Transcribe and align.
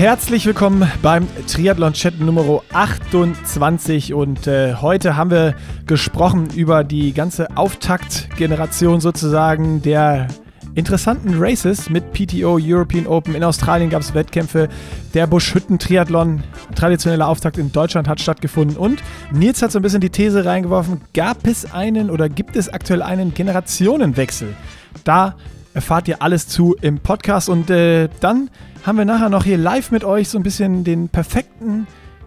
Herzlich 0.00 0.46
willkommen 0.46 0.90
beim 1.02 1.28
Triathlon-Chat 1.46 2.20
Nummer 2.20 2.62
28 2.72 4.14
und 4.14 4.46
äh, 4.46 4.76
heute 4.76 5.14
haben 5.14 5.30
wir 5.30 5.54
gesprochen 5.86 6.48
über 6.56 6.84
die 6.84 7.12
ganze 7.12 7.54
Auftaktgeneration 7.54 9.02
sozusagen 9.02 9.82
der 9.82 10.28
interessanten 10.74 11.34
Races 11.36 11.90
mit 11.90 12.14
PTO 12.14 12.58
European 12.58 13.06
Open. 13.06 13.34
In 13.34 13.44
Australien 13.44 13.90
gab 13.90 14.00
es 14.00 14.14
Wettkämpfe. 14.14 14.70
Der 15.12 15.26
Buschhütten-Triathlon, 15.26 16.44
traditioneller 16.74 17.28
Auftakt 17.28 17.58
in 17.58 17.70
Deutschland, 17.70 18.08
hat 18.08 18.22
stattgefunden. 18.22 18.78
Und 18.78 19.02
Nils 19.32 19.60
hat 19.60 19.70
so 19.70 19.80
ein 19.80 19.82
bisschen 19.82 20.00
die 20.00 20.08
These 20.08 20.46
reingeworfen: 20.46 21.02
gab 21.12 21.46
es 21.46 21.74
einen 21.74 22.08
oder 22.08 22.30
gibt 22.30 22.56
es 22.56 22.70
aktuell 22.70 23.02
einen 23.02 23.34
Generationenwechsel? 23.34 24.56
Da 25.04 25.36
erfahrt 25.74 26.08
ihr 26.08 26.22
alles 26.22 26.48
zu 26.48 26.76
im 26.80 26.98
Podcast. 26.98 27.48
Und 27.48 27.70
äh, 27.70 28.08
dann 28.20 28.50
haben 28.84 28.98
wir 28.98 29.04
nachher 29.04 29.28
noch 29.28 29.44
hier 29.44 29.58
live 29.58 29.90
mit 29.90 30.04
euch 30.04 30.28
so 30.28 30.38
ein 30.38 30.42
bisschen 30.42 30.84
den 30.84 31.08
perfekten 31.08 31.86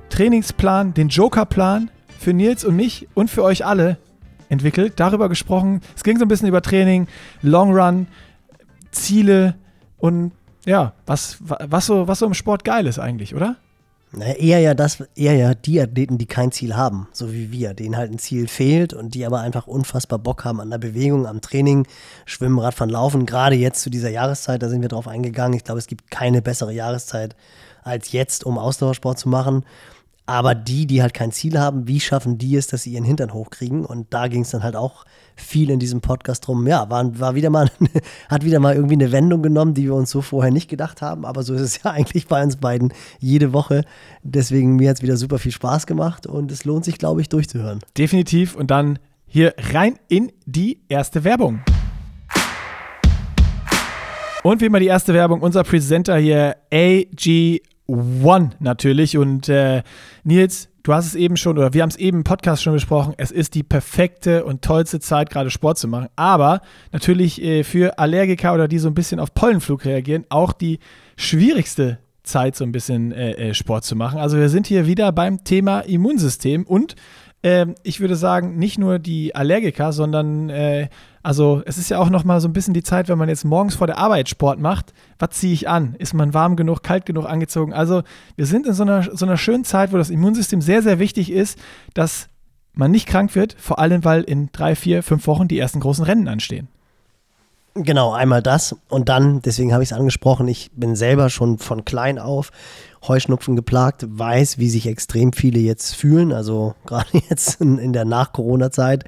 Trainingsplan, 0.09 0.93
den 0.93 1.09
Jokerplan 1.09 1.89
für 2.19 2.33
Nils 2.33 2.63
und 2.63 2.75
mich 2.75 3.07
und 3.13 3.29
für 3.29 3.43
euch 3.43 3.65
alle 3.65 3.97
entwickelt. 4.49 4.93
Darüber 4.97 5.29
gesprochen. 5.29 5.81
Es 5.95 6.03
ging 6.03 6.17
so 6.17 6.25
ein 6.25 6.27
bisschen 6.27 6.47
über 6.47 6.61
Training, 6.61 7.07
Long 7.41 7.73
Run, 7.75 8.07
Ziele 8.91 9.55
und 9.97 10.31
ja, 10.65 10.93
was, 11.05 11.37
was, 11.41 11.85
so, 11.85 12.07
was 12.07 12.19
so 12.19 12.25
im 12.25 12.33
Sport 12.33 12.63
geil 12.63 12.87
ist 12.87 12.99
eigentlich, 12.99 13.35
oder? 13.35 13.57
Naja, 14.15 14.33
eher 14.33 14.59
ja 14.59 14.73
das, 14.75 15.03
eher 15.15 15.35
ja 15.35 15.55
die 15.55 15.81
Athleten, 15.81 16.19
die 16.19 16.27
kein 16.27 16.51
Ziel 16.51 16.75
haben, 16.75 17.07
so 17.13 17.33
wie 17.33 17.51
wir, 17.51 17.73
denen 17.73 17.97
halt 17.97 18.11
ein 18.11 18.19
Ziel 18.19 18.47
fehlt 18.47 18.93
und 18.93 19.15
die 19.15 19.25
aber 19.25 19.39
einfach 19.39 19.65
unfassbar 19.65 20.19
Bock 20.19 20.45
haben 20.45 20.61
an 20.61 20.69
der 20.69 20.77
Bewegung, 20.77 21.25
am 21.25 21.41
Training, 21.41 21.87
Schwimmen, 22.25 22.59
Radfahren, 22.59 22.91
Laufen. 22.91 23.25
Gerade 23.25 23.55
jetzt 23.55 23.81
zu 23.81 23.89
dieser 23.89 24.11
Jahreszeit, 24.11 24.61
da 24.61 24.69
sind 24.69 24.83
wir 24.83 24.89
drauf 24.89 25.07
eingegangen. 25.07 25.57
Ich 25.57 25.63
glaube, 25.63 25.79
es 25.79 25.87
gibt 25.87 26.11
keine 26.11 26.43
bessere 26.43 26.71
Jahreszeit 26.71 27.35
als 27.81 28.11
jetzt, 28.11 28.45
um 28.45 28.59
Ausdauersport 28.59 29.17
zu 29.17 29.29
machen. 29.29 29.65
Aber 30.27 30.53
die, 30.53 30.85
die 30.85 31.01
halt 31.01 31.15
kein 31.15 31.31
Ziel 31.31 31.59
haben, 31.59 31.87
wie 31.87 31.99
schaffen 31.99 32.37
die 32.37 32.55
es, 32.55 32.67
dass 32.67 32.83
sie 32.83 32.91
ihren 32.91 33.03
Hintern 33.03 33.33
hochkriegen? 33.33 33.83
Und 33.83 34.13
da 34.13 34.27
ging 34.27 34.43
es 34.43 34.51
dann 34.51 34.63
halt 34.63 34.75
auch 34.75 35.05
viel 35.35 35.69
in 35.69 35.79
diesem 35.79 36.01
Podcast 36.01 36.47
drum. 36.47 36.67
Ja, 36.67 36.89
war, 36.89 37.19
war 37.19 37.35
wieder 37.35 37.49
mal, 37.49 37.69
hat 38.29 38.45
wieder 38.45 38.59
mal 38.59 38.75
irgendwie 38.75 38.95
eine 38.95 39.11
Wendung 39.11 39.41
genommen, 39.41 39.73
die 39.73 39.83
wir 39.83 39.95
uns 39.95 40.09
so 40.09 40.21
vorher 40.21 40.51
nicht 40.51 40.69
gedacht 40.69 41.01
haben. 41.01 41.25
Aber 41.25 41.43
so 41.43 41.53
ist 41.53 41.61
es 41.61 41.81
ja 41.83 41.91
eigentlich 41.91 42.27
bei 42.27 42.43
uns 42.43 42.57
beiden 42.57 42.93
jede 43.19 43.53
Woche. 43.53 43.83
Deswegen 44.23 44.75
mir 44.75 44.89
hat 44.89 44.97
es 44.97 45.03
wieder 45.03 45.17
super 45.17 45.39
viel 45.39 45.51
Spaß 45.51 45.87
gemacht 45.87 46.27
und 46.27 46.51
es 46.51 46.65
lohnt 46.65 46.85
sich, 46.85 46.97
glaube 46.97 47.21
ich, 47.21 47.29
durchzuhören. 47.29 47.79
Definitiv. 47.97 48.55
Und 48.55 48.71
dann 48.71 48.99
hier 49.25 49.53
rein 49.71 49.97
in 50.09 50.31
die 50.45 50.81
erste 50.89 51.23
Werbung. 51.23 51.61
Und 54.43 54.59
wie 54.59 54.65
immer 54.65 54.81
die 54.81 54.87
erste 54.87 55.13
Werbung, 55.13 55.41
unser 55.41 55.63
Presenter 55.63 56.17
hier, 56.17 56.57
AG 56.71 57.61
One 57.87 58.51
natürlich. 58.59 59.17
Und 59.17 59.47
äh, 59.49 59.83
Nils, 60.23 60.69
du 60.83 60.93
hast 60.93 61.07
es 61.07 61.15
eben 61.15 61.37
schon, 61.37 61.57
oder 61.57 61.73
wir 61.73 61.81
haben 61.81 61.89
es 61.89 61.95
eben 61.95 62.19
im 62.19 62.23
Podcast 62.23 62.61
schon 62.61 62.73
besprochen, 62.73 63.13
es 63.17 63.31
ist 63.31 63.55
die 63.55 63.63
perfekte 63.63 64.45
und 64.45 64.61
tollste 64.61 64.99
Zeit, 64.99 65.29
gerade 65.29 65.49
Sport 65.49 65.77
zu 65.77 65.87
machen. 65.87 66.09
Aber 66.15 66.61
natürlich 66.91 67.41
äh, 67.41 67.63
für 67.63 67.97
Allergiker 67.97 68.53
oder 68.53 68.67
die 68.67 68.79
so 68.79 68.89
ein 68.89 68.93
bisschen 68.93 69.19
auf 69.19 69.33
Pollenflug 69.33 69.85
reagieren, 69.85 70.25
auch 70.29 70.53
die 70.53 70.79
schwierigste 71.15 71.99
Zeit, 72.23 72.55
so 72.55 72.63
ein 72.63 72.71
bisschen 72.71 73.11
äh, 73.11 73.49
äh 73.49 73.53
Sport 73.53 73.83
zu 73.85 73.95
machen. 73.95 74.19
Also 74.19 74.37
wir 74.37 74.49
sind 74.49 74.67
hier 74.67 74.87
wieder 74.87 75.11
beim 75.11 75.43
Thema 75.43 75.81
Immunsystem 75.81 76.63
und 76.65 76.95
ähm, 77.43 77.75
ich 77.83 77.99
würde 77.99 78.15
sagen, 78.15 78.57
nicht 78.57 78.79
nur 78.79 78.99
die 78.99 79.35
Allergiker, 79.35 79.91
sondern 79.91 80.49
äh, 80.49 80.87
also 81.21 81.61
es 81.65 81.77
ist 81.77 81.89
ja 81.89 81.99
auch 81.99 82.09
noch 82.09 82.23
mal 82.23 82.39
so 82.39 82.47
ein 82.47 82.53
bisschen 82.53 82.73
die 82.73 82.83
Zeit, 82.83 83.09
wenn 83.09 83.17
man 83.17 83.29
jetzt 83.29 83.43
morgens 83.43 83.75
vor 83.75 83.87
der 83.87 83.97
Arbeit 83.97 84.29
Sport 84.29 84.59
macht, 84.59 84.93
was 85.19 85.31
ziehe 85.31 85.53
ich 85.53 85.67
an? 85.67 85.95
Ist 85.99 86.13
man 86.13 86.33
warm 86.33 86.55
genug, 86.55 86.83
kalt 86.83 87.05
genug 87.05 87.25
angezogen? 87.25 87.73
Also 87.73 88.03
wir 88.35 88.45
sind 88.45 88.65
in 88.65 88.73
so 88.73 88.83
einer, 88.83 89.03
so 89.15 89.25
einer 89.25 89.37
schönen 89.37 89.65
Zeit, 89.65 89.91
wo 89.93 89.97
das 89.97 90.09
Immunsystem 90.09 90.61
sehr, 90.61 90.81
sehr 90.81 90.99
wichtig 90.99 91.31
ist, 91.31 91.59
dass 91.93 92.27
man 92.73 92.91
nicht 92.91 93.07
krank 93.07 93.35
wird, 93.35 93.55
vor 93.59 93.79
allem 93.79 94.03
weil 94.03 94.23
in 94.23 94.49
drei, 94.51 94.75
vier, 94.75 95.03
fünf 95.03 95.27
Wochen 95.27 95.47
die 95.47 95.59
ersten 95.59 95.79
großen 95.79 96.03
Rennen 96.05 96.27
anstehen. 96.27 96.69
Genau, 97.75 98.13
einmal 98.13 98.43
das 98.43 98.75
und 98.87 99.09
dann, 99.09 99.41
deswegen 99.41 99.73
habe 99.73 99.81
ich 99.81 99.89
es 99.89 99.97
angesprochen, 99.97 100.47
ich 100.47 100.69
bin 100.75 100.95
selber 100.95 101.29
schon 101.29 101.57
von 101.57 101.85
klein 101.85 102.19
auf 102.19 102.51
Heuschnupfen 103.07 103.55
geplagt, 103.55 104.05
weiß, 104.07 104.57
wie 104.57 104.69
sich 104.69 104.87
extrem 104.87 105.33
viele 105.33 105.59
jetzt 105.59 105.95
fühlen. 105.95 106.31
Also 106.31 106.75
gerade 106.85 107.09
jetzt 107.29 107.59
in, 107.61 107.77
in 107.77 107.93
der 107.93 108.05
Nach-Corona-Zeit 108.05 109.05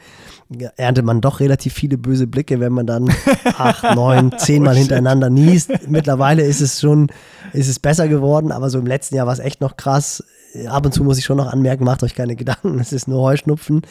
erntet 0.78 1.06
man 1.06 1.22
doch 1.22 1.40
relativ 1.40 1.74
viele 1.74 1.98
böse 1.98 2.28
Blicke, 2.28 2.60
wenn 2.60 2.74
man 2.74 2.86
dann 2.86 3.10
acht, 3.58 3.96
neun, 3.96 4.34
zehnmal 4.38 4.76
oh, 4.76 4.78
hintereinander 4.78 5.30
niest. 5.30 5.72
Mittlerweile 5.88 6.44
ist 6.44 6.62
es 6.62 6.80
schon, 6.80 7.08
ist 7.54 7.70
es 7.70 7.80
besser 7.80 8.08
geworden, 8.08 8.52
aber 8.52 8.70
so 8.70 8.80
im 8.80 8.86
letzten 8.86 9.16
Jahr 9.16 9.28
war 9.28 9.34
es 9.34 9.40
echt 9.40 9.62
noch 9.62 9.78
krass. 9.78 10.24
Ab 10.68 10.86
und 10.86 10.94
zu 10.94 11.04
muss 11.04 11.18
ich 11.18 11.26
schon 11.26 11.38
noch 11.38 11.52
anmerken, 11.52 11.84
macht 11.84 12.04
euch 12.04 12.16
keine 12.16 12.36
Gedanken, 12.36 12.80
es 12.80 12.94
ist 12.94 13.08
nur 13.08 13.22
Heuschnupfen. 13.22 13.82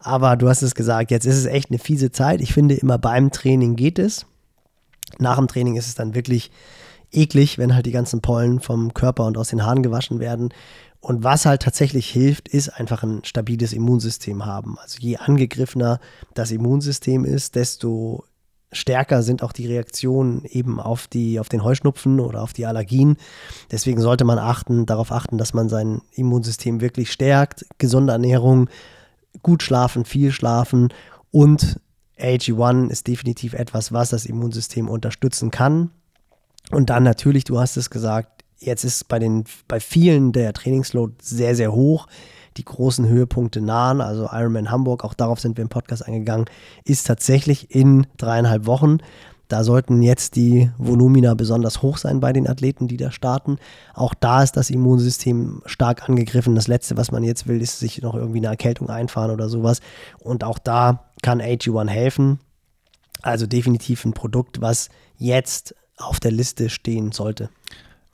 Aber 0.00 0.36
du 0.36 0.48
hast 0.48 0.62
es 0.62 0.74
gesagt, 0.74 1.10
jetzt 1.10 1.26
ist 1.26 1.36
es 1.36 1.46
echt 1.46 1.70
eine 1.70 1.78
fiese 1.78 2.10
Zeit. 2.10 2.40
Ich 2.40 2.52
finde 2.52 2.74
immer 2.74 2.98
beim 2.98 3.30
Training 3.30 3.76
geht 3.76 3.98
es. 3.98 4.26
Nach 5.18 5.36
dem 5.36 5.48
Training 5.48 5.76
ist 5.76 5.86
es 5.86 5.94
dann 5.94 6.14
wirklich 6.14 6.50
eklig, 7.12 7.58
wenn 7.58 7.74
halt 7.74 7.86
die 7.86 7.92
ganzen 7.92 8.20
Pollen 8.20 8.60
vom 8.60 8.94
Körper 8.94 9.26
und 9.26 9.36
aus 9.36 9.48
den 9.48 9.64
Haaren 9.64 9.82
gewaschen 9.82 10.20
werden. 10.20 10.50
Und 11.00 11.24
was 11.24 11.46
halt 11.46 11.62
tatsächlich 11.62 12.08
hilft, 12.10 12.48
ist 12.48 12.68
einfach 12.68 13.02
ein 13.02 13.24
stabiles 13.24 13.72
Immunsystem 13.72 14.44
haben. 14.44 14.78
Also 14.78 14.98
je 15.00 15.16
angegriffener 15.16 15.98
das 16.34 16.50
Immunsystem 16.50 17.24
ist, 17.24 17.54
desto 17.54 18.24
stärker 18.72 19.22
sind 19.22 19.42
auch 19.42 19.52
die 19.52 19.66
Reaktionen 19.66 20.44
eben 20.44 20.78
auf 20.78 21.08
die 21.08 21.40
auf 21.40 21.48
den 21.48 21.64
Heuschnupfen 21.64 22.20
oder 22.20 22.42
auf 22.42 22.52
die 22.52 22.66
Allergien. 22.66 23.16
Deswegen 23.70 24.00
sollte 24.00 24.24
man 24.24 24.38
achten, 24.38 24.86
darauf 24.86 25.10
achten, 25.10 25.38
dass 25.38 25.54
man 25.54 25.68
sein 25.68 26.02
Immunsystem 26.12 26.80
wirklich 26.80 27.10
stärkt, 27.10 27.66
gesunde 27.78 28.12
Ernährung, 28.12 28.68
gut 29.42 29.62
schlafen, 29.62 30.04
viel 30.04 30.32
schlafen 30.32 30.92
und 31.30 31.80
AG1 32.18 32.90
ist 32.90 33.06
definitiv 33.06 33.54
etwas, 33.54 33.92
was 33.92 34.10
das 34.10 34.26
Immunsystem 34.26 34.88
unterstützen 34.88 35.50
kann. 35.50 35.90
Und 36.70 36.90
dann 36.90 37.02
natürlich, 37.02 37.44
du 37.44 37.58
hast 37.58 37.76
es 37.76 37.90
gesagt, 37.90 38.44
jetzt 38.58 38.84
ist 38.84 39.08
bei 39.08 39.18
den 39.18 39.44
bei 39.68 39.80
vielen 39.80 40.32
der 40.32 40.52
Trainingsload 40.52 41.14
sehr, 41.20 41.54
sehr 41.54 41.72
hoch. 41.72 42.06
Die 42.56 42.64
großen 42.64 43.08
Höhepunkte 43.08 43.60
nahen, 43.60 44.00
also 44.00 44.28
Ironman 44.30 44.70
Hamburg, 44.70 45.04
auch 45.04 45.14
darauf 45.14 45.40
sind 45.40 45.56
wir 45.56 45.62
im 45.62 45.68
Podcast 45.68 46.06
eingegangen, 46.06 46.46
ist 46.84 47.06
tatsächlich 47.06 47.74
in 47.74 48.06
dreieinhalb 48.18 48.66
Wochen. 48.66 48.98
Da 49.50 49.64
sollten 49.64 50.00
jetzt 50.00 50.36
die 50.36 50.70
Volumina 50.78 51.34
besonders 51.34 51.82
hoch 51.82 51.96
sein 51.96 52.20
bei 52.20 52.32
den 52.32 52.48
Athleten, 52.48 52.86
die 52.86 52.96
da 52.96 53.10
starten. 53.10 53.58
Auch 53.94 54.14
da 54.14 54.44
ist 54.44 54.56
das 54.56 54.70
Immunsystem 54.70 55.62
stark 55.66 56.08
angegriffen. 56.08 56.54
Das 56.54 56.68
Letzte, 56.68 56.96
was 56.96 57.10
man 57.10 57.24
jetzt 57.24 57.48
will, 57.48 57.60
ist 57.60 57.80
sich 57.80 58.00
noch 58.00 58.14
irgendwie 58.14 58.38
eine 58.38 58.46
Erkältung 58.46 58.90
einfahren 58.90 59.32
oder 59.32 59.48
sowas. 59.48 59.80
Und 60.20 60.44
auch 60.44 60.60
da 60.60 61.10
kann 61.22 61.40
AG1 61.40 61.88
helfen. 61.88 62.38
Also 63.22 63.48
definitiv 63.48 64.04
ein 64.04 64.12
Produkt, 64.12 64.60
was 64.60 64.88
jetzt 65.16 65.74
auf 66.00 66.20
der 66.20 66.32
Liste 66.32 66.70
stehen 66.70 67.12
sollte. 67.12 67.50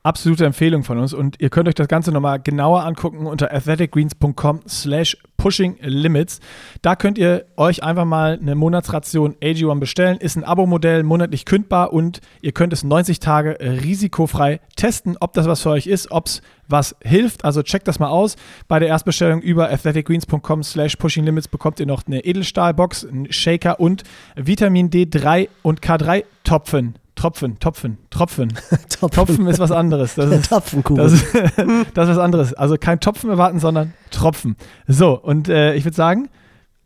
Absolute 0.06 0.46
Empfehlung 0.46 0.84
von 0.84 0.98
uns 0.98 1.12
und 1.12 1.40
ihr 1.40 1.50
könnt 1.50 1.66
euch 1.66 1.74
das 1.74 1.88
Ganze 1.88 2.12
nochmal 2.12 2.38
genauer 2.38 2.84
angucken 2.84 3.26
unter 3.26 3.52
athleticgreens.com 3.52 4.60
slash 4.68 5.16
pushing 5.36 5.78
limits. 5.80 6.38
Da 6.80 6.94
könnt 6.94 7.18
ihr 7.18 7.44
euch 7.56 7.82
einfach 7.82 8.04
mal 8.04 8.38
eine 8.40 8.54
Monatsration 8.54 9.34
AG1 9.42 9.80
bestellen. 9.80 10.18
Ist 10.18 10.36
ein 10.36 10.44
Abo-Modell, 10.44 11.02
monatlich 11.02 11.44
kündbar 11.44 11.92
und 11.92 12.20
ihr 12.40 12.52
könnt 12.52 12.72
es 12.72 12.84
90 12.84 13.18
Tage 13.18 13.58
risikofrei 13.60 14.60
testen, 14.76 15.16
ob 15.18 15.32
das 15.32 15.48
was 15.48 15.62
für 15.62 15.70
euch 15.70 15.88
ist, 15.88 16.12
ob 16.12 16.26
es 16.26 16.40
was 16.68 16.94
hilft. 17.02 17.44
Also 17.44 17.64
checkt 17.64 17.88
das 17.88 17.98
mal 17.98 18.10
aus. 18.10 18.36
Bei 18.68 18.78
der 18.78 18.86
Erstbestellung 18.88 19.40
über 19.40 19.72
athleticgreens.com 19.72 20.62
slash 20.62 20.94
pushing 20.94 21.24
limits 21.24 21.48
bekommt 21.48 21.80
ihr 21.80 21.86
noch 21.86 22.06
eine 22.06 22.24
Edelstahlbox, 22.24 23.06
einen 23.06 23.32
Shaker 23.32 23.80
und 23.80 24.04
Vitamin 24.36 24.88
D3 24.88 25.48
und 25.64 25.80
K3 25.80 26.22
Topfen 26.44 26.94
Tropfen, 27.26 27.58
Topfen, 27.58 27.98
Tropfen. 28.08 28.48
Topfen. 28.88 29.10
Topfen 29.10 29.46
ist 29.48 29.58
was 29.58 29.72
anderes. 29.72 30.14
Das 30.14 30.30
ist. 30.30 30.52
Das, 30.52 30.72
ist, 31.12 31.34
das 31.94 32.08
ist 32.08 32.16
was 32.16 32.18
anderes. 32.18 32.54
Also 32.54 32.76
kein 32.78 33.00
Topfen 33.00 33.30
erwarten, 33.30 33.58
sondern 33.58 33.94
Tropfen. 34.12 34.54
So, 34.86 35.18
und 35.20 35.48
äh, 35.48 35.74
ich 35.74 35.84
würde 35.84 35.96
sagen, 35.96 36.28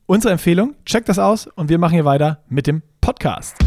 unsere 0.06 0.32
Empfehlung, 0.32 0.76
checkt 0.87 1.10
das 1.10 1.19
aus 1.19 1.46
und 1.46 1.69
wir 1.69 1.76
machen 1.76 1.92
hier 1.92 2.06
weiter 2.06 2.38
mit 2.48 2.66
dem 2.66 2.81
Podcast. 3.02 3.58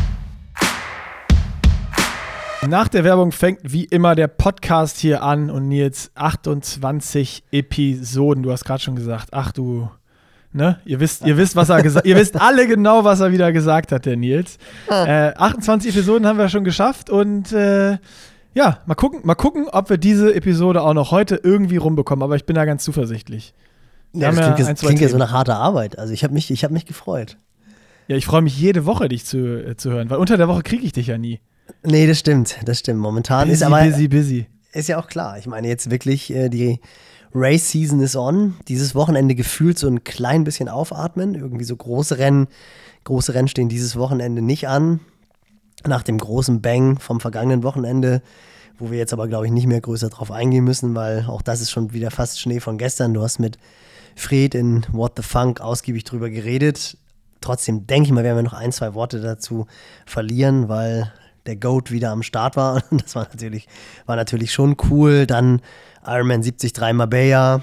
Nach 2.67 2.87
der 2.87 3.03
Werbung 3.03 3.31
fängt 3.31 3.59
wie 3.61 3.83
immer 3.83 4.15
der 4.15 4.27
Podcast 4.27 4.97
hier 4.97 5.21
an 5.21 5.51
und 5.51 5.67
Nils 5.67 6.09
28 6.15 7.43
Episoden. 7.51 8.41
Du 8.41 8.51
hast 8.51 8.65
gerade 8.65 8.81
schon 8.81 8.95
gesagt, 8.95 9.27
ach 9.31 9.51
du 9.51 9.91
Ne? 10.53 10.79
Ihr 10.85 10.99
wisst, 10.99 11.25
ihr 11.25 11.35
wisst, 11.35 11.55
was 11.55 11.69
er 11.69 11.81
gesagt 11.81 12.05
Ihr 12.05 12.15
wisst 12.15 12.39
alle 12.39 12.67
genau, 12.67 13.03
was 13.03 13.19
er 13.19 13.31
wieder 13.31 13.51
gesagt 13.51 13.91
hat, 13.91 14.05
der 14.05 14.15
Nils. 14.15 14.57
Äh, 14.87 15.33
28 15.35 15.95
Episoden 15.95 16.27
haben 16.27 16.37
wir 16.37 16.47
schon 16.47 16.63
geschafft 16.63 17.09
und 17.09 17.51
äh, 17.51 17.97
ja, 18.53 18.79
mal 18.85 18.93
gucken, 18.93 19.21
mal 19.23 19.33
gucken, 19.33 19.67
ob 19.71 19.89
wir 19.89 19.97
diese 19.97 20.33
Episode 20.35 20.83
auch 20.83 20.93
noch 20.93 21.09
heute 21.09 21.39
irgendwie 21.41 21.77
rumbekommen. 21.77 22.21
Aber 22.21 22.35
ich 22.35 22.45
bin 22.45 22.55
da 22.55 22.65
ganz 22.65 22.83
zuversichtlich. 22.83 23.53
Ja, 24.13 24.31
das 24.31 24.39
klingt, 24.39 24.59
ja, 24.59 24.67
ein, 24.67 24.75
klingt 24.75 25.01
ja 25.01 25.09
so 25.09 25.17
nach 25.17 25.31
harter 25.31 25.55
Arbeit. 25.55 25.97
Also 25.97 26.13
ich 26.13 26.23
habe 26.23 26.35
mich, 26.35 26.49
hab 26.63 26.69
mich 26.69 26.85
gefreut. 26.85 27.37
Ja, 28.07 28.15
ich 28.15 28.25
freue 28.25 28.43
mich 28.43 28.55
jede 28.59 28.85
Woche, 28.85 29.07
dich 29.09 29.25
zu, 29.25 29.37
äh, 29.37 29.75
zu 29.75 29.89
hören, 29.89 30.09
weil 30.11 30.17
unter 30.17 30.37
der 30.37 30.47
Woche 30.47 30.61
kriege 30.61 30.85
ich 30.85 30.91
dich 30.91 31.07
ja 31.07 31.17
nie. 31.17 31.39
Nee, 31.83 32.05
das 32.05 32.19
stimmt, 32.19 32.57
das 32.65 32.79
stimmt. 32.79 32.99
Momentan 32.99 33.47
busy, 33.47 33.53
ist 33.53 33.63
aber. 33.63 33.81
Busy, 33.81 34.07
busy. 34.07 34.45
ist 34.73 34.87
ja 34.89 34.99
auch 34.99 35.07
klar. 35.07 35.39
Ich 35.39 35.47
meine, 35.47 35.67
jetzt 35.67 35.89
wirklich 35.89 36.31
äh, 36.31 36.49
die 36.49 36.79
Race 37.33 37.71
Season 37.71 37.99
is 37.99 38.15
on. 38.15 38.55
Dieses 38.67 38.95
Wochenende 38.95 39.35
gefühlt 39.35 39.79
so 39.79 39.87
ein 39.87 40.03
klein 40.03 40.43
bisschen 40.43 40.69
aufatmen. 40.69 41.35
Irgendwie 41.35 41.63
so 41.63 41.75
große 41.75 42.17
Rennen. 42.17 42.47
Große 43.03 43.33
Rennen 43.33 43.47
stehen 43.47 43.69
dieses 43.69 43.95
Wochenende 43.95 44.41
nicht 44.41 44.67
an. 44.67 44.99
Nach 45.85 46.03
dem 46.03 46.17
großen 46.17 46.61
Bang 46.61 46.99
vom 46.99 47.19
vergangenen 47.19 47.63
Wochenende, 47.63 48.21
wo 48.77 48.91
wir 48.91 48.97
jetzt 48.97 49.13
aber, 49.13 49.27
glaube 49.27 49.47
ich, 49.47 49.51
nicht 49.51 49.67
mehr 49.67 49.81
größer 49.81 50.09
drauf 50.09 50.31
eingehen 50.31 50.63
müssen, 50.63 50.95
weil 50.95 51.25
auch 51.27 51.41
das 51.41 51.59
ist 51.59 51.71
schon 51.71 51.91
wieder 51.91 52.11
fast 52.11 52.39
Schnee 52.39 52.59
von 52.59 52.77
gestern. 52.77 53.13
Du 53.13 53.21
hast 53.21 53.39
mit 53.39 53.57
Fred 54.15 54.55
in 54.55 54.85
What 54.91 55.13
the 55.17 55.23
Funk 55.23 55.59
ausgiebig 55.59 56.03
drüber 56.03 56.29
geredet. 56.29 56.97
Trotzdem 57.41 57.87
denke 57.87 58.07
ich 58.07 58.13
mal, 58.13 58.23
werden 58.23 58.37
wir 58.37 58.43
noch 58.43 58.53
ein, 58.53 58.71
zwei 58.71 58.93
Worte 58.93 59.19
dazu 59.19 59.65
verlieren, 60.05 60.69
weil 60.69 61.11
der 61.45 61.57
Goat 61.57 61.91
wieder 61.91 62.11
am 62.11 62.23
Start 62.23 62.55
war. 62.55 62.81
Das 62.91 63.15
war 63.15 63.23
natürlich, 63.23 63.67
war 64.05 64.15
natürlich 64.15 64.53
schon 64.53 64.77
cool. 64.89 65.25
Dann 65.25 65.61
Ironman 66.05 66.41
73 66.41 66.93
Marbella, 66.93 67.61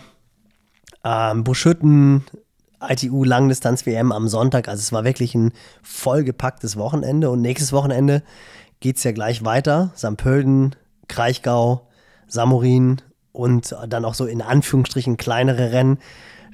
ähm, 1.04 1.44
Buschütten, 1.44 2.24
ITU 2.88 3.24
Langdistanz 3.24 3.84
WM 3.86 4.12
am 4.12 4.28
Sonntag. 4.28 4.68
Also 4.68 4.80
es 4.80 4.92
war 4.92 5.04
wirklich 5.04 5.34
ein 5.34 5.52
vollgepacktes 5.82 6.76
Wochenende. 6.76 7.30
Und 7.30 7.42
nächstes 7.42 7.72
Wochenende 7.72 8.22
geht 8.80 8.96
es 8.96 9.04
ja 9.04 9.12
gleich 9.12 9.44
weiter. 9.44 9.90
St. 9.96 10.16
Pölten, 10.16 10.74
Kraichgau, 11.08 11.88
Samurin 12.26 13.02
und 13.32 13.76
dann 13.88 14.04
auch 14.04 14.14
so 14.14 14.26
in 14.26 14.42
Anführungsstrichen 14.42 15.16
kleinere 15.16 15.72
Rennen, 15.72 15.98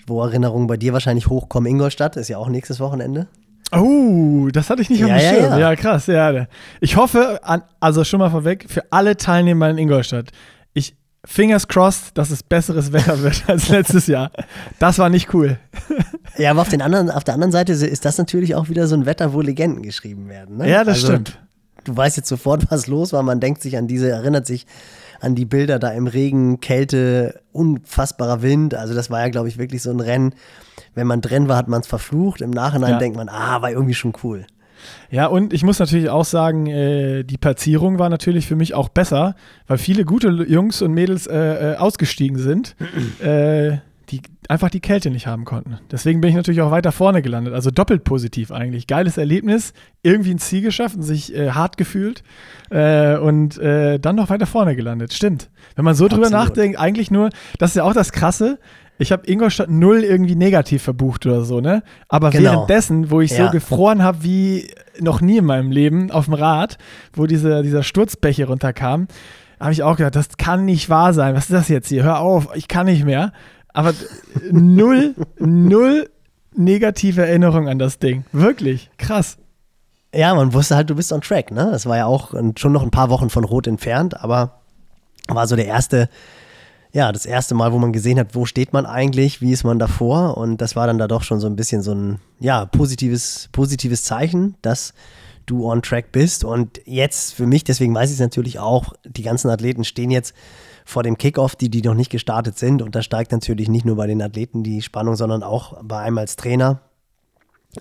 wo 0.07 0.23
Erinnerungen 0.23 0.67
bei 0.67 0.77
dir 0.77 0.93
wahrscheinlich 0.93 1.29
hochkommen. 1.29 1.71
Ingolstadt 1.71 2.17
ist 2.17 2.29
ja 2.29 2.39
auch 2.39 2.49
nächstes 2.49 2.81
Wochenende. 2.81 3.29
Oh, 3.73 4.49
das 4.53 4.71
hatte 4.71 4.83
ich 4.83 4.91
nicht 4.91 5.03
auf 5.03 5.11
dem 5.11 5.17
Ja, 5.17 5.23
ja, 5.23 5.31
Schirm. 5.31 5.53
Ja, 5.53 5.59
ja. 5.59 5.77
krass. 5.77 6.07
Ja. 6.07 6.47
Ich 6.81 6.97
hoffe, 6.97 7.41
also 7.81 8.05
schon 8.05 8.21
mal 8.21 8.31
vorweg, 8.31 8.67
für 8.69 8.85
alle 8.91 9.17
Teilnehmer 9.17 9.71
in 9.71 9.79
Ingolstadt, 9.79 10.31
fingers 11.27 11.69
crossed, 11.69 12.17
dass 12.17 12.31
es 12.31 12.43
besseres 12.43 12.93
Wetter 12.93 13.21
wird 13.23 13.43
als 13.49 13.69
letztes 13.69 14.07
Jahr. 14.07 14.31
Das 14.79 14.99
war 14.99 15.09
nicht 15.11 15.35
cool. 15.35 15.59
Ja, 16.39 16.53
aber 16.53 16.63
auf, 16.63 16.69
den 16.69 16.81
anderen, 16.81 17.11
auf 17.11 17.25
der 17.25 17.35
anderen 17.35 17.53
Seite 17.53 17.73
ist 17.73 18.05
das 18.05 18.17
natürlich 18.17 18.55
auch 18.55 18.69
wieder 18.69 18.87
so 18.87 18.95
ein 18.95 19.05
Wetter, 19.07 19.33
wo 19.33 19.41
Legenden 19.41 19.83
geschrieben 19.83 20.29
werden. 20.29 20.59
Ne? 20.59 20.71
Ja, 20.71 20.85
das 20.85 20.99
Also, 20.99 21.07
stimmt. 21.09 21.39
Du 21.85 21.97
weißt 21.97 22.17
jetzt 22.17 22.29
sofort, 22.29 22.71
was 22.71 22.87
los 22.87 23.13
war. 23.13 23.23
Man 23.23 23.41
denkt 23.41 23.63
sich 23.63 23.77
an 23.77 23.87
diese, 23.87 24.09
erinnert 24.11 24.47
sich 24.47 24.67
an 25.21 25.35
die 25.35 25.45
Bilder 25.45 25.79
da 25.79 25.91
im 25.91 26.07
Regen, 26.07 26.61
Kälte, 26.61 27.41
unfassbarer 27.53 28.43
Wind. 28.43 28.75
Also 28.75 28.95
das 28.95 29.09
war 29.11 29.21
ja, 29.21 29.29
glaube 29.29 29.49
ich, 29.49 29.57
wirklich 29.59 29.83
so 29.83 29.91
ein 29.91 30.01
Rennen. 30.01 30.35
Wenn 30.95 31.07
man 31.07 31.21
drin 31.21 31.49
war, 31.49 31.57
hat 31.57 31.69
man 31.69 31.81
es 31.81 31.87
verflucht. 31.87 32.41
Im 32.41 32.51
Nachhinein 32.51 32.93
Ja. 32.93 32.99
denkt 32.99 33.17
man, 33.17 33.29
ah, 33.29 33.63
war 33.63 33.71
irgendwie 33.71 33.95
schon 33.95 34.13
cool. 34.25 34.47
Ja, 35.11 35.27
und 35.27 35.53
ich 35.53 35.63
muss 35.63 35.79
natürlich 35.79 36.11
auch 36.11 36.25
sagen, 36.25 36.67
äh, 36.67 37.25
die 37.25 37.39
Platzierung 37.39 37.99
war 37.99 38.09
natürlich 38.09 38.47
für 38.47 38.57
mich 38.57 38.75
auch 38.75 38.89
besser, 38.89 39.35
weil 39.67 39.79
viele 39.79 40.05
gute 40.05 40.29
Jungs 40.29 40.83
und 40.83 40.93
Mädels 40.93 41.27
äh, 41.27 41.73
äh, 41.73 41.77
ausgestiegen 41.77 42.39
sind, 42.39 42.77
äh, 43.21 43.79
die 44.11 44.23
einfach 44.49 44.71
die 44.71 44.81
Kälte 44.81 45.11
nicht 45.11 45.27
haben 45.27 45.45
konnten. 45.45 45.79
Deswegen 45.91 46.21
bin 46.21 46.31
ich 46.31 46.37
natürlich 46.37 46.61
auch 46.61 46.71
weiter 46.71 46.93
vorne 46.93 47.23
gelandet. 47.23 47.55
Also 47.55 47.73
doppelt 47.73 48.05
positiv 48.05 48.53
eigentlich. 48.53 48.87
Geiles 48.87 49.19
Erlebnis, 49.19 49.73
irgendwie 50.05 50.31
ein 50.31 50.39
Ziel 50.39 50.63
geschafft 50.63 50.95
und 50.95 51.03
sich 51.03 51.35
äh, 51.35 51.51
hart 51.51 51.77
gefühlt 51.77 52.23
äh, 52.71 53.17
und 53.17 53.59
dann 53.59 54.17
noch 54.17 54.31
weiter 54.31 54.47
vorne 54.47 54.77
gelandet. 54.77 55.13
Stimmt. 55.13 55.51
Wenn 55.75 55.85
man 55.85 55.97
so 55.97 56.07
drüber 56.07 56.27
Absolut. 56.27 56.49
nachdenkt, 56.49 56.79
eigentlich 56.79 57.11
nur, 57.11 57.31
das 57.59 57.71
ist 57.71 57.77
ja 57.77 57.83
auch 57.83 57.95
das 57.95 58.13
Krasse. 58.13 58.59
Ich 58.99 59.13
habe 59.13 59.31
Ingolstadt 59.31 59.69
null 59.71 60.03
irgendwie 60.05 60.37
negativ 60.37 60.83
verbucht 60.83 61.27
oder 61.27 61.45
so, 61.45 61.61
ne? 61.61 61.83
Aber 62.09 62.31
Genau. 62.31 62.45
währenddessen, 62.53 63.11
wo 63.11 63.21
ich 63.21 63.31
so 63.33 63.43
Ja. 63.43 63.51
gefroren 63.51 64.03
habe 64.03 64.23
wie 64.23 64.71
noch 65.01 65.21
nie 65.21 65.37
in 65.39 65.45
meinem 65.45 65.71
Leben 65.71 66.11
auf 66.11 66.25
dem 66.27 66.35
Rad, 66.35 66.79
wo 67.13 67.27
diese, 67.27 67.63
dieser 67.63 67.83
Sturzbech 67.83 68.37
hier 68.37 68.49
runterkam, 68.49 69.09
habe 69.61 69.73
ich 69.73 69.83
auch 69.83 69.97
gedacht, 69.97 70.17
das 70.17 70.37
kann 70.39 70.65
nicht 70.65 70.89
wahr 70.89 71.13
sein. 71.13 71.35
Was 71.35 71.45
ist 71.45 71.53
das 71.53 71.69
jetzt 71.69 71.89
hier? 71.89 72.03
Hör 72.05 72.21
auf, 72.21 72.49
ich 72.55 72.69
kann 72.69 72.87
nicht 72.87 73.05
mehr. 73.05 73.33
Aber 73.75 73.93
null, 74.51 75.15
null 75.39 76.09
negative 76.55 77.27
Erinnerung 77.27 77.69
an 77.69 77.79
das 77.79 77.99
Ding. 77.99 78.25
Wirklich. 78.33 78.91
Krass. 78.99 79.37
Ja, 80.15 80.35
man 80.35 80.55
wusste 80.55 80.77
halt, 80.77 80.89
du 80.89 80.95
bist 80.95 81.13
on 81.13 81.21
track. 81.21 81.51
Ne? 81.51 81.69
Das 81.71 81.85
war 81.85 81.99
ja 81.99 82.07
auch 82.07 82.33
schon 82.57 82.73
noch 82.73 82.83
ein 82.83 82.91
paar 82.91 83.11
Wochen 83.11 83.29
von 83.29 83.45
Rot 83.45 83.67
entfernt, 83.67 84.19
aber 84.23 84.61
war 85.29 85.47
so 85.47 85.57
der 85.57 85.67
erste, 85.67 86.09
ja, 86.97 87.13
das 87.13 87.27
erste 87.27 87.55
Mal, 87.55 87.75
wo 87.75 87.79
man 87.79 87.93
gesehen 87.93 88.19
hat, 88.19 88.35
wo 88.35 88.47
steht 88.47 88.73
man 88.73 88.87
eigentlich, 88.87 89.43
wie 89.43 89.53
ist 89.53 89.65
man 89.65 89.79
davor 89.79 90.39
und 90.39 90.63
das 90.63 90.77
war 90.77 90.87
dann 90.87 90.97
da 90.97 91.07
doch 91.07 91.23
schon 91.23 91.41
so 91.41 91.47
ein 91.47 91.55
bisschen 91.55 91.83
so 91.83 91.93
ein, 91.93 92.21
ja, 92.41 92.65
positives, 92.65 93.51
positives 93.53 94.03
Zeichen, 94.03 94.57
dass 94.63 94.95
du 95.45 95.71
on 95.71 95.83
track 95.83 96.11
bist 96.11 96.43
und 96.43 96.81
jetzt 96.87 97.35
für 97.35 97.47
mich, 97.47 97.65
deswegen 97.65 97.95
weiß 97.95 98.09
ich 98.09 98.15
es 98.15 98.21
natürlich 98.21 98.61
auch, 98.61 98.95
die 99.05 99.21
ganzen 99.21 99.51
Athleten 99.51 99.85
stehen 99.85 100.11
jetzt 100.11 100.35
vor 100.87 101.03
dem 101.03 101.19
Kickoff, 101.19 101.55
die, 101.55 101.69
die 101.69 101.83
noch 101.83 101.93
nicht 101.93 102.11
gestartet 102.11 102.57
sind 102.57 102.81
und 102.81 102.95
da 102.95 103.03
steigt 103.03 103.31
natürlich 103.31 103.69
nicht 103.69 103.85
nur 103.85 103.97
bei 103.97 104.07
den 104.07 104.23
Athleten 104.23 104.63
die 104.63 104.81
Spannung, 104.81 105.17
sondern 105.17 105.43
auch 105.43 105.77
bei 105.83 105.99
einem 105.99 106.17
als 106.17 106.37
Trainer. 106.37 106.81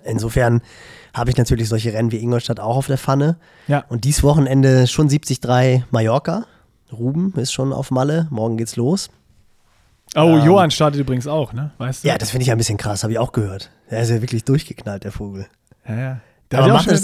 Insofern 0.03 0.61
habe 1.13 1.29
ich 1.29 1.37
natürlich 1.37 1.69
solche 1.69 1.93
Rennen 1.93 2.11
wie 2.11 2.17
Ingolstadt 2.17 2.59
auch 2.59 2.75
auf 2.75 2.87
der 2.87 2.97
Pfanne. 2.97 3.37
Ja. 3.69 3.85
Und 3.87 4.03
dies 4.03 4.23
Wochenende 4.23 4.87
schon 4.87 5.07
73 5.07 5.85
Mallorca. 5.91 6.47
Ruben 6.91 7.33
ist 7.35 7.51
schon 7.51 7.73
auf 7.73 7.91
Malle. 7.91 8.27
Morgen 8.29 8.57
geht's 8.57 8.75
los. 8.75 9.09
Oh, 10.15 10.37
Johann 10.37 10.71
startet 10.71 11.01
übrigens 11.01 11.27
auch, 11.27 11.51
ne? 11.51 11.71
Weißt 11.77 12.03
du? 12.03 12.07
Ja, 12.07 12.17
das 12.17 12.29
finde 12.29 12.43
ich 12.43 12.51
ein 12.51 12.57
bisschen 12.57 12.77
krass, 12.77 13.03
habe 13.03 13.13
ich 13.13 13.19
auch 13.19 13.31
gehört. 13.31 13.71
Der 13.89 14.01
ist 14.01 14.09
ja 14.09 14.21
wirklich 14.21 14.45
durchgeknallt, 14.45 15.03
der 15.03 15.11
Vogel. 15.11 15.47
ja, 15.87 15.95
ja. 15.95 16.21
Der 16.51 16.59
Aber 16.59 16.67
ja 16.67 16.73
macht, 16.75 16.91
das, 16.91 17.03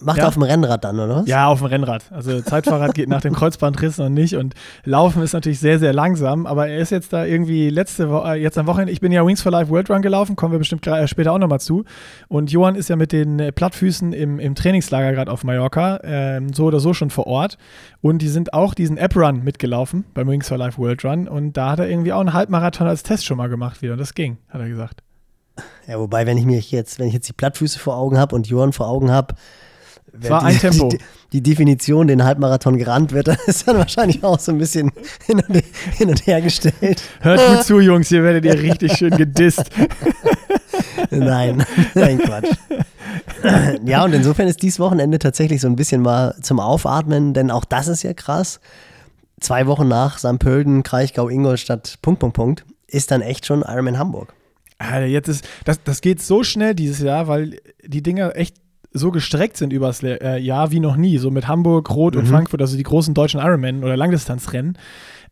macht 0.00 0.18
ja. 0.18 0.24
er 0.24 0.28
auf 0.28 0.34
dem 0.34 0.42
Rennrad 0.42 0.84
dann, 0.84 0.98
oder 0.98 1.16
was? 1.16 1.26
Ja, 1.26 1.46
auf 1.46 1.60
dem 1.60 1.68
Rennrad. 1.68 2.04
Also 2.10 2.40
Zeitfahrrad 2.42 2.94
geht 2.94 3.08
nach 3.08 3.22
dem 3.22 3.34
Kreuzbandriss 3.34 3.98
noch 3.98 4.08
nicht 4.08 4.36
und 4.36 4.54
Laufen 4.84 5.22
ist 5.22 5.32
natürlich 5.32 5.58
sehr, 5.58 5.78
sehr 5.78 5.92
langsam, 5.92 6.46
aber 6.46 6.68
er 6.68 6.78
ist 6.78 6.90
jetzt 6.90 7.12
da 7.12 7.24
irgendwie 7.24 7.70
letzte 7.70 8.10
Woche, 8.10 8.34
jetzt 8.34 8.58
am 8.58 8.66
Wochenende, 8.66 8.92
ich 8.92 9.00
bin 9.00 9.10
ja 9.12 9.26
Wings 9.26 9.42
for 9.42 9.52
Life 9.52 9.70
World 9.70 9.90
Run 9.90 10.02
gelaufen, 10.02 10.36
kommen 10.36 10.52
wir 10.52 10.58
bestimmt 10.58 10.86
äh, 10.86 11.08
später 11.08 11.32
auch 11.32 11.38
nochmal 11.38 11.60
zu. 11.60 11.84
Und 12.28 12.52
Johann 12.52 12.74
ist 12.74 12.88
ja 12.88 12.96
mit 12.96 13.12
den 13.12 13.38
äh, 13.38 13.52
Plattfüßen 13.52 14.12
im, 14.12 14.38
im 14.38 14.54
Trainingslager 14.54 15.12
gerade 15.12 15.32
auf 15.32 15.44
Mallorca, 15.44 16.00
ähm, 16.04 16.52
so 16.52 16.66
oder 16.66 16.80
so 16.80 16.92
schon 16.92 17.10
vor 17.10 17.26
Ort. 17.26 17.56
Und 18.02 18.20
die 18.20 18.28
sind 18.28 18.52
auch 18.52 18.74
diesen 18.74 18.98
App-Run 18.98 19.42
mitgelaufen 19.42 20.04
beim 20.12 20.28
Wings 20.28 20.48
for 20.48 20.58
Life 20.58 20.78
World 20.78 21.04
Run 21.04 21.26
und 21.26 21.56
da 21.56 21.70
hat 21.70 21.78
er 21.78 21.88
irgendwie 21.88 22.12
auch 22.12 22.20
einen 22.20 22.32
Halbmarathon 22.32 22.86
als 22.86 23.02
Test 23.02 23.24
schon 23.24 23.38
mal 23.38 23.48
gemacht 23.48 23.82
wieder 23.82 23.92
und 23.92 23.98
das 23.98 24.14
ging, 24.14 24.38
hat 24.48 24.60
er 24.60 24.68
gesagt. 24.68 25.02
Ja, 25.86 25.98
wobei, 25.98 26.26
wenn 26.26 26.36
ich 26.36 26.44
mir 26.44 26.58
jetzt, 26.58 26.98
wenn 26.98 27.08
ich 27.08 27.14
jetzt 27.14 27.28
die 27.28 27.32
Plattfüße 27.32 27.78
vor 27.78 27.96
Augen 27.96 28.18
habe 28.18 28.34
und 28.34 28.48
Johann 28.48 28.72
vor 28.72 28.88
Augen 28.88 29.10
habe, 29.10 29.34
war 30.28 30.42
ein 30.42 30.58
Tempo. 30.58 30.88
Die, 30.88 30.98
die 31.32 31.42
Definition, 31.42 32.06
den 32.06 32.24
Halbmarathon 32.24 32.78
gerannt 32.78 33.12
wird, 33.12 33.28
das 33.28 33.46
ist 33.46 33.68
dann 33.68 33.78
wahrscheinlich 33.78 34.22
auch 34.24 34.38
so 34.38 34.52
ein 34.52 34.58
bisschen 34.58 34.92
hin 35.26 35.42
und, 35.46 35.62
hin 35.96 36.08
und 36.08 36.26
her 36.26 36.40
gestellt. 36.40 37.02
Hört 37.20 37.46
gut 37.46 37.62
zu, 37.64 37.80
Jungs, 37.80 38.08
hier 38.08 38.22
werdet 38.22 38.44
ihr 38.44 38.60
richtig 38.60 38.96
schön 38.96 39.16
gedisst. 39.16 39.70
Nein, 41.10 41.64
nein, 41.94 42.18
Quatsch. 42.18 42.56
ja, 43.84 44.04
und 44.04 44.12
insofern 44.12 44.48
ist 44.48 44.62
dieses 44.62 44.78
Wochenende 44.80 45.18
tatsächlich 45.18 45.60
so 45.60 45.68
ein 45.68 45.76
bisschen 45.76 46.02
mal 46.02 46.34
zum 46.40 46.60
Aufatmen, 46.60 47.34
denn 47.34 47.50
auch 47.50 47.64
das 47.64 47.88
ist 47.88 48.02
ja 48.02 48.14
krass. 48.14 48.60
Zwei 49.40 49.66
Wochen 49.66 49.88
nach 49.88 50.18
St. 50.18 50.38
Pölten, 50.38 50.82
Kraichgau, 50.82 51.28
Ingolstadt, 51.28 51.98
Punkt, 52.00 52.20
Punkt, 52.20 52.36
Punkt, 52.36 52.64
ist 52.86 53.10
dann 53.10 53.20
echt 53.20 53.46
schon 53.46 53.62
Ironman 53.62 53.98
Hamburg. 53.98 54.32
Alter, 54.78 55.06
jetzt 55.06 55.28
ist, 55.28 55.48
das, 55.64 55.82
das 55.82 56.00
geht 56.00 56.22
so 56.22 56.42
schnell 56.42 56.74
dieses 56.74 57.00
Jahr, 57.00 57.28
weil 57.28 57.58
die 57.82 58.02
Dinger 58.02 58.36
echt 58.36 58.56
so 58.96 59.10
gestreckt 59.10 59.56
sind 59.56 59.72
übers 59.72 60.02
äh, 60.02 60.38
Jahr 60.38 60.70
wie 60.70 60.80
noch 60.80 60.96
nie. 60.96 61.18
So 61.18 61.30
mit 61.30 61.48
Hamburg, 61.48 61.90
Rot 61.90 62.16
und 62.16 62.26
Frankfurt, 62.26 62.60
also 62.60 62.76
die 62.76 62.82
großen 62.82 63.14
deutschen 63.14 63.40
Ironman 63.40 63.84
oder 63.84 63.96
Langdistanzrennen. 63.96 64.78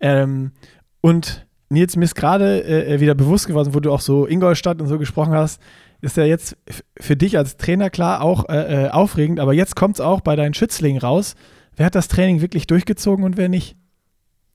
Ähm, 0.00 0.52
und 1.00 1.47
Nils, 1.71 1.97
mir 1.97 2.04
ist 2.04 2.14
gerade 2.14 2.64
äh, 2.64 3.00
wieder 3.00 3.14
bewusst 3.14 3.47
geworden, 3.47 3.75
wo 3.75 3.80
du 3.80 3.92
auch 3.92 4.00
so 4.00 4.26
Ingolstadt 4.26 4.80
und 4.80 4.87
so 4.88 4.99
gesprochen 4.99 5.33
hast, 5.33 5.61
ist 6.00 6.16
ja 6.16 6.25
jetzt 6.25 6.56
für 7.00 7.16
dich 7.16 7.38
als 7.38 7.56
Trainer 7.56 7.90
klar 7.90 8.21
auch 8.21 8.49
äh, 8.49 8.85
äh, 8.85 8.88
aufregend, 8.90 9.40
aber 9.40 9.54
jetzt 9.54 9.75
kommt 9.75 9.97
es 9.97 10.00
auch 10.00 10.21
bei 10.21 10.37
deinen 10.37 10.54
Schützlingen 10.54 11.00
raus. 11.00 11.35
Wer 11.76 11.87
hat 11.87 11.94
das 11.94 12.09
Training 12.09 12.40
wirklich 12.40 12.66
durchgezogen 12.66 13.25
und 13.25 13.37
wer 13.37 13.49
nicht? 13.49 13.76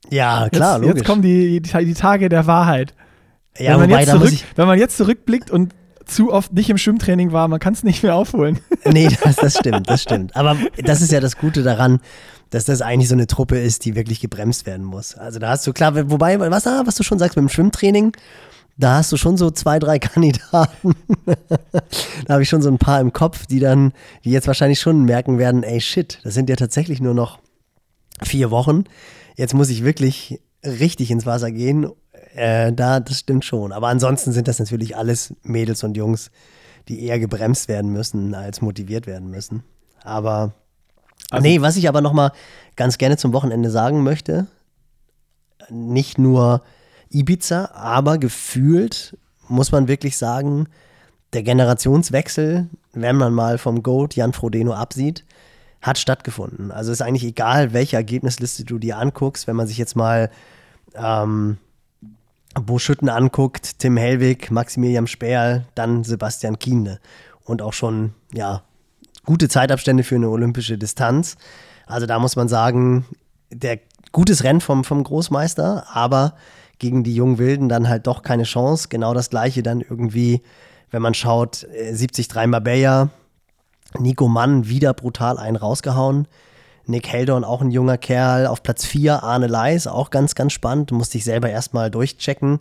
Ja, 0.10 0.48
klar, 0.50 0.75
jetzt, 0.75 0.82
logisch. 0.82 0.98
Jetzt 0.98 1.08
kommen 1.08 1.22
die, 1.22 1.62
die, 1.62 1.86
die 1.86 1.94
Tage 1.94 2.30
der 2.30 2.48
Wahrheit 2.48 2.94
ja, 3.60 3.72
wenn, 3.72 3.82
man 3.82 3.89
wobei, 3.89 4.01
jetzt 4.01 4.12
zurück, 4.12 4.34
wenn 4.56 4.68
man 4.68 4.80
jetzt 4.80 4.98
zurückblickt 4.98 5.51
und 5.51 5.74
zu 6.10 6.32
oft 6.32 6.54
nicht 6.54 6.70
im 6.70 6.78
Schwimmtraining 6.78 7.32
war, 7.32 7.48
man 7.48 7.60
kann 7.60 7.74
es 7.74 7.84
nicht 7.84 8.04
mehr 8.04 8.16
aufholen. 8.16 8.60
nee, 8.86 9.10
das, 9.24 9.36
das 9.38 9.58
stimmt, 9.58 9.89
das 9.89 10.01
stimmt. 10.01 10.36
Aber 10.36 10.58
das 10.78 11.01
ist 11.01 11.12
ja 11.12 11.20
das 11.20 11.38
Gute 11.38 11.63
daran, 11.63 12.00
dass 12.50 12.66
das 12.66 12.82
eigentlich 12.82 13.10
so 13.10 13.16
eine 13.16 13.28
Truppe 13.28 13.60
ist, 13.60 13.86
die 13.86 13.96
wirklich 13.96 14.20
gebremst 14.20 14.66
werden 14.66 14.86
muss. 14.86 15.16
Also 15.16 15.39
da 15.39 15.50
hast 15.50 15.66
du 15.68 15.74
klar, 15.74 16.10
wobei, 16.10 16.39
was, 16.39 16.68
ah, 16.68 16.84
was 16.86 16.96
du 16.96 17.04
schon 17.04 17.20
sagst 17.20 17.36
mit 17.36 17.44
dem 17.44 17.50
Schwimmtraining, 17.50 18.13
da 18.78 18.96
hast 18.96 19.12
du 19.12 19.18
schon 19.18 19.38
so 19.38 19.51
zwei, 19.51 19.78
drei 19.78 20.00
Kandidaten. 20.00 20.96
da 22.25 22.34
habe 22.34 22.44
ich 22.44 22.50
schon 22.50 22.62
so 22.62 22.70
ein 22.70 22.78
paar 22.78 23.01
im 23.01 23.13
Kopf, 23.13 23.46
die 23.46 23.60
dann, 23.60 23.94
die 24.24 24.32
jetzt 24.32 24.48
wahrscheinlich 24.48 24.80
schon 24.80 25.06
merken 25.06 25.38
werden, 25.38 25.63
ey 25.63 25.82
shit, 25.82 26.20
das 26.24 26.34
sind 26.34 26.50
ja 26.50 26.56
tatsächlich 26.56 27.01
nur 27.01 27.13
noch 27.13 27.39
vier 28.24 28.51
Wochen. 28.51 28.86
Jetzt 29.36 29.54
muss 29.54 29.70
ich 29.70 29.84
wirklich 29.84 30.39
richtig 30.63 31.12
ins 31.12 31.25
Wasser 31.25 31.51
gehen. 31.51 31.89
Äh, 32.39 32.72
da, 32.72 33.01
das 33.01 33.19
stimmt 33.19 33.43
schon. 33.43 33.74
Aber 33.74 33.89
ansonsten 33.89 34.31
sind 34.31 34.48
das 34.48 34.60
natürlich 34.60 34.96
alles 34.96 35.34
Mädels 35.43 35.84
und 35.84 35.98
Jungs, 35.98 36.31
die 36.88 37.03
eher 37.03 37.19
gebremst 37.19 37.67
werden 37.67 37.91
müssen, 37.91 38.34
als 38.34 38.62
motiviert 38.62 39.08
werden 39.08 39.29
müssen. 39.29 39.63
Aber 40.05 40.53
Also- 41.31 41.43
nee, 41.43 41.60
was 41.60 41.75
ich 41.75 41.89
aber 41.89 42.00
noch 42.00 42.13
mal 42.13 42.31
ganz 42.77 42.98
gerne 42.98 43.17
zum 43.17 43.34
Wochenende 43.34 43.69
sagen 43.69 44.03
möchte, 44.03 44.48
nicht 45.69 46.17
nur 46.17 46.62
Ibiza, 47.10 47.72
aber 47.74 48.17
gefühlt 48.17 49.17
muss 49.50 49.74
man 49.74 49.89
wirklich 49.89 50.17
sagen, 50.17 50.67
der 51.34 51.43
Generationswechsel, 51.43 52.69
wenn 52.93 53.17
man 53.17 53.34
mal 53.34 53.58
vom 53.58 53.84
Goat 53.84 54.15
Jan 54.15 54.31
Frodeno 54.31 54.74
absieht, 54.74 55.25
hat 55.81 55.98
stattgefunden. 55.98 56.72
Also 56.72 56.91
ist 56.93 57.01
eigentlich 57.01 57.25
egal, 57.25 57.74
welche 57.74 57.98
Ergebnisliste 57.98 58.63
du 58.63 58.79
dir 58.79 58.98
anguckst, 58.98 59.46
wenn 59.46 59.58
man 59.58 59.67
sich 59.67 59.77
jetzt 59.77 59.96
mal 59.98 60.29
ähm, 60.96 61.58
Bo 62.56 62.79
Schütten 62.79 63.10
anguckt, 63.10 63.79
Tim 63.79 63.98
Hellwig, 63.98 64.51
Maximilian 64.51 65.08
Sperl, 65.08 65.65
dann 65.75 66.03
Sebastian 66.03 66.60
Kienle. 66.60 67.00
Und 67.44 67.62
auch 67.62 67.74
schon, 67.74 68.13
ja, 68.34 68.63
gute 69.25 69.50
Zeitabstände 69.50 70.03
für 70.03 70.15
eine 70.15 70.29
olympische 70.29 70.77
Distanz. 70.77 71.38
Also 71.86 72.06
da 72.06 72.20
muss 72.20 72.36
man 72.36 72.48
sagen, 72.48 73.06
der 73.51 73.79
gutes 74.12 74.44
Rennen 74.44 74.62
vom, 74.62 74.84
vom 74.84 75.03
Großmeister, 75.03 75.86
aber 75.91 76.36
gegen 76.79 77.03
die 77.03 77.13
jungen 77.13 77.38
Wilden 77.38 77.70
dann 77.70 77.89
halt 77.89 78.08
doch 78.08 78.22
keine 78.24 78.44
Chance. 78.44 78.88
Genau 78.89 79.13
das 79.13 79.29
gleiche 79.29 79.62
dann 79.62 79.82
irgendwie, 79.82 80.41
wenn 80.91 81.01
man 81.01 81.13
schaut, 81.13 81.68
73 81.72 82.36
äh, 82.36 82.48
Marbella, 82.48 83.10
Nico 83.98 84.27
Mann 84.27 84.68
wieder 84.68 84.94
brutal 84.94 85.38
einen 85.38 85.58
rausgehauen. 85.58 86.27
Nick 86.89 87.08
Heldorn, 87.08 87.43
auch 87.43 87.62
ein 87.62 87.69
junger 87.69 87.98
Kerl. 87.98 88.48
Auf 88.48 88.63
Platz 88.63 88.84
4 88.84 89.24
Arne 89.24 89.48
Leis, 89.48 89.86
auch 89.86 90.10
ganz, 90.10 90.36
ganz 90.36 90.53
spannend. 90.53 90.91
Musste 90.91 91.17
ich 91.19 91.24
selber 91.24 91.50
erstmal 91.50 91.91
durchchecken. 91.91 92.58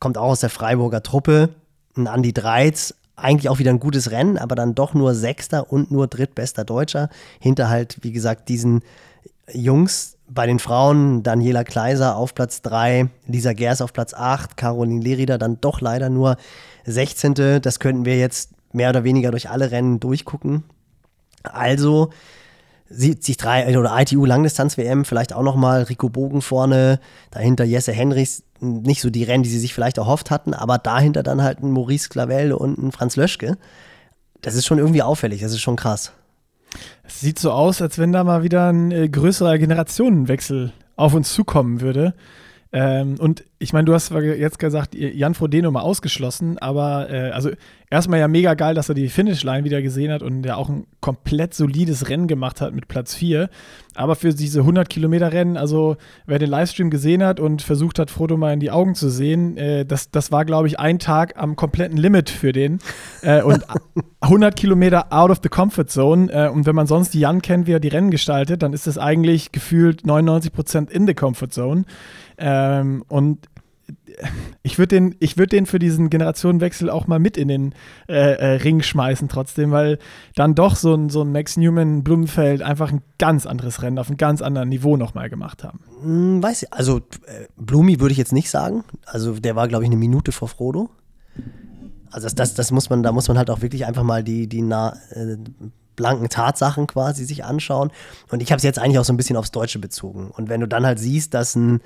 Kommt 0.00 0.16
auch 0.18 0.30
aus 0.30 0.40
der 0.40 0.50
Freiburger 0.50 1.02
Truppe. 1.02 1.50
Ein 1.96 2.06
Andi 2.06 2.32
Dreiz, 2.32 2.94
eigentlich 3.16 3.48
auch 3.48 3.58
wieder 3.58 3.70
ein 3.70 3.80
gutes 3.80 4.10
Rennen, 4.10 4.38
aber 4.38 4.54
dann 4.54 4.74
doch 4.74 4.94
nur 4.94 5.14
Sechster 5.14 5.72
und 5.72 5.90
nur 5.90 6.06
drittbester 6.06 6.64
Deutscher. 6.64 7.08
Hinter 7.38 7.68
halt, 7.68 7.98
wie 8.02 8.12
gesagt, 8.12 8.48
diesen 8.48 8.82
Jungs. 9.52 10.16
Bei 10.28 10.46
den 10.46 10.58
Frauen 10.58 11.22
Daniela 11.22 11.62
Kleiser 11.62 12.16
auf 12.16 12.34
Platz 12.34 12.60
3, 12.62 13.08
Lisa 13.26 13.52
Gers 13.52 13.80
auf 13.80 13.92
Platz 13.92 14.12
8, 14.12 14.56
Caroline 14.56 15.00
Lerida 15.00 15.38
dann 15.38 15.60
doch 15.60 15.80
leider 15.80 16.08
nur 16.08 16.36
16. 16.84 17.60
Das 17.62 17.78
könnten 17.78 18.04
wir 18.04 18.18
jetzt 18.18 18.50
mehr 18.72 18.90
oder 18.90 19.04
weniger 19.04 19.30
durch 19.30 19.48
alle 19.48 19.70
Rennen 19.70 20.00
durchgucken. 20.00 20.64
Also 21.44 22.10
sieht 22.88 23.24
sich 23.24 23.36
drei 23.36 23.78
oder 23.78 23.98
ITU 23.98 24.24
Langdistanz 24.24 24.78
WM 24.78 25.04
vielleicht 25.04 25.32
auch 25.32 25.42
noch 25.42 25.56
mal 25.56 25.82
Rico 25.82 26.08
Bogen 26.08 26.42
vorne, 26.42 27.00
dahinter 27.30 27.64
Jesse 27.64 27.92
Henrichs, 27.92 28.42
nicht 28.60 29.00
so 29.00 29.10
die 29.10 29.24
Rennen, 29.24 29.42
die 29.42 29.50
sie 29.50 29.58
sich 29.58 29.74
vielleicht 29.74 29.98
erhofft 29.98 30.30
hatten, 30.30 30.54
aber 30.54 30.78
dahinter 30.78 31.22
dann 31.22 31.42
halt 31.42 31.62
ein 31.62 31.70
Maurice 31.70 32.08
Clavel 32.08 32.52
und 32.52 32.78
ein 32.78 32.92
Franz 32.92 33.16
Löschke. 33.16 33.58
Das 34.40 34.54
ist 34.54 34.66
schon 34.66 34.78
irgendwie 34.78 35.02
auffällig, 35.02 35.40
das 35.40 35.52
ist 35.52 35.60
schon 35.60 35.76
krass. 35.76 36.12
Es 37.04 37.20
sieht 37.20 37.38
so 37.38 37.52
aus, 37.52 37.82
als 37.82 37.98
wenn 37.98 38.12
da 38.12 38.24
mal 38.24 38.42
wieder 38.42 38.72
ein 38.72 38.90
äh, 38.92 39.08
größerer 39.08 39.58
Generationenwechsel 39.58 40.72
auf 40.96 41.14
uns 41.14 41.32
zukommen 41.32 41.80
würde. 41.80 42.14
Ähm, 42.72 43.16
und 43.18 43.44
ich 43.58 43.72
meine, 43.72 43.86
du 43.86 43.94
hast 43.94 44.10
jetzt 44.10 44.58
gesagt, 44.58 44.94
Jan 44.94 45.34
Frodeno 45.34 45.70
mal 45.70 45.80
ausgeschlossen, 45.80 46.58
aber 46.58 47.08
äh, 47.10 47.30
also 47.30 47.50
erstmal 47.90 48.18
ja 48.18 48.28
mega 48.28 48.54
geil, 48.54 48.74
dass 48.74 48.88
er 48.88 48.94
die 48.94 49.08
Finishline 49.08 49.64
wieder 49.64 49.80
gesehen 49.80 50.12
hat 50.12 50.22
und 50.22 50.42
der 50.42 50.58
auch 50.58 50.68
ein 50.68 50.86
komplett 51.00 51.54
solides 51.54 52.08
Rennen 52.08 52.26
gemacht 52.26 52.60
hat 52.60 52.74
mit 52.74 52.88
Platz 52.88 53.14
4. 53.14 53.48
Aber 53.94 54.14
für 54.14 54.34
diese 54.34 54.60
100 54.60 54.90
Kilometer 54.90 55.32
Rennen, 55.32 55.56
also 55.56 55.96
wer 56.26 56.38
den 56.38 56.50
Livestream 56.50 56.90
gesehen 56.90 57.22
hat 57.22 57.40
und 57.40 57.62
versucht 57.62 57.98
hat, 57.98 58.10
Frodo 58.10 58.36
mal 58.36 58.52
in 58.52 58.60
die 58.60 58.70
Augen 58.70 58.94
zu 58.94 59.08
sehen, 59.08 59.56
äh, 59.56 59.86
das, 59.86 60.10
das 60.10 60.30
war, 60.30 60.44
glaube 60.44 60.68
ich, 60.68 60.78
ein 60.78 60.98
Tag 60.98 61.34
am 61.36 61.56
kompletten 61.56 61.96
Limit 61.96 62.28
für 62.28 62.52
den. 62.52 62.78
Äh, 63.22 63.42
und 63.42 63.64
100 64.20 64.54
Kilometer 64.54 65.12
out 65.12 65.30
of 65.30 65.38
the 65.42 65.48
comfort 65.48 65.86
zone. 65.86 66.30
Äh, 66.30 66.50
und 66.50 66.66
wenn 66.66 66.74
man 66.74 66.86
sonst 66.86 67.14
die 67.14 67.20
Jan 67.20 67.40
kennt, 67.40 67.66
wie 67.66 67.72
er 67.72 67.80
die 67.80 67.88
Rennen 67.88 68.10
gestaltet, 68.10 68.62
dann 68.62 68.74
ist 68.74 68.86
das 68.86 68.98
eigentlich 68.98 69.52
gefühlt 69.52 70.04
99 70.04 70.52
Prozent 70.52 70.90
in 70.90 71.06
the 71.06 71.14
comfort 71.14 71.52
zone. 71.52 71.84
Ähm, 72.38 73.02
und 73.08 73.46
ich 74.62 74.78
würde 74.78 74.96
den, 74.96 75.14
würd 75.20 75.52
den 75.52 75.66
für 75.66 75.78
diesen 75.78 76.10
Generationenwechsel 76.10 76.90
auch 76.90 77.06
mal 77.06 77.18
mit 77.18 77.36
in 77.36 77.48
den 77.48 77.74
äh, 78.08 78.14
äh, 78.14 78.46
Ring 78.56 78.82
schmeißen, 78.82 79.28
trotzdem, 79.28 79.70
weil 79.70 79.98
dann 80.34 80.54
doch 80.54 80.76
so 80.76 80.94
ein, 80.94 81.08
so 81.08 81.22
ein 81.22 81.32
Max 81.32 81.56
Newman 81.56 82.02
Blumenfeld 82.02 82.62
einfach 82.62 82.92
ein 82.92 83.02
ganz 83.18 83.46
anderes 83.46 83.82
Rennen 83.82 83.98
auf 83.98 84.08
einem 84.08 84.16
ganz 84.16 84.42
anderen 84.42 84.68
Niveau 84.68 84.96
nochmal 84.96 85.28
gemacht 85.28 85.64
haben. 85.64 85.80
Hm, 86.02 86.42
weiß 86.42 86.64
ich, 86.64 86.72
also 86.72 86.98
äh, 86.98 87.46
Blumi 87.56 88.00
würde 88.00 88.12
ich 88.12 88.18
jetzt 88.18 88.32
nicht 88.32 88.50
sagen. 88.50 88.84
Also 89.04 89.34
der 89.34 89.56
war, 89.56 89.68
glaube 89.68 89.84
ich, 89.84 89.88
eine 89.88 89.96
Minute 89.96 90.32
vor 90.32 90.48
Frodo. 90.48 90.90
Also 92.10 92.24
das, 92.24 92.34
das, 92.34 92.54
das 92.54 92.70
muss 92.70 92.90
man, 92.90 93.02
da 93.02 93.12
muss 93.12 93.28
man 93.28 93.38
halt 93.38 93.50
auch 93.50 93.60
wirklich 93.60 93.86
einfach 93.86 94.02
mal 94.02 94.24
die, 94.24 94.48
die 94.48 94.62
nah, 94.62 94.96
äh, 95.10 95.36
blanken 95.96 96.28
Tatsachen 96.28 96.86
quasi 96.86 97.24
sich 97.24 97.44
anschauen. 97.44 97.90
Und 98.30 98.42
ich 98.42 98.52
habe 98.52 98.58
es 98.58 98.62
jetzt 98.62 98.78
eigentlich 98.78 98.98
auch 98.98 99.04
so 99.04 99.12
ein 99.12 99.16
bisschen 99.16 99.36
aufs 99.36 99.50
Deutsche 99.50 99.78
bezogen. 99.78 100.30
Und 100.30 100.48
wenn 100.48 100.60
du 100.60 100.68
dann 100.68 100.86
halt 100.86 100.98
siehst, 100.98 101.34
dass 101.34 101.56
ein 101.56 101.80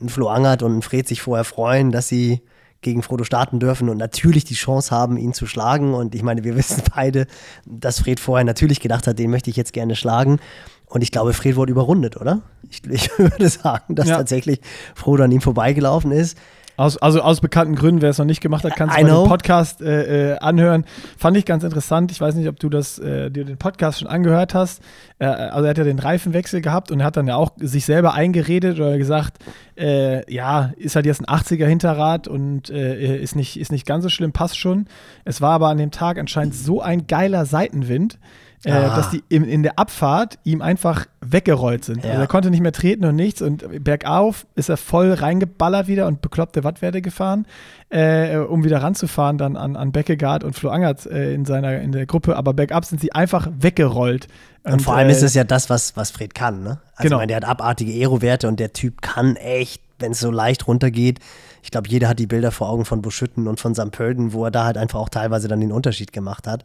ein 0.00 0.08
Flo 0.08 0.28
Angert 0.28 0.62
und 0.62 0.78
ein 0.78 0.82
Fred 0.82 1.06
sich 1.06 1.22
vorher 1.22 1.44
freuen, 1.44 1.92
dass 1.92 2.08
sie 2.08 2.42
gegen 2.80 3.02
Frodo 3.02 3.24
starten 3.24 3.60
dürfen 3.60 3.88
und 3.88 3.96
natürlich 3.96 4.44
die 4.44 4.54
Chance 4.54 4.90
haben, 4.90 5.16
ihn 5.16 5.32
zu 5.32 5.46
schlagen. 5.46 5.94
Und 5.94 6.14
ich 6.14 6.22
meine, 6.22 6.44
wir 6.44 6.56
wissen 6.56 6.82
beide, 6.94 7.26
dass 7.64 8.00
Fred 8.00 8.20
vorher 8.20 8.44
natürlich 8.44 8.80
gedacht 8.80 9.06
hat, 9.06 9.18
den 9.18 9.30
möchte 9.30 9.50
ich 9.50 9.56
jetzt 9.56 9.72
gerne 9.72 9.96
schlagen. 9.96 10.40
Und 10.86 11.02
ich 11.02 11.10
glaube, 11.10 11.32
Fred 11.32 11.56
wurde 11.56 11.72
überrundet, 11.72 12.20
oder? 12.20 12.42
Ich, 12.68 12.82
ich 12.90 13.10
würde 13.18 13.48
sagen, 13.48 13.94
dass 13.94 14.08
ja. 14.08 14.16
tatsächlich 14.16 14.60
Frodo 14.94 15.24
an 15.24 15.32
ihm 15.32 15.40
vorbeigelaufen 15.40 16.12
ist. 16.12 16.36
Aus, 16.82 16.96
also 16.96 17.22
aus 17.22 17.40
bekannten 17.40 17.76
Gründen, 17.76 18.02
wer 18.02 18.10
es 18.10 18.18
noch 18.18 18.24
nicht 18.24 18.40
gemacht 18.40 18.64
hat, 18.64 18.74
kann 18.74 18.90
sich 18.90 19.04
den 19.04 19.06
Podcast 19.06 19.80
äh, 19.80 20.32
äh, 20.32 20.38
anhören. 20.38 20.84
Fand 21.16 21.36
ich 21.36 21.44
ganz 21.44 21.62
interessant. 21.62 22.10
Ich 22.10 22.20
weiß 22.20 22.34
nicht, 22.34 22.48
ob 22.48 22.58
du 22.58 22.68
das, 22.68 22.98
äh, 22.98 23.30
dir 23.30 23.44
den 23.44 23.56
Podcast 23.56 24.00
schon 24.00 24.08
angehört 24.08 24.52
hast. 24.52 24.82
Äh, 25.20 25.26
also 25.26 25.62
er 25.62 25.70
hat 25.70 25.78
ja 25.78 25.84
den 25.84 26.00
Reifenwechsel 26.00 26.60
gehabt 26.60 26.90
und 26.90 26.98
er 26.98 27.06
hat 27.06 27.16
dann 27.16 27.28
ja 27.28 27.36
auch 27.36 27.52
sich 27.56 27.84
selber 27.84 28.14
eingeredet 28.14 28.80
oder 28.80 28.98
gesagt, 28.98 29.38
äh, 29.78 30.28
ja, 30.28 30.72
ist 30.76 30.96
halt 30.96 31.06
jetzt 31.06 31.20
ein 31.20 31.26
80er 31.26 31.66
Hinterrad 31.66 32.26
und 32.26 32.68
äh, 32.68 33.16
ist, 33.16 33.36
nicht, 33.36 33.60
ist 33.60 33.70
nicht 33.70 33.86
ganz 33.86 34.02
so 34.02 34.08
schlimm, 34.08 34.32
passt 34.32 34.58
schon. 34.58 34.86
Es 35.24 35.40
war 35.40 35.52
aber 35.52 35.68
an 35.68 35.78
dem 35.78 35.92
Tag 35.92 36.18
anscheinend 36.18 36.56
so 36.56 36.80
ein 36.80 37.06
geiler 37.06 37.46
Seitenwind, 37.46 38.18
äh, 38.64 38.70
dass 38.70 39.10
die 39.10 39.24
in, 39.28 39.44
in 39.44 39.62
der 39.62 39.78
Abfahrt 39.78 40.38
ihm 40.44 40.62
einfach 40.62 41.06
weggerollt 41.20 41.84
sind. 41.84 42.04
Ja. 42.04 42.10
Also 42.10 42.22
er 42.22 42.26
konnte 42.28 42.50
nicht 42.50 42.60
mehr 42.60 42.72
treten 42.72 43.04
und 43.04 43.16
nichts 43.16 43.42
und 43.42 43.82
bergauf 43.82 44.46
ist 44.54 44.68
er 44.68 44.76
voll 44.76 45.12
reingeballert 45.12 45.88
wieder 45.88 46.06
und 46.06 46.22
bekloppte 46.22 46.62
Wattwerte 46.62 47.02
gefahren, 47.02 47.46
äh, 47.90 48.36
um 48.36 48.64
wieder 48.64 48.82
ranzufahren 48.82 49.38
dann 49.38 49.56
an, 49.56 49.76
an 49.76 49.90
Beckegaard 49.90 50.44
und 50.44 50.54
Flo 50.54 50.70
Angert 50.70 51.06
äh, 51.06 51.34
in 51.34 51.44
seiner 51.44 51.80
in 51.80 51.92
der 51.92 52.06
Gruppe, 52.06 52.36
aber 52.36 52.54
bergab 52.54 52.84
sind 52.84 53.00
sie 53.00 53.12
einfach 53.12 53.48
weggerollt. 53.58 54.28
Und, 54.62 54.74
und 54.74 54.82
vor 54.82 54.94
allem 54.94 55.10
ist 55.10 55.22
äh, 55.22 55.26
es 55.26 55.34
ja 55.34 55.44
das, 55.44 55.68
was, 55.68 55.96
was 55.96 56.12
Fred 56.12 56.34
kann, 56.34 56.62
ne? 56.62 56.78
Also 56.94 57.08
genau. 57.08 57.16
ich 57.16 57.20
meine, 57.20 57.26
der 57.28 57.36
hat 57.38 57.44
abartige 57.44 57.92
Aero-Werte 57.92 58.46
und 58.46 58.60
der 58.60 58.72
Typ 58.72 59.02
kann 59.02 59.34
echt, 59.36 59.82
wenn 60.02 60.12
es 60.12 60.20
so 60.20 60.30
leicht 60.30 60.66
runtergeht, 60.66 61.20
ich 61.62 61.70
glaube, 61.70 61.88
jeder 61.88 62.08
hat 62.08 62.18
die 62.18 62.26
Bilder 62.26 62.50
vor 62.50 62.68
Augen 62.68 62.84
von 62.84 63.02
Buschütten 63.02 63.46
und 63.46 63.60
von 63.60 63.74
St. 63.74 63.92
Pölten, 63.92 64.32
wo 64.32 64.44
er 64.44 64.50
da 64.50 64.64
halt 64.64 64.76
einfach 64.76 64.98
auch 64.98 65.08
teilweise 65.08 65.48
dann 65.48 65.60
den 65.60 65.72
Unterschied 65.72 66.12
gemacht 66.12 66.46
hat. 66.46 66.64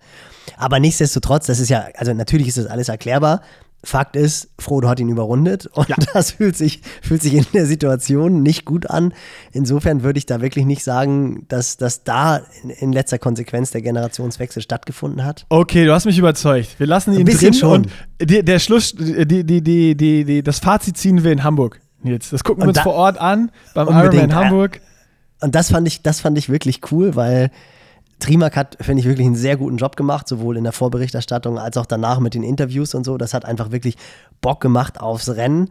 Aber 0.58 0.80
nichtsdestotrotz, 0.80 1.46
das 1.46 1.60
ist 1.60 1.70
ja, 1.70 1.88
also 1.96 2.14
natürlich 2.14 2.48
ist 2.48 2.58
das 2.58 2.66
alles 2.66 2.90
erklärbar. 2.90 3.42
Fakt 3.84 4.16
ist, 4.16 4.50
Frodo 4.58 4.90
hat 4.90 5.00
ihn 5.00 5.08
überrundet 5.08 5.68
und 5.68 5.88
ja. 5.88 5.96
das 6.14 6.32
fühlt 6.32 6.58
sich, 6.58 6.82
fühlt 7.02 7.22
sich 7.22 7.36
in 7.36 7.46
der 7.54 7.68
Situation 7.68 8.42
nicht 8.42 8.66
gut 8.66 8.90
an. 8.90 9.14
Insofern 9.52 10.02
würde 10.02 10.18
ich 10.18 10.26
da 10.26 10.42
wirklich 10.42 10.66
nicht 10.66 10.84
sagen, 10.84 11.46
dass, 11.48 11.78
dass 11.78 12.04
da 12.04 12.42
in, 12.64 12.72
in 12.72 12.92
letzter 12.92 13.20
Konsequenz 13.20 13.70
der 13.70 13.84
Generationswechsel 13.84 14.64
stattgefunden 14.64 15.24
hat. 15.24 15.46
Okay, 15.50 15.86
du 15.86 15.94
hast 15.94 16.06
mich 16.06 16.18
überzeugt. 16.18 16.80
Wir 16.80 16.88
lassen 16.88 17.14
ihn 17.14 17.20
Ein 17.20 17.26
bisschen 17.26 17.52
drin 17.52 17.60
schon. 17.60 17.82
und 17.84 17.90
die, 18.30 18.44
der 18.44 18.58
Schluss, 18.58 18.94
die, 18.94 19.44
die, 19.44 19.62
die, 19.62 19.96
die, 19.96 20.42
das 20.42 20.58
Fazit 20.58 20.98
ziehen 20.98 21.24
wir 21.24 21.32
in 21.32 21.44
Hamburg. 21.44 21.80
Jetzt, 22.04 22.32
das 22.32 22.44
gucken 22.44 22.64
wir 22.64 22.70
uns 22.70 22.78
da, 22.78 22.84
vor 22.84 22.94
Ort 22.94 23.18
an 23.20 23.52
beim 23.74 23.88
Ironman 23.88 24.36
Hamburg. 24.36 24.82
Und 25.42 25.56
das 25.56 25.72
fand 25.72 25.88
ich, 25.88 26.02
das 26.02 26.22
fand 26.22 26.38
ich 26.38 26.50
wirklich 26.50 26.82
cool, 26.92 27.16
weil 27.16 27.52
Trimark 28.20 28.56
hat, 28.56 28.78
finde 28.82 29.02
ich, 29.02 29.08
wirklich 29.08 29.28
einen 29.28 29.36
sehr 29.36 29.58
guten 29.58 29.78
Job 29.78 29.96
gemacht, 29.96 30.28
sowohl 30.28 30.58
in 30.58 30.64
der 30.64 30.74
Vorberichterstattung 30.74 31.60
als 31.60 31.78
auch 31.78 31.86
danach 31.86 32.20
mit 32.20 32.34
den 32.34 32.44
Interviews 32.44 32.96
und 32.96 33.04
so. 33.04 33.18
Das 33.18 33.34
hat 33.34 33.46
einfach 33.46 33.72
wirklich 33.72 33.98
Bock 34.42 34.60
gemacht 34.62 35.00
aufs 35.00 35.30
Rennen. 35.30 35.70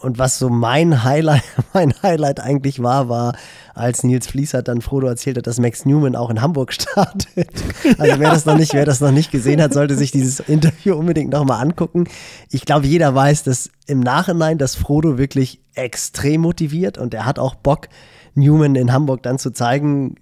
Und 0.00 0.16
was 0.18 0.38
so 0.38 0.48
mein 0.48 1.02
Highlight, 1.02 1.42
mein 1.74 1.92
Highlight 2.02 2.38
eigentlich 2.40 2.82
war, 2.82 3.08
war, 3.08 3.36
als 3.74 4.04
Nils 4.04 4.28
Fließert 4.28 4.68
dann 4.68 4.80
Frodo 4.80 5.08
erzählt 5.08 5.38
hat, 5.38 5.46
dass 5.46 5.58
Max 5.58 5.84
Newman 5.84 6.14
auch 6.14 6.30
in 6.30 6.40
Hamburg 6.40 6.72
startet. 6.80 7.50
Also 7.98 8.04
ja. 8.04 8.18
wer 8.18 8.30
das 8.30 8.46
noch 8.46 8.56
nicht, 8.56 8.74
wer 8.74 8.84
das 8.84 9.00
noch 9.00 9.10
nicht 9.10 9.30
gesehen 9.32 9.60
hat, 9.60 9.74
sollte 9.74 9.96
sich 9.96 10.12
dieses 10.12 10.40
Interview 10.40 10.94
unbedingt 10.94 11.32
nochmal 11.32 11.60
angucken. 11.60 12.04
Ich 12.50 12.64
glaube, 12.64 12.86
jeder 12.86 13.14
weiß, 13.14 13.42
dass 13.42 13.70
im 13.86 14.00
Nachhinein, 14.00 14.58
dass 14.58 14.76
Frodo 14.76 15.18
wirklich 15.18 15.60
extrem 15.74 16.42
motiviert 16.42 16.96
und 16.96 17.12
er 17.12 17.26
hat 17.26 17.38
auch 17.38 17.56
Bock, 17.56 17.88
Newman 18.34 18.76
in 18.76 18.92
Hamburg 18.92 19.22
dann 19.24 19.38
zu 19.38 19.50
zeigen, 19.50 20.14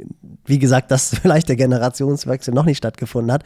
wie 0.46 0.58
gesagt, 0.58 0.90
dass 0.90 1.10
vielleicht 1.22 1.48
der 1.48 1.56
Generationswechsel 1.56 2.54
noch 2.54 2.64
nicht 2.64 2.78
stattgefunden 2.78 3.32
hat. 3.32 3.44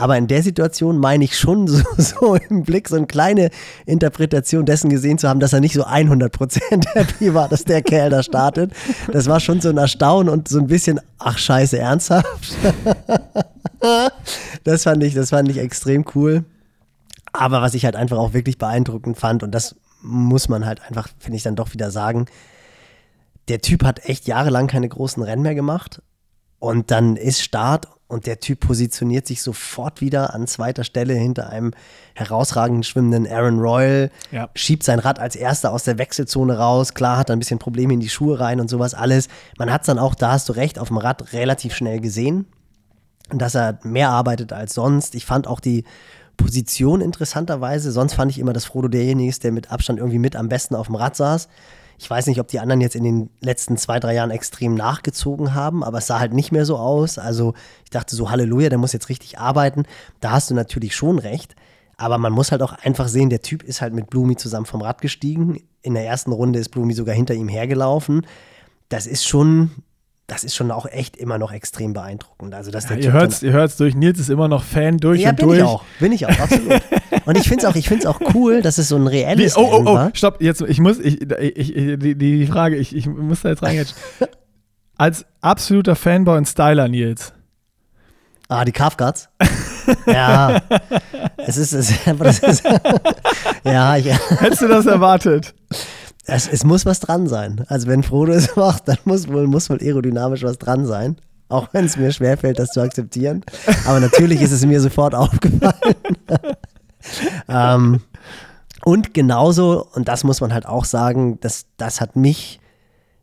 Aber 0.00 0.16
in 0.16 0.26
der 0.26 0.42
Situation 0.42 0.98
meine 0.98 1.24
ich 1.24 1.38
schon 1.38 1.66
so, 1.68 1.82
so, 1.98 2.34
im 2.34 2.62
Blick 2.62 2.88
so 2.88 2.96
eine 2.96 3.06
kleine 3.06 3.50
Interpretation 3.86 4.64
dessen 4.64 4.88
gesehen 4.88 5.18
zu 5.18 5.28
haben, 5.28 5.40
dass 5.40 5.52
er 5.52 5.60
nicht 5.60 5.74
so 5.74 5.84
100% 5.84 6.88
happy 6.94 7.34
war, 7.34 7.48
dass 7.48 7.64
der 7.64 7.82
Kerl 7.82 8.10
da 8.10 8.22
startet. 8.22 8.72
Das 9.12 9.26
war 9.26 9.40
schon 9.40 9.60
so 9.60 9.68
ein 9.68 9.76
Erstaunen 9.76 10.32
und 10.32 10.48
so 10.48 10.58
ein 10.58 10.66
bisschen, 10.66 11.00
ach 11.18 11.38
scheiße, 11.38 11.78
ernsthaft. 11.78 12.56
Das 14.62 14.82
fand 14.82 15.02
ich, 15.02 15.14
das 15.14 15.30
fand 15.30 15.48
ich 15.48 15.56
extrem 15.56 16.04
cool. 16.14 16.44
Aber 17.32 17.62
was 17.62 17.72
ich 17.72 17.86
halt 17.86 17.96
einfach 17.96 18.18
auch 18.18 18.34
wirklich 18.34 18.58
beeindruckend 18.58 19.16
fand 19.16 19.42
und 19.42 19.52
das 19.52 19.74
muss 20.02 20.50
man 20.50 20.66
halt 20.66 20.82
einfach, 20.82 21.08
finde 21.18 21.38
ich, 21.38 21.44
dann 21.44 21.56
doch 21.56 21.72
wieder 21.72 21.90
sagen, 21.90 22.26
der 23.48 23.62
Typ 23.62 23.82
hat 23.82 24.04
echt 24.06 24.26
jahrelang 24.26 24.66
keine 24.66 24.86
großen 24.86 25.22
Rennen 25.22 25.40
mehr 25.40 25.54
gemacht. 25.54 26.02
Und 26.58 26.90
dann 26.90 27.16
ist 27.16 27.42
Start 27.42 27.88
und 28.10 28.26
der 28.26 28.40
Typ 28.40 28.60
positioniert 28.60 29.26
sich 29.26 29.42
sofort 29.42 30.00
wieder 30.00 30.34
an 30.34 30.46
zweiter 30.46 30.84
Stelle 30.84 31.14
hinter 31.14 31.48
einem 31.50 31.72
herausragend 32.14 32.84
schwimmenden 32.84 33.26
Aaron 33.26 33.58
Royal, 33.58 34.10
Ja. 34.30 34.48
schiebt 34.54 34.82
sein 34.82 34.98
Rad 34.98 35.18
als 35.18 35.36
erster 35.36 35.72
aus 35.72 35.84
der 35.84 35.98
Wechselzone 35.98 36.58
raus. 36.58 36.94
Klar, 36.94 37.16
hat 37.16 37.30
er 37.30 37.36
ein 37.36 37.38
bisschen 37.38 37.58
Probleme 37.58 37.94
in 37.94 38.00
die 38.00 38.08
Schuhe 38.08 38.38
rein 38.40 38.60
und 38.60 38.68
sowas 38.68 38.94
alles. 38.94 39.28
Man 39.58 39.72
hat 39.72 39.82
es 39.82 39.86
dann 39.86 39.98
auch, 39.98 40.14
da 40.14 40.32
hast 40.32 40.48
du 40.48 40.52
recht, 40.52 40.78
auf 40.78 40.88
dem 40.88 40.98
Rad 40.98 41.32
relativ 41.32 41.74
schnell 41.74 42.00
gesehen, 42.00 42.46
dass 43.30 43.54
er 43.54 43.78
mehr 43.84 44.10
arbeitet 44.10 44.52
als 44.52 44.74
sonst. 44.74 45.14
Ich 45.14 45.24
fand 45.24 45.46
auch 45.46 45.60
die 45.60 45.84
Position 46.36 47.00
interessanterweise. 47.00 47.92
Sonst 47.92 48.14
fand 48.14 48.30
ich 48.30 48.38
immer, 48.38 48.52
dass 48.52 48.64
Frodo 48.64 48.88
derjenige 48.88 49.28
ist, 49.28 49.44
der 49.44 49.52
mit 49.52 49.70
Abstand 49.70 49.98
irgendwie 49.98 50.18
mit 50.18 50.36
am 50.36 50.48
besten 50.48 50.74
auf 50.74 50.86
dem 50.86 50.96
Rad 50.96 51.14
saß. 51.14 51.48
Ich 52.00 52.08
weiß 52.08 52.28
nicht, 52.28 52.40
ob 52.40 52.48
die 52.48 52.60
anderen 52.60 52.80
jetzt 52.80 52.96
in 52.96 53.04
den 53.04 53.28
letzten 53.40 53.76
zwei, 53.76 54.00
drei 54.00 54.14
Jahren 54.14 54.30
extrem 54.30 54.74
nachgezogen 54.74 55.52
haben, 55.52 55.84
aber 55.84 55.98
es 55.98 56.06
sah 56.06 56.18
halt 56.18 56.32
nicht 56.32 56.50
mehr 56.50 56.64
so 56.64 56.78
aus. 56.78 57.18
Also 57.18 57.52
ich 57.84 57.90
dachte 57.90 58.16
so, 58.16 58.30
Halleluja, 58.30 58.70
der 58.70 58.78
muss 58.78 58.94
jetzt 58.94 59.10
richtig 59.10 59.38
arbeiten. 59.38 59.82
Da 60.18 60.30
hast 60.30 60.48
du 60.48 60.54
natürlich 60.54 60.96
schon 60.96 61.18
recht. 61.18 61.56
Aber 61.98 62.16
man 62.16 62.32
muss 62.32 62.52
halt 62.52 62.62
auch 62.62 62.72
einfach 62.72 63.06
sehen, 63.06 63.28
der 63.28 63.42
Typ 63.42 63.62
ist 63.62 63.82
halt 63.82 63.92
mit 63.92 64.08
Blumi 64.08 64.36
zusammen 64.36 64.64
vom 64.64 64.80
Rad 64.80 65.02
gestiegen. 65.02 65.62
In 65.82 65.92
der 65.92 66.06
ersten 66.06 66.32
Runde 66.32 66.58
ist 66.58 66.70
Blumi 66.70 66.94
sogar 66.94 67.14
hinter 67.14 67.34
ihm 67.34 67.48
hergelaufen. 67.48 68.26
Das 68.88 69.06
ist 69.06 69.26
schon, 69.26 69.70
das 70.30 70.44
ist 70.44 70.54
schon 70.54 70.70
auch 70.70 70.86
echt 70.86 71.16
immer 71.16 71.38
noch 71.38 71.50
extrem 71.50 71.92
beeindruckend. 71.92 72.54
Also, 72.54 72.70
dass 72.70 72.86
der 72.86 72.98
ihr 72.98 73.02
Typ 73.02 73.12
dann- 73.12 73.20
hört 73.20 73.32
es 73.32 73.42
ihr 73.42 73.52
hört's 73.52 73.76
durch. 73.76 73.96
Nils 73.96 74.20
ist 74.20 74.30
immer 74.30 74.46
noch 74.46 74.62
Fan 74.62 74.98
durch 74.98 75.22
ja, 75.22 75.30
und 75.30 75.36
bin 75.36 75.46
durch. 75.48 75.58
ich 75.58 75.64
auch. 75.64 75.84
Bin 75.98 76.12
ich 76.12 76.26
auch, 76.26 76.38
absolut. 76.38 76.80
Und 77.24 77.36
ich 77.36 77.48
finde 77.48 77.64
es 77.64 77.70
auch, 77.70 77.74
ich 77.74 77.88
find's 77.88 78.06
auch 78.06 78.20
cool, 78.34 78.62
dass 78.62 78.78
es 78.78 78.88
so 78.88 78.96
ein 78.96 79.04
Wie, 79.06 79.22
reelles 79.22 79.56
oh, 79.56 79.68
oh, 79.70 79.82
oh, 79.84 79.94
war. 79.94 80.10
stopp, 80.14 80.40
jetzt, 80.40 80.62
ich 80.62 80.78
muss, 80.78 81.00
ich, 81.00 81.20
ich, 81.20 81.76
ich, 81.76 81.98
die, 81.98 82.14
die 82.14 82.46
Frage, 82.46 82.76
ich, 82.76 82.94
ich 82.94 83.06
muss 83.06 83.42
da 83.42 83.48
jetzt 83.48 83.62
reingehen. 83.62 83.86
Als 84.96 85.26
absoluter 85.40 85.96
Fanboy 85.96 86.36
und 86.38 86.46
Styler, 86.46 86.86
Nils. 86.86 87.32
Ah, 88.48 88.64
die 88.64 88.72
Kafkats? 88.72 89.28
ja. 90.06 90.60
Es 91.38 91.56
ist, 91.56 91.72
es, 91.72 91.90
ist 91.90 92.64
ja, 93.64 93.96
ich, 93.96 94.06
Hättest 94.40 94.62
du 94.62 94.68
das 94.68 94.86
erwartet? 94.86 95.54
Es, 96.24 96.48
es 96.48 96.64
muss 96.64 96.86
was 96.86 97.00
dran 97.00 97.26
sein. 97.26 97.64
Also 97.68 97.88
wenn 97.88 98.02
Frodo 98.02 98.32
es 98.32 98.56
macht, 98.56 98.88
dann 98.88 98.98
muss 99.04 99.28
wohl, 99.28 99.46
muss 99.46 99.70
wohl 99.70 99.78
aerodynamisch 99.80 100.42
was 100.42 100.58
dran 100.58 100.86
sein. 100.86 101.16
Auch 101.48 101.68
wenn 101.72 101.84
es 101.84 101.96
mir 101.96 102.12
schwerfällt, 102.12 102.58
das 102.58 102.70
zu 102.70 102.80
akzeptieren. 102.80 103.44
Aber 103.84 103.98
natürlich 103.98 104.40
ist 104.40 104.52
es 104.52 104.64
mir 104.64 104.80
sofort 104.80 105.14
aufgefallen. 105.16 105.96
ähm, 107.48 108.00
und 108.84 109.14
genauso, 109.14 109.86
und 109.94 110.08
das 110.08 110.24
muss 110.24 110.40
man 110.40 110.54
halt 110.54 110.66
auch 110.66 110.84
sagen, 110.84 111.38
das, 111.40 111.66
das 111.76 112.00
hat 112.00 112.16
mich, 112.16 112.60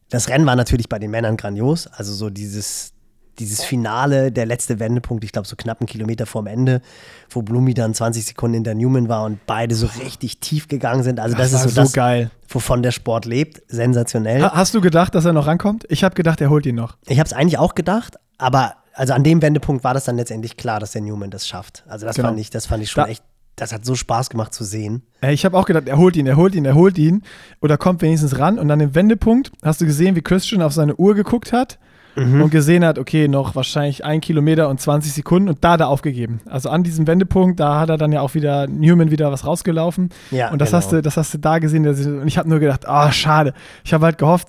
das 0.10 0.30
Rennen 0.30 0.46
war 0.46 0.56
natürlich 0.56 0.90
bei 0.90 1.00
den 1.00 1.10
Männern 1.10 1.38
grandios. 1.38 1.88
Also 1.88 2.14
so 2.14 2.30
dieses, 2.30 2.92
dieses 3.40 3.64
Finale, 3.64 4.32
der 4.32 4.46
letzte 4.46 4.80
Wendepunkt, 4.80 5.24
ich 5.24 5.32
glaube 5.32 5.48
so 5.48 5.56
knapp 5.56 5.80
einen 5.80 5.88
Kilometer 5.88 6.26
vorm 6.26 6.48
Ende, 6.48 6.82
wo 7.30 7.42
Blumi 7.42 7.74
dann 7.74 7.94
20 7.94 8.26
Sekunden 8.26 8.56
hinter 8.56 8.74
Newman 8.76 9.10
war 9.10 9.24
und 9.26 9.40
beide 9.46 9.76
so 9.76 9.88
richtig 10.04 10.40
tief 10.40 10.68
gegangen 10.68 11.04
sind. 11.04 11.20
Also 11.20 11.36
das, 11.38 11.52
Das 11.52 11.66
ist 11.66 11.76
so 11.76 11.82
das, 11.82 11.94
geil. 11.94 12.32
wovon 12.50 12.82
der 12.84 12.92
Sport 12.92 13.26
lebt. 13.26 13.62
Sensationell. 13.68 14.42
Ha- 14.44 14.54
Hast 14.56 14.74
du 14.74 14.82
gedacht, 14.82 15.14
dass 15.16 15.26
er 15.26 15.34
noch 15.34 15.48
rankommt? 15.48 15.86
Ich 15.90 16.04
habe 16.04 16.16
gedacht, 16.16 16.42
er 16.42 16.50
holt 16.50 16.66
ihn 16.66 16.76
noch. 16.76 16.98
Ich 17.08 17.20
habe 17.20 17.28
es 17.28 17.34
eigentlich 17.34 17.58
auch 17.58 17.76
gedacht, 17.76 18.16
aber 18.38 18.74
also 18.94 19.14
an 19.14 19.24
dem 19.24 19.42
Wendepunkt 19.42 19.84
war 19.84 19.94
das 19.94 20.06
dann 20.06 20.16
letztendlich 20.16 20.58
klar, 20.58 20.80
dass 20.80 20.92
der 20.92 21.02
Newman 21.02 21.30
das 21.30 21.48
schafft. 21.48 21.84
Also 21.88 22.06
das 22.08 22.16
Genau. 22.16 22.30
fand 22.30 22.40
ich, 22.40 22.50
das 22.50 22.66
fand 22.66 22.82
ich 22.82 22.90
schon 22.90 23.04
Da- 23.04 23.10
echt, 23.12 23.24
das 23.56 23.72
hat 23.72 23.86
so 23.86 23.94
Spaß 23.96 24.30
gemacht 24.32 24.54
zu 24.54 24.64
sehen. 24.64 25.04
Äh, 25.22 25.34
Ich 25.34 25.46
habe 25.46 25.58
auch 25.58 25.66
gedacht, 25.66 25.88
er 25.88 25.98
holt 25.98 26.16
ihn, 26.16 26.26
er 26.28 26.36
holt 26.36 26.56
ihn, 26.56 26.66
er 26.66 26.74
holt 26.76 26.98
ihn. 26.98 27.22
Oder 27.62 27.78
kommt 27.78 28.02
wenigstens 28.02 28.40
ran. 28.40 28.58
Und 28.58 28.70
an 28.72 28.80
dem 28.80 28.96
Wendepunkt 28.96 29.52
hast 29.64 29.82
du 29.82 29.86
gesehen, 29.86 30.16
wie 30.16 30.22
Christian 30.22 30.62
auf 30.64 30.74
seine 30.74 30.96
Uhr 30.96 31.14
geguckt 31.16 31.54
hat 31.54 31.78
Mhm. 32.18 32.42
und 32.42 32.50
gesehen 32.50 32.84
hat, 32.84 32.98
okay, 33.00 33.28
noch 33.28 33.56
wahrscheinlich 33.56 34.04
ein 34.04 34.22
Kilometer 34.22 34.70
und 34.70 34.82
20 34.82 35.14
Sekunden. 35.14 35.50
Und 35.50 35.64
da 35.64 35.74
hat 35.74 35.82
er 35.82 35.88
aufgegeben. 35.90 36.42
Also 36.46 36.70
an 36.70 36.84
diesem 36.84 37.06
Wendepunkt, 37.08 37.60
da 37.60 37.80
hat 37.80 37.90
er 37.90 37.98
dann 37.98 38.12
ja 38.12 38.22
auch 38.22 38.34
wieder, 38.34 38.68
Newman 38.68 39.12
wieder 39.12 39.32
was 39.32 39.46
rausgelaufen. 39.46 40.10
Ja, 40.32 40.52
und 40.52 40.60
das, 40.60 40.70
genau. 40.70 40.78
hast 40.78 40.92
du, 40.92 41.02
das 41.02 41.16
hast 41.18 41.34
du 41.34 41.38
da 41.38 41.60
gesehen. 41.60 41.88
Und 41.88 42.28
ich 42.28 42.38
habe 42.38 42.50
nur 42.50 42.60
gedacht, 42.60 42.88
ah, 42.88 43.12
schade. 43.12 43.54
Ich 43.84 43.94
habe 43.94 44.06
halt 44.06 44.18
gehofft, 44.18 44.48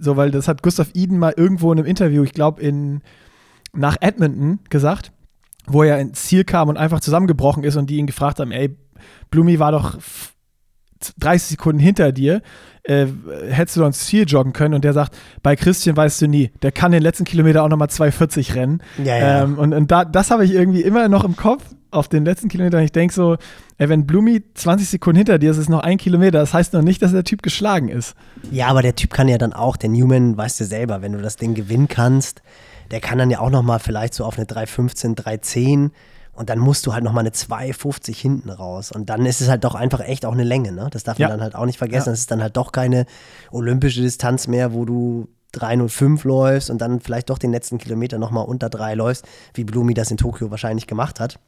so, 0.00 0.16
weil 0.16 0.30
das 0.30 0.48
hat 0.48 0.62
Gustav 0.62 0.88
Iden 0.94 1.18
mal 1.18 1.34
irgendwo 1.36 1.72
in 1.72 1.78
einem 1.78 1.86
Interview, 1.86 2.22
ich 2.24 2.32
glaube, 2.32 2.60
in 2.62 3.00
nach 3.74 3.96
Edmonton 4.00 4.58
gesagt, 4.68 5.12
wo 5.66 5.82
er 5.82 5.98
ins 6.00 6.24
Ziel 6.24 6.44
kam 6.44 6.68
und 6.68 6.76
einfach 6.76 7.00
zusammengebrochen 7.00 7.64
ist 7.64 7.76
und 7.76 7.88
die 7.88 7.96
ihn 7.96 8.06
gefragt 8.06 8.38
haben, 8.40 8.52
ey, 8.52 8.76
Blumi 9.30 9.58
war 9.58 9.72
doch 9.72 9.96
f- 9.96 10.34
30 11.18 11.48
Sekunden 11.50 11.78
hinter 11.80 12.12
dir, 12.12 12.42
äh, 12.84 13.06
hättest 13.48 13.76
du 13.76 13.84
ins 13.84 14.06
Ziel 14.06 14.24
joggen 14.26 14.52
können 14.52 14.74
und 14.74 14.84
der 14.84 14.92
sagt, 14.92 15.16
bei 15.42 15.56
Christian 15.56 15.96
weißt 15.96 16.22
du 16.22 16.26
nie, 16.26 16.50
der 16.62 16.72
kann 16.72 16.92
den 16.92 17.02
letzten 17.02 17.24
Kilometer 17.24 17.62
auch 17.62 17.68
nochmal 17.68 17.88
2,40 17.88 18.54
rennen. 18.54 18.82
Ja, 19.02 19.16
ja. 19.16 19.42
Ähm, 19.44 19.58
und 19.58 19.72
und 19.72 19.90
da, 19.90 20.04
das 20.04 20.30
habe 20.30 20.44
ich 20.44 20.52
irgendwie 20.52 20.82
immer 20.82 21.08
noch 21.08 21.24
im 21.24 21.36
Kopf 21.36 21.64
auf 21.92 22.08
den 22.08 22.24
letzten 22.24 22.48
Kilometern. 22.48 22.82
Ich 22.82 22.92
denke 22.92 23.14
so, 23.14 23.36
ey, 23.78 23.88
wenn 23.88 24.06
Blumi 24.06 24.42
20 24.54 24.88
Sekunden 24.88 25.18
hinter 25.18 25.38
dir 25.38 25.50
ist, 25.50 25.58
ist 25.58 25.68
noch 25.68 25.80
ein 25.80 25.98
Kilometer. 25.98 26.38
Das 26.38 26.54
heißt 26.54 26.72
noch 26.72 26.82
nicht, 26.82 27.02
dass 27.02 27.12
der 27.12 27.24
Typ 27.24 27.42
geschlagen 27.42 27.88
ist. 27.88 28.14
Ja, 28.50 28.68
aber 28.68 28.82
der 28.82 28.96
Typ 28.96 29.12
kann 29.12 29.28
ja 29.28 29.38
dann 29.38 29.52
auch, 29.52 29.76
der 29.76 29.90
Newman, 29.90 30.36
weißt 30.36 30.60
du 30.60 30.64
selber, 30.64 31.02
wenn 31.02 31.12
du 31.12 31.20
das 31.20 31.36
Ding 31.36 31.54
gewinnen 31.54 31.88
kannst, 31.88 32.42
der 32.90 33.00
kann 33.00 33.18
dann 33.18 33.30
ja 33.30 33.40
auch 33.40 33.50
noch 33.50 33.62
mal 33.62 33.78
vielleicht 33.78 34.14
so 34.14 34.24
auf 34.24 34.38
eine 34.38 34.46
3,15, 34.46 35.16
3,10 35.16 35.90
und 36.42 36.50
dann 36.50 36.58
musst 36.58 36.86
du 36.86 36.92
halt 36.92 37.04
noch 37.04 37.12
mal 37.12 37.20
eine 37.20 37.30
2,50 37.30 38.16
hinten 38.16 38.50
raus 38.50 38.90
und 38.90 39.08
dann 39.10 39.24
ist 39.26 39.40
es 39.40 39.48
halt 39.48 39.62
doch 39.62 39.76
einfach 39.76 40.00
echt 40.00 40.26
auch 40.26 40.32
eine 40.32 40.42
Länge, 40.42 40.72
ne? 40.72 40.88
Das 40.90 41.04
darf 41.04 41.16
man 41.16 41.22
Ja. 41.22 41.28
dann 41.28 41.40
halt 41.40 41.54
auch 41.54 41.66
nicht 41.66 41.78
vergessen. 41.78 42.08
Ja. 42.08 42.12
Das 42.12 42.18
ist 42.18 42.30
dann 42.32 42.42
halt 42.42 42.56
doch 42.56 42.72
keine 42.72 43.06
olympische 43.52 44.00
Distanz 44.00 44.48
mehr, 44.48 44.72
wo 44.74 44.84
du 44.84 45.28
3,05 45.54 46.26
läufst 46.26 46.68
und 46.68 46.78
dann 46.78 46.98
vielleicht 47.00 47.30
doch 47.30 47.38
den 47.38 47.52
letzten 47.52 47.78
Kilometer 47.78 48.18
noch 48.18 48.32
mal 48.32 48.40
unter 48.40 48.68
3 48.70 48.94
läufst, 48.94 49.24
wie 49.54 49.62
Blumi 49.62 49.94
das 49.94 50.10
in 50.10 50.16
Tokio 50.16 50.50
wahrscheinlich 50.50 50.88
gemacht 50.88 51.20
hat. 51.20 51.38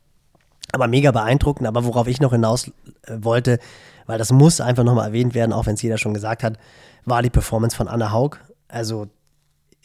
Aber 0.73 0.87
mega 0.87 1.11
beeindruckend. 1.11 1.67
Aber 1.67 1.85
worauf 1.85 2.07
ich 2.07 2.21
noch 2.21 2.31
hinaus 2.33 2.69
äh, 3.07 3.17
wollte, 3.21 3.59
weil 4.07 4.19
das 4.19 4.31
muss 4.31 4.61
einfach 4.61 4.85
nochmal 4.85 5.07
erwähnt 5.09 5.35
werden, 5.35 5.53
auch 5.53 5.67
wenn 5.67 5.75
es 5.75 5.83
jeder 5.83 5.99
schon 5.99 6.15
gesagt 6.15 6.43
hat, 6.45 6.57
war 7.05 7.23
die 7.23 7.31
Performance 7.31 7.77
von 7.77 7.89
Anna 7.89 8.13
Haug. 8.13 8.37
Also, 8.69 9.09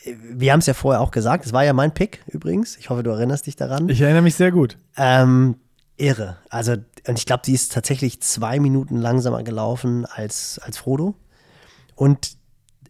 wir 0.05 0.51
haben 0.51 0.59
es 0.59 0.65
ja 0.65 0.73
vorher 0.73 1.01
auch 1.01 1.12
gesagt, 1.12 1.45
es 1.45 1.53
war 1.53 1.63
ja 1.63 1.73
mein 1.73 1.93
Pick 1.93 2.23
übrigens. 2.27 2.77
Ich 2.77 2.89
hoffe, 2.89 3.03
du 3.03 3.12
erinnerst 3.12 3.47
dich 3.47 3.55
daran. 3.55 3.89
Ich 3.89 4.01
erinnere 4.01 4.21
mich 4.21 4.35
sehr 4.35 4.51
gut. 4.51 4.77
Ähm, 4.97 5.55
irre. 5.97 6.38
Also, 6.49 6.73
und 7.07 7.17
ich 7.17 7.25
glaube, 7.25 7.41
die 7.45 7.53
ist 7.53 7.73
tatsächlich 7.73 8.21
zwei 8.21 8.59
Minuten 8.59 8.97
langsamer 8.97 9.43
gelaufen 9.43 10.05
als, 10.05 10.59
als 10.63 10.77
Frodo. 10.77 11.15
Und 11.95 12.38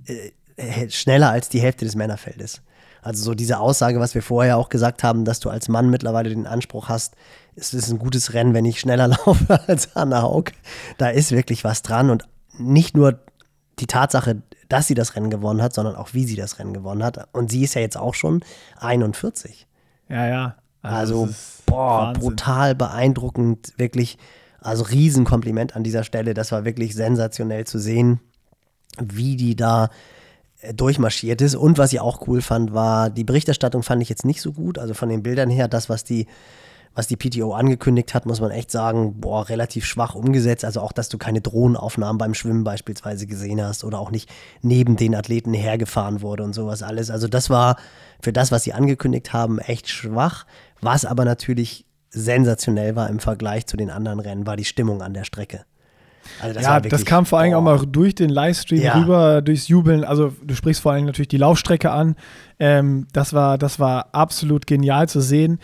äh, 0.05 0.89
schneller 0.89 1.31
als 1.31 1.49
die 1.49 1.61
Hälfte 1.61 1.85
des 1.85 1.95
Männerfeldes. 1.95 2.61
Also 3.01 3.23
so 3.23 3.33
diese 3.33 3.59
Aussage, 3.59 3.99
was 3.99 4.13
wir 4.13 4.21
vorher 4.21 4.57
auch 4.57 4.69
gesagt 4.69 5.03
haben, 5.03 5.23
dass 5.23 5.39
du 5.39 5.49
als 5.49 5.69
Mann 5.69 5.89
mittlerweile 5.89 6.29
den 6.29 6.45
Anspruch 6.45 6.89
hast, 6.89 7.15
es 7.55 7.73
ist 7.73 7.89
ein 7.89 7.99
gutes 7.99 8.33
Rennen, 8.33 8.53
wenn 8.53 8.65
ich 8.65 8.79
schneller 8.79 9.07
laufe 9.25 9.61
als 9.67 9.95
Anna 9.95 10.21
Haug. 10.21 10.51
Da 10.97 11.09
ist 11.09 11.31
wirklich 11.31 11.63
was 11.63 11.81
dran 11.81 12.09
und 12.09 12.23
nicht 12.57 12.95
nur 12.95 13.19
die 13.79 13.87
Tatsache, 13.87 14.41
dass 14.69 14.88
sie 14.88 14.93
das 14.93 15.15
Rennen 15.15 15.29
gewonnen 15.29 15.62
hat, 15.62 15.73
sondern 15.73 15.95
auch 15.95 16.13
wie 16.13 16.25
sie 16.25 16.36
das 16.36 16.60
Rennen 16.60 16.73
gewonnen 16.73 17.03
hat. 17.03 17.27
Und 17.34 17.51
sie 17.51 17.63
ist 17.63 17.73
ja 17.73 17.82
jetzt 17.82 17.97
auch 17.97 18.13
schon 18.13 18.43
41. 18.77 19.67
Ja, 20.08 20.27
ja. 20.27 20.55
Also, 20.82 21.25
ist 21.25 21.65
boah, 21.65 22.08
Wahnsinn. 22.08 22.21
brutal 22.21 22.75
beeindruckend, 22.75 23.73
wirklich. 23.77 24.17
Also 24.62 24.84
Riesenkompliment 24.84 25.75
an 25.75 25.84
dieser 25.84 26.03
Stelle. 26.03 26.34
Das 26.34 26.51
war 26.51 26.65
wirklich 26.65 26.93
sensationell 26.93 27.65
zu 27.65 27.79
sehen, 27.79 28.19
wie 28.99 29.38
die 29.38 29.55
da 29.55 29.89
äh, 30.60 30.73
durchmarschiert 30.73 31.41
ist. 31.41 31.55
Und 31.55 31.77
was 31.77 31.93
ich 31.93 32.01
auch 32.01 32.27
cool 32.27 32.41
fand, 32.41 32.73
war, 32.73 33.10
die 33.10 33.23
Berichterstattung 33.23 33.84
fand 33.84 34.01
ich 34.01 34.10
jetzt 34.10 34.25
nicht 34.25 34.41
so 34.41 34.51
gut. 34.51 34.77
Also 34.77 34.93
von 34.93 35.08
den 35.10 35.23
Bildern 35.23 35.49
her, 35.49 35.69
das, 35.69 35.88
was 35.89 36.03
die, 36.03 36.27
was 36.95 37.08
die 37.08 37.15
PTO 37.15 37.54
angekündigt 37.54 38.13
hat, 38.13 38.25
muss 38.25 38.41
man 38.41 38.52
echt 38.52 38.71
sagen, 38.71 39.19
boah, 39.21 39.47
relativ 39.47 39.86
schwach 39.86 40.15
umgesetzt. 40.15 40.65
Also 40.65 40.82
auch, 40.82 40.91
dass 40.91 41.10
du 41.10 41.17
keine 41.17 41.39
Drohnenaufnahmen 41.41 42.17
beim 42.17 42.34
Schwimmen 42.34 42.63
beispielsweise 42.63 43.25
gesehen 43.28 43.62
hast 43.63 43.84
oder 43.84 43.99
auch 43.99 44.12
nicht 44.12 44.30
neben 44.62 44.97
den 44.97 45.15
Athleten 45.15 45.54
hergefahren 45.54 46.21
wurde 46.21 46.43
und 46.43 46.54
sowas 46.54 46.84
alles. 46.84 47.10
Also 47.10 47.28
das 47.28 47.49
war 47.49 47.78
für 48.21 48.34
das, 48.34 48.52
was 48.52 48.63
sie 48.63 48.73
angekündigt 48.73 49.32
haben, 49.34 49.60
echt 49.60 49.88
schwach. 49.88 50.45
Was 50.82 51.06
aber 51.06 51.25
natürlich 51.25 51.86
sensationell 52.10 52.95
war 52.95 53.10
im 53.10 53.19
Vergleich 53.19 53.67
zu 53.67 53.78
den 53.78 53.89
anderen 53.89 54.19
Rennen, 54.19 54.47
war 54.47 54.58
die 54.58 54.65
Stimmung 54.65 55.02
an 55.02 55.13
der 55.13 55.23
Strecke. 55.23 55.65
Also 56.41 56.54
das 56.54 56.63
ja, 56.63 56.69
war 56.71 56.82
das 56.82 56.91
wirklich, 56.91 57.06
kam 57.06 57.25
vor 57.25 57.39
allem 57.39 57.54
auch 57.54 57.63
boah. 57.63 57.78
mal 57.78 57.86
durch 57.86 58.15
den 58.15 58.30
Livestream 58.30 58.82
Ja. 58.82 58.99
rüber, 58.99 59.41
durchs 59.41 59.67
Jubeln. 59.67 60.04
Also 60.04 60.34
du 60.43 60.56
sprichst 60.56 60.82
vor 60.82 60.91
allem 60.93 61.06
natürlich 61.06 61.30
die 61.30 61.38
Laufstrecke 61.38 61.91
an. 61.91 62.15
Ähm, 62.60 63.08
das, 63.13 63.34
war, 63.34 63.58
das 63.58 63.80
war 63.80 64.10
absolut 64.13 64.67
genial 64.67 65.08
zu 65.08 65.21
sehen. 65.21 65.60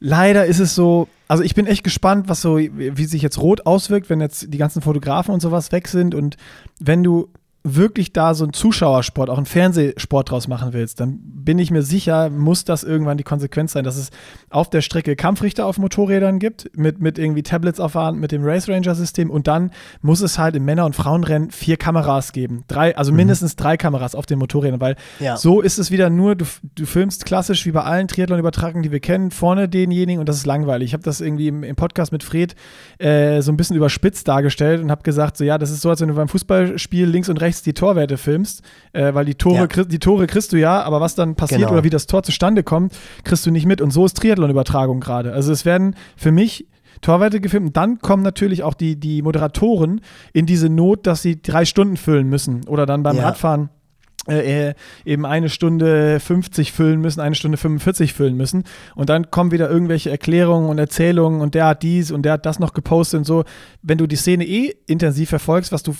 Leider 0.00 0.46
ist 0.46 0.58
es 0.60 0.74
so, 0.74 1.08
also 1.28 1.42
ich 1.42 1.54
bin 1.54 1.66
echt 1.66 1.84
gespannt, 1.84 2.28
was 2.28 2.40
so, 2.40 2.58
wie 2.58 3.04
sich 3.04 3.20
jetzt 3.20 3.38
Rot 3.38 3.66
auswirkt, 3.66 4.08
wenn 4.08 4.20
jetzt 4.20 4.52
die 4.52 4.58
ganzen 4.58 4.80
Fotografen 4.80 5.32
und 5.32 5.40
sowas 5.40 5.72
weg 5.72 5.88
sind. 5.88 6.14
Und 6.14 6.36
wenn 6.78 7.02
du 7.02 7.28
wirklich 7.62 8.12
da 8.12 8.32
so 8.34 8.44
einen 8.44 8.54
Zuschauersport, 8.54 9.28
auch 9.28 9.36
einen 9.36 9.46
Fernsehsport 9.46 10.30
draus 10.30 10.48
machen 10.48 10.72
willst, 10.72 10.98
dann 10.98 11.18
bin 11.22 11.58
ich 11.58 11.70
mir 11.70 11.82
sicher, 11.82 12.30
muss 12.30 12.64
das 12.64 12.84
irgendwann 12.84 13.18
die 13.18 13.24
Konsequenz 13.24 13.72
sein, 13.72 13.84
dass 13.84 13.96
es 13.96 14.10
auf 14.48 14.70
der 14.70 14.80
Strecke 14.80 15.14
Kampfrichter 15.14 15.66
auf 15.66 15.76
Motorrädern 15.76 16.38
gibt, 16.38 16.70
mit, 16.76 17.00
mit 17.00 17.18
irgendwie 17.18 17.42
Tablets 17.42 17.78
auf 17.78 17.92
der 17.92 18.02
Hand, 18.02 18.18
mit 18.18 18.32
dem 18.32 18.44
Race 18.44 18.68
Ranger-System 18.68 19.30
und 19.30 19.46
dann 19.46 19.72
muss 20.00 20.22
es 20.22 20.38
halt 20.38 20.56
im 20.56 20.64
Männer- 20.64 20.86
und 20.86 20.96
Frauenrennen 20.96 21.50
vier 21.50 21.76
Kameras 21.76 22.32
geben. 22.32 22.64
Drei, 22.66 22.96
also 22.96 23.12
mhm. 23.12 23.18
mindestens 23.18 23.56
drei 23.56 23.76
Kameras 23.76 24.14
auf 24.14 24.24
den 24.24 24.38
Motorrädern, 24.38 24.80
weil 24.80 24.96
ja. 25.18 25.36
so 25.36 25.60
ist 25.60 25.78
es 25.78 25.90
wieder 25.90 26.08
nur, 26.08 26.36
du, 26.36 26.46
du 26.74 26.86
filmst 26.86 27.26
klassisch 27.26 27.66
wie 27.66 27.72
bei 27.72 27.82
allen 27.82 28.08
Triathlon-Übertragungen, 28.08 28.82
die 28.82 28.90
wir 28.90 29.00
kennen, 29.00 29.30
vorne 29.30 29.68
denjenigen 29.68 30.20
und 30.20 30.28
das 30.28 30.36
ist 30.36 30.46
langweilig. 30.46 30.88
Ich 30.88 30.92
habe 30.94 31.02
das 31.02 31.20
irgendwie 31.20 31.48
im, 31.48 31.62
im, 31.62 31.76
Podcast 31.76 32.12
mit 32.12 32.22
Fred 32.22 32.54
äh, 32.98 33.42
so 33.42 33.52
ein 33.52 33.56
bisschen 33.56 33.76
überspitzt 33.76 34.26
dargestellt 34.28 34.82
und 34.82 34.90
habe 34.90 35.02
gesagt, 35.02 35.36
so 35.36 35.44
ja, 35.44 35.58
das 35.58 35.70
ist 35.70 35.82
so, 35.82 35.90
als 35.90 36.00
wenn 36.00 36.08
du 36.08 36.14
beim 36.14 36.28
Fußballspiel 36.28 37.06
links 37.06 37.28
und 37.28 37.38
rechts 37.38 37.49
die 37.66 37.74
Torwerte 37.74 38.16
filmst, 38.16 38.62
äh, 38.92 39.14
weil 39.14 39.24
die 39.24 39.34
Tore, 39.34 39.68
ja. 39.74 39.84
die 39.84 39.98
Tore 39.98 40.26
kriegst 40.26 40.52
du 40.52 40.56
ja, 40.56 40.82
aber 40.82 41.00
was 41.00 41.14
dann 41.14 41.34
passiert 41.34 41.60
genau. 41.60 41.72
oder 41.72 41.84
wie 41.84 41.90
das 41.90 42.06
Tor 42.06 42.22
zustande 42.22 42.62
kommt, 42.62 42.94
kriegst 43.24 43.44
du 43.46 43.50
nicht 43.50 43.66
mit. 43.66 43.80
Und 43.80 43.90
so 43.90 44.04
ist 44.04 44.16
Triathlon-Übertragung 44.16 45.00
gerade. 45.00 45.32
Also 45.32 45.52
es 45.52 45.64
werden 45.64 45.96
für 46.16 46.32
mich 46.32 46.66
Torwerte 47.00 47.40
gefilmt. 47.40 47.68
Und 47.68 47.76
dann 47.76 47.98
kommen 47.98 48.22
natürlich 48.22 48.62
auch 48.62 48.74
die, 48.74 48.96
die 48.96 49.22
Moderatoren 49.22 50.00
in 50.32 50.46
diese 50.46 50.68
Not, 50.68 51.06
dass 51.06 51.22
sie 51.22 51.40
drei 51.40 51.64
Stunden 51.64 51.96
füllen 51.96 52.28
müssen 52.28 52.66
oder 52.66 52.86
dann 52.86 53.02
beim 53.02 53.16
ja. 53.16 53.24
Radfahren 53.24 53.70
äh, 54.28 54.68
äh 54.68 54.74
eben 55.04 55.24
eine 55.24 55.48
Stunde 55.48 56.20
50 56.20 56.72
füllen 56.72 57.00
müssen, 57.00 57.20
eine 57.20 57.34
Stunde 57.34 57.56
45 57.56 58.12
füllen 58.12 58.36
müssen. 58.36 58.64
Und 58.94 59.08
dann 59.08 59.30
kommen 59.30 59.50
wieder 59.50 59.70
irgendwelche 59.70 60.10
Erklärungen 60.10 60.68
und 60.68 60.78
Erzählungen 60.78 61.40
und 61.40 61.54
der 61.54 61.66
hat 61.66 61.82
dies 61.82 62.10
und 62.10 62.22
der 62.22 62.32
hat 62.32 62.46
das 62.46 62.58
noch 62.58 62.74
gepostet 62.74 63.18
und 63.18 63.24
so. 63.24 63.44
Wenn 63.82 63.98
du 63.98 64.06
die 64.06 64.16
Szene 64.16 64.46
eh 64.46 64.74
intensiv 64.86 65.30
verfolgst, 65.30 65.72
was 65.72 65.82
du 65.82 65.94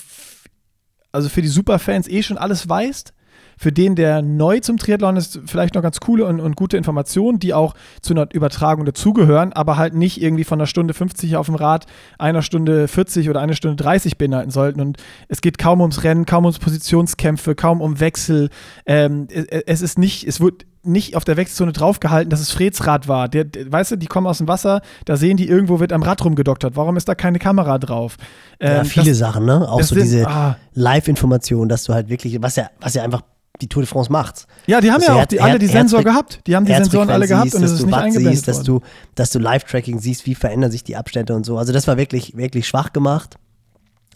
also 1.12 1.28
für 1.28 1.42
die 1.42 1.48
Superfans 1.48 2.08
eh 2.08 2.22
schon 2.22 2.38
alles 2.38 2.68
weißt, 2.68 3.12
für 3.60 3.72
den, 3.72 3.94
der 3.94 4.22
neu 4.22 4.60
zum 4.60 4.78
Triathlon 4.78 5.18
ist, 5.18 5.38
vielleicht 5.44 5.74
noch 5.74 5.82
ganz 5.82 6.00
coole 6.00 6.24
und, 6.24 6.40
und 6.40 6.56
gute 6.56 6.78
Informationen, 6.78 7.38
die 7.38 7.52
auch 7.52 7.74
zu 8.00 8.14
einer 8.14 8.26
Übertragung 8.32 8.86
dazugehören, 8.86 9.52
aber 9.52 9.76
halt 9.76 9.92
nicht 9.92 10.22
irgendwie 10.22 10.44
von 10.44 10.58
einer 10.58 10.66
Stunde 10.66 10.94
50 10.94 11.36
auf 11.36 11.44
dem 11.44 11.56
Rad 11.56 11.84
einer 12.18 12.40
Stunde 12.40 12.88
40 12.88 13.28
oder 13.28 13.42
einer 13.42 13.52
Stunde 13.52 13.76
30 13.76 14.16
beinhalten 14.16 14.50
sollten. 14.50 14.80
Und 14.80 14.96
es 15.28 15.42
geht 15.42 15.58
kaum 15.58 15.82
ums 15.82 16.04
Rennen, 16.04 16.24
kaum 16.24 16.46
ums 16.46 16.58
Positionskämpfe, 16.58 17.54
kaum 17.54 17.82
um 17.82 18.00
Wechsel. 18.00 18.48
Ähm, 18.86 19.28
es 19.28 19.82
ist 19.82 19.98
nicht, 19.98 20.26
es 20.26 20.40
wird 20.40 20.64
nicht 20.82 21.16
auf 21.16 21.24
der 21.24 21.36
Wechselzone 21.36 21.72
draufgehalten, 21.72 22.30
dass 22.30 22.40
es 22.40 22.50
Freds 22.50 22.86
Rad 22.86 23.06
war. 23.06 23.28
Der, 23.28 23.44
der, 23.44 23.70
weißt 23.70 23.92
du, 23.92 23.96
die 23.96 24.06
kommen 24.06 24.26
aus 24.26 24.38
dem 24.38 24.48
Wasser, 24.48 24.80
da 25.04 25.16
sehen 25.16 25.36
die, 25.36 25.46
irgendwo 25.46 25.78
wird 25.80 25.92
am 25.92 26.02
Rad 26.02 26.24
rumgedoktert. 26.24 26.76
Warum 26.76 26.96
ist 26.96 27.08
da 27.08 27.14
keine 27.14 27.38
Kamera 27.38 27.78
drauf? 27.78 28.16
Ähm, 28.60 28.76
ja, 28.76 28.84
viele 28.84 29.10
das, 29.10 29.18
Sachen, 29.18 29.44
ne? 29.44 29.68
Auch 29.68 29.82
so 29.82 29.94
sind, 29.94 30.04
diese 30.04 30.26
ah, 30.26 30.56
Live-Information, 30.74 31.68
dass 31.68 31.84
du 31.84 31.92
halt 31.92 32.08
wirklich, 32.08 32.40
was 32.40 32.56
ja, 32.56 32.70
was 32.80 32.94
ja 32.94 33.02
einfach 33.02 33.22
die 33.60 33.68
Tour 33.68 33.82
de 33.82 33.88
France 33.88 34.10
macht. 34.10 34.46
Ja, 34.66 34.80
die 34.80 34.90
haben 34.90 35.02
ja 35.02 35.14
auch 35.16 35.26
die, 35.26 35.40
alle 35.40 35.58
die 35.58 35.66
Sensor 35.66 36.02
gehabt. 36.02 36.40
Die 36.46 36.56
haben 36.56 36.64
die 36.64 36.72
Sensoren 36.72 37.10
alle 37.10 37.28
gehabt 37.28 37.54
und 37.54 37.62
es 37.62 37.72
ist 37.72 37.84
nicht 37.84 37.94
eingeblendet 37.94 38.36
siehst, 38.36 38.48
dass 38.48 38.62
du, 38.62 38.80
dass 39.14 39.30
du 39.30 39.38
Live-Tracking 39.38 39.98
siehst, 39.98 40.24
wie 40.24 40.34
verändern 40.34 40.70
sich 40.70 40.82
die 40.82 40.96
Abstände 40.96 41.34
und 41.34 41.44
so. 41.44 41.58
Also 41.58 41.72
das 41.72 41.86
war 41.86 41.98
wirklich, 41.98 42.36
wirklich 42.36 42.66
schwach 42.66 42.92
gemacht. 42.92 43.36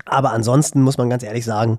Aber 0.07 0.33
ansonsten 0.33 0.83
muss 0.83 0.97
man 0.97 1.11
ganz 1.11 1.23
ehrlich 1.23 1.45
sagen, 1.45 1.79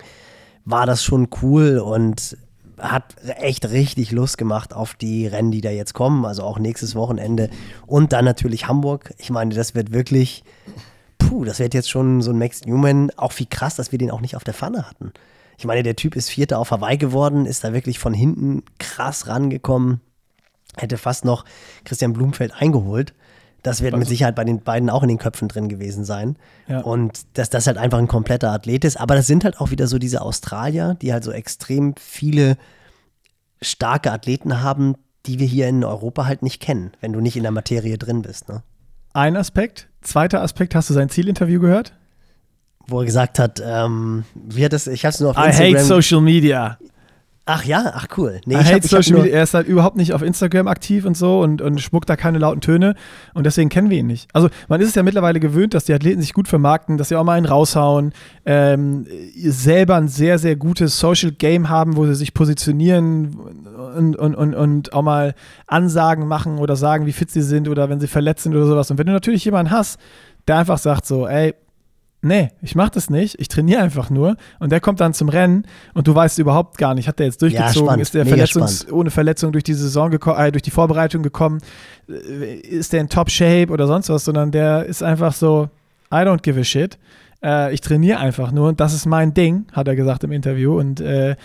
war 0.64 0.86
das 0.86 1.04
schon 1.04 1.30
cool 1.42 1.80
und 1.80 2.38
hat 2.78 3.16
echt 3.38 3.70
richtig 3.70 4.12
Lust 4.12 4.38
gemacht 4.38 4.74
auf 4.74 4.94
die 4.94 5.28
Rennen, 5.28 5.52
die 5.52 5.62
da 5.62 5.70
jetzt 5.70 5.94
kommen. 5.94 6.26
Also 6.26 6.44
auch 6.44 6.60
nächstes 6.60 6.96
Wochenende 6.96 7.50
und 7.86 8.14
dann 8.14 8.26
natürlich 8.26 8.68
Hamburg. 8.68 9.14
Ich 9.18 9.30
meine, 9.30 9.56
das 9.56 9.76
wird 9.76 9.92
wirklich, 9.92 10.44
puh, 11.18 11.46
das 11.46 11.60
wird 11.60 11.74
jetzt 11.74 11.90
schon 11.90 12.22
so 12.22 12.32
ein 12.32 12.40
Max 12.40 12.66
Newman. 12.66 13.12
Auch 13.18 13.34
wie 13.38 13.46
krass, 13.46 13.76
dass 13.76 13.92
wir 13.92 14.00
den 14.00 14.12
auch 14.12 14.22
nicht 14.22 14.36
auf 14.36 14.44
der 14.44 14.54
Pfanne 14.54 14.88
hatten. 14.88 15.14
Ich 15.58 15.66
meine, 15.66 15.84
der 15.84 15.96
Typ 15.96 16.16
ist 16.16 16.30
Vierter 16.30 16.60
auf 16.60 16.72
Hawaii 16.72 16.98
geworden, 16.98 17.46
ist 17.46 17.64
da 17.64 17.74
wirklich 17.74 18.00
von 18.00 18.14
hinten 18.14 18.64
krass 18.78 19.28
rangekommen, 19.28 20.02
hätte 20.76 20.98
fast 20.98 21.24
noch 21.24 21.46
Christian 21.86 22.14
Blumfeld 22.14 22.54
eingeholt. 22.54 23.14
Das 23.66 23.82
wird 23.82 23.98
mit 23.98 24.08
Sicherheit 24.08 24.36
bei 24.36 24.44
den 24.44 24.62
beiden 24.62 24.90
auch 24.90 25.02
in 25.02 25.10
den 25.10 25.18
Köpfen 25.18 25.48
drin 25.48 25.70
gewesen 25.70 26.06
sein. 26.06 26.38
Ja. 26.68 26.82
Und 26.82 27.26
dass 27.38 27.50
das 27.50 27.68
halt 27.68 27.78
einfach 27.78 27.98
ein 27.98 28.08
kompletter 28.08 28.52
Athlet 28.52 28.86
ist. 28.86 29.00
Aber 29.00 29.16
das 29.16 29.28
sind 29.28 29.44
halt 29.44 29.60
auch 29.60 29.72
wieder 29.72 29.88
so 29.88 29.98
diese 29.98 30.22
Australier, 30.22 30.96
die 31.02 31.12
halt 31.12 31.24
so 31.24 31.32
extrem 31.32 31.96
viele 32.00 32.58
starke 33.62 34.12
Athleten 34.12 34.62
haben, 34.62 34.96
die 35.26 35.40
wir 35.40 35.48
hier 35.48 35.68
in 35.68 35.84
Europa 35.84 36.26
halt 36.26 36.44
nicht 36.44 36.62
kennen, 36.62 36.92
wenn 37.02 37.14
du 37.14 37.22
nicht 37.22 37.38
in 37.38 37.44
der 37.44 37.52
Materie 37.52 37.98
drin 37.98 38.22
bist. 38.22 38.50
Ne? 38.50 38.62
Ein 39.14 39.36
Aspekt. 39.36 39.88
Zweiter 40.02 40.42
Aspekt, 40.42 40.76
hast 40.76 40.90
du 40.90 40.94
sein 40.94 41.10
Zielinterview 41.10 41.60
gehört? 41.60 41.94
wo 42.88 43.00
er 43.00 43.06
gesagt 43.06 43.40
hat, 43.40 43.62
ähm, 43.66 44.26
wie 44.36 44.64
hat 44.64 44.74
das, 44.74 44.88
ich 44.88 45.06
hab's 45.06 45.20
nur 45.20 45.32
auf 45.32 45.38
Instagram. 45.38 45.72
I 45.72 45.76
hate 45.76 45.84
Social 45.84 46.22
Media. 46.22 46.78
Ach 47.48 47.64
ja, 47.64 47.92
ach 47.94 48.08
cool. 48.18 48.42
Nee, 48.48 48.56
hate 48.56 48.74
hab, 48.74 48.84
Social 48.86 49.18
Media. 49.18 49.36
Er 49.36 49.44
ist 49.44 49.54
halt 49.54 49.68
überhaupt 49.68 49.98
nicht 49.98 50.14
auf 50.14 50.24
Instagram 50.24 50.68
aktiv 50.68 51.06
und 51.06 51.16
so 51.16 51.42
und, 51.42 51.62
und 51.62 51.80
spuckt 51.80 52.10
da 52.10 52.16
keine 52.16 52.40
lauten 52.40 52.60
Töne 52.60 52.96
und 53.36 53.46
deswegen 53.46 53.70
kennen 53.70 53.92
wir 53.92 54.00
ihn 54.00 54.08
nicht. 54.08 54.28
Also 54.34 54.50
man 54.68 54.82
ist 54.82 54.90
es 54.90 54.96
ja 54.96 55.04
mittlerweile 55.04 55.40
gewöhnt, 55.40 55.76
dass 55.76 55.86
die 55.86 55.94
Athleten 55.94 56.22
sich 56.22 56.34
gut 56.34 56.48
vermarkten, 56.48 56.98
dass 56.98 57.10
sie 57.10 57.16
auch 57.16 57.24
mal 57.24 57.38
einen 57.38 57.46
raushauen, 57.46 58.14
ähm, 58.46 59.06
selber 59.36 59.96
ein 59.96 60.08
sehr, 60.08 60.40
sehr 60.40 60.56
gutes 60.56 61.00
Social 61.00 61.32
Game 61.32 61.70
haben, 61.70 61.98
wo 61.98 62.08
sie 62.08 62.16
sich 62.16 62.34
positionieren 62.34 63.36
und, 63.96 64.16
und, 64.16 64.34
und, 64.34 64.56
und 64.56 64.94
auch 64.94 65.04
mal 65.04 65.36
Ansagen 65.68 66.28
machen 66.28 66.58
oder 66.58 66.76
sagen, 66.76 67.06
wie 67.06 67.14
fit 67.14 67.30
sie 67.30 67.44
sind 67.44 67.70
oder 67.70 67.90
wenn 67.92 68.00
sie 68.00 68.08
verletzt 68.08 68.42
sind 68.44 68.56
oder 68.56 68.66
sowas. 68.66 68.90
Und 68.90 68.98
wenn 68.98 69.06
du 69.06 69.14
natürlich 69.14 69.46
jemanden 69.46 69.70
hast, 69.70 70.00
der 70.48 70.58
einfach 70.58 70.80
sagt 70.80 71.06
so, 71.06 71.28
ey, 71.28 71.54
nee, 72.26 72.52
ich 72.62 72.76
mach 72.76 72.90
das 72.90 73.10
nicht, 73.10 73.40
ich 73.40 73.48
trainiere 73.48 73.82
einfach 73.82 74.10
nur. 74.10 74.36
Und 74.60 74.72
der 74.72 74.82
kommt 74.82 75.00
dann 75.00 75.14
zum 75.14 75.30
Rennen 75.30 75.66
und 75.94 76.08
du 76.08 76.16
weißt 76.16 76.40
überhaupt 76.40 76.78
gar 76.78 76.96
nicht, 76.96 77.08
hat 77.08 77.20
der 77.20 77.28
jetzt 77.28 77.42
durchgezogen, 77.42 77.96
ja, 77.96 78.02
ist 78.02 78.14
der 78.14 78.26
Verletzungs 78.26 78.92
ohne 78.92 79.12
Verletzung 79.12 79.52
durch 79.52 79.64
die 79.64 79.74
Saison 79.74 80.12
gekommen, 80.12 80.40
äh, 80.40 80.52
durch 80.52 80.64
die 80.64 80.72
Vorbereitung 80.72 81.24
gekommen, 81.24 81.62
äh, 82.10 82.56
ist 82.56 82.94
der 82.94 83.02
in 83.02 83.10
Top 83.10 83.30
Shape 83.30 83.72
oder 83.72 83.88
sonst 83.88 84.10
was, 84.10 84.26
sondern 84.26 84.52
der 84.52 84.86
ist 84.86 85.04
einfach 85.04 85.34
so, 85.34 85.70
I 86.12 86.18
don't 86.18 86.42
give 86.42 86.60
a 86.60 86.64
shit. 86.64 86.98
Äh, 87.44 87.74
ich 87.74 87.82
trainiere 87.82 88.20
einfach 88.20 88.52
nur 88.52 88.70
und 88.70 88.80
das 88.80 88.94
ist 88.94 89.06
mein 89.06 89.34
Ding, 89.34 89.66
hat 89.72 89.88
er 89.88 89.96
gesagt 89.96 90.24
im 90.24 90.32
Interview. 90.32 90.80
Und 90.80 91.00
äh, 91.00 91.36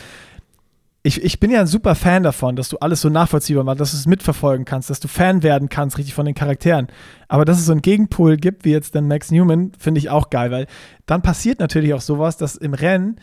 ich, 1.03 1.23
ich 1.23 1.41
bin 1.41 1.51
ja 1.51 1.61
ein 1.61 1.67
super 1.67 1.95
Fan 1.95 2.23
davon, 2.23 2.57
dass 2.57 2.69
du 2.69 2.77
alles 2.79 3.01
so 3.01 3.09
nachvollziehbar 3.09 3.65
machst, 3.65 3.81
dass 3.81 3.93
du 3.93 3.97
es 3.97 4.07
mitverfolgen 4.07 4.67
kannst, 4.67 4.91
dass 4.91 5.01
du 5.01 5.09
Fan 5.09 5.43
werden 5.43 5.71
kannst, 5.71 5.97
richtig 5.97 6.15
von 6.15 6.27
den 6.27 6.35
Charakteren. 6.35 6.89
Aber 7.27 7.47
dass 7.47 7.59
es 7.59 7.67
so 7.67 7.73
einen 7.73 7.81
Gegenpol 7.81 8.37
gibt, 8.37 8.65
wie 8.67 8.73
jetzt 8.73 8.95
dann 8.95 9.09
Max 9.09 9.31
Newman, 9.31 9.73
finde 9.79 9.99
ich 9.99 10.11
auch 10.11 10.29
geil, 10.29 10.51
weil 10.51 10.67
dann 11.07 11.23
passiert 11.23 11.59
natürlich 11.59 11.95
auch 11.95 12.03
sowas, 12.03 12.37
dass 12.37 12.57
im 12.57 12.75
Rennen 12.75 13.17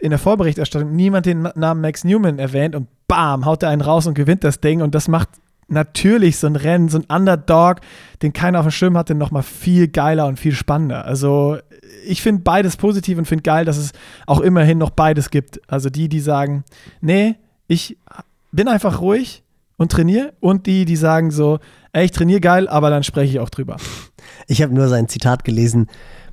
in 0.00 0.10
der 0.10 0.18
Vorberichterstattung 0.18 0.94
niemand 0.94 1.26
den 1.26 1.42
Namen 1.54 1.80
Max 1.80 2.04
Newman 2.04 2.38
erwähnt 2.38 2.76
und 2.76 2.88
bam, 3.08 3.46
haut 3.46 3.64
er 3.64 3.70
einen 3.70 3.82
raus 3.82 4.06
und 4.06 4.14
gewinnt 4.14 4.44
das 4.44 4.60
Ding 4.60 4.80
und 4.80 4.94
das 4.94 5.08
macht 5.08 5.28
natürlich 5.68 6.36
so 6.38 6.46
ein 6.46 6.56
Rennen, 6.56 6.88
so 6.88 6.98
ein 6.98 7.04
Underdog, 7.04 7.80
den 8.22 8.32
keiner 8.32 8.60
auf 8.60 8.66
dem 8.66 8.72
Schirm 8.72 8.96
hatte, 8.96 9.14
nochmal 9.14 9.42
viel 9.42 9.88
geiler 9.88 10.26
und 10.26 10.38
viel 10.38 10.52
spannender. 10.52 11.04
Also 11.04 11.58
ich 12.06 12.22
finde 12.22 12.42
beides 12.42 12.76
positiv 12.76 13.18
und 13.18 13.26
finde 13.26 13.42
geil, 13.42 13.64
dass 13.64 13.76
es 13.76 13.92
auch 14.26 14.40
immerhin 14.40 14.78
noch 14.78 14.90
beides 14.90 15.30
gibt. 15.30 15.60
Also 15.70 15.90
die, 15.90 16.08
die 16.08 16.20
sagen, 16.20 16.64
nee, 17.00 17.36
ich 17.68 17.96
bin 18.50 18.68
einfach 18.68 19.00
ruhig 19.00 19.42
und 19.76 19.92
trainiere 19.92 20.32
und 20.40 20.66
die, 20.66 20.84
die 20.84 20.96
sagen 20.96 21.30
so, 21.30 21.58
ey, 21.92 22.04
ich 22.04 22.12
trainiere 22.12 22.40
geil, 22.40 22.68
aber 22.68 22.90
dann 22.90 23.02
spreche 23.02 23.32
ich 23.32 23.40
auch 23.40 23.50
drüber. 23.50 23.76
Ich 24.46 24.62
habe 24.62 24.74
nur 24.74 24.88
sein 24.88 25.08
Zitat 25.08 25.44
gelesen, 25.44 25.88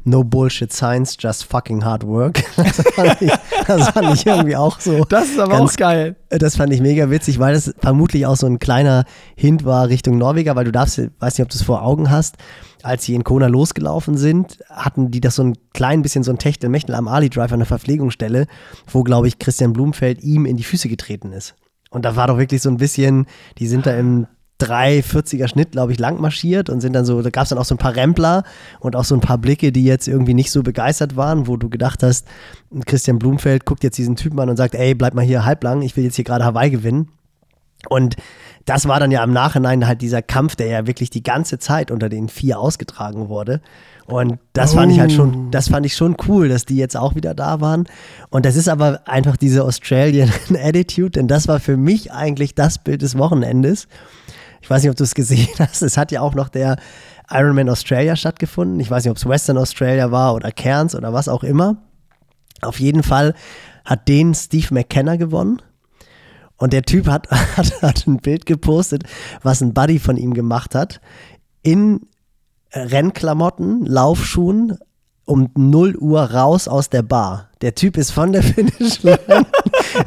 No 0.09 0.23
Bullshit 0.23 0.73
Science, 0.73 1.15
just 1.19 1.43
fucking 1.43 1.83
hard 1.83 2.05
work. 2.05 2.43
Das 2.57 2.81
fand 2.93 3.21
ich, 3.21 3.31
das 3.67 3.89
fand 3.89 4.13
ich 4.15 4.25
irgendwie 4.25 4.55
auch 4.55 4.79
so. 4.79 5.05
Das 5.05 5.29
ist 5.29 5.39
aber 5.39 5.53
ganz, 5.53 5.73
auch 5.73 5.77
geil. 5.77 6.15
Das 6.29 6.55
fand 6.55 6.73
ich 6.73 6.81
mega 6.81 7.09
witzig, 7.09 7.39
weil 7.39 7.53
das 7.53 7.73
vermutlich 7.79 8.25
auch 8.25 8.35
so 8.35 8.47
ein 8.47 8.59
kleiner 8.59 9.05
Hint 9.35 9.65
war 9.65 9.89
Richtung 9.89 10.17
Norweger, 10.17 10.55
weil 10.55 10.65
du 10.65 10.71
darfst, 10.71 10.99
weiß 11.19 11.37
nicht, 11.37 11.43
ob 11.43 11.49
du 11.49 11.55
es 11.55 11.63
vor 11.63 11.83
Augen 11.83 12.09
hast, 12.09 12.37
als 12.83 13.05
sie 13.05 13.15
in 13.15 13.23
Kona 13.23 13.47
losgelaufen 13.47 14.17
sind, 14.17 14.59
hatten 14.69 15.11
die 15.11 15.21
das 15.21 15.35
so 15.35 15.43
ein 15.43 15.55
klein 15.73 16.01
bisschen 16.01 16.23
so 16.23 16.31
ein 16.31 16.37
Techtelmechtel 16.37 16.95
am 16.95 17.07
Ali 17.07 17.29
Drive 17.29 17.51
an 17.51 17.59
der 17.59 17.65
Verpflegungsstelle, 17.65 18.47
wo, 18.87 19.03
glaube 19.03 19.27
ich, 19.27 19.39
Christian 19.39 19.73
Blumfeld 19.73 20.23
ihm 20.23 20.45
in 20.45 20.57
die 20.57 20.63
Füße 20.63 20.89
getreten 20.89 21.31
ist. 21.31 21.55
Und 21.89 22.05
da 22.05 22.15
war 22.15 22.27
doch 22.27 22.37
wirklich 22.37 22.61
so 22.61 22.69
ein 22.69 22.77
bisschen, 22.77 23.25
die 23.57 23.67
sind 23.67 23.85
da 23.85 23.95
im 23.95 24.27
340er 24.59 25.47
Schnitt, 25.47 25.71
glaube 25.71 25.91
ich, 25.91 25.99
lang 25.99 26.19
marschiert 26.19 26.69
und 26.69 26.81
sind 26.81 26.93
dann 26.93 27.05
so, 27.05 27.21
da 27.21 27.29
gab 27.29 27.43
es 27.43 27.49
dann 27.49 27.57
auch 27.57 27.65
so 27.65 27.75
ein 27.75 27.79
paar 27.79 27.95
Rempler 27.95 28.43
und 28.79 28.95
auch 28.95 29.05
so 29.05 29.15
ein 29.15 29.21
paar 29.21 29.37
Blicke, 29.37 29.71
die 29.71 29.85
jetzt 29.85 30.07
irgendwie 30.07 30.33
nicht 30.33 30.51
so 30.51 30.63
begeistert 30.63 31.15
waren, 31.15 31.47
wo 31.47 31.57
du 31.57 31.69
gedacht 31.69 32.03
hast, 32.03 32.27
Christian 32.85 33.19
Blumfeld 33.19 33.65
guckt 33.65 33.83
jetzt 33.83 33.97
diesen 33.97 34.15
Typen 34.15 34.39
an 34.39 34.49
und 34.49 34.57
sagt, 34.57 34.75
ey, 34.75 34.93
bleib 34.95 35.13
mal 35.13 35.25
hier 35.25 35.45
halblang, 35.45 35.81
ich 35.81 35.95
will 35.95 36.03
jetzt 36.03 36.15
hier 36.15 36.25
gerade 36.25 36.45
Hawaii 36.45 36.69
gewinnen. 36.69 37.09
Und 37.87 38.17
das 38.65 38.87
war 38.87 38.99
dann 38.99 39.11
ja 39.11 39.23
im 39.23 39.31
Nachhinein 39.31 39.87
halt 39.87 40.01
dieser 40.01 40.21
Kampf, 40.21 40.55
der 40.55 40.67
ja 40.67 40.87
wirklich 40.87 41.09
die 41.09 41.23
ganze 41.23 41.59
Zeit 41.59 41.91
unter 41.91 42.09
den 42.09 42.27
vier 42.27 42.59
ausgetragen 42.59 43.29
wurde. 43.29 43.61
Und 44.05 44.39
das 44.53 44.73
oh. 44.73 44.77
fand 44.77 44.91
ich 44.91 44.99
halt 44.99 45.11
schon, 45.11 45.47
oh. 45.47 45.49
das 45.51 45.69
fand 45.69 45.85
ich 45.85 45.95
schon 45.95 46.17
cool, 46.27 46.49
dass 46.49 46.65
die 46.65 46.75
jetzt 46.75 46.97
auch 46.97 47.15
wieder 47.15 47.33
da 47.33 47.61
waren. 47.61 47.85
Und 48.29 48.45
das 48.45 48.55
ist 48.55 48.67
aber 48.67 49.07
einfach 49.07 49.37
diese 49.37 49.63
Australian 49.63 50.31
Attitude, 50.61 51.11
denn 51.11 51.27
das 51.27 51.47
war 51.47 51.59
für 51.59 51.77
mich 51.77 52.11
eigentlich 52.11 52.53
das 52.53 52.79
Bild 52.79 53.01
des 53.01 53.17
Wochenendes. 53.17 53.87
Ich 54.61 54.69
weiß 54.69 54.83
nicht, 54.83 54.91
ob 54.91 54.97
du 54.97 55.03
es 55.03 55.15
gesehen 55.15 55.47
hast. 55.59 55.81
Es 55.81 55.97
hat 55.97 56.11
ja 56.11 56.21
auch 56.21 56.33
noch 56.33 56.49
der 56.49 56.77
Ironman 57.29 57.69
Australia 57.69 58.15
stattgefunden. 58.15 58.79
Ich 58.79 58.89
weiß 58.89 59.03
nicht, 59.03 59.11
ob 59.11 59.17
es 59.17 59.27
Western 59.27 59.57
Australia 59.57 60.11
war 60.11 60.33
oder 60.33 60.51
Cairns 60.51 60.95
oder 60.95 61.13
was 61.13 61.27
auch 61.27 61.43
immer. 61.43 61.77
Auf 62.61 62.79
jeden 62.79 63.03
Fall 63.03 63.33
hat 63.85 64.07
den 64.07 64.33
Steve 64.33 64.67
McKenna 64.71 65.15
gewonnen. 65.15 65.61
Und 66.57 66.73
der 66.73 66.83
Typ 66.83 67.07
hat, 67.07 67.29
hat, 67.57 67.81
hat 67.81 68.07
ein 68.07 68.17
Bild 68.17 68.45
gepostet, 68.45 69.03
was 69.43 69.61
ein 69.61 69.73
Buddy 69.73 69.99
von 69.99 70.17
ihm 70.17 70.33
gemacht 70.33 70.75
hat, 70.75 70.99
in 71.63 72.01
Rennklamotten, 72.73 73.85
Laufschuhen, 73.85 74.77
um 75.25 75.49
0 75.55 75.95
Uhr 75.97 76.21
raus 76.21 76.67
aus 76.67 76.89
der 76.89 77.03
Bar. 77.03 77.49
Der 77.61 77.75
Typ 77.75 77.97
ist 77.97 78.11
von 78.11 78.31
der 78.31 78.43
Finishline, 78.43 79.45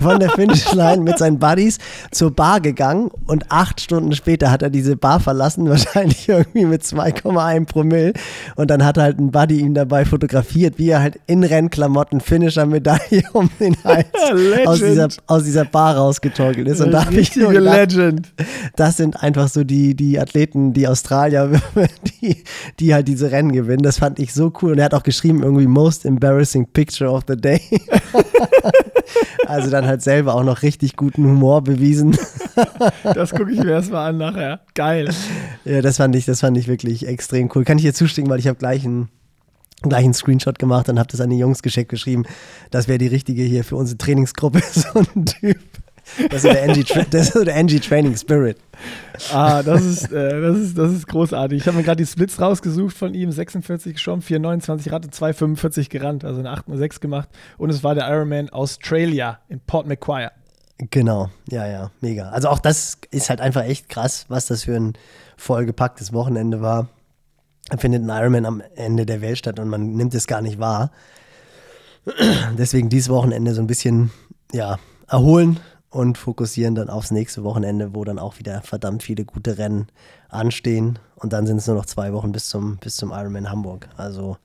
von 0.00 0.20
der 0.20 0.30
Finishline 0.30 1.02
mit 1.02 1.18
seinen 1.18 1.38
Buddies 1.38 1.78
zur 2.10 2.30
Bar 2.30 2.60
gegangen 2.60 3.10
und 3.26 3.50
acht 3.50 3.80
Stunden 3.80 4.12
später 4.12 4.50
hat 4.50 4.62
er 4.62 4.70
diese 4.70 4.96
Bar 4.96 5.20
verlassen, 5.20 5.68
wahrscheinlich 5.68 6.28
irgendwie 6.28 6.64
mit 6.64 6.82
2,1 6.82 7.66
Promille. 7.66 8.12
Und 8.56 8.70
dann 8.70 8.84
hat 8.84 8.98
halt 8.98 9.18
ein 9.18 9.30
Buddy 9.30 9.60
ihn 9.60 9.74
dabei 9.74 10.04
fotografiert, 10.04 10.78
wie 10.78 10.90
er 10.90 11.00
halt 11.00 11.20
in 11.26 11.44
Rennklamotten 11.44 12.20
Finisher-Medaille 12.20 13.22
um 13.32 13.50
den 13.60 13.76
Hals 13.84 14.06
aus 14.66 14.78
dieser, 14.78 15.08
aus 15.26 15.44
dieser 15.44 15.64
Bar 15.64 15.96
rausgetorkelt 15.96 16.68
ist. 16.68 16.80
Und 16.80 16.92
da 16.92 17.04
habe 17.06 17.20
ich 17.20 17.34
nur 17.36 17.52
gedacht, 17.52 17.92
Legend. 17.92 18.32
das 18.76 18.96
sind 18.96 19.22
einfach 19.22 19.48
so 19.48 19.64
die, 19.64 19.94
die 19.94 20.18
Athleten, 20.18 20.72
die 20.72 20.88
Australier, 20.88 21.50
die, 22.20 22.42
die 22.80 22.94
halt 22.94 23.08
diese 23.08 23.30
Rennen 23.30 23.52
gewinnen. 23.52 23.82
Das 23.82 23.98
fand 23.98 24.18
ich 24.18 24.32
so 24.32 24.52
cool. 24.62 24.72
Und 24.72 24.78
er 24.78 24.86
hat 24.86 24.94
auch 24.94 25.02
geschrieben, 25.02 25.42
irgendwie 25.42 25.66
Most 25.66 26.04
Embarrassing 26.04 26.66
Picture 26.66 27.10
of 27.10 27.22
the 27.28 27.36
Day. 27.36 27.60
Also 29.46 29.70
dann 29.70 29.86
halt 29.86 30.02
selber 30.02 30.34
auch 30.34 30.44
noch 30.44 30.62
richtig 30.62 30.96
guten 30.96 31.24
Humor 31.24 31.62
bewiesen. 31.62 32.16
das 33.02 33.30
gucke 33.30 33.50
ich 33.52 33.62
mir 33.62 33.72
erstmal 33.72 34.10
an 34.10 34.18
nachher. 34.18 34.60
Geil. 34.74 35.10
Ja, 35.64 35.82
das 35.82 35.96
fand 35.96 36.16
ich, 36.16 36.24
das 36.24 36.40
fand 36.40 36.56
ich 36.56 36.68
wirklich 36.68 37.06
extrem 37.06 37.50
cool. 37.54 37.64
Kann 37.64 37.78
ich 37.78 37.84
dir 37.84 37.94
zustimmen, 37.94 38.28
weil 38.28 38.38
ich 38.38 38.48
habe 38.48 38.58
gleich 38.58 38.84
einen 38.84 39.08
gleich 39.82 40.04
einen 40.04 40.14
Screenshot 40.14 40.58
gemacht 40.58 40.88
und 40.88 40.98
habe 40.98 41.08
das 41.08 41.20
an 41.20 41.30
die 41.30 41.38
Jungs 41.38 41.62
geschickt 41.62 41.90
geschrieben. 41.90 42.24
Das 42.70 42.88
wäre 42.88 42.98
die 42.98 43.08
richtige 43.08 43.42
hier 43.42 43.64
für 43.64 43.76
unsere 43.76 43.98
Trainingsgruppe, 43.98 44.60
so 44.72 45.00
ein 45.14 45.26
Typ. 45.26 45.58
Das 46.30 46.44
ist 46.44 46.52
der 46.52 46.62
NG, 46.64 46.84
das 47.10 47.34
ist 47.34 47.46
der 47.46 47.56
NG 47.56 47.80
Training 47.80 48.16
Spirit. 48.16 48.58
Ah, 49.32 49.62
das 49.62 49.84
ist, 49.84 50.12
äh, 50.12 50.40
das 50.40 50.58
ist, 50.58 50.78
das 50.78 50.92
ist 50.92 51.06
großartig. 51.06 51.60
Ich 51.60 51.66
habe 51.66 51.76
mir 51.76 51.82
gerade 51.82 52.02
die 52.02 52.06
Splits 52.06 52.40
rausgesucht 52.40 52.96
von 52.96 53.14
ihm: 53.14 53.32
46 53.32 53.94
geschwommen, 53.94 54.22
429 54.22 54.92
Rad 54.92 55.04
und 55.04 55.14
245 55.14 55.90
gerannt, 55.90 56.24
also 56.24 56.40
eine 56.40 56.50
8 56.50 56.68
und 56.68 56.78
6 56.78 57.00
gemacht. 57.00 57.28
Und 57.58 57.70
es 57.70 57.82
war 57.84 57.94
der 57.94 58.08
Ironman 58.08 58.50
Australia 58.50 59.38
in 59.48 59.60
Port 59.60 59.86
Macquarie. 59.86 60.30
Genau, 60.90 61.30
ja, 61.48 61.66
ja, 61.66 61.90
mega. 62.00 62.30
Also 62.30 62.48
auch 62.48 62.58
das 62.58 62.98
ist 63.10 63.30
halt 63.30 63.40
einfach 63.40 63.64
echt 63.64 63.88
krass, 63.88 64.26
was 64.28 64.46
das 64.46 64.64
für 64.64 64.74
ein 64.74 64.94
vollgepacktes 65.36 66.12
Wochenende 66.12 66.60
war. 66.60 66.88
Da 67.68 67.76
findet 67.76 68.02
ein 68.02 68.08
Ironman 68.08 68.46
am 68.46 68.62
Ende 68.74 69.06
der 69.06 69.20
Welt 69.20 69.38
statt 69.38 69.60
und 69.60 69.68
man 69.68 69.94
nimmt 69.94 70.14
es 70.14 70.26
gar 70.26 70.42
nicht 70.42 70.58
wahr. 70.58 70.90
Deswegen 72.58 72.88
dieses 72.88 73.08
Wochenende 73.08 73.54
so 73.54 73.60
ein 73.60 73.68
bisschen, 73.68 74.10
ja, 74.52 74.78
erholen, 75.08 75.60
und 75.92 76.16
fokussieren 76.16 76.74
dann 76.74 76.88
aufs 76.88 77.10
nächste 77.10 77.44
Wochenende, 77.44 77.94
wo 77.94 78.02
dann 78.02 78.18
auch 78.18 78.38
wieder 78.38 78.62
verdammt 78.62 79.02
viele 79.02 79.24
gute 79.24 79.58
Rennen 79.58 79.88
anstehen. 80.30 80.98
Und 81.16 81.34
dann 81.34 81.46
sind 81.46 81.58
es 81.58 81.66
nur 81.66 81.76
noch 81.76 81.86
zwei 81.86 82.12
Wochen 82.14 82.32
bis 82.32 82.48
zum, 82.48 82.78
bis 82.78 82.96
zum 82.96 83.10
Ironman 83.10 83.50
Hamburg. 83.50 83.88
Also 83.96 84.38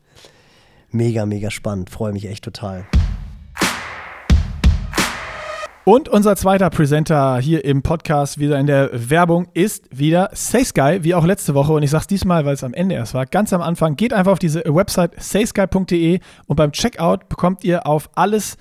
mega, 0.92 1.26
mega 1.26 1.50
spannend. 1.50 1.90
Freue 1.90 2.12
mich 2.12 2.28
echt 2.28 2.44
total. 2.44 2.86
Und 5.86 6.10
unser 6.10 6.36
zweiter 6.36 6.70
Presenter 6.70 7.38
hier 7.38 7.64
im 7.64 7.82
Podcast, 7.82 8.40
wieder 8.40 8.60
in 8.60 8.68
der 8.68 8.90
Werbung, 9.10 9.48
ist 9.54 9.86
wieder 9.90 10.30
SaySky, 10.34 11.06
wie 11.06 11.16
auch 11.16 11.26
letzte 11.26 11.54
Woche. 11.54 11.72
Und 11.72 11.82
ich 11.82 11.92
sage 11.92 12.02
es 12.02 12.08
diesmal, 12.08 12.44
weil 12.44 12.56
es 12.56 12.64
am 12.66 12.74
Ende 12.74 12.96
erst 12.96 13.14
war, 13.14 13.26
ganz 13.26 13.54
am 13.54 13.62
Anfang. 13.62 13.96
Geht 13.96 14.12
einfach 14.12 14.34
auf 14.34 14.40
diese 14.40 14.66
Website 14.66 15.14
saysky.de 15.18 16.20
und 16.48 16.56
beim 16.58 16.74
Checkout 16.74 17.30
bekommt 17.30 17.64
ihr 17.64 17.88
auf 17.88 18.10
alles 18.16 18.58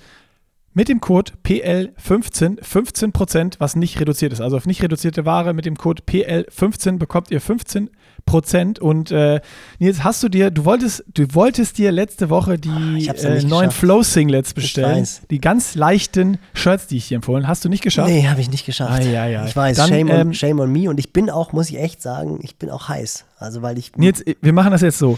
mit 0.77 0.89
dem 0.89 1.01
Code 1.01 1.31
PL15 1.43 2.61
15%, 2.61 3.55
was 3.57 3.75
nicht 3.75 3.99
reduziert 3.99 4.31
ist. 4.31 4.41
Also 4.41 4.57
auf 4.57 4.67
nicht 4.67 4.83
reduzierte 4.83 5.25
Ware 5.25 5.55
mit 5.55 5.65
dem 5.65 5.75
Code 5.75 6.03
PL15 6.07 6.99
bekommt 6.99 7.31
ihr 7.31 7.41
15%. 7.41 8.79
Und 8.79 9.09
äh, 9.09 9.41
Nils, 9.79 10.03
hast 10.03 10.21
du 10.21 10.29
dir, 10.29 10.51
du 10.51 10.65
wolltest, 10.65 11.03
du 11.11 11.33
wolltest 11.33 11.79
dir 11.79 11.91
letzte 11.91 12.29
Woche 12.29 12.59
die 12.59 13.07
äh, 13.07 13.43
neuen 13.43 13.71
Flow-Singlets 13.71 14.53
bestellen. 14.53 15.07
Die 15.31 15.41
ganz 15.41 15.73
leichten 15.73 16.37
Shirts, 16.53 16.85
die 16.85 16.97
ich 16.97 17.07
dir 17.07 17.15
empfohlen 17.15 17.47
Hast 17.47 17.65
du 17.65 17.69
nicht 17.69 17.81
geschafft? 17.81 18.11
Nee, 18.11 18.27
habe 18.27 18.41
ich 18.41 18.51
nicht 18.51 18.67
geschafft. 18.67 19.01
Ah, 19.01 19.01
ja, 19.01 19.25
ja. 19.25 19.47
Ich 19.47 19.55
weiß, 19.55 19.77
Dann, 19.77 19.89
shame, 19.89 20.11
on, 20.11 20.19
ähm, 20.19 20.33
shame 20.33 20.59
on 20.59 20.71
me. 20.71 20.91
Und 20.91 20.99
ich 20.99 21.11
bin 21.11 21.31
auch, 21.31 21.53
muss 21.53 21.71
ich 21.71 21.79
echt 21.79 22.03
sagen, 22.03 22.37
ich 22.43 22.59
bin 22.59 22.69
auch 22.69 22.87
heiß. 22.87 23.25
Also 23.39 23.63
weil 23.63 23.79
ich. 23.79 23.95
Nils, 23.95 24.23
wir 24.43 24.53
machen 24.53 24.69
das 24.69 24.81
jetzt 24.81 24.99
so. 24.99 25.17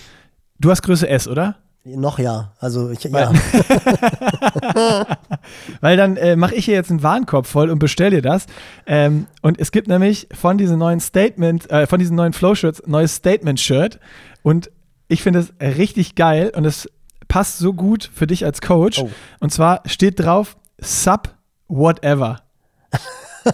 Du 0.58 0.72
hast 0.72 0.84
Größe 0.84 1.10
S, 1.10 1.28
oder? 1.28 1.58
Noch 1.86 2.20
ja. 2.20 2.52
Also 2.60 2.92
ich, 2.92 3.04
ja. 3.06 3.32
Weil 5.82 5.98
dann 5.98 6.18
äh, 6.18 6.36
mache 6.36 6.56
ich 6.56 6.66
hier 6.66 6.76
jetzt 6.76 6.92
einen 6.92 7.04
Warenkorb 7.04 7.48
voll 7.48 7.70
und 7.70 7.80
bestelle 7.80 8.18
dir 8.18 8.22
das. 8.22 8.46
Ähm, 8.86 9.28
und 9.42 9.60
es 9.60 9.72
gibt 9.72 9.88
nämlich 9.88 10.28
von 10.34 10.58
diesem 10.58 10.78
neuen 10.78 11.00
Statement, 11.00 11.70
äh, 11.72 11.88
von 11.88 12.00
diesen 12.00 12.16
neuen 12.16 12.34
Flow-Shirts, 12.34 12.84
neues 12.86 13.16
Statement-Shirt. 13.16 14.00
Und 14.44 14.72
ich 15.08 15.24
finde 15.24 15.40
es 15.40 15.54
richtig 15.62 16.16
geil 16.16 16.52
und 16.56 16.66
es 16.66 16.90
passt 17.28 17.60
so 17.60 17.74
gut 17.74 18.10
für 18.14 18.28
dich 18.28 18.46
als 18.46 18.62
Coach. 18.62 19.00
Oh. 19.00 19.10
Und 19.40 19.52
zwar 19.52 19.82
steht 19.86 20.20
drauf 20.20 20.58
Sub 20.80 21.36
Whatever. 21.68 22.42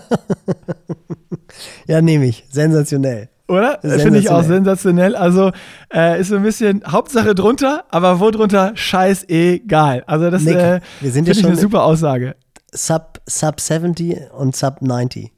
ja, 1.88 2.02
nehme 2.02 2.26
ich. 2.26 2.46
Sensationell. 2.50 3.30
Oder? 3.48 3.80
Finde 3.82 4.20
ich 4.20 4.30
auch 4.30 4.44
sensationell. 4.44 5.16
Also 5.16 5.52
äh, 5.94 6.20
ist 6.20 6.30
so 6.30 6.36
ein 6.36 6.44
bisschen 6.44 6.84
Hauptsache 6.88 7.36
drunter, 7.36 7.84
aber 7.90 8.20
wo 8.20 8.32
drunter 8.32 8.72
scheißegal. 8.76 10.04
Also 10.08 10.32
das 10.32 10.46
äh, 10.48 10.82
finde 11.00 11.32
ich 11.32 11.46
eine 11.46 11.56
super 11.56 11.84
Aussage. 11.84 12.36
Sub, 12.74 13.22
Sub 13.28 13.60
70 13.60 14.32
und 14.36 14.56
Sub 14.56 14.82
90. 14.82 15.32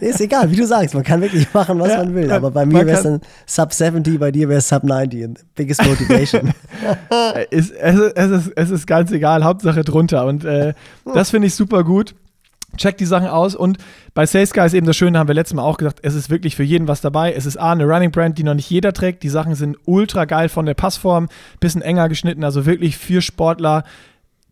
Ist 0.00 0.20
egal, 0.20 0.50
wie 0.50 0.56
du 0.56 0.66
sagst, 0.66 0.94
man 0.94 1.04
kann 1.04 1.20
wirklich 1.20 1.52
machen, 1.54 1.78
was 1.78 1.90
ja, 1.90 1.98
man 1.98 2.14
will. 2.14 2.30
Aber 2.32 2.50
bei 2.50 2.66
mir 2.66 2.86
wäre 2.86 2.96
es 2.96 3.02
dann 3.02 3.20
Sub 3.46 3.72
70, 3.72 4.18
bei 4.18 4.30
dir 4.30 4.48
wäre 4.48 4.58
es 4.58 4.68
Sub 4.68 4.84
90. 4.84 5.30
Biggest 5.54 5.84
Motivation. 5.84 6.52
es, 7.50 7.70
es, 7.70 7.98
ist, 7.98 8.52
es 8.54 8.70
ist 8.70 8.86
ganz 8.86 9.10
egal, 9.12 9.44
Hauptsache 9.44 9.82
drunter. 9.84 10.26
Und 10.26 10.44
äh, 10.44 10.74
das 11.12 11.30
finde 11.30 11.48
ich 11.48 11.54
super 11.54 11.84
gut. 11.84 12.14
Checkt 12.76 13.00
die 13.00 13.06
Sachen 13.06 13.28
aus 13.28 13.54
und 13.54 13.78
bei 14.14 14.26
SalesGuy 14.26 14.66
ist 14.66 14.74
eben 14.74 14.86
das 14.86 14.96
Schöne, 14.96 15.18
haben 15.18 15.28
wir 15.28 15.34
letztes 15.34 15.54
Mal 15.54 15.62
auch 15.62 15.78
gesagt, 15.78 16.00
es 16.02 16.14
ist 16.14 16.30
wirklich 16.30 16.54
für 16.54 16.62
jeden 16.62 16.86
was 16.86 17.00
dabei. 17.00 17.32
Es 17.32 17.46
ist 17.46 17.56
A, 17.56 17.72
eine 17.72 17.84
Running 17.84 18.10
Brand, 18.10 18.38
die 18.38 18.44
noch 18.44 18.54
nicht 18.54 18.70
jeder 18.70 18.92
trägt. 18.92 19.22
Die 19.22 19.28
Sachen 19.28 19.54
sind 19.54 19.76
ultra 19.84 20.26
geil 20.26 20.48
von 20.48 20.66
der 20.66 20.74
Passform, 20.74 21.28
bisschen 21.60 21.82
enger 21.82 22.08
geschnitten, 22.08 22.44
also 22.44 22.66
wirklich 22.66 22.98
für 22.98 23.22
Sportler 23.22 23.84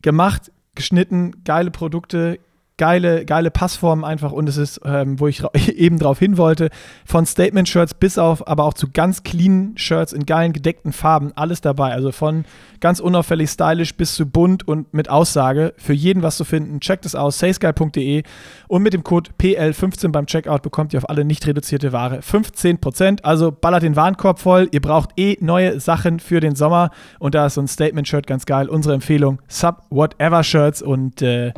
gemacht, 0.03 0.51
geschnitten, 0.75 1.45
geile 1.45 1.71
Produkte, 1.71 2.39
geile, 2.79 3.25
geile 3.25 3.51
Passformen 3.51 4.05
einfach 4.05 4.33
und 4.33 4.49
es 4.49 4.59
ist, 4.59 4.81
ähm, 4.85 5.19
wo 5.19 5.29
ich 5.29 5.43
eben 5.69 5.99
drauf 5.99 6.19
hin 6.19 6.37
wollte, 6.37 6.71
von 7.05 7.25
Statement-Shirts 7.25 7.95
bis 7.95 8.19
auf, 8.19 8.47
aber 8.47 8.65
auch 8.65 8.75
zu 8.75 8.91
ganz 8.91 9.23
clean 9.23 9.73
Shirts 9.77 10.13
in 10.13 10.27
geilen 10.27 10.53
gedeckten 10.53 10.93
Farben, 10.93 11.33
alles 11.37 11.61
dabei. 11.61 11.93
Also 11.93 12.13
von 12.13 12.45
ganz 12.81 13.01
unauffällig 13.01 13.51
stylisch 13.51 13.97
bis 13.97 14.15
zu 14.15 14.27
bunt 14.27 14.69
und 14.69 14.93
mit 14.93 15.09
Aussage. 15.09 15.73
Für 15.79 15.95
jeden 15.95 16.23
was 16.23 16.37
zu 16.37 16.45
finden. 16.45 16.81
Checkt 16.81 17.07
es 17.07 17.15
aus, 17.15 17.39
salesguy.de 17.39 18.23
und 18.69 18.83
mit 18.83 18.93
dem 18.93 19.05
Code 19.05 19.31
PL15 19.41 20.13
beim 20.13 20.27
Checkout 20.27 20.63
bekommt 20.63 20.93
ihr 20.93 20.99
auf 20.99 21.09
alle 21.09 21.25
nicht 21.25 21.47
reduzierte 21.47 21.93
Ware 21.93 22.19
15%. 22.21 23.23
Also 23.23 23.53
ballert 23.53 23.83
den 23.83 23.97
Warenkorb 23.97 24.39
voll. 24.39 24.69
Ihr 24.73 24.83
braucht 24.83 25.11
eh 25.17 25.39
neue 25.41 25.81
Sachen 25.81 26.21
für 26.21 26.41
den 26.41 26.55
Sommer 26.55 26.91
und 27.19 27.35
da 27.35 27.47
ist 27.47 27.55
so 27.55 27.63
ein 27.63 27.69
Statement-Shirt 27.69 28.27
ganz 28.27 28.45
geil. 28.45 28.69
Unsere 28.69 28.95
Empfehlung, 28.95 29.41
Sub 29.49 29.83
Whatever 29.89 30.45
Shirts 30.45 30.83
und 30.83 31.23
äh, 31.23 31.53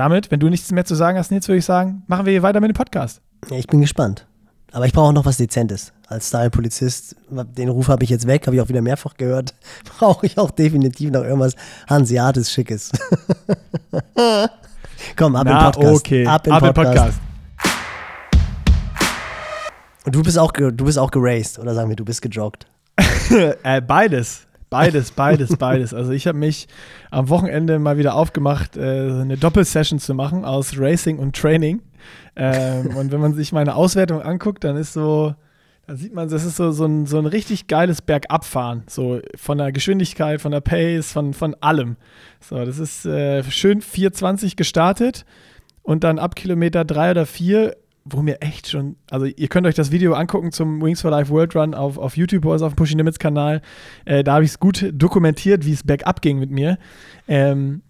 damit, 0.00 0.30
wenn 0.30 0.40
du 0.40 0.48
nichts 0.48 0.72
mehr 0.72 0.86
zu 0.86 0.94
sagen 0.94 1.18
hast, 1.18 1.30
Nils, 1.30 1.46
würde 1.46 1.58
ich 1.58 1.64
sagen, 1.64 2.02
machen 2.06 2.24
wir 2.24 2.32
hier 2.32 2.42
weiter 2.42 2.60
mit 2.60 2.70
dem 2.70 2.74
Podcast. 2.74 3.20
Ja, 3.50 3.58
ich 3.58 3.66
bin 3.66 3.80
gespannt. 3.82 4.26
Aber 4.72 4.86
ich 4.86 4.92
brauche 4.92 5.08
auch 5.08 5.12
noch 5.12 5.26
was 5.26 5.36
Dezentes. 5.36 5.92
Als 6.06 6.28
Style-Polizist, 6.28 7.16
den 7.28 7.68
Ruf 7.68 7.88
habe 7.88 8.02
ich 8.04 8.10
jetzt 8.10 8.26
weg, 8.26 8.46
habe 8.46 8.56
ich 8.56 8.62
auch 8.62 8.68
wieder 8.68 8.82
mehrfach 8.82 9.14
gehört. 9.14 9.54
Brauche 9.98 10.26
ich 10.26 10.38
auch 10.38 10.50
definitiv 10.50 11.10
noch 11.10 11.22
irgendwas 11.22 11.54
Hanseatis 11.88 12.50
Schickes. 12.50 12.92
Komm, 15.16 15.36
ab 15.36 15.46
Na, 15.46 15.66
im 15.66 15.72
Podcast. 15.72 15.96
Okay. 15.96 16.26
Ab 16.26 16.46
im 16.46 16.52
ab 16.52 16.60
Podcast. 16.74 16.96
Podcast. 16.96 17.20
Und 20.06 20.14
du 20.14 20.22
bist 20.22 20.38
auch, 20.38 20.52
du 20.52 20.72
bist 20.72 20.98
auch 20.98 21.10
geraced, 21.10 21.58
oder 21.58 21.74
sagen 21.74 21.88
wir, 21.90 21.96
du 21.96 22.04
bist 22.04 22.22
gejoggt? 22.22 22.66
äh, 23.62 23.80
beides. 23.82 24.46
Beides, 24.70 25.10
beides, 25.10 25.56
beides. 25.56 25.92
Also 25.92 26.12
ich 26.12 26.28
habe 26.28 26.38
mich 26.38 26.68
am 27.10 27.28
Wochenende 27.28 27.80
mal 27.80 27.98
wieder 27.98 28.14
aufgemacht, 28.14 28.76
äh, 28.76 28.80
eine 28.80 29.36
Doppelsession 29.36 29.98
zu 29.98 30.14
machen 30.14 30.44
aus 30.44 30.78
Racing 30.78 31.18
und 31.18 31.34
Training. 31.34 31.82
Ähm, 32.36 32.96
und 32.96 33.10
wenn 33.10 33.20
man 33.20 33.34
sich 33.34 33.52
meine 33.52 33.74
Auswertung 33.74 34.22
anguckt, 34.22 34.62
dann 34.62 34.76
ist 34.76 34.92
so, 34.92 35.34
da 35.88 35.96
sieht 35.96 36.14
man, 36.14 36.28
das 36.28 36.44
ist 36.44 36.56
so, 36.56 36.70
so, 36.70 36.86
ein, 36.86 37.06
so 37.06 37.18
ein 37.18 37.26
richtig 37.26 37.66
geiles 37.66 38.00
Bergabfahren. 38.00 38.84
So 38.86 39.20
von 39.34 39.58
der 39.58 39.72
Geschwindigkeit, 39.72 40.40
von 40.40 40.52
der 40.52 40.60
Pace, 40.60 41.12
von, 41.12 41.34
von 41.34 41.56
allem. 41.60 41.96
So, 42.40 42.64
das 42.64 42.78
ist 42.78 43.04
äh, 43.06 43.42
schön 43.42 43.82
420 43.82 44.54
gestartet 44.54 45.24
und 45.82 46.04
dann 46.04 46.20
ab 46.20 46.36
Kilometer 46.36 46.84
drei 46.84 47.10
oder 47.10 47.26
vier 47.26 47.76
wo 48.04 48.22
mir 48.22 48.40
echt 48.40 48.68
schon, 48.68 48.96
also 49.10 49.26
ihr 49.26 49.48
könnt 49.48 49.66
euch 49.66 49.74
das 49.74 49.90
Video 49.90 50.14
angucken 50.14 50.52
zum 50.52 50.82
Wings 50.82 51.00
for 51.00 51.10
Life 51.10 51.30
World 51.30 51.54
Run 51.54 51.74
auf, 51.74 51.98
auf 51.98 52.16
YouTube 52.16 52.44
oder 52.46 52.64
auf 52.66 52.72
dem 52.72 52.76
Pushing 52.76 52.98
Limits 52.98 53.18
Kanal. 53.18 53.62
Äh, 54.04 54.24
da 54.24 54.34
habe 54.34 54.44
ich 54.44 54.52
es 54.52 54.60
gut 54.60 54.90
dokumentiert, 54.92 55.66
wie 55.66 55.72
es 55.72 55.82
bergab 55.82 56.22
ging 56.22 56.38
mit 56.38 56.50
mir. 56.50 56.78
Ähm, 57.28 57.82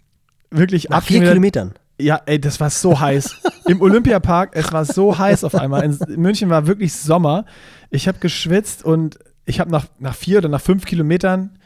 wirklich 0.50 0.88
Nach 0.88 1.02
vier 1.02 1.20
Kilometern. 1.20 1.74
Ja, 2.00 2.20
ey, 2.26 2.40
das 2.40 2.60
war 2.60 2.70
so 2.70 2.98
heiß. 2.98 3.42
Im 3.66 3.82
Olympiapark, 3.82 4.50
es 4.54 4.72
war 4.72 4.84
so 4.84 5.18
heiß 5.18 5.44
auf 5.44 5.54
einmal. 5.54 5.84
In 5.84 5.98
München 6.20 6.48
war 6.48 6.66
wirklich 6.66 6.94
Sommer. 6.94 7.44
Ich 7.90 8.08
habe 8.08 8.18
geschwitzt 8.18 8.84
und 8.84 9.18
ich 9.44 9.60
habe 9.60 9.70
nach, 9.70 9.86
nach 9.98 10.14
vier 10.14 10.38
oder 10.38 10.48
nach 10.48 10.60
fünf 10.60 10.86
Kilometern, 10.86 11.58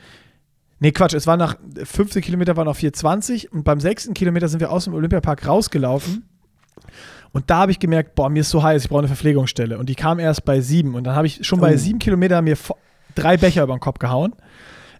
nee, 0.81 0.93
Quatsch, 0.93 1.15
es 1.15 1.27
war 1.27 1.37
nach 1.37 1.57
15 1.83 2.23
Kilometer 2.23 2.57
war 2.57 2.65
noch 2.65 2.77
4,20 2.77 3.51
und 3.51 3.65
beim 3.65 3.81
sechsten 3.81 4.15
Kilometer 4.15 4.49
sind 4.49 4.61
wir 4.61 4.71
aus 4.71 4.85
dem 4.85 4.95
Olympiapark 4.95 5.47
rausgelaufen. 5.47 6.25
Und 7.35 7.51
da 7.51 7.59
habe 7.59 7.73
ich 7.73 7.81
gemerkt, 7.81 8.15
boah, 8.15 8.31
mir 8.31 8.41
ist 8.41 8.51
so 8.51 8.63
heiß, 8.63 8.85
ich 8.85 8.89
brauche 8.89 9.01
eine 9.01 9.09
Verpflegungsstelle. 9.09 9.77
Und 9.77 9.89
die 9.89 9.97
kam 9.97 10.21
erst 10.21 10.45
bei 10.45 10.61
sieben. 10.61 10.95
Und 10.95 11.05
dann 11.05 11.17
habe 11.17 11.27
ich 11.27 11.45
schon 11.45 11.59
bei 11.59 11.75
oh. 11.75 11.77
sieben 11.77 11.99
Kilometer 11.99 12.41
mir 12.41 12.57
drei 13.17 13.37
Becher 13.37 13.65
über 13.65 13.75
den 13.75 13.81
Kopf 13.81 13.99
gehauen. 13.99 14.35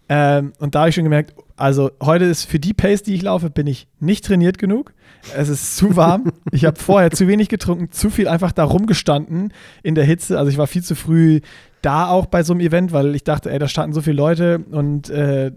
Ähm, 0.09 0.51
und 0.59 0.75
da 0.75 0.81
habe 0.81 0.89
ich 0.89 0.95
schon 0.95 1.05
gemerkt, 1.05 1.33
also 1.55 1.91
heute 2.03 2.25
ist 2.25 2.43
für 2.43 2.59
die 2.59 2.73
Pace, 2.73 3.03
die 3.03 3.15
ich 3.15 3.21
laufe, 3.21 3.49
bin 3.49 3.67
ich 3.67 3.87
nicht 4.01 4.25
trainiert 4.25 4.57
genug. 4.57 4.93
Es 5.35 5.47
ist 5.47 5.77
zu 5.77 5.95
warm. 5.95 6.33
ich 6.51 6.65
habe 6.65 6.77
vorher 6.77 7.09
zu 7.09 7.27
wenig 7.29 7.47
getrunken, 7.47 7.89
zu 7.91 8.09
viel 8.09 8.27
einfach 8.27 8.51
da 8.51 8.65
rumgestanden 8.65 9.53
in 9.81 9.95
der 9.95 10.03
Hitze. 10.03 10.37
Also 10.37 10.51
ich 10.51 10.57
war 10.57 10.67
viel 10.67 10.83
zu 10.83 10.93
früh 10.93 11.39
da 11.81 12.07
auch 12.07 12.25
bei 12.25 12.41
so 12.41 12.51
einem 12.51 12.61
Event, 12.61 12.91
weil 12.93 13.15
ich 13.15 13.23
dachte, 13.23 13.51
ey, 13.51 13.59
da 13.59 13.67
standen 13.67 13.93
so 13.93 14.01
viele 14.01 14.17
Leute 14.17 14.65
und 14.71 15.09
äh, 15.09 15.51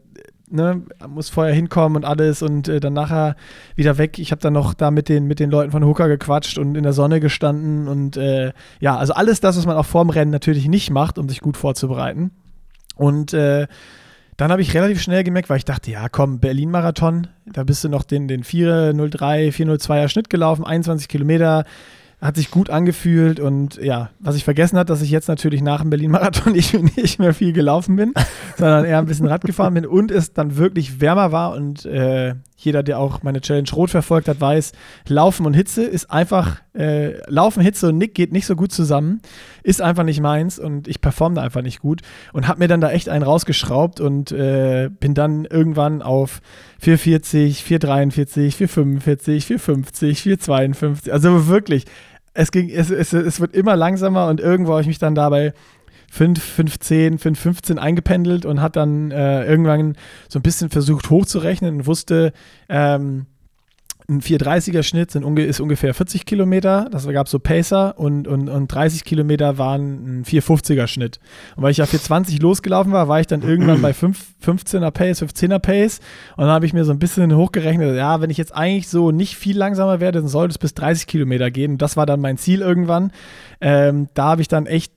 ne, 0.50 0.82
muss 1.08 1.28
vorher 1.28 1.54
hinkommen 1.54 1.96
und 1.96 2.04
alles 2.04 2.42
und 2.42 2.68
äh, 2.68 2.80
dann 2.80 2.92
nachher 2.92 3.36
wieder 3.76 3.98
weg. 3.98 4.18
Ich 4.18 4.30
habe 4.30 4.40
dann 4.40 4.52
noch 4.52 4.74
da 4.74 4.90
mit 4.90 5.08
den, 5.08 5.26
mit 5.26 5.40
den 5.40 5.50
Leuten 5.50 5.70
von 5.70 5.84
Hooker 5.84 6.08
gequatscht 6.08 6.58
und 6.58 6.76
in 6.76 6.82
der 6.82 6.92
Sonne 6.92 7.20
gestanden 7.20 7.88
und 7.88 8.16
äh, 8.16 8.52
ja, 8.80 8.96
also 8.96 9.12
alles 9.14 9.40
das, 9.40 9.56
was 9.56 9.66
man 9.66 9.76
auch 9.76 9.86
vorm 9.86 10.10
Rennen 10.10 10.30
natürlich 10.30 10.68
nicht 10.68 10.90
macht, 10.90 11.18
um 11.18 11.28
sich 11.28 11.40
gut 11.40 11.56
vorzubereiten. 11.56 12.30
Und 12.96 13.32
äh, 13.32 13.66
dann 14.38 14.52
habe 14.52 14.62
ich 14.62 14.72
relativ 14.72 15.02
schnell 15.02 15.24
gemerkt, 15.24 15.50
weil 15.50 15.56
ich 15.56 15.64
dachte, 15.64 15.90
ja, 15.90 16.08
komm, 16.08 16.38
Berlin-Marathon, 16.38 17.26
da 17.44 17.64
bist 17.64 17.82
du 17.82 17.88
noch 17.88 18.04
den, 18.04 18.28
den 18.28 18.44
403, 18.44 19.48
402er 19.48 20.08
Schnitt 20.08 20.30
gelaufen, 20.30 20.64
21 20.64 21.08
Kilometer, 21.08 21.64
hat 22.20 22.36
sich 22.36 22.50
gut 22.50 22.68
angefühlt 22.68 23.38
und 23.38 23.76
ja, 23.76 24.10
was 24.18 24.34
ich 24.34 24.44
vergessen 24.44 24.78
hat, 24.78 24.90
dass 24.90 25.02
ich 25.02 25.10
jetzt 25.10 25.28
natürlich 25.28 25.62
nach 25.62 25.82
dem 25.82 25.90
Berlin-Marathon 25.90 26.52
nicht, 26.54 26.74
nicht, 26.96 27.18
mehr 27.18 27.32
viel 27.32 27.52
gelaufen 27.52 27.96
bin, 27.96 28.12
sondern 28.56 28.84
eher 28.84 28.98
ein 28.98 29.06
bisschen 29.06 29.26
Rad 29.26 29.42
gefahren 29.42 29.74
bin 29.74 29.86
und 29.86 30.10
es 30.10 30.32
dann 30.32 30.56
wirklich 30.56 31.00
wärmer 31.00 31.30
war 31.30 31.52
und 31.52 31.84
äh, 31.84 32.34
jeder, 32.58 32.82
der 32.82 32.98
auch 32.98 33.22
meine 33.22 33.40
Challenge 33.40 33.68
Rot 33.72 33.90
verfolgt 33.90 34.28
hat, 34.28 34.40
weiß, 34.40 34.72
Laufen 35.06 35.46
und 35.46 35.54
Hitze 35.54 35.84
ist 35.84 36.10
einfach, 36.10 36.56
äh, 36.74 37.16
Laufen, 37.30 37.62
Hitze 37.62 37.88
und 37.88 37.98
Nick 37.98 38.16
geht 38.16 38.32
nicht 38.32 38.46
so 38.46 38.56
gut 38.56 38.72
zusammen, 38.72 39.20
ist 39.62 39.80
einfach 39.80 40.02
nicht 40.02 40.20
meins 40.20 40.58
und 40.58 40.88
ich 40.88 41.00
performe 41.00 41.36
da 41.36 41.42
einfach 41.42 41.62
nicht 41.62 41.80
gut 41.80 42.02
und 42.32 42.48
habe 42.48 42.58
mir 42.58 42.68
dann 42.68 42.80
da 42.80 42.90
echt 42.90 43.08
einen 43.08 43.22
rausgeschraubt 43.22 44.00
und 44.00 44.32
äh, 44.32 44.90
bin 44.90 45.14
dann 45.14 45.44
irgendwann 45.44 46.02
auf 46.02 46.40
440, 46.80 47.62
443, 47.62 48.56
445, 48.56 49.46
450, 49.46 50.22
452, 50.22 51.12
also 51.12 51.46
wirklich, 51.46 51.84
es 52.34 52.50
ging, 52.50 52.70
es, 52.70 52.90
es, 52.90 53.12
es 53.12 53.40
wird 53.40 53.54
immer 53.54 53.76
langsamer 53.76 54.26
und 54.26 54.40
irgendwo 54.40 54.72
habe 54.72 54.82
ich 54.82 54.88
mich 54.88 54.98
dann 54.98 55.14
dabei 55.14 55.54
5, 56.10 56.42
510, 56.42 57.18
5, 57.18 57.38
15 57.38 57.78
eingependelt 57.78 58.44
und 58.44 58.60
hat 58.60 58.76
dann 58.76 59.10
äh, 59.10 59.44
irgendwann 59.44 59.96
so 60.28 60.38
ein 60.38 60.42
bisschen 60.42 60.70
versucht 60.70 61.10
hochzurechnen 61.10 61.76
und 61.76 61.86
wusste, 61.86 62.32
ähm, 62.68 63.26
ein 64.10 64.22
430er 64.22 64.82
Schnitt 64.82 65.10
sind 65.10 65.22
unge 65.22 65.44
ist 65.44 65.60
ungefähr 65.60 65.92
40 65.92 66.24
Kilometer. 66.24 66.88
Das 66.90 67.06
gab 67.08 67.28
so 67.28 67.38
Pacer 67.38 67.98
und, 67.98 68.26
und, 68.26 68.48
und 68.48 68.68
30 68.68 69.04
Kilometer 69.04 69.58
waren 69.58 70.20
ein 70.20 70.24
450er 70.24 70.86
Schnitt. 70.86 71.20
Und 71.56 71.62
weil 71.62 71.72
ich 71.72 71.76
ja 71.76 71.84
420 71.84 72.40
losgelaufen 72.40 72.90
war, 72.90 73.08
war 73.08 73.20
ich 73.20 73.26
dann 73.26 73.42
irgendwann 73.42 73.82
bei 73.82 73.92
5, 73.92 74.18
15er 74.42 74.90
Pace, 74.92 75.22
15er 75.22 75.58
Pace. 75.58 76.00
Und 76.36 76.44
dann 76.44 76.54
habe 76.54 76.64
ich 76.64 76.72
mir 76.72 76.86
so 76.86 76.92
ein 76.92 76.98
bisschen 76.98 77.36
hochgerechnet, 77.36 77.96
ja, 77.98 78.22
wenn 78.22 78.30
ich 78.30 78.38
jetzt 78.38 78.54
eigentlich 78.54 78.88
so 78.88 79.10
nicht 79.10 79.36
viel 79.36 79.58
langsamer 79.58 80.00
werde, 80.00 80.20
dann 80.20 80.28
sollte 80.28 80.52
es 80.52 80.58
bis 80.58 80.72
30 80.72 81.06
Kilometer 81.06 81.50
gehen. 81.50 81.72
Und 81.72 81.82
das 81.82 81.98
war 81.98 82.06
dann 82.06 82.22
mein 82.22 82.38
Ziel 82.38 82.62
irgendwann. 82.62 83.12
Ähm, 83.60 84.08
da 84.14 84.28
habe 84.28 84.40
ich 84.40 84.48
dann 84.48 84.64
echt 84.64 84.90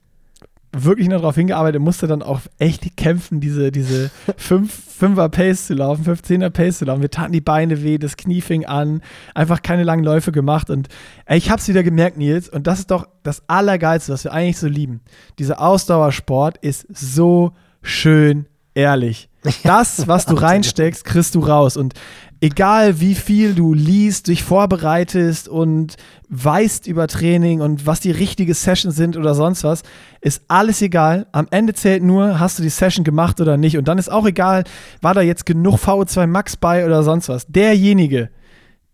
wirklich 0.73 1.07
noch 1.09 1.17
darauf 1.17 1.35
hingearbeitet, 1.35 1.81
musste 1.81 2.07
dann 2.07 2.23
auch 2.23 2.41
echt 2.57 2.95
kämpfen, 2.95 3.39
diese, 3.39 3.71
diese 3.71 4.09
5, 4.37 5.17
er 5.17 5.29
Pace 5.29 5.67
zu 5.67 5.73
laufen, 5.73 6.05
15er 6.05 6.49
Pace 6.49 6.79
zu 6.79 6.85
laufen. 6.85 7.01
Wir 7.01 7.11
taten 7.11 7.33
die 7.33 7.41
Beine 7.41 7.83
weh, 7.83 7.97
das 7.97 8.17
Knie 8.17 8.41
fing 8.41 8.65
an, 8.65 9.01
einfach 9.35 9.61
keine 9.61 9.83
langen 9.83 10.03
Läufe 10.03 10.31
gemacht 10.31 10.69
und 10.69 10.87
ey, 11.25 11.37
ich 11.37 11.49
hab's 11.51 11.67
wieder 11.67 11.83
gemerkt, 11.83 12.17
Nils, 12.17 12.47
und 12.49 12.67
das 12.67 12.79
ist 12.79 12.91
doch 12.91 13.07
das 13.23 13.43
Allergeilste, 13.47 14.13
was 14.13 14.23
wir 14.23 14.33
eigentlich 14.33 14.57
so 14.57 14.67
lieben. 14.67 15.01
Dieser 15.39 15.59
Ausdauersport 15.59 16.57
ist 16.57 16.85
so 16.89 17.53
schön 17.81 18.45
ehrlich. 18.73 19.29
Das, 19.63 20.07
was 20.07 20.27
du 20.27 20.35
reinsteckst, 20.35 21.03
kriegst 21.03 21.33
du 21.33 21.39
raus. 21.39 21.75
Und 21.75 21.95
egal 22.41 22.99
wie 22.99 23.13
viel 23.15 23.53
du 23.53 23.73
liest, 23.73 24.27
dich 24.27 24.43
vorbereitest 24.43 25.47
und 25.47 25.95
weißt 26.29 26.87
über 26.87 27.07
Training 27.07 27.61
und 27.61 27.85
was 27.85 27.99
die 27.99 28.11
richtige 28.11 28.55
Session 28.55 28.91
sind 28.91 29.15
oder 29.15 29.35
sonst 29.35 29.63
was, 29.63 29.83
ist 30.21 30.43
alles 30.47 30.81
egal. 30.81 31.27
Am 31.31 31.47
Ende 31.51 31.73
zählt 31.73 32.03
nur, 32.03 32.39
hast 32.39 32.57
du 32.57 32.63
die 32.63 32.69
Session 32.69 33.05
gemacht 33.05 33.39
oder 33.39 33.57
nicht. 33.57 33.77
Und 33.77 33.87
dann 33.87 33.99
ist 33.99 34.11
auch 34.11 34.25
egal, 34.25 34.63
war 35.01 35.13
da 35.13 35.21
jetzt 35.21 35.45
genug 35.45 35.75
VO2 35.77 36.27
Max 36.27 36.57
bei 36.57 36.85
oder 36.85 37.03
sonst 37.03 37.29
was. 37.29 37.45
Derjenige, 37.47 38.29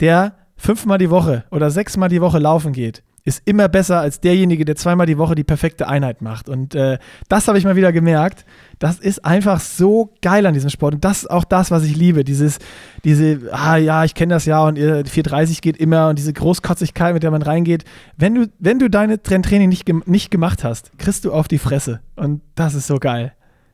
der 0.02 0.36
fünfmal 0.58 0.98
die 0.98 1.10
Woche 1.10 1.46
oder 1.50 1.72
sechsmal 1.72 2.10
die 2.10 2.22
Woche 2.22 2.40
laufen 2.40 2.74
geht, 2.74 3.02
ist 3.28 3.42
immer 3.44 3.68
besser 3.68 4.00
als 4.00 4.22
derjenige, 4.22 4.64
der 4.64 4.78
zweimal 4.78 5.06
die 5.06 5.18
Woche 5.18 5.36
die 5.36 5.44
perfekte 5.44 5.90
Einheit 5.90 6.22
macht. 6.22 6.48
Und 6.48 6.76
äh, 6.76 6.98
das 7.28 7.50
habe 7.50 7.58
ich 7.58 7.66
mal 7.66 7.76
wieder 7.76 7.92
gemerkt. 7.92 8.46
Das 8.80 9.00
ist 9.00 9.26
einfach 9.26 9.60
so 9.60 10.14
geil 10.22 10.46
an 10.46 10.54
diesem 10.54 10.70
Sport. 10.70 10.94
Und 10.94 11.04
das 11.04 11.24
ist 11.24 11.30
auch 11.30 11.44
das, 11.44 11.70
was 11.70 11.84
ich 11.84 11.98
liebe. 11.98 12.24
Dieses, 12.24 12.60
diese, 13.04 13.40
ah 13.52 13.76
ja, 13.76 14.06
ich 14.06 14.16
kenne 14.16 14.34
das 14.34 14.46
ja 14.46 14.64
und 14.64 14.78
430 14.78 15.62
geht 15.62 15.76
immer 15.76 16.08
und 16.08 16.18
diese 16.18 16.32
Großkotzigkeit, 16.32 17.14
mit 17.14 17.22
der 17.22 17.32
man 17.32 17.42
reingeht. 17.42 17.84
Wenn 18.16 18.34
du, 18.34 18.50
wenn 18.60 18.80
du 18.80 18.90
deine 18.90 19.22
Training 19.22 19.68
nicht, 19.68 19.90
nicht 20.08 20.32
gemacht 20.32 20.64
hast, 20.64 20.98
kriegst 20.98 21.26
du 21.26 21.34
auf 21.34 21.50
die 21.50 21.58
Fresse. 21.58 22.00
Und 22.16 22.40
das 22.56 22.76
ist 22.76 22.88
so 22.88 22.96
geil. 22.96 23.34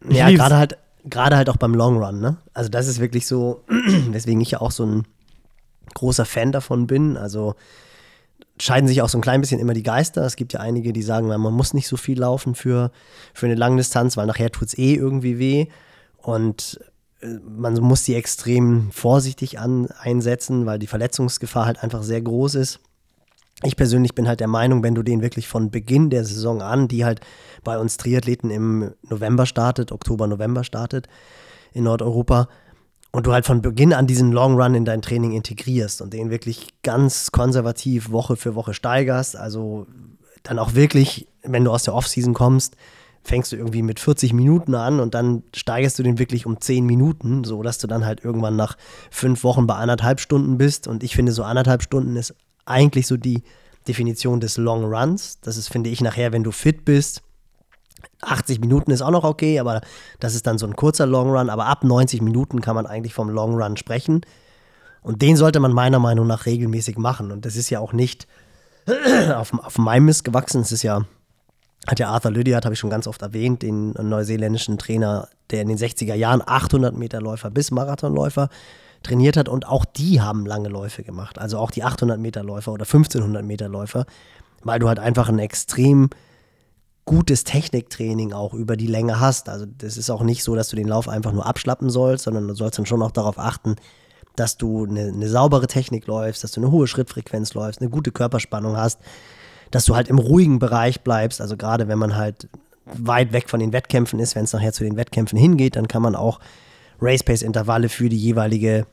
Ich 0.09 0.17
ja, 0.17 0.31
gerade 0.31 0.57
halt, 0.57 0.77
gerade 1.05 1.37
halt 1.37 1.51
auch 1.51 1.57
beim 1.57 1.75
Long 1.75 2.03
Run, 2.03 2.19
ne? 2.19 2.37
Also 2.55 2.71
das 2.71 2.87
ist 2.87 2.99
wirklich 2.99 3.27
so, 3.27 3.63
weswegen 4.09 4.41
ich 4.41 4.49
ja 4.49 4.61
auch 4.61 4.71
so 4.71 4.83
ein 4.83 5.03
großer 5.93 6.25
Fan 6.25 6.51
davon 6.51 6.87
bin. 6.87 7.17
Also 7.17 7.53
scheiden 8.59 8.87
sich 8.87 9.01
auch 9.01 9.09
so 9.09 9.17
ein 9.17 9.21
klein 9.21 9.41
bisschen 9.41 9.59
immer 9.59 9.73
die 9.73 9.83
Geister. 9.83 10.23
Es 10.23 10.35
gibt 10.35 10.53
ja 10.53 10.59
einige, 10.59 10.93
die 10.93 11.01
sagen, 11.01 11.27
man 11.27 11.41
muss 11.41 11.73
nicht 11.73 11.87
so 11.87 11.97
viel 11.97 12.19
laufen 12.19 12.55
für, 12.55 12.91
für 13.33 13.47
eine 13.47 13.55
Langdistanz, 13.55 14.15
weil 14.15 14.27
nachher 14.27 14.51
tut 14.51 14.67
es 14.69 14.77
eh 14.77 14.93
irgendwie 14.93 15.39
weh. 15.39 15.67
Und 16.17 16.79
äh, 17.21 17.39
man 17.45 17.73
muss 17.75 18.03
die 18.03 18.15
extrem 18.15 18.91
vorsichtig 18.91 19.59
an, 19.59 19.87
einsetzen, 19.99 20.65
weil 20.65 20.79
die 20.79 20.87
Verletzungsgefahr 20.87 21.65
halt 21.65 21.83
einfach 21.83 22.03
sehr 22.03 22.21
groß 22.21 22.55
ist. 22.55 22.79
Ich 23.63 23.75
persönlich 23.75 24.13
bin 24.13 24.27
halt 24.27 24.39
der 24.39 24.47
Meinung, 24.47 24.83
wenn 24.83 24.95
du 24.95 25.03
den 25.03 25.21
wirklich 25.21 25.47
von 25.47 25.71
Beginn 25.71 26.09
der 26.09 26.25
Saison 26.25 26.61
an, 26.61 26.87
die 26.87 27.05
halt 27.05 27.21
bei 27.63 27.77
uns 27.77 27.97
Triathleten 27.97 28.49
im 28.49 28.93
November 29.09 29.45
startet, 29.45 29.91
Oktober, 29.91 30.27
November 30.27 30.63
startet 30.63 31.07
in 31.71 31.85
Nordeuropa, 31.85 32.49
und 33.13 33.27
du 33.27 33.31
halt 33.31 33.45
von 33.45 33.61
Beginn 33.61 33.93
an 33.93 34.07
diesen 34.07 34.31
Long 34.31 34.59
Run 34.59 34.73
in 34.73 34.85
dein 34.85 35.01
Training 35.01 35.31
integrierst 35.31 36.01
und 36.01 36.13
den 36.13 36.31
wirklich 36.31 36.69
ganz 36.81 37.31
konservativ 37.31 38.11
Woche 38.11 38.35
für 38.35 38.55
Woche 38.55 38.73
steigerst, 38.73 39.37
also 39.37 39.85
dann 40.41 40.59
auch 40.59 40.73
wirklich, 40.73 41.27
wenn 41.43 41.63
du 41.63 41.71
aus 41.71 41.83
der 41.83 41.93
Offseason 41.93 42.33
kommst, 42.33 42.75
fängst 43.23 43.51
du 43.51 43.55
irgendwie 43.55 43.83
mit 43.83 43.99
40 43.99 44.33
Minuten 44.33 44.75
an 44.75 44.99
und 44.99 45.13
dann 45.13 45.43
steigerst 45.55 45.97
du 45.97 46.03
den 46.03 46.19
wirklich 46.19 46.45
um 46.45 46.59
10 46.59 46.85
Minuten, 46.85 47.43
so 47.43 47.61
dass 47.61 47.77
du 47.77 47.87
dann 47.87 48.03
halt 48.05 48.25
irgendwann 48.25 48.55
nach 48.55 48.75
fünf 49.11 49.43
Wochen 49.43 49.67
bei 49.67 49.75
anderthalb 49.75 50.19
Stunden 50.19 50.57
bist. 50.57 50.87
Und 50.87 51.03
ich 51.03 51.15
finde, 51.15 51.31
so 51.31 51.43
anderthalb 51.43 51.83
Stunden 51.83 52.17
ist 52.17 52.35
eigentlich 52.65 53.07
so 53.07 53.15
die 53.15 53.43
Definition 53.87 54.39
des 54.39 54.57
Long 54.57 54.83
Runs. 54.83 55.39
Das 55.41 55.55
ist, 55.55 55.69
finde 55.69 55.89
ich, 55.89 56.01
nachher, 56.01 56.33
wenn 56.33 56.43
du 56.43 56.51
fit 56.51 56.83
bist, 56.83 57.21
80 58.23 58.59
Minuten 58.59 58.91
ist 58.91 59.01
auch 59.01 59.11
noch 59.11 59.23
okay, 59.23 59.59
aber 59.59 59.81
das 60.19 60.35
ist 60.35 60.47
dann 60.47 60.57
so 60.57 60.65
ein 60.65 60.75
kurzer 60.75 61.05
Long 61.05 61.31
Run. 61.31 61.49
Aber 61.49 61.65
ab 61.65 61.83
90 61.83 62.21
Minuten 62.21 62.61
kann 62.61 62.75
man 62.75 62.85
eigentlich 62.85 63.13
vom 63.13 63.29
Long 63.29 63.55
Run 63.61 63.77
sprechen. 63.77 64.21
Und 65.01 65.21
den 65.21 65.35
sollte 65.35 65.59
man 65.59 65.73
meiner 65.73 65.99
Meinung 65.99 66.27
nach 66.27 66.45
regelmäßig 66.45 66.97
machen. 66.97 67.31
Und 67.31 67.45
das 67.45 67.55
ist 67.55 67.69
ja 67.69 67.79
auch 67.79 67.93
nicht 67.93 68.27
auf, 69.35 69.53
auf 69.53 69.77
meinem 69.77 70.05
Mist 70.05 70.23
gewachsen. 70.23 70.61
Es 70.61 70.71
ist 70.71 70.83
ja, 70.83 71.05
hat 71.87 71.99
ja 71.99 72.09
Arthur 72.09 72.31
Lydiard, 72.31 72.65
habe 72.65 72.73
ich 72.73 72.79
schon 72.79 72.89
ganz 72.89 73.07
oft 73.07 73.21
erwähnt, 73.21 73.61
den 73.61 73.91
neuseeländischen 73.91 74.77
Trainer, 74.77 75.27
der 75.51 75.61
in 75.61 75.67
den 75.67 75.77
60er 75.77 76.15
Jahren 76.15 76.41
800 76.45 76.95
Meter 76.95 77.21
Läufer 77.21 77.49
bis 77.49 77.71
Marathonläufer 77.71 78.49
trainiert 79.03 79.35
hat. 79.35 79.49
Und 79.49 79.67
auch 79.67 79.83
die 79.83 80.21
haben 80.21 80.45
lange 80.45 80.69
Läufe 80.69 81.03
gemacht. 81.03 81.37
Also 81.37 81.57
auch 81.57 81.71
die 81.71 81.83
800 81.83 82.19
Meter 82.19 82.43
Läufer 82.43 82.71
oder 82.71 82.85
1500 82.85 83.43
Meter 83.43 83.67
Läufer, 83.67 84.05
weil 84.63 84.79
du 84.79 84.87
halt 84.87 84.99
einfach 84.99 85.27
ein 85.27 85.39
extrem 85.39 86.09
gutes 87.05 87.43
Techniktraining 87.43 88.33
auch 88.33 88.53
über 88.53 88.77
die 88.77 88.87
Länge 88.87 89.19
hast. 89.19 89.49
Also 89.49 89.65
das 89.65 89.97
ist 89.97 90.09
auch 90.09 90.23
nicht 90.23 90.43
so, 90.43 90.55
dass 90.55 90.69
du 90.69 90.75
den 90.75 90.87
Lauf 90.87 91.09
einfach 91.09 91.33
nur 91.33 91.45
abschlappen 91.45 91.89
sollst, 91.89 92.23
sondern 92.23 92.47
du 92.47 92.55
sollst 92.55 92.79
dann 92.79 92.85
schon 92.85 93.01
auch 93.01 93.11
darauf 93.11 93.37
achten, 93.37 93.75
dass 94.35 94.57
du 94.57 94.85
eine, 94.85 95.07
eine 95.07 95.29
saubere 95.29 95.67
Technik 95.67 96.07
läufst, 96.07 96.43
dass 96.43 96.51
du 96.51 96.61
eine 96.61 96.71
hohe 96.71 96.87
Schrittfrequenz 96.87 97.53
läufst, 97.53 97.81
eine 97.81 97.89
gute 97.89 98.11
Körperspannung 98.11 98.77
hast, 98.77 98.99
dass 99.69 99.85
du 99.85 99.95
halt 99.95 100.07
im 100.07 100.17
ruhigen 100.17 100.59
Bereich 100.59 101.01
bleibst. 101.01 101.41
Also 101.41 101.57
gerade 101.57 101.87
wenn 101.87 101.99
man 101.99 102.15
halt 102.15 102.47
weit 102.85 103.33
weg 103.33 103.49
von 103.49 103.59
den 103.59 103.73
Wettkämpfen 103.73 104.19
ist, 104.19 104.35
wenn 104.35 104.45
es 104.45 104.53
nachher 104.53 104.73
zu 104.73 104.83
den 104.83 104.97
Wettkämpfen 104.97 105.37
hingeht, 105.37 105.75
dann 105.75 105.87
kann 105.87 106.01
man 106.01 106.15
auch 106.15 106.39
Race 107.01 107.23
Pace 107.23 107.41
Intervalle 107.41 107.89
für 107.89 108.09
die 108.09 108.17
jeweilige 108.17 108.85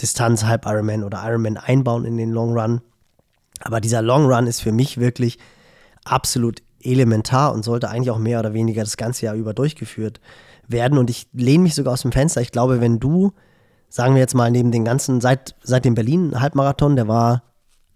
Distanz 0.00 0.44
Halb 0.44 0.66
Ironman 0.66 1.04
oder 1.04 1.22
Ironman 1.26 1.56
einbauen 1.56 2.04
in 2.04 2.16
den 2.16 2.30
Long 2.30 2.56
Run. 2.56 2.80
Aber 3.60 3.80
dieser 3.80 4.02
Long 4.02 4.26
Run 4.26 4.46
ist 4.46 4.60
für 4.60 4.72
mich 4.72 4.98
wirklich 4.98 5.38
absolut 6.04 6.62
elementar 6.86 7.52
und 7.52 7.64
sollte 7.64 7.88
eigentlich 7.88 8.10
auch 8.10 8.18
mehr 8.18 8.40
oder 8.40 8.52
weniger 8.54 8.82
das 8.82 8.96
ganze 8.96 9.26
Jahr 9.26 9.34
über 9.34 9.54
durchgeführt 9.54 10.20
werden. 10.68 10.98
Und 10.98 11.10
ich 11.10 11.26
lehne 11.32 11.62
mich 11.64 11.74
sogar 11.74 11.92
aus 11.94 12.02
dem 12.02 12.12
Fenster. 12.12 12.40
Ich 12.40 12.52
glaube, 12.52 12.80
wenn 12.80 12.98
du, 13.00 13.32
sagen 13.88 14.14
wir 14.14 14.20
jetzt 14.20 14.34
mal, 14.34 14.50
neben 14.50 14.72
den 14.72 14.84
ganzen, 14.84 15.20
seit, 15.20 15.54
seit 15.62 15.84
dem 15.84 15.94
Berlin-Halbmarathon, 15.94 16.96
der 16.96 17.08
war 17.08 17.42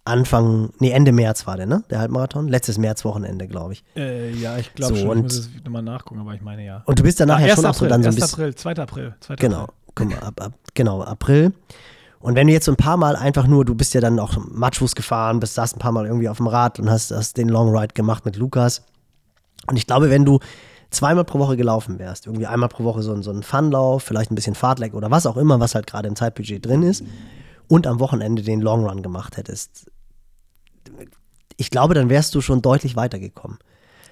Anfang, 0.05 0.71
nee, 0.79 0.91
Ende 0.91 1.13
März 1.13 1.47
war 1.47 1.57
der, 1.57 1.67
ne? 1.67 1.85
Der 1.91 1.99
Halbmarathon? 2.01 2.49
Letztes 2.49 2.79
Märzwochenende, 2.79 3.47
glaube 3.47 3.75
ich. 3.75 3.85
Äh, 3.95 4.31
ja, 4.33 4.57
ich 4.57 4.73
glaube 4.75 4.95
So, 4.95 5.01
schon. 5.03 5.09
und- 5.11 5.17
Ich 5.19 5.23
muss 5.25 5.35
es 5.39 5.51
nochmal 5.65 5.83
nachgucken, 5.83 6.21
aber 6.21 6.35
ich 6.35 6.41
meine 6.41 6.65
ja. 6.65 6.83
Und 6.87 6.99
du 6.99 7.03
bist 7.03 7.21
dann 7.21 7.29
Ah, 7.31 7.35
nachher 7.35 7.49
1. 7.53 7.55
schon 7.57 7.67
auch 7.67 7.75
so 7.75 7.85
April, 7.85 7.89
dann 7.91 8.03
so 8.03 8.09
ein 8.09 8.15
1. 8.15 8.21
bisschen. 8.21 8.35
April, 8.41 8.55
2. 8.55 8.71
April. 8.79 9.15
2. 9.21 9.37
Genau, 9.37 9.63
April. 9.65 9.75
guck 9.95 10.11
mal, 10.11 10.19
ab, 10.21 10.41
ab, 10.41 10.53
genau, 10.75 11.03
April. 11.03 11.53
Und 12.21 12.35
wenn 12.35 12.47
du 12.47 12.53
jetzt 12.53 12.67
so 12.67 12.73
ein 12.73 12.77
paar 12.77 12.97
Mal 12.99 13.17
einfach 13.17 13.47
nur, 13.47 13.65
du 13.65 13.75
bist 13.75 13.95
ja 13.95 14.01
dann 14.01 14.19
auch 14.19 14.37
Matschfuß 14.37 14.95
gefahren, 14.95 15.41
bist, 15.41 15.55
saßt 15.55 15.77
ein 15.77 15.79
paar 15.79 15.93
Mal 15.93 16.07
irgendwie 16.07 16.29
auf 16.29 16.37
dem 16.37 16.47
Rad 16.49 16.79
und 16.79 16.91
hast, 16.91 17.11
hast 17.11 17.37
den 17.39 17.49
Long 17.49 17.75
Ride 17.75 17.95
gemacht 17.95 18.25
mit 18.27 18.37
Lukas. 18.37 18.83
Und 19.67 19.77
ich 19.77 19.87
glaube, 19.87 20.11
wenn 20.11 20.25
du 20.27 20.39
zweimal 20.91 21.25
pro 21.25 21.39
Woche 21.39 21.57
gelaufen 21.57 21.99
wärst, 21.99 22.27
irgendwie 22.27 22.47
einmal 22.47 22.69
pro 22.69 22.85
Woche 22.85 23.03
so, 23.03 23.13
ein- 23.15 23.23
so 23.23 23.31
ein 23.31 23.43
Funlauf, 23.43 24.03
vielleicht 24.03 24.31
ein 24.31 24.35
bisschen 24.35 24.55
Fahrtleck 24.55 24.93
oder 24.95 25.11
was 25.11 25.25
auch 25.25 25.37
immer, 25.39 25.61
was 25.61 25.75
halt 25.75 25.87
gerade 25.87 26.09
im 26.09 26.17
Zeitbudget 26.17 26.65
drin 26.67 26.83
ist, 26.83 27.05
und 27.69 27.87
am 27.87 28.01
Wochenende 28.01 28.43
den 28.43 28.61
Long 28.61 28.85
Run 28.87 29.03
gemacht 29.03 29.37
hättest, 29.37 29.91
ich 31.57 31.71
glaube, 31.71 31.95
dann 31.95 32.09
wärst 32.11 32.35
du 32.35 32.41
schon 32.41 32.63
deutlich 32.63 32.97
weitergekommen. 32.97 33.59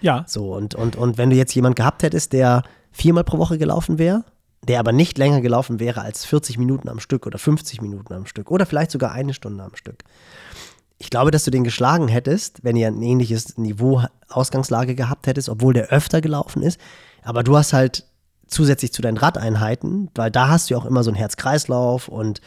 Ja, 0.00 0.24
So, 0.28 0.54
und, 0.54 0.74
und, 0.74 0.96
und 0.96 1.18
wenn 1.18 1.30
du 1.30 1.36
jetzt 1.36 1.54
jemand 1.54 1.74
gehabt 1.76 2.02
hättest, 2.04 2.32
der 2.32 2.62
viermal 2.92 3.24
pro 3.24 3.38
Woche 3.38 3.58
gelaufen 3.58 3.98
wäre, 3.98 4.24
der 4.66 4.80
aber 4.80 4.92
nicht 4.92 5.18
länger 5.18 5.40
gelaufen 5.40 5.80
wäre 5.80 6.02
als 6.02 6.24
40 6.24 6.58
Minuten 6.58 6.88
am 6.88 7.00
Stück 7.00 7.26
oder 7.26 7.38
50 7.38 7.80
Minuten 7.80 8.12
am 8.12 8.26
Stück 8.26 8.50
oder 8.50 8.66
vielleicht 8.66 8.90
sogar 8.90 9.12
eine 9.12 9.34
Stunde 9.34 9.62
am 9.62 9.74
Stück. 9.76 10.04
Ich 10.98 11.10
glaube, 11.10 11.30
dass 11.30 11.44
du 11.44 11.50
den 11.52 11.62
geschlagen 11.62 12.08
hättest, 12.08 12.64
wenn 12.64 12.76
ihr 12.76 12.88
ein 12.88 13.02
ähnliches 13.02 13.56
Niveau 13.56 14.02
Ausgangslage 14.28 14.96
gehabt 14.96 15.26
hättest, 15.26 15.48
obwohl 15.48 15.72
der 15.72 15.88
öfter 15.88 16.20
gelaufen 16.20 16.62
ist. 16.62 16.80
Aber 17.22 17.44
du 17.44 17.56
hast 17.56 17.72
halt 17.72 18.04
zusätzlich 18.48 18.92
zu 18.92 19.02
deinen 19.02 19.16
Radeinheiten, 19.16 20.10
weil 20.14 20.30
da 20.30 20.48
hast 20.48 20.68
du 20.68 20.74
ja 20.74 20.80
auch 20.80 20.86
immer 20.86 21.04
so 21.04 21.10
einen 21.10 21.16
Herz-Kreislauf 21.16 22.08
und 22.08 22.40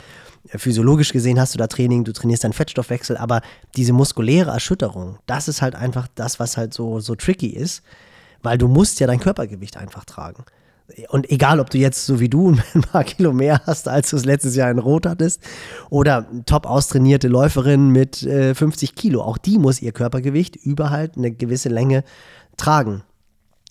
äh, 0.50 0.58
physiologisch 0.58 1.14
gesehen 1.14 1.40
hast 1.40 1.54
du 1.54 1.60
da 1.60 1.68
Training, 1.68 2.04
du 2.04 2.12
trainierst 2.12 2.44
deinen 2.44 2.54
Fettstoffwechsel, 2.54 3.18
aber 3.18 3.42
diese 3.78 3.94
muskuläre 3.94 4.52
Erschütterung, 4.52 5.20
das 5.28 5.48
ist 5.48 5.62
halt 5.62 5.76
einfach 5.76 6.08
das, 6.16 6.40
was 6.40 6.58
halt 6.58 6.74
so, 6.74 7.00
so 7.00 7.16
tricky 7.16 7.48
ist, 7.48 7.84
weil 8.42 8.58
du 8.58 8.68
musst 8.68 9.00
ja 9.00 9.08
dein 9.08 9.20
Körpergewicht 9.20 9.78
einfach 9.78 10.04
tragen. 10.04 10.44
Und 11.10 11.30
egal, 11.30 11.60
ob 11.60 11.70
du 11.70 11.78
jetzt 11.78 12.06
so 12.06 12.20
wie 12.20 12.30
du 12.30 12.52
ein 12.52 12.82
paar 12.92 13.04
Kilo 13.04 13.34
mehr 13.34 13.62
hast, 13.66 13.88
als 13.88 14.10
du 14.10 14.18
es 14.18 14.26
letztes 14.26 14.56
Jahr 14.56 14.72
in 14.72 14.80
Rot 14.80 15.06
hattest, 15.06 15.42
oder 15.90 16.28
top 16.46 16.66
austrainierte 16.66 17.28
Läuferin 17.28 17.90
mit 17.90 18.24
äh, 18.24 18.54
50 18.56 18.96
Kilo, 18.96 19.22
auch 19.22 19.38
die 19.38 19.58
muss 19.58 19.82
ihr 19.82 19.92
Körpergewicht 19.92 20.56
über 20.56 20.90
halt 20.90 21.18
eine 21.18 21.32
gewisse 21.32 21.70
Länge 21.70 22.04
tragen. 22.58 23.04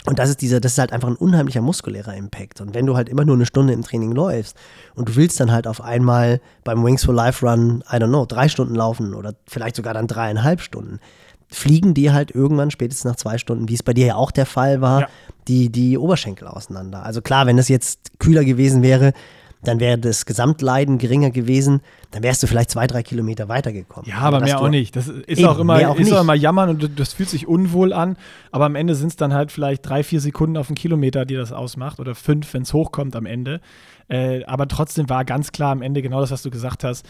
Und 0.06 0.18
das 0.18 0.30
ist 0.30 0.40
dieser, 0.40 0.60
das 0.60 0.72
ist 0.72 0.78
halt 0.78 0.92
einfach 0.92 1.08
ein 1.08 1.16
unheimlicher 1.16 1.60
muskulärer 1.60 2.14
Impact. 2.14 2.60
Und 2.62 2.74
wenn 2.74 2.86
du 2.86 2.96
halt 2.96 3.08
immer 3.10 3.24
nur 3.24 3.34
eine 3.34 3.44
Stunde 3.44 3.74
im 3.74 3.82
Training 3.82 4.12
läufst 4.12 4.56
und 4.94 5.10
du 5.10 5.16
willst 5.16 5.38
dann 5.40 5.52
halt 5.52 5.66
auf 5.66 5.82
einmal 5.82 6.40
beim 6.64 6.82
Wings 6.82 7.04
for 7.04 7.14
Life 7.14 7.46
Run, 7.46 7.84
I 7.92 7.96
don't 7.96 8.08
know, 8.08 8.24
drei 8.24 8.48
Stunden 8.48 8.74
laufen 8.74 9.14
oder 9.14 9.34
vielleicht 9.46 9.76
sogar 9.76 9.92
dann 9.92 10.06
dreieinhalb 10.06 10.62
Stunden, 10.62 11.00
fliegen 11.50 11.94
dir 11.94 12.12
halt 12.12 12.30
irgendwann 12.30 12.70
spätestens 12.70 13.04
nach 13.10 13.16
zwei 13.16 13.38
Stunden, 13.38 13.68
wie 13.68 13.74
es 13.74 13.82
bei 13.82 13.92
dir 13.92 14.06
ja 14.06 14.14
auch 14.14 14.30
der 14.30 14.46
Fall 14.46 14.80
war, 14.80 15.00
Ja. 15.02 15.08
die, 15.48 15.70
die 15.70 15.98
Oberschenkel 15.98 16.46
auseinander. 16.48 17.02
Also 17.04 17.20
klar, 17.22 17.46
wenn 17.46 17.58
es 17.58 17.68
jetzt 17.68 18.18
kühler 18.18 18.44
gewesen 18.44 18.82
wäre, 18.82 19.12
dann 19.62 19.78
wäre 19.78 19.98
das 19.98 20.24
Gesamtleiden 20.24 20.96
geringer 20.96 21.30
gewesen, 21.30 21.82
dann 22.12 22.22
wärst 22.22 22.42
du 22.42 22.46
vielleicht 22.46 22.70
zwei, 22.70 22.86
drei 22.86 23.02
Kilometer 23.02 23.48
weitergekommen. 23.50 24.08
Ja, 24.08 24.18
aber 24.20 24.40
mehr 24.40 24.58
auch 24.58 24.70
nicht. 24.70 24.96
Das 24.96 25.06
ist 25.08 25.38
Eben, 25.38 25.48
auch 25.48 25.58
immer, 25.58 25.74
auch 25.74 25.96
ist 25.96 26.06
auch 26.06 26.12
nicht. 26.14 26.20
immer 26.22 26.34
jammern 26.34 26.70
und 26.70 26.98
das 26.98 27.12
fühlt 27.12 27.28
sich 27.28 27.46
unwohl 27.46 27.92
an. 27.92 28.16
Aber 28.52 28.64
am 28.64 28.74
Ende 28.74 28.94
sind 28.94 29.08
es 29.08 29.16
dann 29.16 29.34
halt 29.34 29.52
vielleicht 29.52 29.86
drei, 29.86 30.02
vier 30.02 30.20
Sekunden 30.22 30.56
auf 30.56 30.68
den 30.68 30.76
Kilometer, 30.76 31.26
die 31.26 31.34
das 31.34 31.52
ausmacht. 31.52 32.00
Oder 32.00 32.14
fünf, 32.14 32.54
wenn 32.54 32.62
es 32.62 32.72
hochkommt 32.72 33.14
am 33.16 33.26
Ende. 33.26 33.60
Äh, 34.08 34.44
aber 34.44 34.66
trotzdem 34.66 35.10
war 35.10 35.26
ganz 35.26 35.52
klar 35.52 35.72
am 35.72 35.82
Ende 35.82 36.00
genau 36.00 36.20
das, 36.22 36.30
was 36.30 36.40
du 36.40 36.48
gesagt 36.50 36.82
hast. 36.82 37.04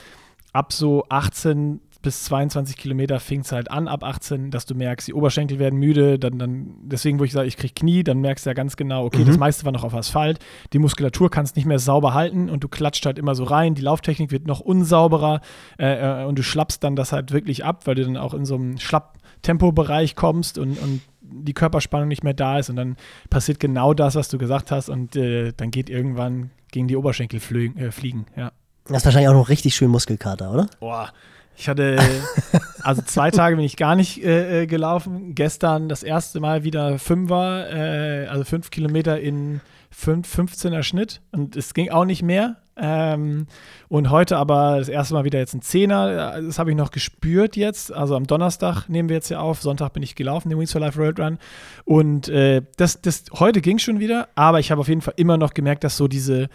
Ab 0.53 0.73
so 0.73 1.05
18 1.09 1.81
bis 2.03 2.25
22 2.25 2.77
Kilometer 2.77 3.21
fing 3.21 3.41
es 3.41 3.53
halt 3.53 3.71
an, 3.71 3.87
ab 3.87 4.05
18, 4.05 4.51
dass 4.51 4.65
du 4.65 4.75
merkst, 4.75 5.09
die 5.09 5.15
Oberschenkel 5.15 5.59
werden 5.59 5.79
müde, 5.79 6.19
dann, 6.19 6.39
dann 6.39 6.75
deswegen, 6.83 7.19
wo 7.19 7.25
ich 7.25 7.33
sage, 7.33 7.47
ich 7.47 7.57
kriege 7.57 7.75
Knie, 7.75 8.03
dann 8.03 8.21
merkst 8.21 8.47
du 8.47 8.51
ja 8.51 8.55
ganz 8.55 8.77
genau, 8.77 9.05
okay, 9.05 9.25
das 9.25 9.39
meiste 9.39 9.65
war 9.65 9.73
noch 9.73 9.85
auf 9.85 9.95
Asphalt, 9.95 10.39
die 10.73 10.79
Muskulatur 10.79 11.31
kannst 11.31 11.57
nicht 11.57 11.67
mehr 11.67 11.79
sauber 11.79 12.15
halten 12.15 12.49
und 12.49 12.65
du 12.65 12.69
klatscht 12.69 13.05
halt 13.05 13.19
immer 13.19 13.35
so 13.35 13.45
rein, 13.45 13.75
die 13.75 13.83
Lauftechnik 13.83 14.31
wird 14.31 14.47
noch 14.47 14.61
unsauberer 14.61 15.41
äh, 15.79 16.23
äh, 16.23 16.25
und 16.25 16.39
du 16.39 16.43
schlappst 16.43 16.83
dann 16.83 16.97
das 16.97 17.13
halt 17.13 17.33
wirklich 17.33 17.65
ab, 17.65 17.87
weil 17.87 17.97
du 17.97 18.05
dann 18.05 18.17
auch 18.17 18.33
in 18.33 18.47
so 18.47 18.55
einem 18.55 18.79
Schlapp-Tempo-Bereich 18.79 20.17
kommst 20.17 20.57
und, 20.57 20.79
und 20.79 21.03
die 21.21 21.53
Körperspannung 21.53 22.09
nicht 22.09 22.25
mehr 22.25 22.35
da 22.35 22.59
ist 22.59 22.71
und 22.71 22.77
dann 22.77 22.97
passiert 23.29 23.61
genau 23.61 23.93
das, 23.93 24.15
was 24.15 24.29
du 24.29 24.39
gesagt 24.39 24.71
hast 24.71 24.89
und 24.89 25.17
äh, 25.17 25.53
dann 25.57 25.71
geht 25.71 25.91
irgendwann 25.91 26.51
gegen 26.73 26.89
die 26.89 26.97
Oberschenkel 26.97 27.41
flü 27.41 27.71
äh, 27.77 27.91
fliegen, 27.91 28.27
ja. 28.37 28.53
Das 28.87 28.99
ist 28.99 29.05
wahrscheinlich 29.05 29.29
auch 29.29 29.35
noch 29.35 29.51
richtig 29.51 29.75
schön 29.75 29.91
Muskelkater, 29.91 30.51
oder? 30.51 30.67
Boah, 30.81 31.13
ich 31.61 31.69
hatte, 31.69 31.99
also 32.83 33.03
zwei 33.03 33.31
Tage 33.31 33.57
bin 33.57 33.65
ich 33.65 33.77
gar 33.77 33.95
nicht 33.95 34.25
äh, 34.25 34.63
äh, 34.63 34.67
gelaufen. 34.67 35.35
Gestern 35.35 35.89
das 35.89 36.03
erste 36.03 36.41
Mal 36.41 36.65
wieder 36.65 36.99
Fünfer, 36.99 37.71
äh, 37.71 38.27
also 38.29 38.45
fünf 38.45 38.71
Kilometer 38.71 39.21
in 39.21 39.61
fünf, 39.91 40.35
15er 40.35 40.83
Schnitt 40.83 41.21
und 41.33 41.57
es 41.57 41.75
ging 41.75 41.91
auch 41.91 42.07
nicht 42.07 42.23
mehr. 42.23 42.57
Ähm, 42.77 43.47
und 43.89 44.09
heute 44.09 44.39
aber 44.39 44.79
das 44.79 44.89
erste 44.89 45.13
Mal 45.13 45.25
wieder 45.25 45.39
jetzt 45.39 45.53
ein 45.53 45.61
Zehner. 45.61 46.41
Das 46.41 46.59
habe 46.59 46.71
ich 46.71 46.77
noch 46.77 46.93
gespürt 46.93 47.57
jetzt. 47.57 47.93
Also 47.93 48.17
am 48.17 48.27
Donnerstag 48.27 48.89
nehmen 48.89 49.11
wir 49.11 49.17
jetzt 49.17 49.29
ja 49.29 49.41
auf. 49.41 49.61
Sonntag 49.61 49.93
bin 49.93 50.03
ich 50.03 50.15
gelaufen, 50.15 50.49
den 50.49 50.59
Wings 50.59 50.73
for 50.73 50.81
Life 50.81 50.99
Road 50.99 51.21
Run. 51.21 51.39
Und 51.85 52.31
äh, 52.31 52.63
das, 52.79 53.03
das 53.03 53.25
heute 53.39 53.61
ging 53.61 53.79
schon 53.79 54.01
wieder, 54.01 54.29
aber 54.35 54.61
ich 54.61 54.71
habe 54.71 54.81
auf 54.81 54.89
jeden 54.89 55.03
Fall 55.03 55.15
immer 55.19 55.37
noch 55.37 55.53
gemerkt, 55.53 55.85
dass 55.85 55.99
so 55.99 56.09
diese, 56.09 56.49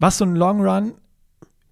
was 0.00 0.18
so 0.18 0.24
ein 0.24 0.34
Long 0.34 0.66
Run 0.66 0.94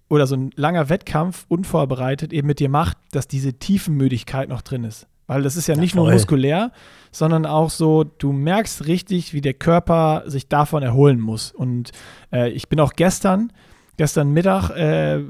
oder 0.09 0.25
so 0.27 0.35
ein 0.35 0.51
langer 0.55 0.89
Wettkampf 0.89 1.45
unvorbereitet 1.49 2.31
eben 2.33 2.47
mit 2.47 2.59
dir 2.59 2.69
macht, 2.69 2.97
dass 3.11 3.27
diese 3.27 3.53
Tiefenmüdigkeit 3.53 4.49
noch 4.49 4.61
drin 4.61 4.83
ist. 4.83 5.07
Weil 5.27 5.43
das 5.43 5.57
ist 5.57 5.67
ja, 5.67 5.75
Ja, 5.75 5.81
nicht 5.81 5.93
nur 5.95 6.05
voll. 6.05 6.13
muskulär, 6.13 6.71
sondern 7.11 7.45
auch 7.45 7.69
so, 7.69 8.05
du 8.05 8.31
merkst 8.31 8.85
richtig, 8.87 9.33
wie 9.33 9.41
der 9.41 9.53
Körper 9.53 10.23
sich 10.27 10.47
davon 10.47 10.83
erholen 10.83 11.19
muss. 11.19 11.51
Und 11.51 11.91
äh, 12.31 12.49
ich 12.51 12.69
bin 12.69 12.79
auch 12.79 12.93
gestern, 12.93 13.51
gestern 13.97 14.31
Mittag 14.31 14.69
äh, 14.69 15.21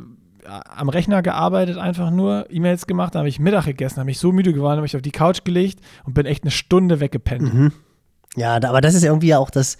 am 0.45 0.89
Rechner 0.89 1.23
gearbeitet, 1.23 1.77
einfach 1.77 2.11
nur 2.11 2.45
E-Mails 2.51 2.85
gemacht, 2.85 3.15
dann 3.15 3.21
habe 3.21 3.29
ich 3.29 3.39
Mittag 3.39 3.65
gegessen, 3.65 3.97
habe 3.97 4.05
mich 4.05 4.19
so 4.19 4.31
müde 4.31 4.53
geworden, 4.53 4.73
habe 4.73 4.83
mich 4.83 4.95
auf 4.95 5.01
die 5.01 5.11
Couch 5.11 5.43
gelegt 5.43 5.79
und 6.05 6.13
bin 6.13 6.25
echt 6.27 6.43
eine 6.43 6.51
Stunde 6.51 6.99
weggepennt. 6.99 7.53
Mhm. 7.53 7.71
Ja, 8.35 8.59
da- 8.59 8.69
aber 8.69 8.81
das 8.81 8.93
ist 8.93 9.03
ja 9.03 9.09
irgendwie 9.09 9.27
ja 9.29 9.39
auch 9.39 9.49
das, 9.49 9.77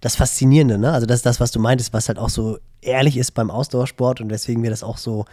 das 0.00 0.16
Faszinierende, 0.16 0.78
ne? 0.78 0.92
Also 0.92 1.06
das 1.06 1.16
ist 1.16 1.26
das, 1.26 1.40
was 1.40 1.50
du 1.50 1.60
meintest, 1.60 1.92
was 1.92 2.08
halt 2.08 2.18
auch 2.18 2.30
so 2.30 2.58
ehrlich 2.80 3.16
ist 3.16 3.32
beim 3.32 3.50
Ausdauersport 3.50 4.20
und 4.20 4.30
weswegen 4.30 4.62
wir 4.62 4.70
das 4.70 4.82
auch 4.82 4.96
so, 4.96 5.26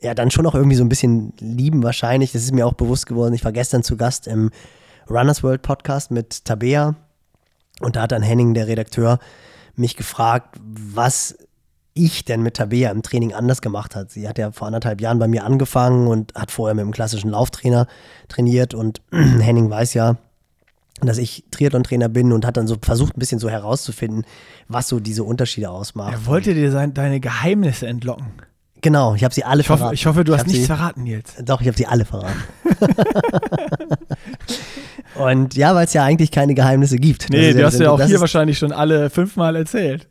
ja, 0.00 0.14
dann 0.14 0.30
schon 0.30 0.46
auch 0.46 0.54
irgendwie 0.54 0.76
so 0.76 0.84
ein 0.84 0.88
bisschen 0.88 1.32
lieben 1.38 1.82
wahrscheinlich. 1.82 2.32
Das 2.32 2.42
ist 2.42 2.52
mir 2.52 2.66
auch 2.66 2.74
bewusst 2.74 3.06
geworden. 3.06 3.34
Ich 3.34 3.44
war 3.44 3.52
gestern 3.52 3.82
zu 3.82 3.96
Gast 3.96 4.26
im 4.26 4.50
Runners 5.08 5.42
World 5.42 5.62
Podcast 5.62 6.10
mit 6.10 6.44
Tabea 6.44 6.94
und 7.80 7.96
da 7.96 8.02
hat 8.02 8.12
dann 8.12 8.22
Henning, 8.22 8.54
der 8.54 8.66
Redakteur, 8.66 9.18
mich 9.74 9.96
gefragt, 9.96 10.56
was 10.60 11.36
ich 11.94 12.24
denn 12.24 12.42
mit 12.42 12.54
Tabea 12.54 12.90
im 12.90 13.02
Training 13.02 13.32
anders 13.32 13.60
gemacht 13.60 13.94
hat. 13.94 14.10
Sie 14.10 14.28
hat 14.28 14.38
ja 14.38 14.50
vor 14.52 14.66
anderthalb 14.66 15.00
Jahren 15.00 15.18
bei 15.18 15.28
mir 15.28 15.44
angefangen 15.44 16.06
und 16.06 16.34
hat 16.34 16.50
vorher 16.50 16.74
mit 16.74 16.82
einem 16.82 16.92
klassischen 16.92 17.30
Lauftrainer 17.30 17.86
trainiert 18.28 18.74
und 18.74 19.02
Henning 19.12 19.68
weiß 19.70 19.94
ja, 19.94 20.16
dass 21.00 21.18
ich 21.18 21.44
Triathlon-Trainer 21.50 22.08
bin 22.08 22.32
und 22.32 22.46
hat 22.46 22.56
dann 22.56 22.66
so 22.66 22.76
versucht, 22.80 23.16
ein 23.16 23.20
bisschen 23.20 23.38
so 23.38 23.48
herauszufinden, 23.48 24.24
was 24.68 24.88
so 24.88 25.00
diese 25.00 25.24
Unterschiede 25.24 25.70
ausmacht. 25.70 26.12
Er 26.12 26.26
wollte 26.26 26.54
dir 26.54 26.70
sein, 26.70 26.94
deine 26.94 27.20
Geheimnisse 27.20 27.86
entlocken. 27.86 28.32
Genau, 28.82 29.14
ich 29.14 29.22
habe 29.22 29.32
sie 29.32 29.44
alle 29.44 29.60
Ich 29.60 29.68
hoffe, 29.68 29.78
verraten. 29.78 29.94
ich 29.94 30.06
hoffe 30.06 30.24
du 30.24 30.32
hast 30.32 30.40
hab 30.40 30.46
nichts 30.48 30.62
sie, 30.62 30.66
verraten 30.66 31.06
jetzt. 31.06 31.36
Doch, 31.44 31.60
ich 31.60 31.68
habe 31.68 31.76
sie 31.76 31.86
alle 31.86 32.04
verraten. 32.04 32.42
und 35.14 35.54
ja, 35.54 35.74
weil 35.74 35.86
es 35.86 35.92
ja 35.92 36.04
eigentlich 36.04 36.32
keine 36.32 36.54
Geheimnisse 36.54 36.96
gibt. 36.96 37.30
Nee, 37.30 37.52
du 37.52 37.64
hast 37.64 37.78
ja 37.78 37.92
auch 37.92 37.98
das 37.98 38.08
hier 38.08 38.20
wahrscheinlich 38.20 38.58
schon 38.58 38.72
alle 38.72 39.08
fünfmal 39.08 39.54
erzählt. 39.54 40.08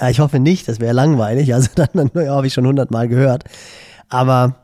Ja, 0.00 0.08
ich 0.08 0.20
hoffe 0.20 0.40
nicht, 0.40 0.66
das 0.68 0.80
wäre 0.80 0.94
langweilig. 0.94 1.52
Also 1.52 1.68
dann, 1.74 1.88
dann 1.92 2.10
ja, 2.14 2.34
habe 2.34 2.46
ich 2.46 2.54
schon 2.54 2.66
hundertmal 2.66 3.08
gehört. 3.08 3.44
Aber 4.08 4.63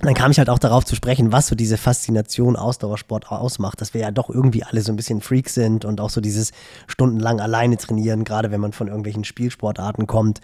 dann 0.00 0.14
kam 0.14 0.30
ich 0.30 0.38
halt 0.38 0.50
auch 0.50 0.58
darauf 0.58 0.84
zu 0.84 0.94
sprechen, 0.94 1.32
was 1.32 1.46
so 1.46 1.54
diese 1.54 1.78
Faszination 1.78 2.56
Ausdauersport 2.56 3.30
ausmacht, 3.30 3.80
dass 3.80 3.94
wir 3.94 4.02
ja 4.02 4.10
doch 4.10 4.28
irgendwie 4.28 4.62
alle 4.62 4.82
so 4.82 4.92
ein 4.92 4.96
bisschen 4.96 5.22
Freaks 5.22 5.54
sind 5.54 5.84
und 5.86 6.00
auch 6.00 6.10
so 6.10 6.20
dieses 6.20 6.52
stundenlang 6.86 7.40
alleine 7.40 7.78
trainieren, 7.78 8.24
gerade 8.24 8.50
wenn 8.50 8.60
man 8.60 8.72
von 8.72 8.88
irgendwelchen 8.88 9.24
Spielsportarten 9.24 10.06
kommt. 10.06 10.40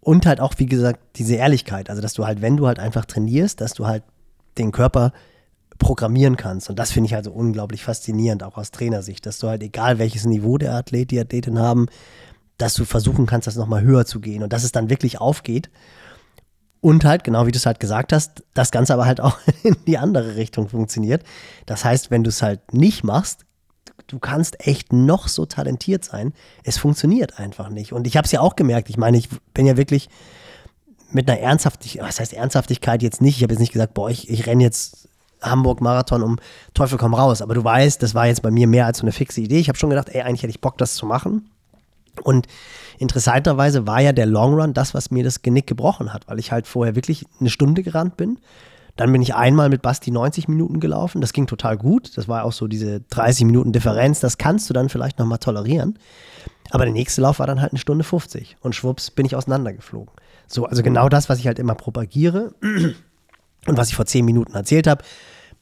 Und 0.00 0.26
halt 0.26 0.40
auch, 0.40 0.54
wie 0.56 0.66
gesagt, 0.66 0.98
diese 1.16 1.36
Ehrlichkeit. 1.36 1.88
Also, 1.88 2.02
dass 2.02 2.14
du 2.14 2.26
halt, 2.26 2.42
wenn 2.42 2.56
du 2.56 2.66
halt 2.66 2.78
einfach 2.78 3.04
trainierst, 3.04 3.60
dass 3.60 3.74
du 3.74 3.86
halt 3.86 4.02
den 4.58 4.72
Körper 4.72 5.12
programmieren 5.78 6.36
kannst. 6.36 6.68
Und 6.68 6.78
das 6.78 6.90
finde 6.90 7.06
ich 7.06 7.14
also 7.14 7.30
unglaublich 7.30 7.84
faszinierend, 7.84 8.42
auch 8.42 8.56
aus 8.56 8.70
Trainersicht, 8.70 9.24
dass 9.26 9.38
du 9.38 9.48
halt, 9.48 9.62
egal 9.62 9.98
welches 9.98 10.24
Niveau 10.24 10.58
der 10.58 10.74
Athlet, 10.74 11.10
die 11.10 11.20
Athletin 11.20 11.58
haben, 11.58 11.86
dass 12.58 12.74
du 12.74 12.84
versuchen 12.84 13.26
kannst, 13.26 13.46
das 13.46 13.56
nochmal 13.56 13.82
höher 13.82 14.04
zu 14.04 14.20
gehen 14.20 14.42
und 14.42 14.52
dass 14.52 14.64
es 14.64 14.72
dann 14.72 14.90
wirklich 14.90 15.20
aufgeht. 15.20 15.70
Und 16.80 17.04
halt, 17.04 17.24
genau 17.24 17.46
wie 17.46 17.52
du 17.52 17.58
es 17.58 17.66
halt 17.66 17.78
gesagt 17.78 18.12
hast, 18.12 18.42
das 18.54 18.70
Ganze 18.70 18.94
aber 18.94 19.04
halt 19.04 19.20
auch 19.20 19.38
in 19.62 19.76
die 19.86 19.98
andere 19.98 20.36
Richtung 20.36 20.68
funktioniert. 20.68 21.24
Das 21.66 21.84
heißt, 21.84 22.10
wenn 22.10 22.24
du 22.24 22.30
es 22.30 22.42
halt 22.42 22.72
nicht 22.72 23.04
machst, 23.04 23.44
du 24.06 24.18
kannst 24.18 24.66
echt 24.66 24.92
noch 24.92 25.28
so 25.28 25.46
talentiert 25.46 26.04
sein, 26.04 26.32
es 26.64 26.78
funktioniert 26.78 27.38
einfach 27.38 27.68
nicht. 27.68 27.92
Und 27.92 28.06
ich 28.06 28.16
habe 28.16 28.24
es 28.24 28.32
ja 28.32 28.40
auch 28.40 28.56
gemerkt. 28.56 28.90
Ich 28.90 28.96
meine, 28.96 29.18
ich 29.18 29.28
bin 29.54 29.66
ja 29.66 29.76
wirklich 29.76 30.08
mit 31.12 31.28
einer 31.28 31.40
Ernsthaftigkeit, 31.40 32.02
was 32.02 32.20
heißt 32.20 32.32
Ernsthaftigkeit 32.32 33.02
jetzt 33.02 33.20
nicht? 33.20 33.36
Ich 33.36 33.42
habe 33.42 33.52
jetzt 33.52 33.60
nicht 33.60 33.72
gesagt, 33.72 33.94
boah, 33.94 34.10
ich, 34.10 34.30
ich 34.30 34.46
renne 34.46 34.62
jetzt 34.62 35.08
Hamburg-Marathon 35.42 36.22
um 36.22 36.38
Teufel 36.74 36.98
komm 36.98 37.14
raus. 37.14 37.42
Aber 37.42 37.54
du 37.54 37.64
weißt, 37.64 38.02
das 38.02 38.14
war 38.14 38.26
jetzt 38.26 38.42
bei 38.42 38.50
mir 38.50 38.66
mehr 38.66 38.86
als 38.86 38.98
so 38.98 39.02
eine 39.02 39.12
fixe 39.12 39.40
Idee. 39.40 39.58
Ich 39.58 39.68
habe 39.68 39.78
schon 39.78 39.90
gedacht, 39.90 40.08
ey, 40.10 40.22
eigentlich 40.22 40.42
hätte 40.42 40.50
ich 40.50 40.60
Bock, 40.60 40.78
das 40.78 40.94
zu 40.94 41.06
machen. 41.06 41.50
Und 42.22 42.46
interessanterweise 43.00 43.86
war 43.86 44.00
ja 44.00 44.12
der 44.12 44.26
Long 44.26 44.54
Run 44.54 44.74
das, 44.74 44.94
was 44.94 45.10
mir 45.10 45.24
das 45.24 45.42
Genick 45.42 45.66
gebrochen 45.66 46.12
hat, 46.12 46.28
weil 46.28 46.38
ich 46.38 46.52
halt 46.52 46.66
vorher 46.66 46.94
wirklich 46.94 47.24
eine 47.40 47.50
Stunde 47.50 47.82
gerannt 47.82 48.16
bin. 48.16 48.38
Dann 48.96 49.10
bin 49.10 49.22
ich 49.22 49.34
einmal 49.34 49.70
mit 49.70 49.80
Basti 49.80 50.10
90 50.10 50.48
Minuten 50.48 50.80
gelaufen. 50.80 51.22
Das 51.22 51.32
ging 51.32 51.46
total 51.46 51.78
gut. 51.78 52.16
Das 52.18 52.28
war 52.28 52.44
auch 52.44 52.52
so 52.52 52.66
diese 52.66 53.00
30 53.00 53.46
Minuten 53.46 53.72
Differenz. 53.72 54.20
Das 54.20 54.36
kannst 54.36 54.68
du 54.68 54.74
dann 54.74 54.90
vielleicht 54.90 55.18
nochmal 55.18 55.38
tolerieren. 55.38 55.98
Aber 56.70 56.84
der 56.84 56.92
nächste 56.92 57.22
Lauf 57.22 57.38
war 57.38 57.46
dann 57.46 57.62
halt 57.62 57.72
eine 57.72 57.78
Stunde 57.78 58.04
50. 58.04 58.58
Und 58.60 58.74
schwupps 58.74 59.10
bin 59.10 59.24
ich 59.24 59.34
auseinandergeflogen. 59.34 60.12
So, 60.46 60.66
also 60.66 60.82
genau 60.82 61.08
das, 61.08 61.30
was 61.30 61.38
ich 61.38 61.46
halt 61.46 61.58
immer 61.58 61.74
propagiere 61.74 62.52
und 63.66 63.76
was 63.76 63.88
ich 63.88 63.94
vor 63.94 64.04
10 64.04 64.24
Minuten 64.24 64.52
erzählt 64.54 64.86
habe, 64.86 65.02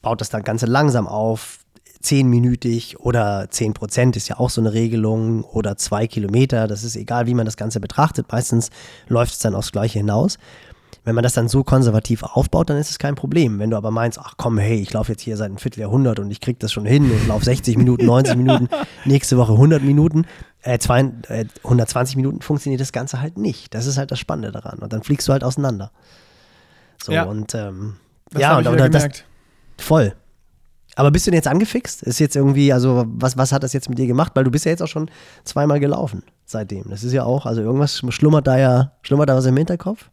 baut 0.01 0.19
das 0.19 0.29
dann 0.29 0.43
Ganze 0.43 0.65
langsam 0.65 1.07
auf 1.07 1.58
zehnminütig 2.01 2.99
oder 2.99 3.47
zehn 3.49 3.73
Prozent 3.73 4.15
ist 4.15 4.29
ja 4.29 4.39
auch 4.39 4.49
so 4.49 4.61
eine 4.61 4.73
Regelung 4.73 5.43
oder 5.43 5.75
zwei 5.75 6.07
Kilometer, 6.07 6.67
das 6.67 6.83
ist 6.83 6.95
egal, 6.95 7.27
wie 7.27 7.33
man 7.33 7.45
das 7.45 7.57
Ganze 7.57 7.79
betrachtet. 7.79 8.27
Meistens 8.31 8.69
läuft 9.07 9.33
es 9.33 9.39
dann 9.39 9.55
aufs 9.55 9.71
Gleiche 9.71 9.99
hinaus. 9.99 10.37
Wenn 11.03 11.15
man 11.15 11.23
das 11.23 11.33
dann 11.33 11.47
so 11.47 11.63
konservativ 11.63 12.23
aufbaut, 12.23 12.69
dann 12.69 12.77
ist 12.77 12.89
es 12.89 12.99
kein 12.99 13.15
Problem. 13.15 13.57
Wenn 13.59 13.69
du 13.69 13.77
aber 13.77 13.89
meinst, 13.89 14.19
ach 14.19 14.35
komm, 14.37 14.57
hey, 14.57 14.79
ich 14.79 14.93
laufe 14.93 15.11
jetzt 15.11 15.21
hier 15.21 15.37
seit 15.37 15.47
einem 15.47 15.57
Vierteljahrhundert 15.57 16.19
und 16.19 16.29
ich 16.29 16.41
krieg 16.41 16.59
das 16.59 16.71
schon 16.71 16.85
hin 16.85 17.09
und 17.09 17.27
laufe 17.27 17.45
60 17.45 17.77
Minuten, 17.77 18.05
90 18.05 18.35
Minuten, 18.35 18.69
nächste 19.05 19.37
Woche 19.37 19.53
100 19.53 19.81
Minuten, 19.81 20.25
äh, 20.61 20.77
zwei, 20.77 21.01
äh, 21.29 21.45
120 21.63 22.15
Minuten 22.15 22.41
funktioniert 22.41 22.81
das 22.81 22.91
Ganze 22.91 23.21
halt 23.21 23.37
nicht. 23.37 23.73
Das 23.73 23.85
ist 23.85 23.97
halt 23.97 24.11
das 24.11 24.19
Spannende 24.19 24.51
daran. 24.51 24.79
Und 24.79 24.91
dann 24.93 25.03
fliegst 25.03 25.27
du 25.27 25.31
halt 25.31 25.43
auseinander. 25.43 25.91
So, 27.01 27.11
ja. 27.11 27.23
und 27.23 27.55
ähm, 27.55 27.95
Das 28.31 28.41
ja, 28.41 28.57
und 28.57 28.71
wieder 28.71 28.89
das. 28.89 29.07
Voll. 29.77 30.13
Aber 30.99 31.11
bist 31.11 31.25
du 31.25 31.31
denn 31.31 31.37
jetzt 31.37 31.47
angefixt? 31.47 32.03
Ist 32.03 32.19
jetzt 32.19 32.35
irgendwie, 32.35 32.73
also 32.73 33.05
was, 33.07 33.37
was 33.37 33.53
hat 33.53 33.63
das 33.63 33.71
jetzt 33.71 33.87
mit 33.87 33.97
dir 33.97 34.05
gemacht? 34.05 34.33
Weil 34.35 34.43
du 34.43 34.51
bist 34.51 34.65
ja 34.65 34.71
jetzt 34.71 34.81
auch 34.81 34.87
schon 34.89 35.09
zweimal 35.45 35.79
gelaufen 35.79 36.23
seitdem. 36.43 36.89
Das 36.89 37.05
ist 37.05 37.13
ja 37.13 37.23
auch, 37.23 37.45
also 37.45 37.61
irgendwas 37.61 38.03
schlummert 38.09 38.47
da 38.47 38.57
ja, 38.57 38.91
schlummert 39.01 39.29
da 39.29 39.37
was 39.37 39.45
im 39.45 39.55
Hinterkopf? 39.55 40.09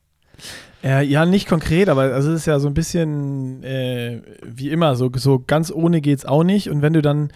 Äh, 0.85 1.05
ja, 1.05 1.27
nicht 1.27 1.49
konkret, 1.49 1.89
aber 1.89 2.03
also 2.03 2.31
es 2.31 2.43
ist 2.43 2.47
ja 2.47 2.61
so 2.61 2.69
ein 2.69 2.75
bisschen 2.75 3.65
äh, 3.65 4.23
wie 4.45 4.71
immer, 4.71 4.95
so, 4.95 5.11
so 5.17 5.43
ganz 5.45 5.73
ohne 5.73 6.01
geht's 6.01 6.25
auch 6.25 6.45
nicht. 6.45 6.71
Und 6.71 6.83
wenn 6.83 6.93
du 6.93 7.03
dann 7.03 7.33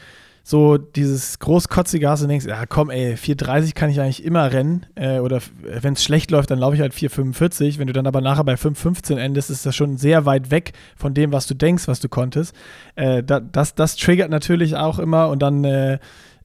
so 0.50 0.78
dieses 0.78 1.38
großkotzige 1.38 2.08
hast 2.08 2.22
und 2.22 2.28
denkst, 2.28 2.46
ja 2.46 2.66
komm 2.66 2.90
ey, 2.90 3.14
4,30 3.14 3.72
kann 3.72 3.88
ich 3.88 4.00
eigentlich 4.00 4.24
immer 4.24 4.52
rennen 4.52 4.84
äh, 4.96 5.20
oder 5.20 5.40
wenn 5.62 5.92
es 5.92 6.02
schlecht 6.02 6.32
läuft, 6.32 6.50
dann 6.50 6.58
laufe 6.58 6.74
ich 6.74 6.80
halt 6.80 6.92
4,45. 6.92 7.78
Wenn 7.78 7.86
du 7.86 7.92
dann 7.92 8.08
aber 8.08 8.20
nachher 8.20 8.42
bei 8.42 8.54
5,15 8.54 9.16
endest, 9.16 9.50
ist 9.50 9.64
das 9.64 9.76
schon 9.76 9.96
sehr 9.96 10.26
weit 10.26 10.50
weg 10.50 10.72
von 10.96 11.14
dem, 11.14 11.32
was 11.32 11.46
du 11.46 11.54
denkst, 11.54 11.86
was 11.86 12.00
du 12.00 12.08
konntest. 12.08 12.52
Äh, 12.96 13.22
da, 13.22 13.38
das, 13.38 13.76
das 13.76 13.94
triggert 13.94 14.28
natürlich 14.28 14.74
auch 14.74 14.98
immer 14.98 15.28
und 15.28 15.40
dann 15.40 15.62
äh, 15.62 16.00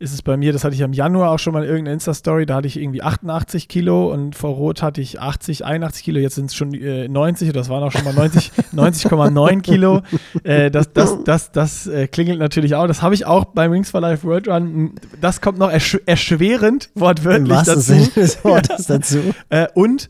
ist 0.05 0.13
es 0.13 0.21
bei 0.21 0.37
mir, 0.37 0.53
das 0.53 0.63
hatte 0.63 0.75
ich 0.75 0.81
im 0.81 0.93
Januar 0.93 1.31
auch 1.31 1.39
schon 1.39 1.51
mal 1.51 1.63
in 1.63 1.69
irgendeiner 1.69 1.93
Insta-Story, 1.95 2.45
da 2.45 2.55
hatte 2.55 2.67
ich 2.67 2.77
irgendwie 2.79 3.01
88 3.01 3.67
Kilo 3.67 4.13
und 4.13 4.35
vor 4.35 4.51
Rot 4.51 4.81
hatte 4.81 5.01
ich 5.01 5.19
80, 5.19 5.65
81 5.65 6.03
Kilo, 6.03 6.19
jetzt 6.19 6.35
sind 6.35 6.45
es 6.45 6.55
schon 6.55 6.73
äh, 6.73 7.07
90 7.07 7.49
oder 7.49 7.59
das 7.59 7.69
waren 7.69 7.83
auch 7.83 7.91
schon 7.91 8.03
mal 8.05 8.13
90, 8.13 8.51
90,9 8.73 9.61
Kilo. 9.63 10.01
Äh, 10.43 10.71
das 10.71 10.93
das, 10.93 11.23
das, 11.25 11.51
das 11.51 11.87
äh, 11.87 12.07
klingelt 12.07 12.39
natürlich 12.39 12.75
auch. 12.75 12.87
Das 12.87 13.01
habe 13.01 13.15
ich 13.15 13.25
auch 13.25 13.45
beim 13.45 13.71
Wings 13.71 13.89
for 13.89 13.99
Life 13.99 14.23
World 14.25 14.47
Run. 14.47 14.93
Das 15.19 15.41
kommt 15.41 15.57
noch 15.57 15.69
ersch 15.71 15.97
erschwerend, 16.05 16.89
Im 16.95 17.01
wortwörtlich 17.01 17.49
wahrsten 17.49 17.75
dazu. 17.75 18.11
Des 18.19 18.41
Wortes 18.45 18.85
dazu. 18.87 19.17
Äh, 19.49 19.67
und 19.73 20.07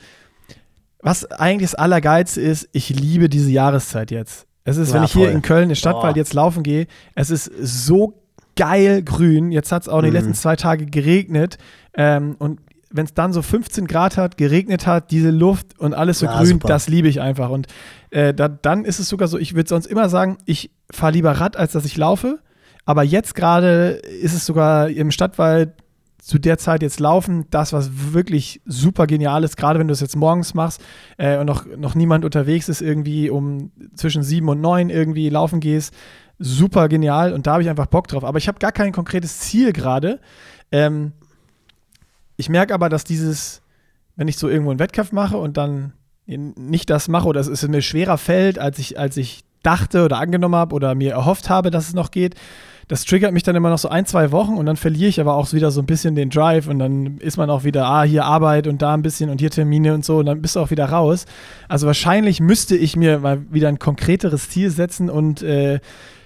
was 1.01 1.25
eigentlich 1.31 1.71
das 1.71 1.75
Allergeilste 1.75 2.41
ist, 2.41 2.67
ich 2.73 2.89
liebe 2.89 3.29
diese 3.29 3.51
Jahreszeit 3.51 4.11
jetzt. 4.11 4.45
Es 4.63 4.77
ist, 4.77 4.91
wenn 4.93 5.01
Ja, 5.01 5.05
ich 5.05 5.13
hier 5.13 5.25
voll. 5.27 5.35
in 5.35 5.41
Köln 5.41 5.69
in 5.69 5.75
Stadtwald 5.75 6.15
Boah. 6.15 6.17
jetzt 6.17 6.33
laufen 6.33 6.63
gehe, 6.63 6.87
es 7.13 7.29
ist 7.29 7.51
so 7.61 8.24
geil 8.55 9.03
grün. 9.03 9.51
Jetzt 9.51 9.71
hat 9.71 9.83
es 9.83 9.89
auch 9.89 10.01
die 10.01 10.07
Mhm. 10.07 10.13
letzten 10.13 10.33
zwei 10.33 10.55
Tage 10.55 10.85
geregnet. 10.85 11.57
Ähm, 11.93 12.35
und 12.39 12.59
wenn 12.91 13.05
es 13.05 13.13
dann 13.13 13.33
so 13.33 13.41
15 13.41 13.87
Grad 13.87 14.15
hat, 14.17 14.37
geregnet 14.37 14.87
hat, 14.87 15.11
diese 15.11 15.29
Luft 15.31 15.77
und 15.79 15.93
alles 15.93 16.19
so 16.19 16.27
Ja, 16.27 16.37
grün, 16.37 16.47
super. 16.47 16.67
das 16.69 16.87
liebe 16.87 17.07
ich 17.09 17.19
einfach. 17.19 17.49
Und 17.49 17.67
äh, 18.11 18.33
da, 18.33 18.47
dann 18.47 18.85
ist 18.85 18.99
es 18.99 19.09
sogar 19.09 19.27
so, 19.27 19.37
ich 19.37 19.55
würde 19.55 19.67
sonst 19.67 19.85
immer 19.87 20.07
sagen, 20.07 20.37
ich 20.45 20.71
fahre 20.91 21.11
lieber 21.13 21.31
Rad, 21.33 21.57
als 21.57 21.73
dass 21.73 21.83
ich 21.85 21.97
laufe. 21.97 22.39
Aber 22.85 23.03
jetzt 23.03 23.35
gerade 23.35 23.99
ist 24.21 24.33
es 24.33 24.45
sogar 24.45 24.89
im 24.89 25.11
Stadtwald 25.11 25.73
zu 26.21 26.39
der 26.39 26.57
Zeit 26.57 26.81
jetzt 26.81 26.99
laufen, 26.99 27.45
das, 27.51 27.71
was 27.73 28.13
wirklich 28.13 28.59
super 28.65 29.05
genial 29.05 29.43
ist, 29.43 29.57
gerade 29.57 29.77
wenn 29.79 29.87
du 29.87 29.91
es 29.93 29.99
jetzt 29.99 30.15
morgens 30.15 30.53
machst 30.55 30.81
äh, 31.17 31.37
und 31.37 31.45
noch, 31.45 31.65
noch 31.77 31.93
niemand 31.93 32.25
unterwegs 32.25 32.67
ist, 32.67 32.81
irgendwie 32.81 33.29
um 33.29 33.71
zwischen 33.95 34.23
sieben 34.23 34.49
und 34.49 34.59
neun 34.59 34.89
irgendwie 34.89 35.29
laufen 35.29 35.59
gehst, 35.59 35.93
super 36.39 36.89
genial 36.89 37.33
und 37.33 37.47
da 37.47 37.53
habe 37.53 37.63
ich 37.63 37.69
einfach 37.69 37.87
Bock 37.87 38.07
drauf. 38.07 38.23
Aber 38.23 38.37
ich 38.37 38.47
habe 38.47 38.59
gar 38.59 38.71
kein 38.71 38.91
konkretes 38.91 39.39
Ziel 39.39 39.73
gerade. 39.73 40.19
Ähm, 40.71 41.13
ich 42.37 42.49
merke 42.49 42.73
aber, 42.73 42.89
dass 42.89 43.03
dieses, 43.03 43.61
wenn 44.15 44.27
ich 44.27 44.37
so 44.37 44.49
irgendwo 44.49 44.71
einen 44.71 44.79
Wettkampf 44.79 45.11
mache 45.11 45.37
und 45.37 45.57
dann 45.57 45.93
nicht 46.25 46.89
das 46.89 47.07
mache 47.07 47.27
oder 47.27 47.39
es 47.39 47.67
mir 47.67 47.81
schwerer 47.81 48.17
fällt, 48.17 48.57
als 48.57 48.79
ich, 48.79 48.99
als 48.99 49.15
ich 49.15 49.43
dachte 49.61 50.03
oder 50.03 50.19
angenommen 50.19 50.55
habe 50.55 50.75
oder 50.75 50.95
mir 50.95 51.11
erhofft 51.11 51.49
habe, 51.49 51.71
dass 51.71 51.87
es 51.87 51.93
noch 51.93 52.11
geht, 52.11 52.35
das 52.87 53.03
triggert 53.03 53.33
mich 53.33 53.41
dann 53.41 53.55
immer 53.55 53.69
noch 53.69 53.79
so 53.79 53.89
ein, 53.89 54.05
zwei 54.05 54.31
Wochen 54.31 54.57
und 54.57 54.67
dann 54.67 54.75
verliere 54.75 55.09
ich 55.09 55.19
aber 55.19 55.35
auch 55.35 55.51
wieder 55.53 55.71
so 55.71 55.81
ein 55.81 55.87
bisschen 55.87 56.13
den 56.13 56.29
Drive 56.29 56.67
und 56.67 56.77
dann 56.77 57.17
ist 57.17 57.37
man 57.37 57.49
auch 57.49 57.63
wieder, 57.63 57.85
ah, 57.85 58.03
hier 58.03 58.25
Arbeit 58.25 58.67
und 58.67 58.81
da 58.81 58.93
ein 58.93 59.01
bisschen 59.01 59.31
und 59.31 59.39
hier 59.39 59.49
Termine 59.49 59.93
und 59.93 60.05
so 60.05 60.17
und 60.17 60.27
dann 60.27 60.41
bist 60.41 60.55
du 60.55 60.59
auch 60.59 60.69
wieder 60.69 60.85
raus. 60.85 61.25
Also 61.67 61.87
wahrscheinlich 61.87 62.39
müsste 62.41 62.75
ich 62.75 62.95
mir 62.95 63.19
mal 63.19 63.41
wieder 63.51 63.69
ein 63.69 63.79
konkreteres 63.79 64.49
Ziel 64.49 64.69
setzen 64.69 65.09
und 65.09 65.41
äh, 65.41 65.79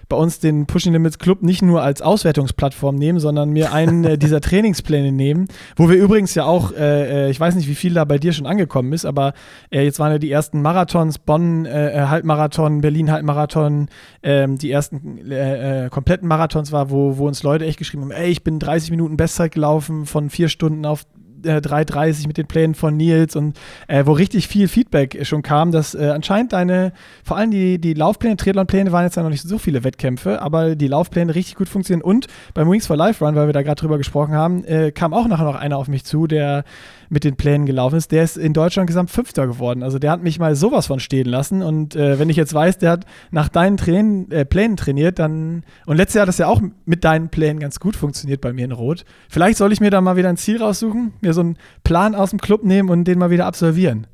bei 0.10 0.18
uns 0.18 0.40
den 0.40 0.66
Pushing 0.66 0.94
Limits 0.94 1.20
Club 1.20 1.44
nicht 1.44 1.62
nur 1.62 1.84
als 1.84 2.02
Auswertungsplattform 2.02 2.96
nehmen, 2.96 3.20
sondern 3.20 3.52
mir 3.52 3.72
einen 3.72 4.04
äh, 4.04 4.18
dieser 4.20 4.42
Trainingspläne 4.42 5.12
nehmen, 5.12 5.48
wo 5.76 5.90
wir 5.90 5.98
übrigens 5.98 6.36
ja 6.36 6.46
auch, 6.46 6.72
äh, 6.72 7.28
äh, 7.28 7.30
ich 7.30 7.40
weiß 7.40 7.56
nicht, 7.56 7.70
wie 7.70 7.76
viel 7.76 7.94
da 7.94 8.04
bei 8.06 8.18
dir 8.18 8.34
schon 8.34 8.48
angekommen 8.48 8.92
ist, 8.92 9.06
aber 9.06 9.34
äh, 9.70 9.84
jetzt 9.84 10.00
waren 10.00 10.12
ja 10.12 10.18
die 10.18 10.32
ersten 10.32 10.62
Marathons, 10.62 11.20
Bonn 11.20 11.66
äh, 11.66 12.06
Halbmarathon, 12.08 12.82
Berlin 12.82 13.12
Halbmarathon, 13.12 13.88
ähm, 14.24 14.58
die 14.58 14.72
ersten 14.72 15.32
äh, 15.32 15.86
äh, 15.86 15.90
kompletten 15.90 16.28
Marathons 16.28 16.72
war, 16.72 16.90
wo, 16.90 17.18
wo 17.18 17.28
uns 17.28 17.44
Leute 17.44 17.66
echt 17.66 17.78
geschrieben 17.78 18.04
haben, 18.04 18.12
ey, 18.12 18.30
ich 18.30 18.44
bin 18.44 18.60
30 18.60 18.92
Minuten 18.92 19.16
Bestzeit 19.16 19.52
gelaufen 19.52 20.06
von 20.08 20.30
vier 20.30 20.50
Stunden 20.50 20.86
auf 20.86 21.06
äh, 21.46 21.58
3,30 21.58 22.28
mit 22.28 22.38
den 22.38 22.48
Plänen 22.48 22.76
von 22.76 22.96
Nils 22.98 23.36
und 23.36 23.58
äh, 23.88 24.06
wo 24.06 24.14
richtig 24.14 24.48
viel 24.48 24.68
Feedback 24.68 25.26
schon 25.26 25.42
kam, 25.42 25.72
dass 25.72 25.96
äh, 25.96 26.10
anscheinend 26.10 26.54
deine, 26.54 26.94
vor 27.24 27.38
allem 27.38 27.52
die, 27.52 27.80
die 27.80 27.94
Laufpläne, 27.94 28.38
Triathlonpläne 28.38 28.92
waren 28.92 29.04
jetzt 29.04 29.16
ja 29.16 29.24
noch 29.24 29.30
nicht 29.30 29.44
so 29.44 29.58
viele 29.58 29.84
Wettkämpfe, 29.84 30.42
aber 30.42 30.76
die 30.76 30.88
Laufpläne 30.88 31.36
richtig 31.36 31.56
gut 31.56 31.70
funktionieren. 31.70 32.04
Und 32.04 32.28
beim 32.54 32.70
Wings 32.70 32.88
for 32.88 32.96
Life 32.96 33.24
Run, 33.24 33.36
weil 33.36 33.48
wir 33.48 33.54
da 33.54 33.62
gerade 33.62 33.80
drüber 33.80 33.98
gesprochen 33.98 34.34
haben, 34.34 34.64
äh, 34.66 34.92
kam 34.92 35.14
auch 35.14 35.28
nachher 35.28 35.46
noch 35.46 35.56
einer 35.56 35.78
auf 35.78 35.88
mich 35.88 36.06
zu, 36.06 36.28
der 36.28 36.64
mit 37.10 37.24
den 37.24 37.36
Plänen 37.36 37.66
gelaufen 37.66 37.96
ist, 37.96 38.12
der 38.12 38.24
ist 38.24 38.38
in 38.38 38.54
Deutschland 38.54 38.88
gesamt 38.88 39.10
Fünfter 39.10 39.48
geworden. 39.48 39.84
Also 39.84 40.00
der 40.00 40.12
hat 40.12 40.24
mich 40.24 40.40
mal 40.40 40.56
sowas 40.56 40.88
von 40.88 41.00
stehen 41.00 41.28
lassen 41.28 41.62
und 41.62 41.96
äh, 41.96 42.20
wenn 42.20 42.30
ich 42.30 42.38
jetzt 42.38 42.54
weiß, 42.54 42.78
der 42.78 42.92
hat 42.92 43.06
nach 43.32 43.50
deinen 43.50 43.78
Tränen, 43.78 44.32
äh, 44.32 44.46
Plänen 44.46 44.78
trainiert, 44.78 45.20
dann 45.20 45.64
und 45.86 45.98
letztes 45.98 46.16
Jahr 46.16 46.22
hat 46.24 46.30
das 46.30 46.38
ja 46.38 46.48
auch 46.48 46.62
mit 46.86 47.04
deinen 47.04 47.30
Plänen 47.30 47.60
ganz 47.60 47.80
gut 47.80 47.96
funktioniert 47.96 48.42
bei 48.42 48.54
mir 48.54 48.66
in 48.66 48.72
Rot. 48.72 49.06
Vielleicht 49.30 49.58
soll 49.58 49.74
ich 49.74 49.82
mir 49.82 49.90
da 49.90 50.02
mal 50.02 50.16
wieder 50.16 50.30
ein 50.30 50.38
Ziel 50.38 50.62
raussuchen, 50.62 51.14
mir 51.22 51.34
so 51.34 51.42
einen 51.42 51.58
Plan 51.84 52.16
aus 52.16 52.30
dem 52.30 52.40
Club 52.40 52.64
nehmen 52.64 52.90
und 52.90 53.06
den 53.06 53.20
mal 53.20 53.32
wieder 53.32 53.46
absolvieren. 53.46 54.08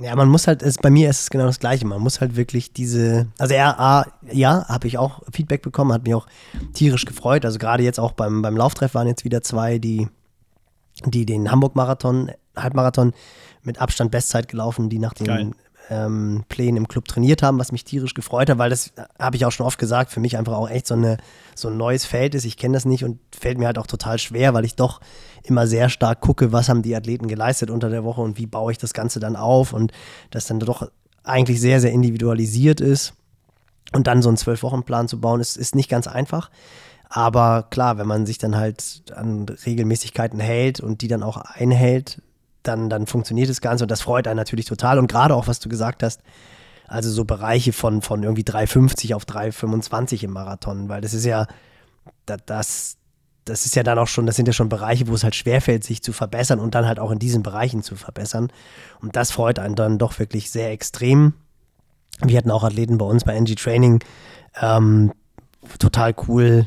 Ja, 0.00 0.14
man 0.14 0.28
muss 0.28 0.46
halt, 0.46 0.62
es, 0.62 0.76
bei 0.76 0.90
mir 0.90 1.10
ist 1.10 1.22
es 1.22 1.30
genau 1.30 1.46
das 1.46 1.58
Gleiche. 1.58 1.86
Man 1.86 2.00
muss 2.00 2.20
halt 2.20 2.36
wirklich 2.36 2.72
diese, 2.72 3.28
also 3.38 3.54
er, 3.54 3.80
A, 3.80 4.06
ja, 4.30 4.66
habe 4.68 4.86
ich 4.86 4.98
auch 4.98 5.22
Feedback 5.32 5.62
bekommen, 5.62 5.92
hat 5.92 6.04
mich 6.04 6.14
auch 6.14 6.26
tierisch 6.72 7.04
gefreut. 7.04 7.44
Also 7.44 7.58
gerade 7.58 7.82
jetzt 7.82 7.98
auch 7.98 8.12
beim, 8.12 8.42
beim 8.42 8.56
Lauftreff 8.56 8.94
waren 8.94 9.08
jetzt 9.08 9.24
wieder 9.24 9.42
zwei, 9.42 9.78
die, 9.78 10.08
die 11.04 11.26
den 11.26 11.50
Hamburg-Marathon, 11.50 12.30
Halbmarathon 12.56 13.12
mit 13.62 13.80
Abstand 13.80 14.10
Bestzeit 14.10 14.48
gelaufen, 14.48 14.88
die 14.88 14.98
nach 14.98 15.14
den 15.14 15.26
Geil. 15.26 15.50
ähm, 15.90 16.44
Plänen 16.48 16.76
im 16.76 16.88
Club 16.88 17.06
trainiert 17.06 17.42
haben, 17.42 17.58
was 17.58 17.72
mich 17.72 17.84
tierisch 17.84 18.14
gefreut 18.14 18.50
hat, 18.50 18.58
weil 18.58 18.70
das 18.70 18.92
habe 19.18 19.36
ich 19.36 19.44
auch 19.44 19.52
schon 19.52 19.66
oft 19.66 19.78
gesagt, 19.78 20.10
für 20.10 20.20
mich 20.20 20.36
einfach 20.36 20.54
auch 20.54 20.68
echt 20.68 20.86
so, 20.86 20.94
eine, 20.94 21.18
so 21.54 21.68
ein 21.68 21.76
neues 21.76 22.04
Feld 22.04 22.34
ist. 22.34 22.44
Ich 22.44 22.56
kenne 22.56 22.74
das 22.74 22.84
nicht 22.84 23.04
und 23.04 23.18
fällt 23.38 23.58
mir 23.58 23.66
halt 23.66 23.78
auch 23.78 23.86
total 23.86 24.18
schwer, 24.18 24.54
weil 24.54 24.64
ich 24.64 24.74
doch 24.74 25.00
immer 25.44 25.66
sehr 25.66 25.88
stark 25.88 26.20
gucke, 26.20 26.52
was 26.52 26.68
haben 26.68 26.82
die 26.82 26.94
Athleten 26.94 27.28
geleistet 27.28 27.70
unter 27.70 27.90
der 27.90 28.04
Woche 28.04 28.20
und 28.20 28.38
wie 28.38 28.46
baue 28.46 28.72
ich 28.72 28.78
das 28.78 28.92
Ganze 28.92 29.20
dann 29.20 29.36
auf 29.36 29.72
und 29.72 29.92
das 30.30 30.46
dann 30.46 30.60
doch 30.60 30.88
eigentlich 31.24 31.60
sehr, 31.60 31.80
sehr 31.80 31.92
individualisiert 31.92 32.80
ist. 32.80 33.14
Und 33.94 34.06
dann 34.06 34.20
so 34.20 34.28
einen 34.28 34.36
Zwölf-Wochen-Plan 34.36 35.08
zu 35.08 35.18
bauen, 35.18 35.40
ist, 35.40 35.56
ist 35.56 35.74
nicht 35.74 35.88
ganz 35.88 36.06
einfach. 36.06 36.50
Aber 37.08 37.66
klar, 37.70 37.98
wenn 37.98 38.06
man 38.06 38.26
sich 38.26 38.38
dann 38.38 38.56
halt 38.56 39.02
an 39.14 39.46
Regelmäßigkeiten 39.48 40.40
hält 40.40 40.80
und 40.80 41.00
die 41.00 41.08
dann 41.08 41.22
auch 41.22 41.36
einhält, 41.36 42.22
dann, 42.62 42.90
dann 42.90 43.06
funktioniert 43.06 43.48
das 43.48 43.60
Ganze 43.60 43.84
und 43.84 43.90
das 43.90 44.02
freut 44.02 44.26
einen 44.26 44.36
natürlich 44.36 44.66
total. 44.66 44.98
Und 44.98 45.08
gerade 45.08 45.34
auch, 45.34 45.46
was 45.46 45.60
du 45.60 45.68
gesagt 45.68 46.02
hast, 46.02 46.20
also 46.86 47.10
so 47.10 47.24
Bereiche 47.24 47.72
von, 47.72 48.02
von 48.02 48.22
irgendwie 48.22 48.42
3,50 48.42 49.14
auf 49.14 49.24
3,25 49.24 50.24
im 50.24 50.32
Marathon, 50.32 50.88
weil 50.88 51.00
das 51.00 51.14
ist 51.14 51.24
ja, 51.24 51.46
das, 52.26 52.96
das 53.44 53.66
ist 53.66 53.76
ja 53.76 53.82
dann 53.82 53.98
auch 53.98 54.06
schon, 54.06 54.26
das 54.26 54.36
sind 54.36 54.46
ja 54.46 54.52
schon 54.52 54.68
Bereiche, 54.68 55.08
wo 55.08 55.14
es 55.14 55.24
halt 55.24 55.34
schwerfällt, 55.34 55.84
sich 55.84 56.02
zu 56.02 56.12
verbessern 56.12 56.60
und 56.60 56.74
dann 56.74 56.86
halt 56.86 56.98
auch 56.98 57.10
in 57.10 57.18
diesen 57.18 57.42
Bereichen 57.42 57.82
zu 57.82 57.96
verbessern. 57.96 58.50
Und 59.00 59.16
das 59.16 59.30
freut 59.30 59.58
einen 59.58 59.74
dann 59.74 59.98
doch 59.98 60.18
wirklich 60.18 60.50
sehr 60.50 60.70
extrem. 60.70 61.34
Wir 62.20 62.38
hatten 62.38 62.50
auch 62.50 62.64
Athleten 62.64 62.98
bei 62.98 63.06
uns 63.06 63.24
bei 63.24 63.34
NG 63.34 63.54
Training, 63.54 64.00
ähm, 64.60 65.12
total 65.78 66.14
cool. 66.26 66.66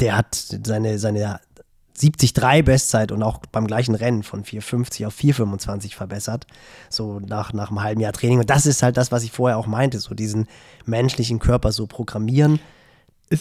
Der 0.00 0.16
hat 0.16 0.34
seine, 0.34 0.98
seine 0.98 1.40
73 1.98 2.64
Bestzeit 2.64 3.12
und 3.12 3.22
auch 3.22 3.38
beim 3.52 3.66
gleichen 3.66 3.94
Rennen 3.94 4.22
von 4.22 4.44
4,50 4.44 5.06
auf 5.06 5.16
4,25 5.16 5.94
verbessert. 5.94 6.46
So 6.90 7.20
nach, 7.20 7.52
nach 7.52 7.70
einem 7.70 7.82
halben 7.82 8.00
Jahr 8.00 8.12
Training. 8.12 8.40
Und 8.40 8.50
das 8.50 8.66
ist 8.66 8.82
halt 8.82 8.96
das, 8.96 9.12
was 9.12 9.22
ich 9.22 9.32
vorher 9.32 9.58
auch 9.58 9.66
meinte, 9.66 10.00
so 10.00 10.14
diesen 10.14 10.48
menschlichen 10.84 11.38
Körper 11.38 11.72
so 11.72 11.86
programmieren 11.86 12.58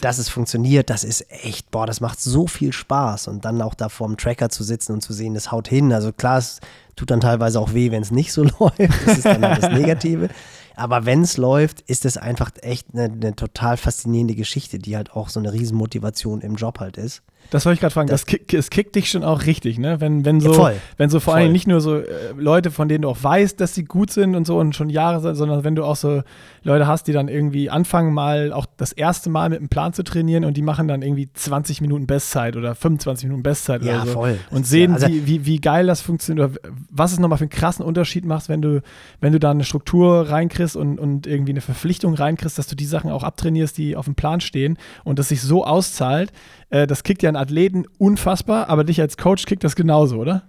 dass 0.01 0.17
es 0.17 0.29
funktioniert, 0.29 0.89
das 0.89 1.03
ist 1.03 1.29
echt, 1.29 1.69
boah, 1.71 1.85
das 1.85 1.99
macht 1.99 2.19
so 2.19 2.47
viel 2.47 2.71
Spaß. 2.71 3.27
Und 3.27 3.45
dann 3.45 3.61
auch 3.61 3.73
da 3.73 3.89
vorm 3.89 4.17
Tracker 4.17 4.49
zu 4.49 4.63
sitzen 4.63 4.93
und 4.93 5.01
zu 5.01 5.13
sehen, 5.13 5.33
das 5.33 5.51
haut 5.51 5.67
hin. 5.67 5.91
Also 5.91 6.11
klar, 6.13 6.37
es 6.37 6.59
tut 6.95 7.11
dann 7.11 7.19
teilweise 7.19 7.59
auch 7.59 7.73
weh, 7.73 7.91
wenn 7.91 8.01
es 8.01 8.11
nicht 8.11 8.31
so 8.31 8.43
läuft. 8.59 8.79
Das 9.05 9.17
ist 9.17 9.25
dann 9.25 9.45
halt 9.45 9.61
das 9.61 9.71
Negative. 9.71 10.29
Aber 10.75 11.05
wenn 11.05 11.21
es 11.21 11.37
läuft, 11.37 11.81
ist 11.81 12.05
es 12.05 12.17
einfach 12.17 12.51
echt 12.61 12.87
eine, 12.93 13.05
eine, 13.05 13.35
total 13.35 13.77
faszinierende 13.77 14.35
Geschichte, 14.35 14.79
die 14.79 14.95
halt 14.95 15.11
auch 15.11 15.29
so 15.29 15.39
eine 15.39 15.53
Riesenmotivation 15.53 16.41
im 16.41 16.55
Job 16.55 16.79
halt 16.79 16.97
ist. 16.97 17.21
Das 17.49 17.65
wollte 17.65 17.75
ich 17.75 17.79
gerade 17.81 17.93
fragen. 17.93 18.07
Das, 18.07 18.21
das 18.21 18.25
kick, 18.25 18.53
es 18.53 18.69
kickt 18.69 18.95
dich 18.95 19.09
schon 19.09 19.23
auch 19.23 19.45
richtig, 19.45 19.77
ne? 19.77 20.01
Wenn, 20.01 20.25
wenn 20.25 20.39
so, 20.39 20.69
ja, 20.69 20.73
wenn 20.97 21.09
so 21.09 21.19
vor 21.19 21.35
allem 21.35 21.51
nicht 21.51 21.67
nur 21.67 21.81
so 21.81 21.97
äh, 21.97 22.05
Leute, 22.35 22.71
von 22.71 22.87
denen 22.87 23.03
du 23.03 23.09
auch 23.09 23.21
weißt, 23.21 23.59
dass 23.59 23.75
sie 23.75 23.85
gut 23.85 24.11
sind 24.11 24.35
und 24.35 24.47
so 24.47 24.57
und 24.57 24.75
schon 24.75 24.89
Jahre 24.89 25.19
sind, 25.19 25.35
sondern 25.35 25.63
wenn 25.63 25.75
du 25.75 25.83
auch 25.83 25.95
so 25.95 26.23
Leute 26.63 26.87
hast, 26.87 27.07
die 27.07 27.11
dann 27.11 27.27
irgendwie 27.27 27.69
anfangen, 27.69 28.13
mal 28.13 28.53
auch 28.53 28.65
das 28.77 28.91
erste 28.91 29.29
Mal 29.29 29.49
mit 29.49 29.59
einem 29.59 29.69
Plan 29.69 29.93
zu 29.93 30.03
trainieren 30.03 30.45
und 30.45 30.57
die 30.57 30.61
machen 30.61 30.87
dann 30.87 31.01
irgendwie 31.01 31.29
20 31.31 31.81
Minuten 31.81 32.07
Bestzeit 32.07 32.55
oder 32.55 32.73
25 32.73 33.25
Minuten 33.25 33.43
Bestzeit 33.43 33.83
ja, 33.83 33.97
oder 33.97 34.05
so. 34.05 34.11
Voll. 34.13 34.39
Und 34.49 34.65
sehen, 34.65 34.93
also 34.93 35.07
wie, 35.07 35.27
wie, 35.27 35.45
wie 35.45 35.59
geil 35.59 35.85
das 35.85 36.01
funktioniert 36.01 36.49
oder 36.49 36.59
was 36.89 37.11
es 37.11 37.19
nochmal 37.19 37.37
für 37.37 37.43
einen 37.43 37.49
krassen 37.49 37.85
Unterschied 37.85 38.25
macht, 38.25 38.49
wenn 38.49 38.61
du, 38.61 38.81
wenn 39.19 39.33
du 39.33 39.39
da 39.39 39.51
eine 39.51 39.63
Struktur 39.63 40.29
reinkriegst 40.29 40.75
und, 40.75 40.99
und 40.99 41.27
irgendwie 41.27 41.51
eine 41.51 41.61
Verpflichtung 41.61 42.13
reinkriegst, 42.13 42.57
dass 42.57 42.67
du 42.67 42.75
die 42.75 42.85
Sachen 42.85 43.11
auch 43.11 43.23
abtrainierst, 43.23 43.77
die 43.77 43.95
auf 43.95 44.05
dem 44.05 44.15
Plan 44.15 44.41
stehen 44.41 44.77
und 45.03 45.19
das 45.19 45.29
sich 45.29 45.41
so 45.41 45.65
auszahlt, 45.65 46.31
äh, 46.73 46.87
das 46.87 47.03
kickt 47.03 47.21
ja 47.21 47.29
einen 47.29 47.37
Athleten 47.37 47.85
unfassbar, 47.99 48.67
aber 48.67 48.83
dich 48.83 48.99
als 48.99 49.15
Coach 49.15 49.45
kickt 49.45 49.63
das 49.63 49.75
genauso, 49.75 50.17
oder? 50.17 50.41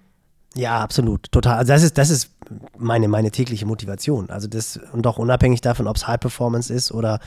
Ja, 0.55 0.81
absolut, 0.81 1.31
total. 1.31 1.59
Also 1.59 1.73
das 1.73 1.83
ist, 1.83 1.99
das 1.99 2.09
ist 2.09 2.31
meine, 2.79 3.09
meine 3.09 3.31
tägliche 3.31 3.67
Motivation. 3.67 4.31
Also 4.31 4.49
das, 4.49 4.81
und 4.93 5.07
auch 5.07 5.19
unabhängig 5.19 5.61
davon, 5.61 5.87
ob 5.87 5.97
es 5.97 6.09
High 6.09 6.21
Performance 6.21 6.73
ist 6.73 6.93
oder 6.93 7.21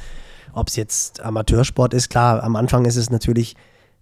ob 0.54 0.70
es 0.70 0.76
jetzt 0.78 1.22
Amateursport 1.22 1.94
ist. 1.94 2.10
Klar, 2.10 2.42
am 2.42 2.56
Anfang 2.56 2.86
ist 2.86 2.96
es 2.96 3.12
natürlich 3.12 3.56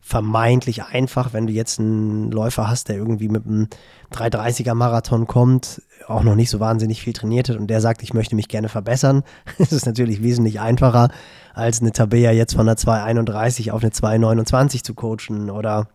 vermeintlich 0.08 0.84
einfach, 0.84 1.34
wenn 1.34 1.47
du 1.47 1.53
jetzt 1.53 1.80
einen 1.80 2.30
Läufer 2.30 2.70
hast, 2.70 2.89
der 2.89 2.95
irgendwie 2.95 3.28
mit 3.28 3.47
einem 3.47 3.70
330er 4.14 4.76
Marathon 4.76 5.26
kommt, 5.26 5.82
auch 6.06 6.22
noch 6.22 6.36
nicht 6.36 6.51
so 6.51 6.60
wahnsinnig 6.60 7.01
viel 7.01 7.14
trainiert 7.14 7.49
hat 7.49 7.58
und 7.58 7.66
der 7.66 7.82
sagt, 7.82 8.03
ich 8.03 8.14
möchte 8.14 8.36
mich 8.36 8.47
gerne 8.47 8.70
verbessern. 8.70 9.24
Es 9.58 9.72
ist 9.72 9.88
natürlich 9.88 10.22
wesentlich 10.22 10.60
einfacher, 10.60 11.10
als 11.56 11.82
eine 11.82 11.91
Tabea 11.91 12.32
jetzt 12.32 12.53
von 12.53 12.68
einer 12.68 12.78
231 12.78 13.72
auf 13.72 13.82
eine 13.82 13.91
229 13.91 14.84
zu 14.84 14.93
coachen 14.93 15.49
oder 15.49 15.88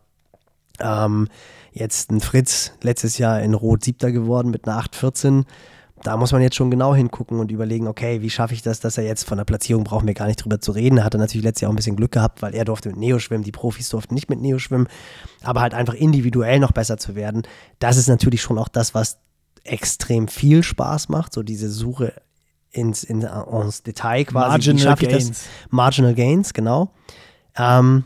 ähm, 0.80 1.28
jetzt 1.70 2.10
ein 2.10 2.20
Fritz 2.20 2.72
letztes 2.82 3.16
Jahr 3.16 3.40
in 3.40 3.54
Rot 3.54 3.84
siebter 3.84 4.10
geworden 4.10 4.50
mit 4.50 4.66
einer 4.66 4.78
814 4.78 5.44
da 6.02 6.16
muss 6.16 6.32
man 6.32 6.40
jetzt 6.40 6.56
schon 6.56 6.70
genau 6.70 6.94
hingucken 6.94 7.38
und 7.40 7.50
überlegen, 7.50 7.86
okay, 7.86 8.22
wie 8.22 8.30
schaffe 8.30 8.54
ich 8.54 8.62
das, 8.62 8.80
dass 8.80 8.96
er 8.96 9.04
jetzt 9.04 9.24
von 9.24 9.36
der 9.36 9.44
Platzierung 9.44 9.84
brauchen 9.84 10.06
wir 10.06 10.14
gar 10.14 10.26
nicht 10.26 10.42
drüber 10.42 10.60
zu 10.60 10.72
reden. 10.72 10.98
Er 10.98 11.04
hatte 11.04 11.18
natürlich 11.18 11.44
letztes 11.44 11.62
Jahr 11.62 11.68
auch 11.68 11.74
ein 11.74 11.76
bisschen 11.76 11.96
Glück 11.96 12.12
gehabt, 12.12 12.40
weil 12.40 12.54
er 12.54 12.64
durfte 12.64 12.88
mit 12.88 12.98
Neo 12.98 13.18
schwimmen, 13.18 13.44
die 13.44 13.52
Profis 13.52 13.90
durften 13.90 14.14
nicht 14.14 14.30
mit 14.30 14.40
Neo 14.40 14.58
schwimmen, 14.58 14.88
aber 15.42 15.60
halt 15.60 15.74
einfach 15.74 15.94
individuell 15.94 16.58
noch 16.58 16.72
besser 16.72 16.96
zu 16.96 17.14
werden. 17.14 17.42
Das 17.78 17.96
ist 17.96 18.08
natürlich 18.08 18.40
schon 18.40 18.58
auch 18.58 18.68
das, 18.68 18.94
was 18.94 19.18
extrem 19.64 20.28
viel 20.28 20.62
Spaß 20.62 21.10
macht, 21.10 21.34
so 21.34 21.42
diese 21.42 21.68
Suche 21.68 22.14
ins, 22.70 23.04
in, 23.04 23.22
ins 23.22 23.82
Detail 23.82 24.24
quasi. 24.24 24.70
Marginal 24.70 24.96
Gains. 24.96 25.44
Marginal 25.68 26.14
Gains, 26.14 26.54
genau. 26.54 26.92
Ähm, 27.56 28.04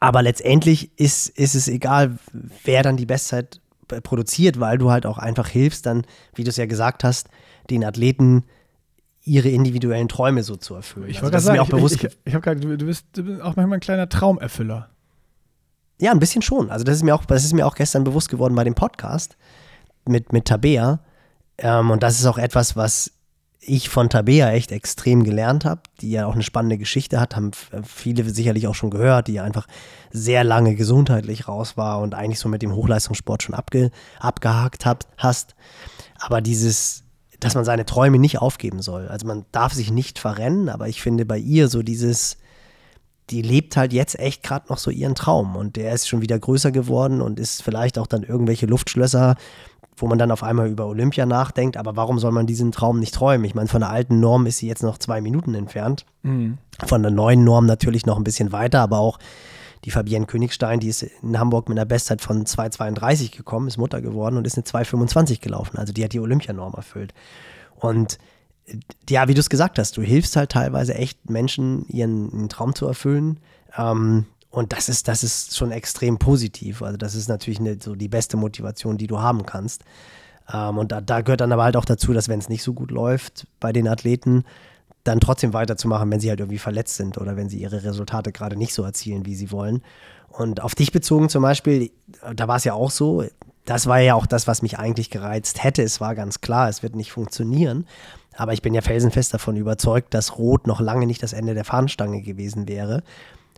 aber 0.00 0.22
letztendlich 0.22 0.98
ist, 0.98 1.28
ist 1.28 1.54
es 1.54 1.68
egal, 1.68 2.18
wer 2.64 2.82
dann 2.82 2.96
die 2.96 3.06
Bestzeit 3.06 3.60
produziert, 4.02 4.60
weil 4.60 4.78
du 4.78 4.90
halt 4.90 5.06
auch 5.06 5.18
einfach 5.18 5.48
hilfst, 5.48 5.86
dann, 5.86 6.06
wie 6.34 6.44
du 6.44 6.50
es 6.50 6.56
ja 6.56 6.66
gesagt 6.66 7.04
hast, 7.04 7.28
den 7.70 7.84
Athleten 7.84 8.44
ihre 9.22 9.48
individuellen 9.48 10.08
Träume 10.08 10.42
so 10.42 10.56
zu 10.56 10.74
erfüllen. 10.74 11.10
Ich 11.10 11.22
also, 11.22 11.38
sagen, 11.38 11.56
mir 11.56 11.62
auch 11.62 11.66
ich, 11.66 11.74
bewusst. 11.74 11.96
Ich, 11.96 12.04
ich, 12.04 12.18
ich 12.24 12.34
habe 12.34 12.42
gerade, 12.42 12.60
du, 12.60 12.76
du 12.76 12.86
bist 12.86 13.06
auch 13.42 13.56
manchmal 13.56 13.74
ein 13.74 13.80
kleiner 13.80 14.08
Traumerfüller. 14.08 14.88
Ja, 16.00 16.12
ein 16.12 16.18
bisschen 16.18 16.42
schon. 16.42 16.70
Also 16.70 16.84
das 16.84 16.96
ist 16.96 17.02
mir 17.02 17.14
auch, 17.14 17.24
das 17.26 17.44
ist 17.44 17.52
mir 17.52 17.66
auch 17.66 17.74
gestern 17.74 18.04
bewusst 18.04 18.30
geworden 18.30 18.54
bei 18.54 18.64
dem 18.64 18.74
Podcast 18.74 19.36
mit, 20.06 20.32
mit 20.32 20.46
Tabea. 20.46 21.00
Ähm, 21.58 21.90
und 21.90 22.02
das 22.02 22.18
ist 22.18 22.26
auch 22.26 22.38
etwas, 22.38 22.74
was 22.76 23.12
ich 23.60 23.90
von 23.90 24.08
Tabea 24.08 24.50
echt 24.52 24.72
extrem 24.72 25.22
gelernt 25.22 25.64
habe, 25.64 25.82
die 26.00 26.10
ja 26.10 26.26
auch 26.26 26.32
eine 26.32 26.42
spannende 26.42 26.78
Geschichte 26.78 27.20
hat, 27.20 27.36
haben 27.36 27.50
viele 27.84 28.24
sicherlich 28.28 28.66
auch 28.66 28.74
schon 28.74 28.90
gehört, 28.90 29.28
die 29.28 29.38
einfach 29.38 29.66
sehr 30.10 30.44
lange 30.44 30.74
gesundheitlich 30.74 31.46
raus 31.46 31.76
war 31.76 32.00
und 32.00 32.14
eigentlich 32.14 32.38
so 32.38 32.48
mit 32.48 32.62
dem 32.62 32.74
Hochleistungssport 32.74 33.42
schon 33.42 33.54
abge, 33.54 33.90
abgehakt 34.18 34.86
hat, 34.86 35.06
hast. 35.18 35.54
Aber 36.18 36.40
dieses, 36.40 37.04
dass 37.38 37.54
man 37.54 37.64
seine 37.64 37.84
Träume 37.84 38.18
nicht 38.18 38.38
aufgeben 38.38 38.80
soll. 38.80 39.08
Also 39.08 39.26
man 39.26 39.44
darf 39.52 39.74
sich 39.74 39.90
nicht 39.90 40.18
verrennen, 40.18 40.70
aber 40.70 40.88
ich 40.88 41.02
finde 41.02 41.26
bei 41.26 41.38
ihr 41.38 41.68
so 41.68 41.82
dieses, 41.82 42.38
die 43.28 43.42
lebt 43.42 43.76
halt 43.76 43.92
jetzt 43.92 44.18
echt 44.18 44.42
gerade 44.42 44.66
noch 44.68 44.78
so 44.78 44.90
ihren 44.90 45.14
Traum 45.14 45.54
und 45.54 45.76
der 45.76 45.92
ist 45.92 46.08
schon 46.08 46.22
wieder 46.22 46.38
größer 46.38 46.72
geworden 46.72 47.20
und 47.20 47.38
ist 47.38 47.62
vielleicht 47.62 47.98
auch 47.98 48.06
dann 48.06 48.22
irgendwelche 48.22 48.66
Luftschlösser 48.66 49.36
wo 50.00 50.06
man 50.06 50.18
dann 50.18 50.30
auf 50.30 50.42
einmal 50.42 50.68
über 50.68 50.86
Olympia 50.86 51.26
nachdenkt, 51.26 51.76
aber 51.76 51.96
warum 51.96 52.18
soll 52.18 52.32
man 52.32 52.46
diesen 52.46 52.72
Traum 52.72 52.98
nicht 52.98 53.14
träumen? 53.14 53.44
Ich 53.44 53.54
meine, 53.54 53.68
von 53.68 53.80
der 53.80 53.90
alten 53.90 54.20
Norm 54.20 54.46
ist 54.46 54.58
sie 54.58 54.68
jetzt 54.68 54.82
noch 54.82 54.98
zwei 54.98 55.20
Minuten 55.20 55.54
entfernt. 55.54 56.06
Mhm. 56.22 56.58
Von 56.84 57.02
der 57.02 57.10
neuen 57.10 57.44
Norm 57.44 57.66
natürlich 57.66 58.06
noch 58.06 58.16
ein 58.16 58.24
bisschen 58.24 58.52
weiter, 58.52 58.80
aber 58.80 58.98
auch 58.98 59.18
die 59.84 59.90
Fabienne 59.90 60.26
Königstein, 60.26 60.80
die 60.80 60.88
ist 60.88 61.02
in 61.02 61.38
Hamburg 61.38 61.68
mit 61.68 61.78
einer 61.78 61.86
Bestzeit 61.86 62.20
von 62.20 62.44
2,32 62.44 63.36
gekommen, 63.36 63.68
ist 63.68 63.78
Mutter 63.78 64.00
geworden 64.00 64.36
und 64.36 64.46
ist 64.46 64.56
eine 64.56 64.64
2,25 64.64 65.40
gelaufen. 65.40 65.78
Also 65.78 65.92
die 65.92 66.04
hat 66.04 66.12
die 66.12 66.20
Olympianorm 66.20 66.74
erfüllt. 66.74 67.14
Und 67.76 68.18
ja, 69.08 69.26
wie 69.28 69.34
du 69.34 69.40
es 69.40 69.50
gesagt 69.50 69.78
hast, 69.78 69.96
du 69.96 70.02
hilfst 70.02 70.36
halt 70.36 70.52
teilweise 70.52 70.94
echt 70.94 71.28
Menschen, 71.28 71.86
ihren, 71.88 72.30
ihren 72.30 72.48
Traum 72.48 72.74
zu 72.74 72.86
erfüllen. 72.86 73.40
Ähm, 73.76 74.26
und 74.50 74.72
das 74.72 74.88
ist, 74.88 75.06
das 75.06 75.22
ist 75.22 75.56
schon 75.56 75.70
extrem 75.70 76.18
positiv. 76.18 76.82
Also 76.82 76.96
das 76.96 77.14
ist 77.14 77.28
natürlich 77.28 77.60
eine, 77.60 77.78
so 77.80 77.94
die 77.94 78.08
beste 78.08 78.36
Motivation, 78.36 78.98
die 78.98 79.06
du 79.06 79.20
haben 79.20 79.46
kannst. 79.46 79.84
Ähm, 80.52 80.78
und 80.78 80.90
da, 80.92 81.00
da, 81.00 81.20
gehört 81.20 81.40
dann 81.40 81.52
aber 81.52 81.64
halt 81.64 81.76
auch 81.76 81.84
dazu, 81.84 82.12
dass 82.12 82.28
wenn 82.28 82.40
es 82.40 82.48
nicht 82.48 82.64
so 82.64 82.72
gut 82.72 82.90
läuft 82.90 83.46
bei 83.60 83.72
den 83.72 83.86
Athleten, 83.86 84.44
dann 85.04 85.20
trotzdem 85.20 85.54
weiterzumachen, 85.54 86.10
wenn 86.10 86.20
sie 86.20 86.28
halt 86.28 86.40
irgendwie 86.40 86.58
verletzt 86.58 86.96
sind 86.96 87.16
oder 87.16 87.36
wenn 87.36 87.48
sie 87.48 87.58
ihre 87.58 87.84
Resultate 87.84 88.32
gerade 88.32 88.56
nicht 88.56 88.74
so 88.74 88.82
erzielen, 88.82 89.24
wie 89.24 89.36
sie 89.36 89.52
wollen. 89.52 89.82
Und 90.28 90.62
auf 90.62 90.74
dich 90.74 90.92
bezogen 90.92 91.28
zum 91.28 91.42
Beispiel, 91.42 91.90
da 92.34 92.48
war 92.48 92.56
es 92.56 92.64
ja 92.64 92.74
auch 92.74 92.90
so, 92.90 93.24
das 93.64 93.86
war 93.86 94.00
ja 94.00 94.14
auch 94.14 94.26
das, 94.26 94.46
was 94.46 94.62
mich 94.62 94.78
eigentlich 94.78 95.10
gereizt 95.10 95.62
hätte. 95.62 95.82
Es 95.82 96.00
war 96.00 96.14
ganz 96.14 96.40
klar, 96.40 96.68
es 96.68 96.82
wird 96.82 96.96
nicht 96.96 97.12
funktionieren. 97.12 97.86
Aber 98.36 98.52
ich 98.52 98.62
bin 98.62 98.74
ja 98.74 98.80
felsenfest 98.80 99.32
davon 99.32 99.56
überzeugt, 99.56 100.12
dass 100.12 100.38
Rot 100.38 100.66
noch 100.66 100.80
lange 100.80 101.06
nicht 101.06 101.22
das 101.22 101.32
Ende 101.32 101.54
der 101.54 101.64
Fahnenstange 101.64 102.22
gewesen 102.22 102.68
wäre 102.68 103.02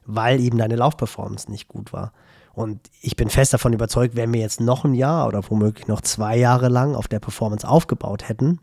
weil 0.07 0.41
eben 0.41 0.59
deine 0.59 0.77
Laufperformance 0.77 1.51
nicht 1.51 1.69
gut 1.69 1.93
war. 1.93 2.13
Und 2.55 2.81
ich 3.01 3.17
bin 3.17 3.31
fest 3.31 3.55
davon 3.55 3.73
überzeugt, 3.73 4.15
wenn 4.15 4.33
wir 4.33 4.41
jetzt 4.41 4.61
noch 4.61 4.85
ein 4.85 4.95
Jahr 4.95 5.27
oder 5.27 5.43
womöglich 5.49 5.89
noch 5.89 6.03
zwei 6.03 6.37
Jahre 6.37 6.69
lang 6.69 6.95
auf 6.95 7.09
der 7.09 7.21
Performance 7.21 7.67
aufgebaut 7.67 8.29
hätten 8.29 8.61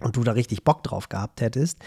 und 0.00 0.16
du 0.16 0.24
da 0.24 0.32
richtig 0.32 0.64
Bock 0.64 0.82
drauf 0.82 1.08
gehabt 1.08 1.40
hättest, 1.40 1.78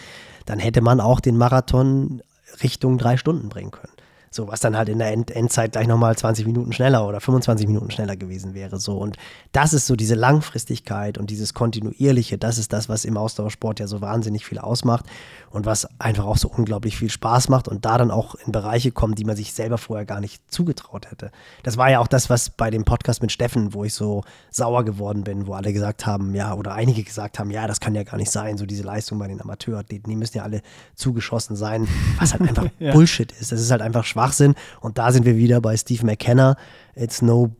dann 0.44 0.58
hätte 0.58 0.80
man 0.80 1.00
auch 1.00 1.20
den 1.20 1.36
Marathon 1.36 2.22
Richtung 2.62 2.96
drei 2.98 3.16
Stunden 3.16 3.48
bringen 3.48 3.72
können. 3.72 3.92
So, 4.36 4.48
was 4.48 4.60
dann 4.60 4.76
halt 4.76 4.90
in 4.90 4.98
der 4.98 5.12
End 5.12 5.30
Endzeit 5.30 5.72
gleich 5.72 5.86
nochmal 5.86 6.14
20 6.14 6.46
Minuten 6.46 6.72
schneller 6.72 7.08
oder 7.08 7.20
25 7.20 7.66
Minuten 7.66 7.90
schneller 7.90 8.16
gewesen 8.16 8.52
wäre. 8.52 8.78
So. 8.78 8.98
Und 8.98 9.16
das 9.52 9.72
ist 9.72 9.86
so 9.86 9.96
diese 9.96 10.14
Langfristigkeit 10.14 11.16
und 11.16 11.30
dieses 11.30 11.54
Kontinuierliche, 11.54 12.36
das 12.36 12.58
ist 12.58 12.72
das, 12.72 12.90
was 12.90 13.06
im 13.06 13.16
Ausdauersport 13.16 13.80
ja 13.80 13.86
so 13.86 14.02
wahnsinnig 14.02 14.44
viel 14.44 14.58
ausmacht 14.58 15.06
und 15.50 15.64
was 15.64 15.88
einfach 15.98 16.26
auch 16.26 16.36
so 16.36 16.48
unglaublich 16.48 16.98
viel 16.98 17.08
Spaß 17.08 17.48
macht 17.48 17.66
und 17.66 17.86
da 17.86 17.96
dann 17.96 18.10
auch 18.10 18.34
in 18.34 18.52
Bereiche 18.52 18.92
kommt, 18.92 19.18
die 19.18 19.24
man 19.24 19.36
sich 19.36 19.54
selber 19.54 19.78
vorher 19.78 20.04
gar 20.04 20.20
nicht 20.20 20.42
zugetraut 20.52 21.10
hätte. 21.10 21.30
Das 21.62 21.78
war 21.78 21.90
ja 21.90 22.00
auch 22.00 22.06
das, 22.06 22.28
was 22.28 22.50
bei 22.50 22.70
dem 22.70 22.84
Podcast 22.84 23.22
mit 23.22 23.32
Steffen, 23.32 23.72
wo 23.72 23.84
ich 23.84 23.94
so 23.94 24.22
sauer 24.50 24.84
geworden 24.84 25.24
bin, 25.24 25.46
wo 25.46 25.54
alle 25.54 25.72
gesagt 25.72 26.04
haben, 26.04 26.34
ja, 26.34 26.52
oder 26.52 26.74
einige 26.74 27.02
gesagt 27.02 27.38
haben, 27.38 27.50
ja, 27.50 27.66
das 27.66 27.80
kann 27.80 27.94
ja 27.94 28.02
gar 28.02 28.18
nicht 28.18 28.30
sein, 28.30 28.58
so 28.58 28.66
diese 28.66 28.82
Leistung 28.82 29.18
bei 29.18 29.28
den 29.28 29.40
Amateurathleten, 29.40 30.10
die 30.10 30.16
müssen 30.16 30.36
ja 30.36 30.42
alle 30.42 30.60
zugeschossen 30.94 31.56
sein, 31.56 31.88
was 32.18 32.34
halt 32.34 32.42
einfach 32.42 32.66
ja. 32.78 32.92
Bullshit 32.92 33.32
ist. 33.32 33.50
Das 33.50 33.60
ist 33.60 33.70
halt 33.70 33.80
einfach 33.80 34.04
schwach 34.04 34.25
Schwachsinn. 34.26 34.54
Und 34.80 34.98
da 34.98 35.12
sind 35.12 35.24
wir 35.24 35.36
wieder 35.36 35.60
bei 35.60 35.76
Steve 35.76 36.04
McKenna. 36.04 36.56
It's 36.94 37.22
no 37.22 37.54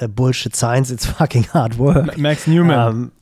uh, 0.00 0.08
bullshit 0.08 0.54
science, 0.54 0.90
it's 0.90 1.06
fucking 1.06 1.46
hard 1.52 1.78
work. 1.78 2.16
Max 2.18 2.46
Newman. 2.46 3.12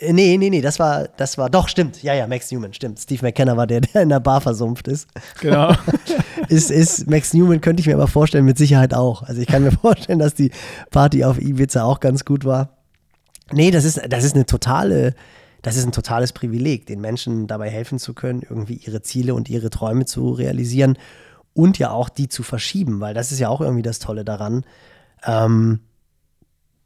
Ähm, 0.00 0.14
nee, 0.14 0.36
nee, 0.36 0.50
nee, 0.50 0.60
das 0.60 0.78
war, 0.78 1.08
das 1.16 1.38
war, 1.38 1.50
doch, 1.50 1.68
stimmt. 1.68 2.02
Ja, 2.02 2.14
ja, 2.14 2.26
Max 2.26 2.50
Newman, 2.50 2.72
stimmt. 2.72 2.98
Steve 2.98 3.24
McKenna 3.24 3.56
war 3.56 3.66
der, 3.66 3.80
der 3.80 4.02
in 4.02 4.08
der 4.08 4.20
Bar 4.20 4.40
versumpft 4.40 4.88
ist. 4.88 5.08
Genau. 5.40 5.72
ist, 6.48 6.70
ist, 6.70 7.08
Max 7.08 7.32
Newman 7.34 7.60
könnte 7.60 7.80
ich 7.80 7.86
mir 7.86 7.94
aber 7.94 8.08
vorstellen, 8.08 8.44
mit 8.44 8.58
Sicherheit 8.58 8.94
auch. 8.94 9.22
Also 9.22 9.40
ich 9.40 9.46
kann 9.46 9.62
mir 9.62 9.72
vorstellen, 9.80 10.18
dass 10.18 10.34
die 10.34 10.50
Party 10.90 11.24
auf 11.24 11.40
Ibiza 11.40 11.84
auch 11.84 12.00
ganz 12.00 12.24
gut 12.24 12.44
war. 12.44 12.76
Nee, 13.52 13.70
das 13.70 13.84
ist, 13.84 14.00
das 14.08 14.24
ist 14.24 14.34
eine 14.34 14.46
totale, 14.46 15.14
das 15.60 15.76
ist 15.76 15.84
ein 15.84 15.92
totales 15.92 16.32
Privileg, 16.32 16.86
den 16.86 17.00
Menschen 17.00 17.46
dabei 17.46 17.68
helfen 17.68 17.98
zu 17.98 18.14
können, 18.14 18.42
irgendwie 18.42 18.74
ihre 18.74 19.02
Ziele 19.02 19.34
und 19.34 19.50
ihre 19.50 19.68
Träume 19.68 20.06
zu 20.06 20.32
realisieren 20.32 20.96
und 21.54 21.78
ja 21.78 21.90
auch 21.90 22.08
die 22.08 22.28
zu 22.28 22.42
verschieben, 22.42 23.00
weil 23.00 23.14
das 23.14 23.32
ist 23.32 23.38
ja 23.38 23.48
auch 23.48 23.60
irgendwie 23.60 23.82
das 23.82 23.98
Tolle 24.00 24.24
daran. 24.24 24.64
Ähm, 25.24 25.80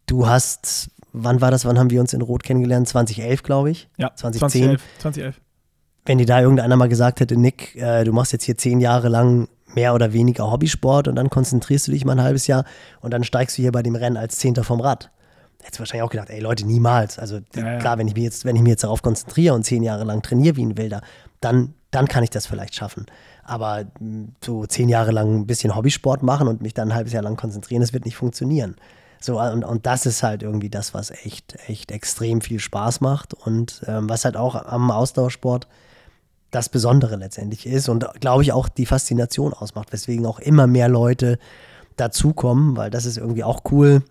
du 0.07 0.27
hast, 0.27 0.91
wann 1.13 1.41
war 1.41 1.51
das, 1.51 1.65
wann 1.65 1.79
haben 1.79 1.91
wir 1.91 2.01
uns 2.01 2.13
in 2.13 2.23
Rot 2.23 2.43
kennengelernt? 2.45 2.89
2011, 2.89 3.43
glaube 3.43 3.71
ich. 3.71 3.89
Ja, 3.97 4.15
2010. 4.15 4.79
2011. 4.79 4.83
2011. 4.99 5.41
Wenn 6.05 6.19
dir 6.19 6.27
da 6.27 6.41
irgendeiner 6.41 6.77
mal 6.77 6.89
gesagt 6.89 7.21
hätte, 7.21 7.37
Nick, 7.37 7.77
äh, 7.77 8.05
du 8.05 8.13
machst 8.13 8.33
jetzt 8.33 8.45
hier 8.45 8.57
zehn 8.57 8.81
Jahre 8.81 9.09
lang 9.09 9.49
mehr 9.75 9.95
oder 9.95 10.13
weniger 10.13 10.51
Hobbysport 10.51 11.09
und 11.09 11.17
dann 11.17 11.29
konzentrierst 11.29 11.89
du 11.89 11.93
dich 11.93 12.05
mal 12.05 12.13
ein 12.13 12.23
halbes 12.23 12.47
Jahr 12.47 12.65
und 13.01 13.13
dann 13.13 13.25
steigst 13.25 13.59
du 13.59 13.63
hier 13.63 13.73
bei 13.73 13.83
dem 13.83 13.95
Rennen 13.95 14.17
als 14.17 14.39
Zehnter 14.39 14.65
vom 14.65 14.81
Rad. 14.81 15.11
Hättest 15.61 15.77
du 15.77 15.81
wahrscheinlich 15.81 16.05
auch 16.05 16.11
gedacht, 16.11 16.31
ey 16.31 16.41
Leute, 16.41 16.67
niemals. 16.67 17.19
Also 17.19 17.41
ja, 17.55 17.73
ja. 17.73 17.79
klar, 17.79 17.99
wenn 17.99 18.09
ich, 18.09 18.15
mich 18.15 18.25
jetzt, 18.25 18.45
wenn 18.45 18.57
ich 18.57 18.63
mich 18.63 18.71
jetzt 18.71 18.85
darauf 18.85 19.03
konzentriere 19.03 19.55
und 19.55 19.65
zehn 19.65 19.83
Jahre 19.83 20.05
lang 20.05 20.23
trainiere 20.23 20.57
wie 20.57 20.65
ein 20.65 20.79
Wilder, 20.79 21.03
dann, 21.41 21.75
dann 21.91 22.09
kann 22.09 22.25
ich 22.25 22.31
das 22.31 22.47
vielleicht 22.47 22.75
schaffen. 22.75 23.07
Aber 23.49 23.87
so 24.45 24.67
zehn 24.67 24.89
Jahre 24.89 25.11
lang 25.11 25.35
ein 25.35 25.47
bisschen 25.47 25.75
Hobbysport 25.75 26.23
machen 26.23 26.49
und 26.49 26.61
mich 26.61 26.75
dann 26.75 26.91
ein 26.91 26.95
halbes 26.95 27.13
Jahr 27.13 27.23
lang 27.23 27.37
konzentrieren, 27.37 27.81
das 27.81 27.93
wird 27.93 28.05
nicht 28.05 28.17
funktionieren. 28.17 28.77
So, 29.21 29.41
und, 29.41 29.65
und 29.65 29.87
das 29.87 30.07
ist 30.07 30.23
halt 30.23 30.43
irgendwie 30.43 30.69
das, 30.69 30.95
was 30.95 31.11
echt, 31.11 31.57
echt 31.67 31.91
extrem 31.91 32.41
viel 32.41 32.61
Spaß 32.61 33.01
macht 33.01 33.35
und 33.35 33.83
ähm, 33.87 34.09
was 34.09 34.25
halt 34.25 34.37
auch 34.37 34.55
am 34.55 34.91
Ausdauersport 34.91 35.67
das 36.51 36.69
Besondere 36.69 37.17
letztendlich 37.17 37.67
ist 37.67 37.89
und 37.89 38.07
glaube 38.21 38.43
ich 38.43 38.53
auch 38.53 38.69
die 38.69 38.87
Faszination 38.87 39.53
ausmacht, 39.53 39.93
weswegen 39.93 40.25
auch 40.25 40.39
immer 40.39 40.67
mehr 40.67 40.89
Leute 40.89 41.39
dazukommen, 41.97 42.77
weil 42.77 42.91
das 42.91 43.07
ist 43.07 43.19
irgendwie 43.19 43.45
auch 43.45 43.63
cool. 43.71 44.03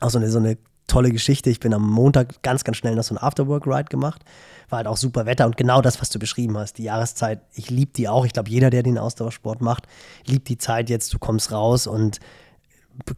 Auch 0.00 0.10
so 0.10 0.18
eine, 0.18 0.30
so 0.30 0.38
eine 0.38 0.58
tolle 0.86 1.10
Geschichte. 1.10 1.50
Ich 1.50 1.60
bin 1.60 1.74
am 1.74 1.88
Montag 1.88 2.42
ganz, 2.42 2.64
ganz 2.64 2.76
schnell 2.76 2.94
noch 2.94 3.04
so 3.04 3.14
ein 3.14 3.18
Afterwork-Ride 3.18 3.84
gemacht 3.84 4.22
war 4.74 4.78
halt 4.78 4.86
auch 4.88 4.96
super 4.96 5.26
Wetter 5.26 5.46
und 5.46 5.56
genau 5.56 5.80
das, 5.80 6.00
was 6.00 6.10
du 6.10 6.18
beschrieben 6.18 6.58
hast. 6.58 6.78
Die 6.78 6.84
Jahreszeit, 6.84 7.40
ich 7.54 7.70
liebe 7.70 7.92
die 7.92 8.08
auch. 8.08 8.26
Ich 8.26 8.32
glaube, 8.32 8.50
jeder, 8.50 8.70
der 8.70 8.82
den 8.82 8.98
Ausdauersport 8.98 9.60
macht, 9.60 9.86
liebt 10.26 10.48
die 10.48 10.58
Zeit 10.58 10.90
jetzt. 10.90 11.14
Du 11.14 11.18
kommst 11.18 11.52
raus 11.52 11.86
und 11.86 12.18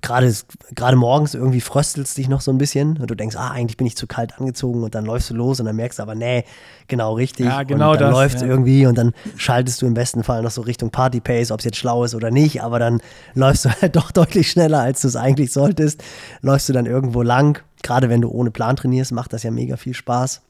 gerade 0.00 0.32
gerade 0.74 0.96
morgens 0.96 1.34
irgendwie 1.34 1.60
fröstelst 1.60 2.16
dich 2.16 2.28
noch 2.28 2.40
so 2.40 2.50
ein 2.50 2.58
bisschen 2.58 2.98
und 2.98 3.10
du 3.10 3.14
denkst, 3.14 3.36
ah, 3.36 3.50
eigentlich 3.50 3.76
bin 3.76 3.86
ich 3.86 3.96
zu 3.96 4.06
kalt 4.06 4.38
angezogen 4.38 4.82
und 4.82 4.94
dann 4.94 5.04
läufst 5.04 5.30
du 5.30 5.34
los 5.34 5.60
und 5.60 5.66
dann 5.66 5.76
merkst 5.76 5.98
du 5.98 6.02
aber, 6.02 6.14
nee, 6.14 6.44
genau 6.88 7.14
richtig. 7.14 7.46
Ja, 7.46 7.62
genau 7.62 7.92
und 7.92 8.00
dann 8.00 8.10
das. 8.10 8.18
läuft 8.18 8.40
ja. 8.40 8.46
irgendwie 8.46 8.86
und 8.86 8.96
dann 8.96 9.12
schaltest 9.36 9.82
du 9.82 9.86
im 9.86 9.94
besten 9.94 10.22
Fall 10.24 10.42
noch 10.42 10.50
so 10.50 10.62
Richtung 10.62 10.90
Party 10.90 11.20
Pace, 11.20 11.50
ob 11.50 11.60
es 11.60 11.64
jetzt 11.64 11.76
schlau 11.76 12.04
ist 12.04 12.14
oder 12.14 12.30
nicht, 12.30 12.62
aber 12.62 12.78
dann 12.78 13.00
läufst 13.34 13.64
du 13.64 13.70
halt 13.70 13.96
doch 13.96 14.10
deutlich 14.10 14.50
schneller, 14.50 14.80
als 14.80 15.02
du 15.02 15.08
es 15.08 15.16
eigentlich 15.16 15.52
solltest. 15.52 16.02
Läufst 16.40 16.68
du 16.68 16.72
dann 16.72 16.86
irgendwo 16.86 17.22
lang, 17.22 17.62
gerade 17.82 18.08
wenn 18.08 18.22
du 18.22 18.30
ohne 18.30 18.50
Plan 18.50 18.76
trainierst, 18.76 19.12
macht 19.12 19.32
das 19.32 19.42
ja 19.42 19.50
mega 19.50 19.76
viel 19.76 19.94
Spaß. 19.94 20.42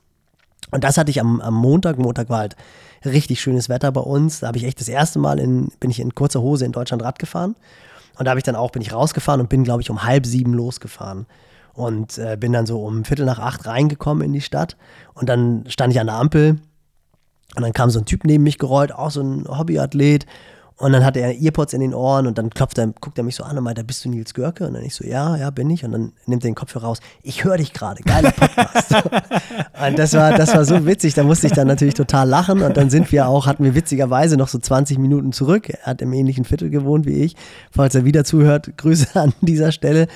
Und 0.71 0.85
das 0.85 0.99
hatte 0.99 1.11
ich 1.11 1.21
am, 1.21 1.41
am 1.41 1.55
Montag. 1.55 1.99
Montag 1.99 2.29
war 2.29 2.39
halt 2.39 2.57
richtig 3.05 3.41
schönes 3.41 3.69
Wetter 3.69 3.93
bei 3.93 4.01
uns. 4.01 4.41
Da 4.41 4.49
habe 4.49 4.59
ich 4.59 4.65
echt 4.65 4.81
das 4.81 4.89
erste 4.89 5.19
Mal 5.19 5.39
in, 5.39 5.69
bin 5.81 5.91
ich 5.91 6.01
in 6.01 6.15
kurzer 6.15 6.41
Hose 6.41 6.65
in 6.65 6.73
Deutschland 6.73 7.03
Rad 7.03 7.19
gefahren. 7.19 7.55
Und 8.19 8.25
da 8.25 8.31
habe 8.31 8.41
ich 8.41 8.45
dann 8.45 8.57
auch, 8.57 8.71
bin 8.71 8.83
ich 8.83 8.93
rausgefahren 8.93 9.41
und 9.41 9.49
bin, 9.49 9.65
glaube 9.65 9.83
ich, 9.83 9.91
um 9.91 10.05
halb 10.05 10.27
sieben 10.27 10.55
losgefahren. 10.55 11.27
Und 11.75 12.17
äh, 12.19 12.37
bin 12.39 12.53
dann 12.53 12.65
so 12.67 12.83
um 12.83 13.05
Viertel 13.05 13.27
nach 13.27 13.39
acht 13.39 13.67
reingekommen 13.67 14.25
in 14.25 14.33
die 14.33 14.41
Stadt. 14.41 14.77
Und 15.15 15.29
dann 15.29 15.65
stand 15.69 15.93
ich 15.93 16.01
an 16.01 16.07
der 16.07 16.17
Ampel 16.17 16.59
und 17.55 17.63
dann 17.63 17.73
kam 17.73 17.91
so 17.91 17.99
ein 17.99 18.05
Typ 18.05 18.25
neben 18.25 18.45
mich 18.45 18.59
gerollt, 18.59 18.93
auch 18.93 19.11
so 19.11 19.21
ein 19.21 19.47
Hobbyathlet. 19.47 20.27
Und 20.79 20.93
dann 20.93 21.07
hat 21.07 21.17
er 21.17 21.41
Earpods 21.41 21.73
in 21.73 21.81
den 21.81 21.95
Ohren 21.95 22.27
und 22.27 22.37
dann 22.37 22.51
klopft 22.51 22.77
er, 22.77 22.89
guckt 23.01 23.17
er 23.17 23.25
mich 23.25 23.37
so 23.37 23.45
an 23.45 23.57
und 23.57 23.65
meint, 23.65 23.85
bist 23.87 24.05
du 24.05 24.11
Nils 24.11 24.35
Görke? 24.35 24.67
Und 24.67 24.75
dann 24.75 24.83
ich 24.83 24.95
so, 24.95 25.07
ja, 25.07 25.35
ja, 25.37 25.49
bin 25.49 25.71
ich. 25.71 25.85
Und 25.85 25.93
dann 25.93 26.13
nimmt 26.27 26.45
er 26.45 26.51
den 26.51 26.55
Kopfhörer 26.55 26.89
raus. 26.89 26.99
Ich 27.23 27.45
höre 27.45 27.57
dich 27.57 27.73
gerade, 27.73 28.03
geiler 28.03 28.31
Podcast. 28.31 28.93
und 29.87 29.99
das 29.99 30.13
war, 30.13 30.37
das 30.37 30.55
war 30.55 30.67
so 30.67 30.85
witzig, 30.85 31.15
da 31.15 31.23
musste 31.23 31.47
ich 31.47 31.55
dann 31.55 31.67
natürlich 31.67 31.95
total 31.95 32.29
lachen. 32.29 32.61
Und 32.61 32.77
dann 32.77 32.91
sind 32.91 33.11
wir 33.11 33.27
auch, 33.27 33.47
hatten 33.47 33.65
wir 33.65 33.75
witzigerweise 33.75 34.37
noch 34.37 34.49
so 34.49 34.59
20 34.59 34.99
Minuten 34.99 35.33
zurück. 35.33 35.71
Er 35.71 35.87
hat 35.87 36.03
im 36.03 36.13
ähnlichen 36.13 36.45
Viertel 36.45 36.69
gewohnt 36.69 37.07
wie 37.07 37.23
ich. 37.23 37.37
Falls 37.71 37.95
er 37.95 38.05
wieder 38.05 38.25
zuhört, 38.25 38.77
Grüße 38.77 39.19
an 39.19 39.33
dieser 39.41 39.73
Stelle. 39.73 40.09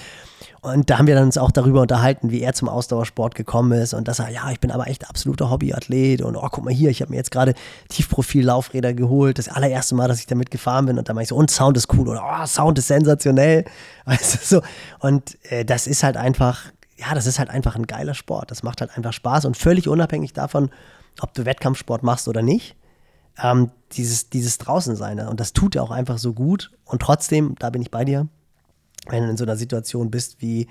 Und 0.63 0.91
da 0.91 0.99
haben 0.99 1.07
wir 1.07 1.15
dann 1.15 1.25
uns 1.25 1.39
auch 1.39 1.51
darüber 1.51 1.81
unterhalten, 1.81 2.31
wie 2.31 2.43
er 2.43 2.53
zum 2.53 2.69
Ausdauersport 2.69 3.35
gekommen 3.35 3.73
ist 3.73 3.95
und 3.95 4.09
dass 4.09 4.19
er, 4.19 4.29
ja, 4.29 4.51
ich 4.51 4.61
bin 4.61 4.71
aber 4.71 4.89
echt 4.89 5.09
absoluter 5.09 5.51
Hobbyathlet 5.51 6.21
und 6.21 6.37
oh, 6.37 6.47
guck 6.51 6.65
mal 6.65 6.75
hier, 6.75 6.91
ich 6.91 7.01
habe 7.01 7.11
mir 7.11 7.17
jetzt 7.17 7.31
gerade 7.31 7.55
Tiefprofil-Laufräder 7.89 8.93
geholt, 8.93 9.39
das 9.39 9.49
allererste 9.49 9.95
Mal, 9.95 10.09
dass 10.09 10.19
ich 10.19 10.27
damit 10.27 10.51
gefahren 10.51 10.85
bin 10.85 10.99
und 10.99 11.09
da 11.09 11.15
meinte 11.15 11.25
ich 11.25 11.29
so, 11.31 11.37
und 11.37 11.51
Sound 11.51 11.79
ist 11.79 11.91
cool 11.95 12.09
oder 12.09 12.23
oh, 12.23 12.47
Sound 12.47 12.79
ist 12.79 12.89
sensationell. 12.89 13.65
Weißt 14.05 14.47
so. 14.47 14.61
Und 14.99 15.39
äh, 15.51 15.65
das 15.65 15.87
ist 15.87 16.03
halt 16.03 16.19
einfach, 16.19 16.67
ja, 16.97 17.15
das 17.15 17.27
ist 17.27 17.39
halt 17.39 17.49
einfach 17.49 17.77
ein 17.77 17.87
geiler 17.87 18.15
Sport. 18.15 18.51
Das 18.51 18.63
macht 18.63 18.83
halt 18.83 18.95
einfach 18.95 19.15
Spaß 19.15 19.47
und 19.47 19.57
völlig 19.57 19.89
unabhängig 19.89 20.35
davon, 20.35 20.69
ob 21.21 21.33
du 21.33 21.47
Wettkampfsport 21.47 22.03
machst 22.03 22.29
oder 22.29 22.43
nicht. 22.43 22.77
Ähm, 23.43 23.71
dieses, 23.93 24.29
dieses 24.29 24.59
Draußensein 24.59 25.21
und 25.21 25.41
das 25.41 25.55
tut 25.55 25.75
ja 25.75 25.81
auch 25.81 25.91
einfach 25.91 26.19
so 26.19 26.35
gut 26.35 26.71
und 26.85 27.01
trotzdem, 27.01 27.55
da 27.59 27.71
bin 27.71 27.81
ich 27.81 27.91
bei 27.91 28.05
dir, 28.05 28.29
wenn 29.09 29.25
du 29.25 29.31
in 29.31 29.37
so 29.37 29.45
einer 29.45 29.57
Situation 29.57 30.11
bist 30.11 30.37
wie 30.41 30.69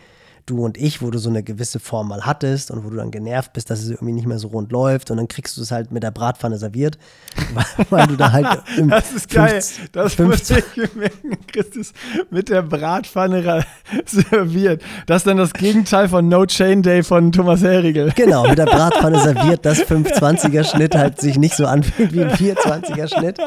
du 0.49 0.65
und 0.65 0.77
ich, 0.77 1.01
wo 1.01 1.11
du 1.11 1.19
so 1.19 1.29
eine 1.29 1.43
gewisse 1.43 1.79
Form 1.79 2.09
mal 2.09 2.25
hattest 2.25 2.71
und 2.71 2.83
wo 2.83 2.89
du 2.89 2.97
dann 2.97 3.11
genervt 3.11 3.53
bist, 3.53 3.69
dass 3.69 3.81
es 3.81 3.89
irgendwie 3.89 4.13
nicht 4.13 4.27
mehr 4.27 4.39
so 4.39 4.47
rund 4.49 4.71
läuft 4.71 5.11
und 5.11 5.17
dann 5.17 5.27
kriegst 5.27 5.57
du 5.57 5.61
es 5.61 5.71
halt 5.71 5.91
mit 5.91 6.03
der 6.03 6.11
Bratpfanne 6.11 6.57
serviert, 6.57 6.97
weil, 7.89 8.07
du 8.07 8.15
da 8.15 8.31
halt 8.31 8.47
Das 8.89 9.11
ist 9.11 9.29
geil, 9.29 9.63
das 9.91 10.17
muss 10.17 10.49
ich 10.49 10.95
merken, 10.95 11.37
Christus, 11.47 11.93
mit 12.29 12.49
der 12.49 12.63
Bratpfanne 12.63 13.65
serviert. 14.05 14.81
Das 15.05 15.17
ist 15.17 15.27
dann 15.27 15.37
das 15.37 15.53
Gegenteil 15.53 16.09
von 16.09 16.27
No 16.27 16.45
Chain 16.45 16.81
Day 16.81 17.03
von 17.03 17.31
Thomas 17.31 17.61
Herrigel. 17.61 18.11
Genau, 18.15 18.47
mit 18.47 18.57
der 18.57 18.65
Bratpfanne 18.65 19.19
serviert, 19.21 19.65
dass 19.65 19.79
520er 19.79 20.63
Schnitt 20.63 20.95
halt 20.95 21.21
sich 21.21 21.37
nicht 21.37 21.55
so 21.55 21.65
anfühlt 21.65 22.13
wie 22.13 22.23
ein 22.23 22.31
420er 22.31 23.07
Schnitt. 23.07 23.37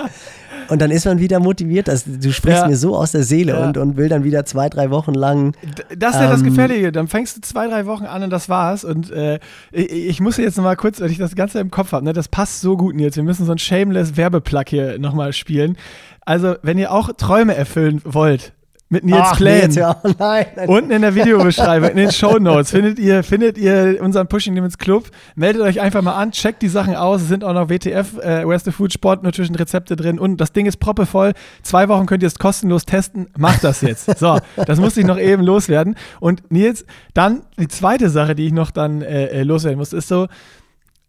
Und 0.68 0.80
dann 0.80 0.90
ist 0.90 1.04
man 1.04 1.18
wieder 1.18 1.40
motiviert. 1.40 1.88
Also, 1.88 2.10
du 2.10 2.32
sprichst 2.32 2.62
ja. 2.62 2.68
mir 2.68 2.76
so 2.76 2.96
aus 2.96 3.12
der 3.12 3.22
Seele 3.22 3.52
ja. 3.52 3.66
und, 3.66 3.76
und 3.76 3.96
will 3.96 4.08
dann 4.08 4.24
wieder 4.24 4.44
zwei, 4.44 4.68
drei 4.68 4.90
Wochen 4.90 5.14
lang. 5.14 5.54
Das 5.96 6.14
ist 6.14 6.20
ja 6.20 6.24
ähm, 6.26 6.30
das 6.30 6.44
Gefährliche. 6.44 6.92
Dann 6.92 7.08
fängst 7.08 7.36
du 7.36 7.40
zwei, 7.40 7.66
drei 7.68 7.86
Wochen 7.86 8.04
an 8.04 8.22
und 8.22 8.30
das 8.30 8.48
war's. 8.48 8.84
Und 8.84 9.10
äh, 9.10 9.38
ich, 9.70 9.92
ich, 9.92 10.20
muss 10.20 10.36
jetzt 10.36 10.56
nochmal 10.56 10.76
kurz, 10.76 11.00
weil 11.00 11.10
ich 11.10 11.18
das 11.18 11.34
Ganze 11.34 11.60
im 11.60 11.70
Kopf 11.70 11.92
habe, 11.92 12.04
ne, 12.04 12.12
das 12.12 12.28
passt 12.28 12.60
so 12.60 12.76
gut 12.76 12.98
jetzt. 12.98 13.16
Wir 13.16 13.24
müssen 13.24 13.46
so 13.46 13.52
ein 13.52 13.58
shameless 13.58 14.16
Werbeplug 14.16 14.68
hier 14.68 14.98
nochmal 14.98 15.32
spielen. 15.32 15.76
Also, 16.24 16.56
wenn 16.62 16.78
ihr 16.78 16.92
auch 16.92 17.10
Träume 17.16 17.54
erfüllen 17.54 18.00
wollt, 18.04 18.52
mit 18.92 19.04
Nils 19.04 19.20
Ach, 19.22 19.36
Plänen. 19.38 19.60
Nils, 19.62 19.74
ja. 19.76 19.96
nein, 20.18 20.46
nein. 20.54 20.68
Unten 20.68 20.90
in 20.90 21.00
der 21.00 21.14
Videobeschreibung, 21.14 21.88
in 21.88 21.96
den 21.96 22.12
Show 22.12 22.38
Notes 22.38 22.70
findet 22.70 22.98
ihr, 22.98 23.22
findet 23.24 23.56
ihr 23.56 23.98
unseren 24.02 24.28
Pushing 24.28 24.54
Limits 24.54 24.76
Club. 24.76 25.08
Meldet 25.34 25.62
euch 25.62 25.80
einfach 25.80 26.02
mal 26.02 26.12
an, 26.12 26.30
checkt 26.30 26.60
die 26.60 26.68
Sachen 26.68 26.94
aus. 26.94 27.22
Es 27.22 27.28
sind 27.28 27.42
auch 27.42 27.54
noch 27.54 27.70
WTF, 27.70 28.18
äh, 28.18 28.46
West 28.46 28.68
of 28.68 28.74
Food 28.74 28.92
Sport 28.92 29.22
Nutrition 29.22 29.56
Rezepte 29.56 29.96
drin 29.96 30.18
und 30.18 30.36
das 30.36 30.52
Ding 30.52 30.66
ist 30.66 30.76
proppevoll. 30.76 31.32
Zwei 31.62 31.88
Wochen 31.88 32.04
könnt 32.04 32.22
ihr 32.22 32.26
es 32.26 32.38
kostenlos 32.38 32.84
testen. 32.84 33.28
Macht 33.38 33.64
das 33.64 33.80
jetzt. 33.80 34.18
So, 34.18 34.38
das 34.66 34.78
musste 34.78 35.00
ich 35.00 35.06
noch 35.06 35.18
eben 35.18 35.42
loswerden. 35.42 35.96
Und 36.20 36.52
Nils, 36.52 36.84
dann 37.14 37.42
die 37.58 37.68
zweite 37.68 38.10
Sache, 38.10 38.34
die 38.34 38.46
ich 38.46 38.52
noch 38.52 38.70
dann 38.70 39.00
äh, 39.00 39.28
äh 39.28 39.42
loswerden 39.42 39.78
muss, 39.78 39.94
ist 39.94 40.06
so, 40.06 40.28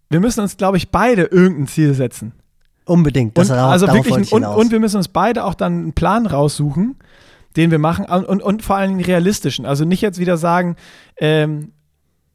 wir 0.09 0.21
müssen 0.21 0.39
uns, 0.39 0.55
glaube 0.55 0.77
ich, 0.77 0.89
beide 0.89 1.23
irgendein 1.23 1.67
Ziel 1.67 1.93
setzen. 1.93 2.31
Unbedingt. 2.85 3.37
Das 3.37 3.49
und, 3.49 3.57
also 3.57 3.87
wirklich, 3.87 4.31
und, 4.31 4.45
und 4.45 4.71
wir 4.71 4.79
müssen 4.79 4.97
uns 4.97 5.09
beide 5.09 5.43
auch 5.43 5.53
dann 5.53 5.73
einen 5.73 5.93
Plan 5.93 6.25
raussuchen 6.25 6.95
den 7.55 7.71
wir 7.71 7.79
machen 7.79 8.05
und, 8.05 8.41
und, 8.41 8.61
vor 8.63 8.75
allen 8.75 8.89
Dingen 8.89 9.05
realistischen. 9.05 9.65
Also 9.65 9.85
nicht 9.85 10.01
jetzt 10.01 10.19
wieder 10.19 10.37
sagen, 10.37 10.75
ähm, 11.17 11.73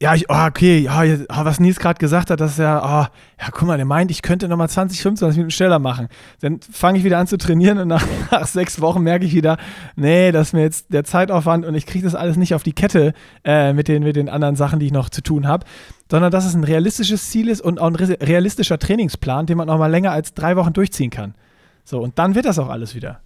ja, 0.00 0.14
ich, 0.14 0.30
oh, 0.30 0.46
okay, 0.46 0.78
ja, 0.78 1.02
oh, 1.02 1.44
was 1.44 1.58
Nils 1.58 1.80
gerade 1.80 1.98
gesagt 1.98 2.30
hat, 2.30 2.40
dass 2.40 2.58
er, 2.58 2.82
oh, 2.84 3.42
ja, 3.42 3.50
guck 3.50 3.66
mal, 3.66 3.76
der 3.76 3.86
meint, 3.86 4.12
ich 4.12 4.22
könnte 4.22 4.46
nochmal 4.46 4.68
20, 4.68 5.02
25 5.02 5.38
Minuten 5.38 5.50
schneller 5.50 5.80
machen. 5.80 6.06
Dann 6.40 6.60
fange 6.60 6.98
ich 6.98 7.04
wieder 7.04 7.18
an 7.18 7.26
zu 7.26 7.36
trainieren 7.36 7.78
und 7.78 7.88
nach, 7.88 8.06
nach, 8.30 8.46
sechs 8.46 8.80
Wochen 8.80 9.02
merke 9.02 9.24
ich 9.24 9.34
wieder, 9.34 9.56
nee, 9.96 10.30
das 10.30 10.48
ist 10.48 10.52
mir 10.52 10.62
jetzt 10.62 10.92
der 10.92 11.02
Zeitaufwand 11.02 11.66
und 11.66 11.74
ich 11.74 11.84
kriege 11.84 12.04
das 12.04 12.14
alles 12.14 12.36
nicht 12.36 12.54
auf 12.54 12.62
die 12.62 12.74
Kette 12.74 13.12
äh, 13.44 13.72
mit, 13.72 13.88
den, 13.88 14.04
mit 14.04 14.14
den 14.14 14.28
anderen 14.28 14.54
Sachen, 14.54 14.78
die 14.78 14.86
ich 14.86 14.92
noch 14.92 15.10
zu 15.10 15.20
tun 15.20 15.48
habe, 15.48 15.66
sondern 16.08 16.30
dass 16.30 16.46
es 16.46 16.54
ein 16.54 16.64
realistisches 16.64 17.28
Ziel 17.30 17.48
ist 17.48 17.60
und 17.60 17.80
auch 17.80 17.88
ein 17.88 17.96
realistischer 17.96 18.78
Trainingsplan, 18.78 19.46
den 19.46 19.58
man 19.58 19.68
auch 19.68 19.78
mal 19.78 19.90
länger 19.90 20.12
als 20.12 20.32
drei 20.32 20.54
Wochen 20.54 20.74
durchziehen 20.74 21.10
kann. 21.10 21.34
So, 21.82 22.00
und 22.00 22.20
dann 22.20 22.36
wird 22.36 22.44
das 22.44 22.60
auch 22.60 22.68
alles 22.68 22.94
wieder. 22.94 23.20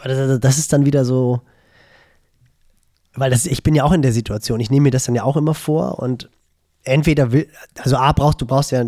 Aber 0.00 0.08
das, 0.08 0.40
das 0.40 0.58
ist 0.58 0.72
dann 0.72 0.84
wieder 0.84 1.04
so, 1.04 1.40
weil 3.14 3.30
das, 3.30 3.46
ich 3.46 3.62
bin 3.62 3.74
ja 3.74 3.84
auch 3.84 3.92
in 3.92 4.02
der 4.02 4.12
Situation, 4.12 4.60
ich 4.60 4.70
nehme 4.70 4.84
mir 4.84 4.90
das 4.90 5.04
dann 5.04 5.14
ja 5.14 5.22
auch 5.22 5.36
immer 5.36 5.54
vor 5.54 5.98
und 5.98 6.30
entweder 6.82 7.32
will, 7.32 7.48
also 7.78 7.96
A 7.96 8.12
brauchst 8.12 8.40
du 8.40 8.46
brauchst 8.46 8.72
ja 8.72 8.84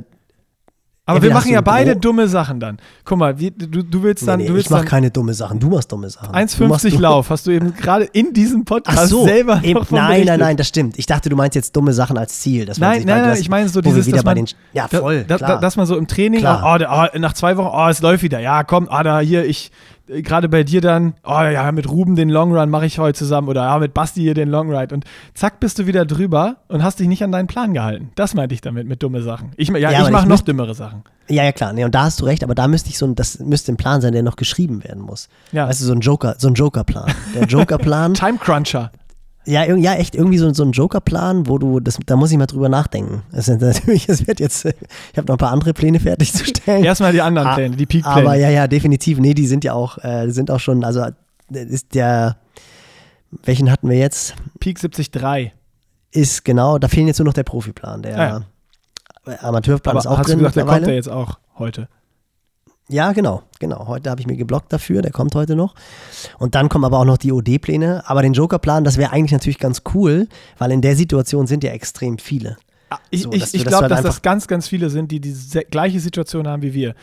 aber 1.09 1.23
wir 1.23 1.33
machen 1.33 1.53
ja 1.53 1.61
beide 1.61 1.93
Gro 1.93 2.01
dumme 2.01 2.27
Sachen 2.27 2.59
dann. 2.59 2.79
Guck 3.05 3.19
mal, 3.19 3.39
wie, 3.39 3.53
du, 3.53 3.85
du 3.85 4.03
willst 4.03 4.27
dann. 4.27 4.39
Nee, 4.39 4.43
nee, 4.43 4.49
du 4.49 4.55
willst 4.57 4.67
ich 4.67 4.71
mach 4.73 4.85
keine 4.85 5.13
dumme 5.13 5.35
Sachen, 5.35 5.61
du 5.61 5.69
machst 5.69 5.93
dumme 5.93 6.11
Sachen. 6.11 6.35
1,50 6.35 6.99
Lauf 6.99 7.31
hast 7.31 7.47
du 7.47 7.53
eben 7.53 7.73
gerade 7.77 8.07
in 8.07 8.33
diesem 8.33 8.65
Podcast 8.65 8.99
Ach 8.99 9.07
so, 9.07 9.25
selber 9.25 9.61
eben, 9.63 9.87
Nein, 9.91 10.25
nein, 10.25 10.41
nein, 10.41 10.57
das 10.57 10.67
stimmt. 10.67 10.99
Ich 10.99 11.07
dachte, 11.07 11.29
du 11.29 11.37
meinst 11.37 11.55
jetzt 11.55 11.77
dumme 11.77 11.93
Sachen 11.93 12.19
als 12.19 12.41
Ziel. 12.41 12.67
nein, 12.79 13.05
nein, 13.05 13.23
nein, 13.23 13.39
ich 13.41 13.49
meine 13.49 13.69
so 13.69 13.81
dieses, 13.81 14.09
dass 14.11 14.25
man, 14.25 14.35
den, 14.35 14.49
ja, 14.73 14.89
voll, 14.89 15.23
da, 15.23 15.39
da, 15.39 15.59
dass 15.59 15.77
man 15.77 15.87
so 15.87 15.97
im 15.97 16.09
Training, 16.09 16.45
oh, 16.45 16.77
oh, 16.77 17.19
nach 17.19 17.35
zwei 17.35 17.57
Wochen, 17.57 17.71
oh, 17.73 17.89
es 17.89 18.03
läuft 18.03 18.25
wieder. 18.25 18.41
Ja, 18.41 18.65
komm, 18.65 18.89
ah, 18.91 19.05
da 19.05 19.21
hier, 19.21 19.45
ich, 19.45 19.71
gerade 20.07 20.49
bei 20.49 20.63
dir 20.63 20.81
dann, 20.81 21.15
oh 21.25 21.43
ja, 21.43 21.71
mit 21.73 21.91
Ruben 21.91 22.17
den 22.17 22.29
Long 22.29 22.57
Run 22.57 22.71
mache 22.71 22.87
ich 22.87 22.99
heute 22.99 23.19
zusammen 23.19 23.49
oder 23.49 23.63
ja, 23.63 23.79
mit 23.79 23.95
Basti 23.95 24.21
hier 24.21 24.35
den 24.35 24.49
Long 24.49 24.75
Ride 24.75 24.95
und 24.95 25.05
zack 25.35 25.61
bist 25.61 25.79
du 25.79 25.87
wieder 25.87 26.05
drüber 26.05 26.57
und 26.69 26.83
hast 26.83 27.01
dich 27.01 27.09
nicht 27.09 27.23
an 27.25 27.33
deinen 27.33 27.47
Plan 27.47 27.75
gehalten. 27.75 28.11
Das 28.15 28.35
meinte 28.35 28.55
ich 28.55 28.61
damit 28.61 28.87
mit 28.87 29.03
dumme 29.03 29.23
Sachen. 29.23 29.51
Ich, 29.57 29.69
ja, 29.69 29.79
ja 29.79 30.05
ich 30.05 30.11
mache 30.11 30.29
noch 30.29 30.41
dümmere 30.41 30.75
Sachen. 30.75 31.03
Ja, 31.29 31.43
ja, 31.43 31.53
klar. 31.53 31.73
Nee, 31.73 31.85
und 31.85 31.95
da 31.95 32.05
hast 32.05 32.21
du 32.21 32.25
recht, 32.25 32.45
aber 32.45 32.55
da 32.55 32.69
müsste 32.69 32.91
ich 32.91 32.99
so 32.99 33.07
ein, 33.07 33.17
das 33.17 33.41
müsste 33.41 33.73
ein 33.73 33.77
Plan 33.77 34.01
sein, 34.01 34.13
der 34.13 34.23
noch 34.23 34.37
geschrieben 34.37 34.85
werden 34.85 35.03
muss. 35.03 35.29
Ja. 35.51 35.69
Weißt 35.69 35.81
du, 35.81 35.85
so 35.85 35.93
ein 35.93 36.01
Joker, 36.01 36.37
so 36.39 36.49
ein 36.49 36.55
Joker-Plan. 36.55 37.13
Der 37.35 37.45
Joker-Plan. 37.45 38.15
Time 38.15 38.39
Cruncher. 38.39 38.93
Ja, 39.47 39.65
ja, 39.65 39.95
echt 39.95 40.17
irgendwie 40.17 40.39
so, 40.39 40.53
so 40.53 40.65
ein 40.65 40.73
Joker-Plan, 40.73 41.47
wo 41.47 41.59
du, 41.59 41.79
das, 41.79 41.99
da 42.05 42.17
muss 42.17 42.33
ich 42.33 42.37
mal 42.37 42.47
drüber 42.47 42.69
nachdenken. 42.69 43.23
Es 43.31 43.49
ist 43.49 43.61
natürlich, 43.61 44.09
es 44.09 44.27
wird 44.27 44.41
jetzt, 44.41 44.65
ich 44.65 44.75
habe 45.17 45.29
noch 45.29 45.37
ein 45.37 45.39
paar 45.39 45.53
andere 45.53 45.73
Pläne 45.73 46.01
fertigzustellen. 46.01 46.85
Erstmal 46.85 47.13
die 47.13 47.23
anderen 47.23 47.55
Pläne, 47.55 47.77
die 47.77 47.87
Peak-Pläne. 47.87 48.17
Aber 48.17 48.35
ja, 48.35 48.51
ja, 48.51 48.67
definitiv. 48.67 49.19
Nee, 49.19 49.35
die 49.35 49.47
sind 49.47 49.63
ja 49.63 49.73
auch, 49.73 50.03
äh, 50.03 50.31
sind 50.31 50.51
auch 50.51 50.61
schon, 50.61 50.83
also 50.83 51.07
ist 51.51 51.95
der, 51.95 52.37
welchen 53.45 53.71
hatten 53.71 53.89
wir 53.89 53.97
jetzt? 53.97 54.35
Peak 54.59 54.81
73. 54.81 55.53
Ist 56.11 56.45
genau, 56.45 56.79
da 56.79 56.89
fehlen 56.89 57.07
jetzt 57.07 57.19
nur 57.19 57.27
noch 57.27 57.35
der 57.35 57.45
Profiplan. 57.45 58.03
Der 58.03 58.17
ja. 58.17 59.37
Amateurplan 59.41 59.93
Aber 59.93 60.01
ist 60.01 60.07
auch 60.07 60.19
hast 60.19 60.29
drin. 60.29 60.39
Du 60.39 60.45
gesagt, 60.45 60.57
der 60.57 60.65
kommt 60.65 60.87
ja 60.87 60.93
jetzt 60.93 61.09
auch 61.09 61.39
heute. 61.59 61.89
Ja, 62.89 63.13
genau, 63.13 63.43
genau. 63.59 63.89
Heute 63.89 64.11
habe 64.11 64.21
ich 64.21 64.29
mir 64.29 64.37
geblockt 64.37 64.73
dafür, 64.73 65.03
der 65.03 65.11
kommt 65.11 65.35
heute 65.35 65.57
noch. 65.57 65.75
Und 66.39 66.55
dann 66.55 66.69
kommen 66.69 66.85
aber 66.85 66.99
auch 66.99 67.05
noch 67.05 67.19
die 67.19 67.33
OD-Pläne. 67.33 68.05
Aber 68.07 68.23
den 68.23 68.33
Joker-Plan, 68.33 68.85
das 68.85 68.97
wäre 68.97 69.13
eigentlich 69.13 69.33
natürlich 69.33 69.59
ganz 69.59 69.83
cool, 69.95 70.29
weil 70.59 70.71
in 70.71 70.83
der 70.83 70.95
Situation 70.95 71.49
sind 71.49 71.65
ja 71.65 71.73
extrem 71.73 72.19
viele. 72.19 72.57
Ah, 72.89 72.99
ich, 73.11 73.23
so, 73.23 73.33
ich, 73.33 73.53
ich 73.53 73.65
glaube, 73.65 73.89
dass 73.89 74.03
das 74.03 74.23
ganz, 74.23 74.47
ganz 74.47 74.69
viele 74.69 74.91
sind, 74.91 75.11
die 75.11 75.21
die 75.21 75.35
gleiche 75.69 75.99
Situation 75.99 76.47
haben 76.47 76.63
wie 76.63 76.73
wir. 76.73 76.95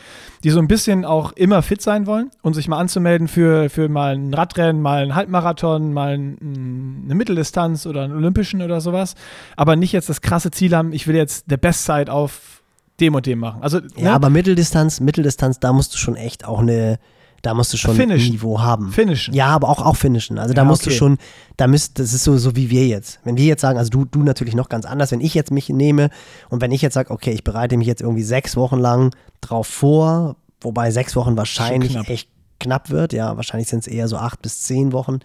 Die 0.45 0.49
so 0.49 0.59
ein 0.59 0.69
bisschen 0.69 1.03
auch 1.03 1.33
immer 1.33 1.61
fit 1.61 1.81
sein 1.81 2.07
wollen 2.07 2.31
und 2.41 2.53
sich 2.53 2.69
mal 2.69 2.77
anzumelden 2.77 3.27
für, 3.27 3.69
für 3.69 3.89
mal 3.89 4.15
ein 4.15 4.33
Radrennen, 4.33 4.81
mal 4.81 5.03
einen 5.03 5.15
Halbmarathon, 5.15 5.91
mal 5.91 6.13
ein, 6.13 7.01
eine 7.03 7.15
Mitteldistanz 7.15 7.85
oder 7.85 8.03
einen 8.03 8.15
Olympischen 8.15 8.61
oder 8.61 8.79
sowas. 8.79 9.15
Aber 9.57 9.75
nicht 9.75 9.91
jetzt 9.91 10.07
das 10.07 10.21
krasse 10.21 10.51
Ziel 10.51 10.73
haben, 10.73 10.93
ich 10.93 11.07
will 11.07 11.17
jetzt 11.17 11.51
der 11.51 11.57
Bestzeit 11.57 12.09
auf 12.09 12.62
dem 12.99 13.15
und 13.15 13.25
dem 13.25 13.39
machen. 13.39 13.61
Also, 13.61 13.79
ja, 13.97 14.03
ne? 14.03 14.11
aber 14.11 14.29
Mitteldistanz, 14.29 14.99
Mitteldistanz, 14.99 15.59
da 15.59 15.73
musst 15.73 15.93
du 15.93 15.97
schon 15.97 16.15
echt 16.15 16.45
auch 16.45 16.59
eine, 16.59 16.99
da 17.41 17.53
musst 17.53 17.73
du 17.73 17.77
schon 17.77 17.95
Finish. 17.95 18.25
ein 18.25 18.31
Niveau 18.31 18.61
haben. 18.61 18.91
Finishen. 18.91 19.33
Ja, 19.33 19.47
aber 19.47 19.69
auch, 19.69 19.81
auch 19.85 19.97
finishen. 19.97 20.37
Also 20.37 20.53
da 20.53 20.61
ja, 20.61 20.67
musst 20.67 20.83
okay. 20.83 20.91
du 20.91 20.95
schon, 20.95 21.17
da 21.57 21.67
müsst, 21.67 21.99
das 21.99 22.13
ist 22.13 22.23
so, 22.23 22.37
so 22.37 22.55
wie 22.55 22.69
wir 22.69 22.87
jetzt. 22.87 23.19
Wenn 23.25 23.35
wir 23.35 23.45
jetzt 23.45 23.61
sagen, 23.61 23.77
also 23.77 23.89
du, 23.89 24.05
du 24.05 24.23
natürlich 24.23 24.55
noch 24.55 24.69
ganz 24.69 24.85
anders, 24.85 25.11
wenn 25.11 25.21
ich 25.21 25.33
jetzt 25.33 25.51
mich 25.51 25.67
nehme 25.69 26.09
und 26.49 26.61
wenn 26.61 26.71
ich 26.71 26.81
jetzt 26.81 26.93
sage, 26.93 27.11
okay, 27.11 27.31
ich 27.31 27.43
bereite 27.43 27.75
mich 27.75 27.87
jetzt 27.87 28.01
irgendwie 28.01 28.23
sechs 28.23 28.55
Wochen 28.55 28.79
lang 28.79 29.13
drauf 29.41 29.67
vor, 29.67 30.37
wobei 30.61 30.91
sechs 30.91 31.15
Wochen 31.17 31.35
wahrscheinlich 31.35 31.91
knapp. 31.91 32.09
echt 32.09 32.29
knapp 32.61 32.89
wird, 32.89 33.11
ja, 33.11 33.35
wahrscheinlich 33.35 33.67
sind 33.67 33.79
es 33.79 33.87
eher 33.87 34.07
so 34.07 34.15
acht 34.15 34.41
bis 34.41 34.61
zehn 34.61 34.93
Wochen. 34.93 35.19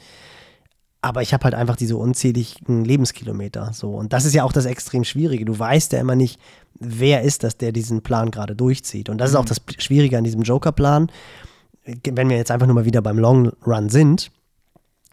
Aber 1.01 1.23
ich 1.23 1.33
habe 1.33 1.45
halt 1.45 1.55
einfach 1.55 1.77
diese 1.77 1.97
unzähligen 1.97 2.85
Lebenskilometer. 2.85 3.71
So. 3.73 3.93
Und 3.93 4.13
das 4.13 4.25
ist 4.25 4.35
ja 4.35 4.43
auch 4.43 4.53
das 4.53 4.67
extrem 4.67 5.05
Schwierige. 5.05 5.45
Du 5.45 5.57
weißt 5.57 5.93
ja 5.93 6.01
immer 6.01 6.17
nicht, 6.17 6.41
wer 6.81 7.23
ist 7.23 7.45
das, 7.45 7.57
der 7.57 7.73
diesen 7.73 8.03
Plan 8.03 8.31
gerade 8.31 8.55
durchzieht. 8.55 9.09
Und 9.09 9.19
das 9.19 9.31
ist 9.31 9.37
auch 9.37 9.45
mhm. 9.45 9.49
das 9.49 9.61
Schwierige 9.79 10.19
an 10.19 10.25
diesem 10.25 10.43
Joker-Plan. 10.43 11.11
Wenn 11.85 12.29
wir 12.29 12.37
jetzt 12.37 12.51
einfach 12.51 12.67
nur 12.67 12.75
mal 12.75 12.85
wieder 12.85 13.03
beim 13.03 13.19
Long 13.19 13.53
Run 13.67 13.89
sind, 13.89 14.31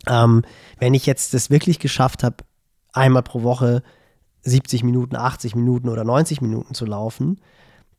ähm, 0.08 0.44
wenn 0.80 0.94
ich 0.94 1.06
jetzt 1.06 1.34
das 1.34 1.50
wirklich 1.50 1.80
geschafft 1.80 2.24
habe, 2.24 2.38
einmal 2.94 3.24
pro 3.24 3.44
Woche 3.44 3.82
70 4.44 4.84
Minuten, 4.84 5.16
80 5.16 5.56
Minuten 5.56 5.90
oder 5.90 6.04
90 6.04 6.42
Minuten 6.42 6.74
zu 6.74 6.86
laufen, 6.86 7.40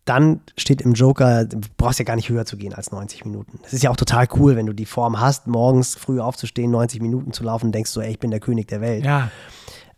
dann 0.05 0.41
steht 0.57 0.83
im 0.83 0.93
Joker, 0.93 1.47
du 1.47 1.59
brauchst 1.77 1.99
ja 1.99 2.05
gar 2.05 2.15
nicht 2.15 2.29
höher 2.29 2.45
zu 2.45 2.57
gehen 2.57 2.73
als 2.75 2.93
90 2.93 3.25
Minuten. 3.25 3.59
Das 3.63 3.73
ist 3.73 3.83
ja 3.83 3.91
auch 3.91 3.97
total 3.97 4.29
cool, 4.37 4.55
wenn 4.55 4.67
du 4.67 4.73
die 4.73 4.87
Form 4.87 5.19
hast, 5.19 5.49
morgens 5.49 5.97
früh 5.97 6.21
aufzustehen, 6.21 6.71
90 6.71 7.01
Minuten 7.03 7.33
zu 7.33 7.43
laufen, 7.43 7.73
denkst 7.73 7.93
du, 7.93 8.01
ey, 8.01 8.13
ich 8.13 8.21
bin 8.21 8.31
der 8.31 8.39
König 8.39 8.69
der 8.69 8.81
Welt. 8.81 9.05
Ja. 9.05 9.31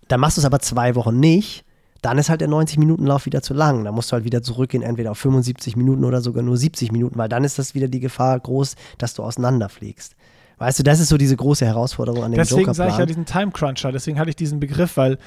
Dann 0.09 0.21
machst 0.21 0.39
du 0.39 0.41
es 0.41 0.47
aber 0.47 0.61
zwei 0.61 0.95
Wochen 0.95 1.21
nicht 1.21 1.67
dann 2.03 2.19
ist 2.19 2.29
halt 2.31 2.41
der 2.41 2.49
90-Minuten-Lauf 2.49 3.27
wieder 3.27 3.43
zu 3.43 3.55
lang. 3.55 3.85
Da 3.85 3.93
musst 3.93 4.11
du 4.11 4.15
halt 4.15 4.25
wieder 4.25 4.43
zurückgehen, 4.43 4.83
entweder 4.83 5.11
auf 5.11 5.19
75 5.19 5.77
Minuten 5.77 6.05
oder 6.05 6.21
sogar 6.21 6.43
nur 6.43 6.57
70 6.57 6.93
Minuten, 6.93 7.19
weil 7.19 7.29
dann 7.29 7.45
ist 7.45 7.59
das 7.59 7.75
wieder 7.75 7.89
die 7.89 8.01
Gefahr 8.01 8.39
groß, 8.39 8.77
dass 8.99 9.15
du 9.15 9.23
auseinanderfliegst. 9.23 10.15
Weißt 10.59 10.79
du, 10.79 10.83
das 10.83 11.01
ist 11.01 11.09
so 11.09 11.17
diese 11.17 11.37
große 11.37 11.65
Herausforderung 11.65 12.25
an 12.25 12.33
dem 12.33 12.39
Joker-Plan. 12.39 12.59
Deswegen 12.59 12.75
sage 12.75 12.91
ich 12.91 12.99
ja 12.99 13.07
diesen 13.07 13.27
Time 13.27 13.53
Cruncher, 13.53 13.93
deswegen 13.93 14.19
hatte 14.19 14.31
ich 14.31 14.37
diesen 14.37 14.59
Begriff, 14.59 14.97
weil 14.97 15.19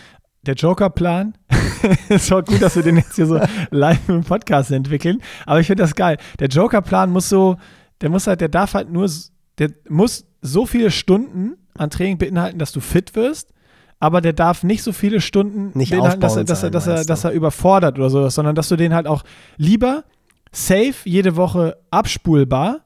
der 0.43 0.55
Joker-Plan, 0.55 1.37
ist 2.09 2.31
auch 2.33 2.43
gut, 2.43 2.61
dass 2.61 2.75
wir 2.75 2.83
den 2.83 2.97
jetzt 2.97 3.15
hier 3.15 3.27
so 3.27 3.39
live 3.69 4.09
im 4.09 4.23
Podcast 4.23 4.71
entwickeln, 4.71 5.21
aber 5.45 5.59
ich 5.59 5.67
finde 5.67 5.83
das 5.83 5.95
geil. 5.95 6.17
Der 6.39 6.49
Joker-Plan 6.49 7.11
muss 7.11 7.29
so, 7.29 7.57
der 8.01 8.09
muss 8.09 8.27
halt, 8.27 8.41
der 8.41 8.49
darf 8.49 8.73
halt 8.73 8.91
nur, 8.91 9.09
der 9.57 9.71
muss 9.87 10.25
so 10.41 10.65
viele 10.65 10.91
Stunden 10.91 11.55
an 11.77 11.89
Training 11.89 12.17
beinhalten, 12.17 12.59
dass 12.59 12.71
du 12.71 12.81
fit 12.81 13.15
wirst, 13.15 13.53
aber 14.01 14.19
der 14.19 14.33
darf 14.33 14.63
nicht 14.63 14.83
so 14.83 14.91
viele 14.91 15.21
Stunden 15.21 15.71
nicht 15.77 15.93
dass, 15.93 16.35
er, 16.35 16.43
dass, 16.43 16.63
er, 16.63 16.71
dass, 16.71 16.87
er, 16.87 17.05
dass 17.05 17.23
er 17.23 17.31
überfordert 17.31 17.97
oder 17.97 18.09
sowas, 18.09 18.35
sondern 18.35 18.55
dass 18.55 18.67
du 18.67 18.75
den 18.75 18.93
halt 18.93 19.07
auch 19.07 19.23
lieber 19.57 20.03
safe 20.51 20.95
jede 21.05 21.37
Woche 21.37 21.77
abspulbar, 21.91 22.79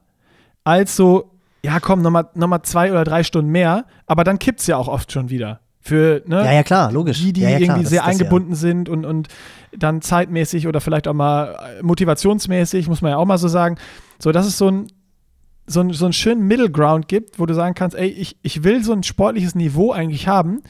als 0.62 0.94
so, 0.94 1.32
ja 1.64 1.80
komm, 1.80 2.02
nochmal 2.02 2.28
noch 2.34 2.48
mal 2.48 2.62
zwei 2.62 2.92
oder 2.92 3.02
drei 3.02 3.22
Stunden 3.24 3.50
mehr, 3.50 3.86
aber 4.06 4.24
dann 4.24 4.38
kippt 4.38 4.60
es 4.60 4.66
ja 4.66 4.76
auch 4.76 4.88
oft 4.88 5.10
schon 5.10 5.30
wieder. 5.30 5.60
Für, 5.80 6.22
ne, 6.26 6.44
ja, 6.44 6.52
ja, 6.52 6.62
klar, 6.62 6.92
logisch. 6.92 7.22
Die, 7.22 7.32
die 7.32 7.42
ja, 7.42 7.50
ja, 7.50 7.58
irgendwie 7.60 7.86
sehr 7.86 8.04
eingebunden 8.04 8.50
ja. 8.50 8.56
sind 8.56 8.88
und, 8.88 9.06
und 9.06 9.28
dann 9.76 10.02
zeitmäßig 10.02 10.66
oder 10.66 10.80
vielleicht 10.80 11.08
auch 11.08 11.14
mal 11.14 11.56
motivationsmäßig, 11.80 12.88
muss 12.88 13.02
man 13.02 13.12
ja 13.12 13.16
auch 13.16 13.24
mal 13.24 13.38
so 13.38 13.48
sagen. 13.48 13.76
So, 14.18 14.32
das 14.32 14.46
ist 14.46 14.58
so 14.58 14.68
ein, 14.68 14.88
so, 15.66 15.80
ein, 15.80 15.92
so 15.92 16.04
einen 16.04 16.12
schönen 16.12 16.42
Middle 16.46 16.70
Ground 16.70 17.08
gibt, 17.08 17.38
wo 17.38 17.46
du 17.46 17.54
sagen 17.54 17.74
kannst, 17.74 17.96
ey, 17.96 18.08
ich, 18.08 18.36
ich 18.42 18.64
will 18.64 18.82
so 18.82 18.92
ein 18.92 19.02
sportliches 19.02 19.54
Niveau 19.54 19.92
eigentlich 19.92 20.28
haben, 20.28 20.60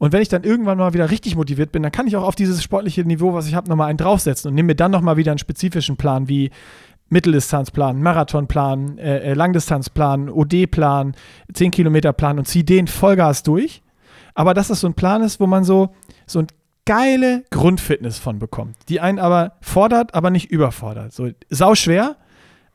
und 0.00 0.12
wenn 0.12 0.22
ich 0.22 0.30
dann 0.30 0.44
irgendwann 0.44 0.78
mal 0.78 0.94
wieder 0.94 1.10
richtig 1.10 1.36
motiviert 1.36 1.72
bin, 1.72 1.82
dann 1.82 1.92
kann 1.92 2.06
ich 2.06 2.16
auch 2.16 2.22
auf 2.22 2.34
dieses 2.34 2.62
sportliche 2.62 3.04
Niveau, 3.04 3.34
was 3.34 3.46
ich 3.46 3.54
habe, 3.54 3.68
nochmal 3.68 3.90
einen 3.90 3.98
draufsetzen 3.98 4.48
und 4.48 4.54
nehme 4.54 4.68
mir 4.68 4.74
dann 4.74 4.90
nochmal 4.90 5.18
wieder 5.18 5.30
einen 5.30 5.38
spezifischen 5.38 5.98
Plan 5.98 6.26
wie 6.26 6.50
Mitteldistanzplan, 7.10 8.00
Marathonplan, 8.00 8.96
äh, 8.96 9.18
äh 9.18 9.34
Langdistanzplan, 9.34 10.30
OD-Plan, 10.30 11.14
10 11.52 11.70
Kilometer 11.70 12.14
Plan 12.14 12.38
und 12.38 12.48
ziehe 12.48 12.64
den 12.64 12.86
Vollgas 12.86 13.42
durch. 13.42 13.82
Aber 14.34 14.54
dass 14.54 14.68
das 14.68 14.80
so 14.80 14.86
ein 14.86 14.94
Plan 14.94 15.22
ist, 15.22 15.38
wo 15.38 15.46
man 15.46 15.64
so, 15.64 15.90
so 16.26 16.38
ein 16.38 16.46
geile 16.86 17.44
Grundfitness 17.50 18.18
von 18.18 18.38
bekommt, 18.38 18.76
die 18.88 19.00
einen 19.00 19.18
aber 19.18 19.58
fordert, 19.60 20.14
aber 20.14 20.30
nicht 20.30 20.50
überfordert. 20.50 21.12
So 21.12 21.28
sau 21.50 21.74
schwer, 21.74 22.16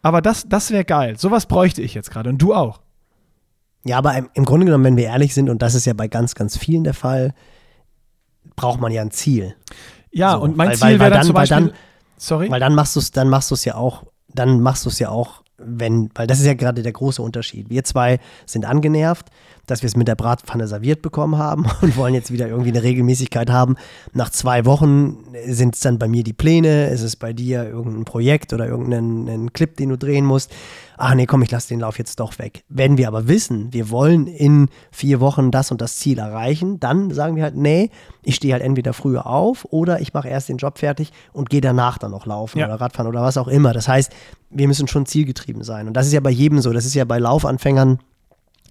aber 0.04 0.22
das, 0.22 0.48
das 0.48 0.70
wäre 0.70 0.86
geil. 0.86 1.18
Sowas 1.18 1.48
bräuchte 1.48 1.82
ich 1.82 1.96
jetzt 1.96 2.12
gerade 2.12 2.30
und 2.30 2.40
du 2.40 2.54
auch. 2.54 2.82
Ja, 3.86 4.00
aber 4.00 4.18
im, 4.34 4.46
Grunde 4.46 4.66
genommen, 4.66 4.84
wenn 4.84 4.98
wir 4.98 5.06
ehrlich 5.06 5.34
sind, 5.36 5.50
und 5.50 5.62
das 5.62 5.76
ist 5.76 5.86
ja 5.86 5.94
bei 5.94 6.08
ganz, 6.08 6.34
ganz 6.34 6.58
vielen 6.58 6.84
der 6.84 6.96
Fall, 6.96 7.34
braucht 8.56 8.82
man 8.82 8.92
ja 8.92 9.02
ein 9.02 9.12
Ziel. 9.12 9.56
Ja, 10.12 10.34
so, 10.34 10.40
und 10.40 10.58
mein 10.58 10.70
weil, 10.70 10.76
Ziel 10.76 11.00
wäre 11.00 11.12
dann, 11.12 11.26
zum 11.26 11.36
Beispiel, 11.36 11.68
dann, 11.68 11.74
sorry? 12.18 12.50
Weil 12.50 12.60
dann 12.60 12.74
machst 12.74 12.96
du 12.96 13.00
es, 13.00 13.12
dann 13.12 13.30
machst 13.30 13.52
du 13.52 13.56
es 13.56 13.64
ja 13.64 13.76
auch, 13.76 14.04
dann 14.28 14.60
machst 14.60 14.86
du 14.86 14.90
es 14.90 14.98
ja 14.98 15.10
auch, 15.10 15.44
wenn, 15.58 16.10
weil 16.16 16.26
das 16.26 16.40
ist 16.40 16.48
ja 16.48 16.56
gerade 16.56 16.82
der 16.82 16.94
große 16.94 17.22
Unterschied. 17.22 17.70
Wir 17.70 17.84
zwei 17.84 18.20
sind 18.48 18.66
angenervt, 18.66 19.30
dass 19.66 19.82
wir 19.82 19.88
es 19.88 19.96
mit 19.96 20.08
der 20.08 20.16
Bratpfanne 20.16 20.68
serviert 20.68 21.02
bekommen 21.02 21.38
haben 21.38 21.66
und 21.82 21.98
wollen 21.98 22.14
jetzt 22.14 22.32
wieder 22.32 22.48
irgendwie 22.48 22.72
eine 22.72 22.84
Regelmäßigkeit 22.84 23.50
haben. 23.50 23.76
Nach 24.14 24.30
zwei 24.30 24.66
Wochen 24.66 25.18
sind 25.48 25.76
es 25.76 25.82
dann 25.82 26.00
bei 26.00 26.08
mir 26.08 26.24
die 26.24 26.34
Pläne, 26.34 26.90
ist 26.90 27.02
es 27.02 27.16
bei 27.16 27.34
dir 27.34 27.64
irgendein 27.68 28.06
Projekt 28.06 28.54
oder 28.54 28.68
irgendein 28.68 29.54
Clip, 29.54 29.76
den 29.78 29.90
du 29.90 29.98
drehen 29.98 30.26
musst. 30.26 30.52
Ach 30.98 31.14
nee, 31.14 31.26
komm, 31.26 31.42
ich 31.42 31.52
lasse 31.52 31.68
den 31.68 31.82
Lauf 31.82 31.98
jetzt 31.98 32.20
doch 32.20 32.40
weg. 32.40 32.64
Wenn 32.70 32.98
wir 32.98 33.08
aber 33.08 33.28
wissen, 33.28 33.74
wir 33.74 33.90
wollen 33.90 34.28
in 34.28 34.70
vier 34.92 35.20
Wochen 35.20 35.52
das 35.52 35.72
und 35.72 35.82
das 35.82 35.98
Ziel 35.98 36.20
erreichen, 36.20 36.80
dann 36.80 37.12
sagen 37.12 37.36
wir 37.36 37.44
halt, 37.44 37.58
nee, 37.58 37.90
ich 38.24 38.36
stehe 38.36 38.54
halt 38.54 38.64
entweder 38.64 38.94
früher 38.94 39.28
auf 39.28 39.66
oder 39.72 40.00
ich 40.00 40.14
mache 40.14 40.30
erst 40.30 40.48
den 40.48 40.58
Job 40.58 40.78
fertig 40.78 41.12
und 41.34 41.50
gehe 41.50 41.62
danach 41.62 41.98
dann 41.98 42.12
noch 42.12 42.26
laufen 42.26 42.60
ja. 42.60 42.66
oder 42.66 42.80
Radfahren 42.80 43.10
oder 43.10 43.22
was 43.22 43.38
auch 43.38 43.50
immer. 43.50 43.74
Das 43.74 43.88
heißt, 43.88 44.12
wir 44.50 44.68
müssen 44.68 44.88
schon 44.88 45.06
zielgetrieben 45.06 45.64
sein. 45.64 45.88
Und 45.88 45.94
das 45.96 46.08
ist 46.08 46.14
ja 46.14 46.22
bei 46.22 46.30
jedem 46.30 46.62
so. 46.62 46.72
Das 46.72 46.86
ist 46.86 46.94
ja 46.94 47.04
bei 47.04 47.20
Laufanfängern 47.20 48.00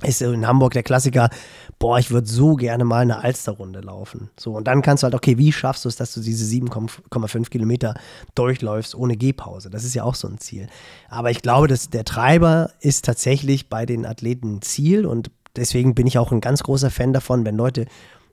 ist 0.02 0.20
in 0.22 0.46
Hamburg 0.46 0.72
der 0.72 0.82
Klassiker, 0.82 1.30
boah, 1.78 1.98
ich 1.98 2.10
würde 2.10 2.26
so 2.26 2.56
gerne 2.56 2.84
mal 2.84 3.02
eine 3.02 3.22
Alsterrunde 3.22 3.80
laufen. 3.80 4.30
So, 4.38 4.52
und 4.52 4.66
dann 4.66 4.82
kannst 4.82 5.02
du 5.02 5.04
halt, 5.06 5.14
okay, 5.14 5.38
wie 5.38 5.52
schaffst 5.52 5.84
du 5.84 5.88
es, 5.88 5.96
dass 5.96 6.12
du 6.14 6.20
diese 6.20 6.44
7,5 6.44 7.48
Kilometer 7.48 7.94
durchläufst 8.34 8.94
ohne 8.94 9.16
Gehpause? 9.16 9.70
Das 9.70 9.84
ist 9.84 9.94
ja 9.94 10.04
auch 10.04 10.14
so 10.14 10.28
ein 10.28 10.38
Ziel. 10.38 10.68
Aber 11.08 11.30
ich 11.30 11.42
glaube, 11.42 11.68
dass 11.68 11.90
der 11.90 12.04
Treiber 12.04 12.70
ist 12.80 13.04
tatsächlich 13.04 13.68
bei 13.68 13.86
den 13.86 14.04
Athleten 14.04 14.62
Ziel 14.62 15.06
und 15.06 15.30
deswegen 15.56 15.94
bin 15.94 16.06
ich 16.06 16.18
auch 16.18 16.32
ein 16.32 16.40
ganz 16.40 16.62
großer 16.62 16.90
Fan 16.90 17.12
davon, 17.12 17.44
wenn 17.44 17.56
Leute 17.56 17.86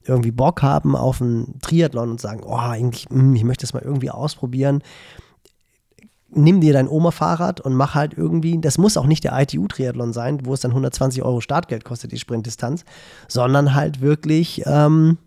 irgendwie 0.04 0.32
Bock 0.32 0.64
haben 0.64 0.96
auf 0.96 1.22
einen 1.22 1.60
Triathlon 1.62 2.10
und 2.10 2.22
sagen, 2.22 2.42
oh, 2.44 2.58
eigentlich, 2.58 3.10
mh, 3.10 3.20
hm, 3.20 3.36
ich 3.36 3.44
möchte 3.44 3.64
das 3.64 3.74
mal 3.74 3.84
irgendwie 3.84 4.10
ausprobieren 4.10 4.82
nimm 6.34 6.62
dir 6.62 6.74
dein 6.74 6.88
Oma-Fahrrad 6.88 7.62
und 7.62 7.74
mach 7.74 7.96
halt 7.96 8.14
irgendwie, 8.16 8.60
das 8.60 8.78
muss 8.78 8.98
auch 8.98 9.06
nicht 9.06 9.24
der 9.24 9.40
ITU-Triathlon 9.40 10.14
sein, 10.14 10.46
wo 10.46 10.54
es 10.54 10.62
dann 10.62 10.72
120 10.72 11.24
Euro 11.24 11.42
Startgeld 11.42 11.84
kostet, 11.84 12.12
die 12.12 12.20
Sprintdistanz, 12.20 12.86
sondern 13.28 13.76
halt 13.76 14.02
wirklich 14.02 14.64
ähm, 14.66 15.18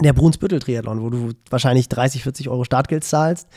der 0.00 0.12
Brunsbüttel-Triathlon, 0.12 1.02
wo 1.02 1.10
du 1.10 1.30
wahrscheinlich 1.48 1.88
30, 1.88 2.22
40 2.22 2.48
Euro 2.48 2.64
Startgeld 2.64 3.04
zahlst, 3.04 3.48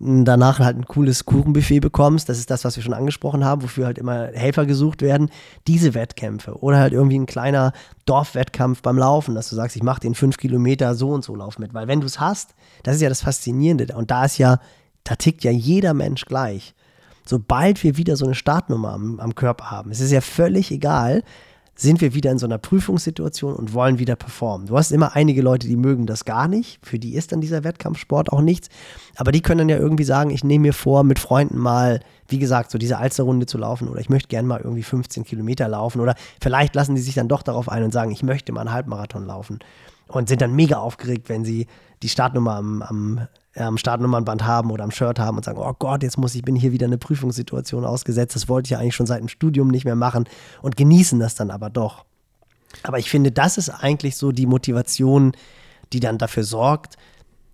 danach 0.00 0.58
halt 0.58 0.76
ein 0.76 0.86
cooles 0.86 1.24
Kuchenbuffet 1.24 1.80
bekommst, 1.80 2.28
das 2.28 2.38
ist 2.38 2.50
das, 2.50 2.64
was 2.64 2.76
wir 2.76 2.82
schon 2.82 2.94
angesprochen 2.94 3.44
haben, 3.44 3.62
wofür 3.62 3.86
halt 3.86 3.98
immer 3.98 4.28
Helfer 4.32 4.66
gesucht 4.66 5.02
werden, 5.02 5.30
diese 5.68 5.94
Wettkämpfe 5.94 6.58
oder 6.58 6.78
halt 6.78 6.92
irgendwie 6.92 7.18
ein 7.18 7.26
kleiner 7.26 7.72
Dorfwettkampf 8.04 8.82
beim 8.82 8.98
Laufen, 8.98 9.36
dass 9.36 9.48
du 9.48 9.56
sagst, 9.56 9.76
ich 9.76 9.82
mache 9.82 10.00
den 10.00 10.14
5 10.14 10.36
Kilometer 10.36 10.94
so 10.94 11.10
und 11.10 11.24
so 11.24 11.36
Lauf 11.36 11.58
mit, 11.58 11.74
weil 11.74 11.86
wenn 11.86 12.00
du 12.00 12.06
es 12.06 12.18
hast, 12.18 12.54
das 12.82 12.96
ist 12.96 13.02
ja 13.02 13.08
das 13.08 13.22
Faszinierende. 13.22 13.94
Und 13.94 14.10
da 14.10 14.24
ist 14.24 14.38
ja 14.38 14.58
da 15.04 15.16
tickt 15.16 15.44
ja 15.44 15.50
jeder 15.50 15.94
Mensch 15.94 16.24
gleich. 16.24 16.74
Sobald 17.26 17.82
wir 17.82 17.96
wieder 17.96 18.16
so 18.16 18.26
eine 18.26 18.34
Startnummer 18.34 18.92
am, 18.92 19.20
am 19.20 19.34
Körper 19.34 19.70
haben, 19.70 19.90
es 19.90 20.00
ist 20.00 20.10
ja 20.10 20.20
völlig 20.20 20.70
egal, 20.70 21.22
sind 21.76 22.00
wir 22.00 22.14
wieder 22.14 22.30
in 22.30 22.38
so 22.38 22.46
einer 22.46 22.58
Prüfungssituation 22.58 23.54
und 23.54 23.72
wollen 23.72 23.98
wieder 23.98 24.14
performen. 24.14 24.68
Du 24.68 24.76
hast 24.76 24.92
immer 24.92 25.16
einige 25.16 25.42
Leute, 25.42 25.66
die 25.66 25.76
mögen 25.76 26.06
das 26.06 26.24
gar 26.24 26.46
nicht. 26.46 26.78
Für 26.86 26.98
die 26.98 27.14
ist 27.14 27.32
dann 27.32 27.40
dieser 27.40 27.64
Wettkampfsport 27.64 28.30
auch 28.32 28.42
nichts. 28.42 28.68
Aber 29.16 29.32
die 29.32 29.42
können 29.42 29.58
dann 29.58 29.68
ja 29.68 29.78
irgendwie 29.78 30.04
sagen, 30.04 30.30
ich 30.30 30.44
nehme 30.44 30.62
mir 30.62 30.72
vor, 30.72 31.02
mit 31.02 31.18
Freunden 31.18 31.58
mal, 31.58 32.00
wie 32.28 32.38
gesagt, 32.38 32.70
so 32.70 32.78
diese 32.78 32.98
Alsterrunde 32.98 33.46
zu 33.46 33.58
laufen 33.58 33.88
oder 33.88 34.00
ich 34.00 34.08
möchte 34.08 34.28
gerne 34.28 34.46
mal 34.46 34.60
irgendwie 34.60 34.84
15 34.84 35.24
Kilometer 35.24 35.66
laufen 35.66 36.00
oder 36.00 36.14
vielleicht 36.40 36.74
lassen 36.76 36.94
die 36.94 37.00
sich 37.00 37.14
dann 37.14 37.28
doch 37.28 37.42
darauf 37.42 37.68
ein 37.68 37.82
und 37.82 37.92
sagen, 37.92 38.12
ich 38.12 38.22
möchte 38.22 38.52
mal 38.52 38.60
einen 38.60 38.72
Halbmarathon 38.72 39.26
laufen 39.26 39.58
und 40.06 40.28
sind 40.28 40.42
dann 40.42 40.54
mega 40.54 40.76
aufgeregt, 40.76 41.28
wenn 41.28 41.44
sie 41.44 41.66
die 42.02 42.08
Startnummer 42.08 42.54
am, 42.54 42.82
am 42.82 43.26
am 43.56 43.78
Startnummernband 43.78 44.44
haben 44.44 44.70
oder 44.70 44.84
am 44.84 44.90
Shirt 44.90 45.18
haben 45.18 45.36
und 45.36 45.44
sagen, 45.44 45.58
oh 45.58 45.74
Gott, 45.78 46.02
jetzt 46.02 46.18
muss 46.18 46.34
ich, 46.34 46.42
bin 46.42 46.56
hier 46.56 46.72
wieder 46.72 46.86
eine 46.86 46.98
Prüfungssituation 46.98 47.84
ausgesetzt. 47.84 48.34
Das 48.34 48.48
wollte 48.48 48.66
ich 48.66 48.70
ja 48.70 48.78
eigentlich 48.78 48.96
schon 48.96 49.06
seit 49.06 49.20
dem 49.20 49.28
Studium 49.28 49.68
nicht 49.68 49.84
mehr 49.84 49.96
machen 49.96 50.24
und 50.62 50.76
genießen 50.76 51.20
das 51.20 51.34
dann 51.34 51.50
aber 51.50 51.70
doch. 51.70 52.04
Aber 52.82 52.98
ich 52.98 53.08
finde, 53.08 53.30
das 53.30 53.56
ist 53.56 53.70
eigentlich 53.70 54.16
so 54.16 54.32
die 54.32 54.46
Motivation, 54.46 55.32
die 55.92 56.00
dann 56.00 56.18
dafür 56.18 56.42
sorgt, 56.42 56.96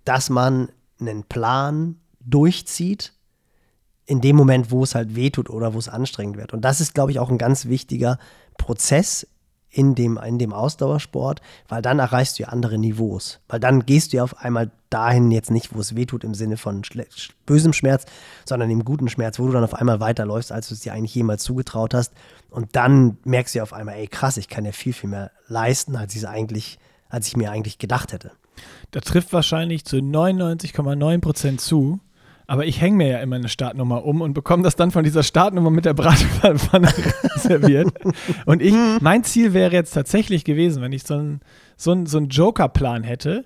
dass 0.04 0.30
man 0.30 0.70
einen 0.98 1.24
Plan 1.24 1.96
durchzieht, 2.20 3.12
in 4.06 4.20
dem 4.20 4.34
Moment, 4.34 4.70
wo 4.70 4.82
es 4.82 4.94
halt 4.94 5.14
wehtut 5.14 5.50
oder 5.50 5.72
wo 5.74 5.78
es 5.78 5.88
anstrengend 5.88 6.36
wird. 6.36 6.52
Und 6.52 6.62
das 6.62 6.80
ist, 6.80 6.94
glaube 6.94 7.12
ich, 7.12 7.20
auch 7.20 7.30
ein 7.30 7.38
ganz 7.38 7.66
wichtiger 7.66 8.18
Prozess 8.58 9.26
in 9.70 9.94
dem, 9.94 10.18
in 10.18 10.38
dem 10.38 10.52
Ausdauersport, 10.52 11.40
weil 11.68 11.80
dann 11.80 12.00
erreichst 12.00 12.38
du 12.38 12.42
ja 12.42 12.48
andere 12.48 12.76
Niveaus. 12.76 13.40
Weil 13.48 13.60
dann 13.60 13.86
gehst 13.86 14.12
du 14.12 14.18
ja 14.18 14.24
auf 14.24 14.38
einmal 14.38 14.70
dahin 14.90 15.30
jetzt 15.30 15.50
nicht, 15.50 15.74
wo 15.74 15.80
es 15.80 15.94
wehtut 15.94 16.24
im 16.24 16.34
Sinne 16.34 16.56
von 16.56 16.82
bösem 17.46 17.72
Schmerz, 17.72 18.06
sondern 18.44 18.68
im 18.70 18.84
guten 18.84 19.08
Schmerz, 19.08 19.38
wo 19.38 19.46
du 19.46 19.52
dann 19.52 19.62
auf 19.62 19.74
einmal 19.74 20.00
weiterläufst, 20.00 20.50
als 20.50 20.68
du 20.68 20.74
es 20.74 20.80
dir 20.80 20.92
eigentlich 20.92 21.14
jemals 21.14 21.44
zugetraut 21.44 21.94
hast. 21.94 22.12
Und 22.50 22.74
dann 22.74 23.18
merkst 23.24 23.54
du 23.54 23.58
ja 23.58 23.62
auf 23.62 23.72
einmal, 23.72 23.94
ey 23.94 24.08
krass, 24.08 24.36
ich 24.36 24.48
kann 24.48 24.64
ja 24.64 24.72
viel, 24.72 24.92
viel 24.92 25.10
mehr 25.10 25.30
leisten, 25.46 25.94
als 25.94 26.16
ich 26.16 26.26
eigentlich, 26.26 26.78
als 27.08 27.28
ich 27.28 27.36
mir 27.36 27.52
eigentlich 27.52 27.78
gedacht 27.78 28.12
hätte. 28.12 28.32
Da 28.90 29.00
trifft 29.00 29.32
wahrscheinlich 29.32 29.84
zu 29.84 29.96
99,9 29.96 31.20
Prozent 31.20 31.60
zu, 31.60 32.00
aber 32.50 32.66
ich 32.66 32.80
hänge 32.80 32.96
mir 32.96 33.06
ja 33.06 33.18
immer 33.20 33.36
eine 33.36 33.48
Startnummer 33.48 34.04
um 34.04 34.22
und 34.22 34.34
bekomme 34.34 34.64
das 34.64 34.74
dann 34.74 34.90
von 34.90 35.04
dieser 35.04 35.22
Startnummer 35.22 35.70
mit 35.70 35.84
der 35.84 35.94
Bratpfanne 35.94 36.88
serviert. 37.36 37.92
Und 38.44 38.60
ich, 38.60 38.74
mein 39.00 39.22
Ziel 39.22 39.54
wäre 39.54 39.72
jetzt 39.72 39.92
tatsächlich 39.92 40.42
gewesen, 40.42 40.82
wenn 40.82 40.90
ich 40.90 41.04
so 41.04 41.14
einen 41.14 41.40
so 41.76 42.04
so 42.06 42.18
ein 42.18 42.26
Joker-Plan 42.26 43.04
hätte, 43.04 43.44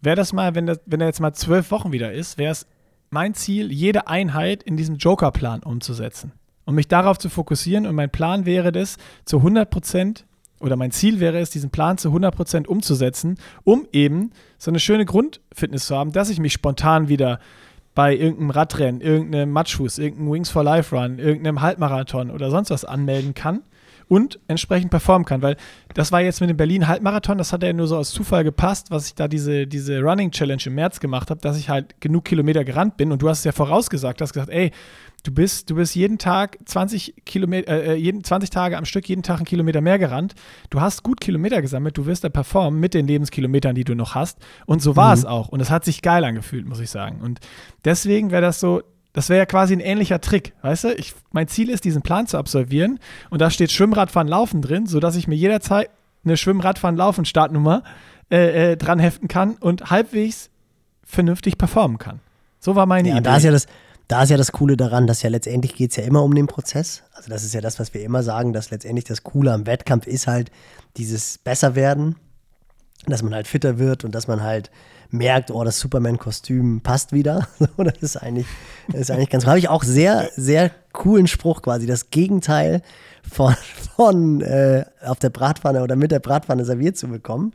wäre 0.00 0.14
das 0.14 0.32
mal, 0.32 0.54
wenn, 0.54 0.66
das, 0.66 0.78
wenn 0.86 1.00
er 1.00 1.08
jetzt 1.08 1.18
mal 1.18 1.32
zwölf 1.32 1.72
Wochen 1.72 1.90
wieder 1.90 2.12
ist, 2.12 2.38
wäre 2.38 2.52
es 2.52 2.68
mein 3.10 3.34
Ziel, 3.34 3.72
jede 3.72 4.06
Einheit 4.06 4.62
in 4.62 4.76
diesem 4.76 4.94
Joker-Plan 4.94 5.64
umzusetzen. 5.64 6.30
Und 6.66 6.76
mich 6.76 6.86
darauf 6.86 7.18
zu 7.18 7.28
fokussieren. 7.28 7.84
Und 7.84 7.96
mein 7.96 8.10
Plan 8.10 8.46
wäre 8.46 8.70
das, 8.70 8.96
zu 9.24 9.38
100 9.38 9.68
Prozent 9.68 10.24
oder 10.60 10.76
mein 10.76 10.92
Ziel 10.92 11.18
wäre 11.18 11.40
es, 11.40 11.50
diesen 11.50 11.70
Plan 11.70 11.98
zu 11.98 12.10
100% 12.10 12.66
umzusetzen, 12.66 13.38
um 13.64 13.88
eben 13.92 14.30
so 14.56 14.70
eine 14.70 14.78
schöne 14.78 15.04
Grundfitness 15.04 15.86
zu 15.86 15.96
haben, 15.96 16.12
dass 16.12 16.30
ich 16.30 16.38
mich 16.38 16.52
spontan 16.52 17.08
wieder 17.08 17.40
bei 17.96 18.14
irgendeinem 18.14 18.50
Radrennen, 18.50 19.00
irgendeinem 19.00 19.50
Matschfuß, 19.50 19.98
irgendeinem 19.98 20.30
Wings 20.30 20.50
for 20.50 20.62
Life 20.62 20.94
Run, 20.94 21.18
irgendeinem 21.18 21.62
Halbmarathon 21.62 22.30
oder 22.30 22.50
sonst 22.50 22.70
was 22.70 22.84
anmelden 22.84 23.34
kann 23.34 23.62
und 24.08 24.38
entsprechend 24.48 24.90
performen 24.90 25.24
kann. 25.24 25.42
Weil 25.42 25.56
das 25.94 26.12
war 26.12 26.20
jetzt 26.20 26.40
mit 26.40 26.50
dem 26.50 26.56
Berlin 26.56 26.88
Halbmarathon, 26.88 27.38
das 27.38 27.52
hat 27.52 27.62
ja 27.62 27.72
nur 27.72 27.86
so 27.86 27.96
aus 27.96 28.10
Zufall 28.10 28.44
gepasst, 28.44 28.90
was 28.90 29.06
ich 29.08 29.14
da 29.14 29.28
diese, 29.28 29.66
diese 29.66 30.00
Running 30.00 30.30
Challenge 30.30 30.62
im 30.66 30.74
März 30.74 31.00
gemacht 31.00 31.30
habe, 31.30 31.40
dass 31.40 31.58
ich 31.58 31.68
halt 31.68 32.00
genug 32.00 32.24
Kilometer 32.24 32.64
gerannt 32.64 32.96
bin 32.96 33.12
und 33.12 33.22
du 33.22 33.28
hast 33.28 33.38
es 33.38 33.44
ja 33.44 33.52
vorausgesagt, 33.52 34.20
hast 34.20 34.32
gesagt, 34.32 34.50
ey, 34.50 34.70
Du 35.26 35.32
bist, 35.32 35.70
du 35.70 35.74
bist 35.74 35.96
jeden 35.96 36.18
Tag 36.18 36.56
20 36.66 37.24
Kilometer, 37.24 37.72
äh, 37.72 37.94
äh 37.94 37.96
jeden, 37.96 38.22
20 38.22 38.48
Tage 38.48 38.78
am 38.78 38.84
Stück, 38.84 39.08
jeden 39.08 39.24
Tag 39.24 39.38
einen 39.38 39.44
Kilometer 39.44 39.80
mehr 39.80 39.98
gerannt. 39.98 40.36
Du 40.70 40.80
hast 40.80 41.02
gut 41.02 41.20
Kilometer 41.20 41.60
gesammelt, 41.62 41.98
du 41.98 42.06
wirst 42.06 42.22
da 42.22 42.28
performen 42.28 42.78
mit 42.78 42.94
den 42.94 43.08
Lebenskilometern, 43.08 43.74
die 43.74 43.82
du 43.82 43.96
noch 43.96 44.14
hast. 44.14 44.38
Und 44.66 44.82
so 44.82 44.94
war 44.94 45.08
mhm. 45.08 45.14
es 45.14 45.24
auch. 45.24 45.48
Und 45.48 45.58
es 45.58 45.68
hat 45.68 45.84
sich 45.84 46.00
geil 46.00 46.24
angefühlt, 46.24 46.64
muss 46.68 46.78
ich 46.78 46.90
sagen. 46.90 47.22
Und 47.22 47.40
deswegen 47.84 48.30
wäre 48.30 48.42
das 48.42 48.60
so, 48.60 48.82
das 49.16 49.30
wäre 49.30 49.38
ja 49.38 49.46
quasi 49.46 49.72
ein 49.72 49.80
ähnlicher 49.80 50.20
Trick, 50.20 50.52
weißt 50.60 50.84
du? 50.84 50.94
Ich, 50.94 51.14
mein 51.32 51.48
Ziel 51.48 51.70
ist, 51.70 51.84
diesen 51.84 52.02
Plan 52.02 52.26
zu 52.26 52.36
absolvieren. 52.36 53.00
Und 53.30 53.40
da 53.40 53.48
steht 53.48 53.72
Schwimmradfahren, 53.72 54.28
Laufen 54.28 54.60
drin, 54.60 54.84
sodass 54.84 55.16
ich 55.16 55.26
mir 55.26 55.36
jederzeit 55.36 55.88
eine 56.22 56.36
Schwimmradfahren, 56.36 56.98
Laufen 56.98 57.24
Startnummer 57.24 57.82
äh, 58.30 58.72
äh, 58.72 58.76
dran 58.76 58.98
heften 58.98 59.26
kann 59.26 59.54
und 59.54 59.88
halbwegs 59.88 60.50
vernünftig 61.02 61.56
performen 61.56 61.96
kann. 61.96 62.20
So 62.60 62.74
war 62.74 62.84
meine 62.84 63.08
ja, 63.08 63.14
Idee. 63.14 63.22
Da 63.22 63.38
ist 63.38 63.44
ja 63.44 63.52
das, 63.52 63.66
da 64.06 64.22
ist 64.22 64.28
ja 64.28 64.36
das 64.36 64.52
Coole 64.52 64.76
daran, 64.76 65.06
dass 65.06 65.22
ja 65.22 65.30
letztendlich 65.30 65.74
geht 65.74 65.92
es 65.92 65.96
ja 65.96 66.04
immer 66.04 66.22
um 66.22 66.34
den 66.34 66.46
Prozess. 66.46 67.02
Also 67.14 67.30
das 67.30 67.42
ist 67.42 67.54
ja 67.54 67.62
das, 67.62 67.80
was 67.80 67.94
wir 67.94 68.02
immer 68.02 68.22
sagen, 68.22 68.52
dass 68.52 68.70
letztendlich 68.70 69.06
das 69.06 69.22
Coole 69.22 69.50
am 69.50 69.64
Wettkampf 69.64 70.06
ist 70.06 70.26
halt 70.26 70.50
dieses 70.98 71.38
Besserwerden, 71.38 72.16
dass 73.06 73.22
man 73.22 73.34
halt 73.34 73.48
fitter 73.48 73.78
wird 73.78 74.04
und 74.04 74.14
dass 74.14 74.28
man 74.28 74.42
halt 74.42 74.70
merkt, 75.10 75.50
oh, 75.50 75.64
das 75.64 75.78
Superman-Kostüm 75.80 76.80
passt 76.80 77.12
wieder. 77.12 77.48
das 77.76 77.98
ist 78.00 78.16
eigentlich, 78.16 78.46
das 78.88 79.02
ist 79.02 79.10
eigentlich 79.10 79.30
ganz 79.30 79.44
cool. 79.44 79.50
Habe 79.50 79.58
ich 79.58 79.68
auch 79.68 79.84
sehr, 79.84 80.30
sehr 80.36 80.70
coolen 80.92 81.26
Spruch 81.26 81.62
quasi. 81.62 81.86
Das 81.86 82.10
Gegenteil 82.10 82.82
von, 83.30 83.54
von 83.96 84.40
äh, 84.40 84.84
auf 85.04 85.18
der 85.18 85.30
Bratpfanne 85.30 85.82
oder 85.82 85.96
mit 85.96 86.10
der 86.10 86.20
Bratpfanne 86.20 86.64
serviert 86.64 86.96
zu 86.96 87.08
bekommen, 87.08 87.52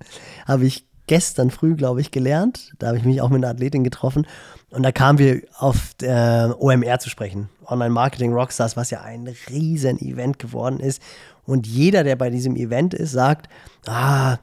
habe 0.47 0.65
ich 0.65 0.85
gestern 1.07 1.51
früh, 1.51 1.75
glaube 1.75 2.01
ich, 2.01 2.11
gelernt. 2.11 2.73
Da 2.79 2.87
habe 2.87 2.97
ich 2.97 3.03
mich 3.03 3.21
auch 3.21 3.29
mit 3.29 3.43
einer 3.43 3.53
Athletin 3.53 3.83
getroffen. 3.83 4.25
Und 4.69 4.83
da 4.83 4.91
kamen 4.91 5.19
wir 5.19 5.41
auf 5.57 5.93
der 5.99 6.55
OMR 6.59 6.99
zu 6.99 7.09
sprechen. 7.09 7.49
Online 7.65 7.89
Marketing 7.89 8.31
Rockstars, 8.31 8.77
was 8.77 8.91
ja 8.91 9.01
ein 9.01 9.27
riesen 9.49 9.99
Event 9.99 10.39
geworden 10.39 10.79
ist. 10.79 11.01
Und 11.45 11.67
jeder, 11.67 12.03
der 12.03 12.15
bei 12.15 12.29
diesem 12.29 12.55
Event 12.55 12.93
ist, 12.93 13.11
sagt, 13.11 13.49
ah, 13.87 14.37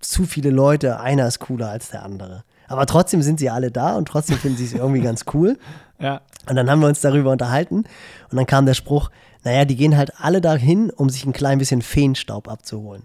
zu 0.00 0.24
viele 0.24 0.50
Leute, 0.50 1.00
einer 1.00 1.26
ist 1.26 1.38
cooler 1.38 1.68
als 1.70 1.90
der 1.90 2.04
andere. 2.04 2.44
Aber 2.68 2.86
trotzdem 2.86 3.22
sind 3.22 3.38
sie 3.38 3.50
alle 3.50 3.70
da 3.70 3.96
und 3.96 4.06
trotzdem 4.06 4.38
finden 4.38 4.56
sie 4.56 4.64
es 4.64 4.72
irgendwie 4.72 5.02
ganz 5.02 5.24
cool. 5.34 5.58
Ja. 6.02 6.22
Und 6.48 6.56
dann 6.56 6.70
haben 6.70 6.80
wir 6.80 6.88
uns 6.88 7.02
darüber 7.02 7.30
unterhalten 7.30 7.84
und 8.30 8.36
dann 8.38 8.46
kam 8.46 8.64
der 8.64 8.72
Spruch, 8.72 9.10
naja, 9.44 9.66
die 9.66 9.76
gehen 9.76 9.98
halt 9.98 10.12
alle 10.18 10.40
dahin, 10.40 10.88
um 10.88 11.10
sich 11.10 11.26
ein 11.26 11.34
klein 11.34 11.58
bisschen 11.58 11.82
Feenstaub 11.82 12.48
abzuholen. 12.48 13.02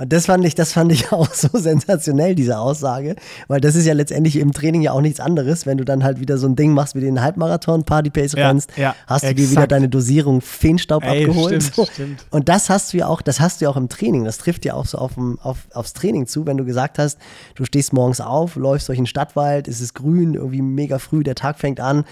Und 0.00 0.12
das 0.12 0.26
fand 0.26 0.44
ich, 0.44 0.54
das 0.54 0.72
fand 0.72 0.92
ich 0.92 1.10
auch 1.12 1.32
so 1.34 1.48
sensationell, 1.52 2.34
diese 2.36 2.58
Aussage, 2.58 3.16
weil 3.48 3.60
das 3.60 3.74
ist 3.74 3.84
ja 3.84 3.94
letztendlich 3.94 4.36
im 4.36 4.52
Training 4.52 4.80
ja 4.82 4.92
auch 4.92 5.00
nichts 5.00 5.18
anderes, 5.18 5.66
wenn 5.66 5.76
du 5.76 5.84
dann 5.84 6.04
halt 6.04 6.20
wieder 6.20 6.38
so 6.38 6.46
ein 6.46 6.54
Ding 6.54 6.72
machst 6.72 6.94
wie 6.94 7.00
den 7.00 7.20
Halbmarathon, 7.20 7.84
Party-Pace 7.84 8.32
Ja, 8.34 8.48
rennst, 8.48 8.70
ja, 8.76 8.94
hast 9.08 9.24
du 9.24 9.28
exakt. 9.28 9.38
dir 9.38 9.50
wieder 9.50 9.66
deine 9.66 9.88
Dosierung 9.88 10.40
Feenstaub 10.40 11.02
Ey, 11.04 11.24
abgeholt. 11.24 11.62
stimmt, 11.62 11.74
so. 11.74 11.86
stimmt. 11.92 12.24
Und 12.30 12.48
das 12.48 12.70
hast 12.70 12.92
du 12.92 12.98
ja 12.98 13.08
auch, 13.08 13.22
das 13.22 13.40
hast 13.40 13.60
du 13.60 13.64
ja 13.64 13.70
auch 13.70 13.76
im 13.76 13.88
Training. 13.88 14.24
Das 14.24 14.38
trifft 14.38 14.64
ja 14.64 14.74
auch 14.74 14.86
so 14.86 14.98
auf, 14.98 15.12
auf, 15.42 15.66
aufs 15.74 15.92
Training 15.94 16.26
zu, 16.28 16.46
wenn 16.46 16.56
du 16.56 16.64
gesagt 16.64 16.98
hast, 16.98 17.18
du 17.56 17.64
stehst 17.64 17.92
morgens 17.92 18.20
auf, 18.20 18.54
läufst 18.54 18.88
durch 18.88 18.98
den 18.98 19.06
Stadtwald, 19.06 19.66
es 19.66 19.80
ist 19.80 19.94
grün, 19.94 20.34
irgendwie 20.34 20.62
mega 20.62 20.98
früh, 21.00 21.24
der 21.24 21.34
Tag 21.34 21.58
fängt 21.58 21.80
an 21.80 22.04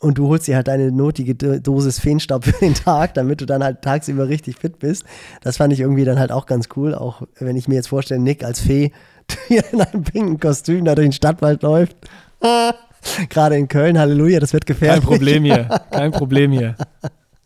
und 0.00 0.18
du 0.18 0.28
holst 0.28 0.46
dir 0.46 0.56
halt 0.56 0.68
deine 0.68 0.92
notige 0.92 1.34
Do- 1.34 1.58
Dosis 1.58 1.98
Feenstaub 1.98 2.44
für 2.44 2.52
den 2.60 2.74
Tag, 2.74 3.14
damit 3.14 3.40
du 3.40 3.46
dann 3.46 3.64
halt 3.64 3.82
tagsüber 3.82 4.28
richtig 4.28 4.56
fit 4.56 4.78
bist. 4.78 5.04
Das 5.42 5.56
fand 5.56 5.72
ich 5.72 5.80
irgendwie 5.80 6.04
dann 6.04 6.18
halt 6.18 6.30
auch 6.32 6.46
ganz 6.46 6.68
cool, 6.76 6.94
auch 6.94 7.22
wenn 7.38 7.56
ich 7.56 7.68
mir 7.68 7.76
jetzt 7.76 7.88
vorstelle, 7.88 8.20
Nick 8.20 8.44
als 8.44 8.60
Fee 8.60 8.92
hier 9.48 9.64
in 9.72 9.80
einem 9.80 10.02
pinken 10.04 10.38
Kostüm 10.40 10.84
da 10.84 10.94
durch 10.94 11.06
den 11.06 11.12
Stadtwald 11.12 11.62
läuft. 11.62 11.96
Gerade 13.28 13.56
in 13.56 13.68
Köln, 13.68 13.98
Halleluja, 13.98 14.40
das 14.40 14.52
wird 14.52 14.66
Kein 14.66 14.74
gefährlich. 14.76 15.04
Problem 15.04 15.44
hier. 15.44 15.64
Kein 15.90 16.10
Problem 16.12 16.52
hier. 16.52 16.74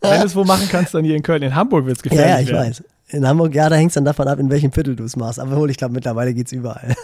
Wenn 0.01 0.21
du 0.21 0.25
es 0.25 0.35
wo 0.35 0.43
machen 0.45 0.67
kannst, 0.71 0.93
dann 0.93 1.03
hier 1.03 1.15
in 1.15 1.23
Köln. 1.23 1.41
In 1.43 1.53
Hamburg 1.55 1.85
wird 1.85 1.97
es 1.97 2.03
Ja, 2.05 2.09
gefährlich. 2.09 2.33
ja, 2.35 2.39
ich 2.41 2.49
werden. 2.51 2.69
weiß. 2.69 2.83
In 3.11 3.27
Hamburg, 3.27 3.55
ja, 3.55 3.67
da 3.69 3.75
hängt 3.75 3.89
es 3.89 3.95
dann 3.95 4.05
davon 4.05 4.27
ab, 4.27 4.39
in 4.39 4.49
welchem 4.49 4.71
Viertel 4.71 4.95
du 4.95 5.03
es 5.03 5.15
machst. 5.15 5.39
Aber 5.39 5.57
wohl, 5.57 5.69
ich 5.69 5.77
glaube, 5.77 5.93
mittlerweile 5.95 6.33
geht 6.33 6.45
es 6.47 6.53
überall. 6.53 6.95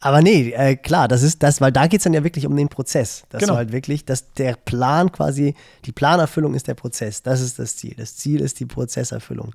Aber 0.00 0.22
nee, 0.22 0.50
äh, 0.52 0.76
klar, 0.76 1.08
das 1.08 1.22
ist 1.22 1.42
das, 1.42 1.60
weil 1.60 1.72
da 1.72 1.86
geht 1.86 2.00
es 2.00 2.04
dann 2.04 2.14
ja 2.14 2.24
wirklich 2.24 2.46
um 2.46 2.56
den 2.56 2.68
Prozess. 2.68 3.24
Dass 3.28 3.40
Genau. 3.40 3.52
du 3.54 3.56
halt 3.58 3.72
wirklich, 3.72 4.04
dass 4.04 4.32
der 4.32 4.54
Plan 4.56 5.12
quasi, 5.12 5.54
die 5.84 5.92
Planerfüllung 5.92 6.54
ist 6.54 6.68
der 6.68 6.74
Prozess. 6.74 7.22
Das 7.22 7.40
ist 7.40 7.58
das 7.58 7.76
Ziel. 7.76 7.94
Das 7.96 8.16
Ziel 8.16 8.40
ist 8.40 8.58
die 8.60 8.66
Prozesserfüllung. 8.66 9.52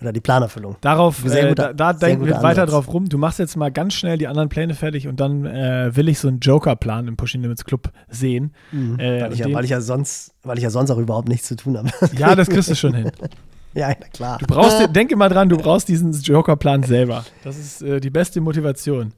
Oder 0.00 0.12
die 0.14 0.20
Planerfüllung. 0.20 0.76
Darauf, 0.80 1.18
Sehr 1.26 1.44
äh, 1.44 1.48
guter- 1.50 1.74
da, 1.74 1.92
da 1.92 1.98
denken 1.98 2.24
wir 2.24 2.36
weiter 2.36 2.62
Ansatz. 2.62 2.70
drauf 2.70 2.92
rum. 2.94 3.08
Du 3.10 3.18
machst 3.18 3.38
jetzt 3.38 3.54
mal 3.56 3.70
ganz 3.70 3.92
schnell 3.92 4.16
die 4.16 4.28
anderen 4.28 4.48
Pläne 4.48 4.74
fertig 4.74 5.06
und 5.08 5.20
dann 5.20 5.44
äh, 5.44 5.94
will 5.94 6.08
ich 6.08 6.18
so 6.20 6.28
einen 6.28 6.38
Joker-Plan 6.40 7.06
im 7.06 7.16
Pushing 7.18 7.42
Limits 7.42 7.64
Club 7.66 7.90
sehen. 8.08 8.54
Äh, 8.72 8.76
Mhm. 8.76 8.98
weil, 8.98 9.32
ich 9.34 9.38
ja, 9.40 9.52
weil, 9.52 9.64
ich 9.64 9.70
ja 9.70 9.80
sonst, 9.82 10.32
weil 10.42 10.56
ich 10.56 10.64
ja 10.64 10.70
sonst 10.70 10.90
auch 10.90 10.96
überhaupt 10.98 11.28
nichts 11.28 11.48
zu 11.48 11.56
tun 11.56 11.76
habe. 11.76 11.90
ja, 12.16 12.34
das 12.34 12.48
kriegst 12.48 12.70
du 12.70 12.74
schon 12.76 12.94
hin. 12.94 13.10
ja, 13.74 13.92
klar. 13.94 14.38
Du 14.38 14.46
brauchst, 14.46 14.94
denke 14.96 15.16
mal 15.16 15.28
dran, 15.28 15.50
du 15.50 15.58
brauchst 15.58 15.88
diesen 15.88 16.12
Joker-Plan 16.12 16.82
selber. 16.84 17.26
Das 17.44 17.58
ist 17.58 17.82
äh, 17.82 18.00
die 18.00 18.10
beste 18.10 18.40
Motivation. 18.40 19.12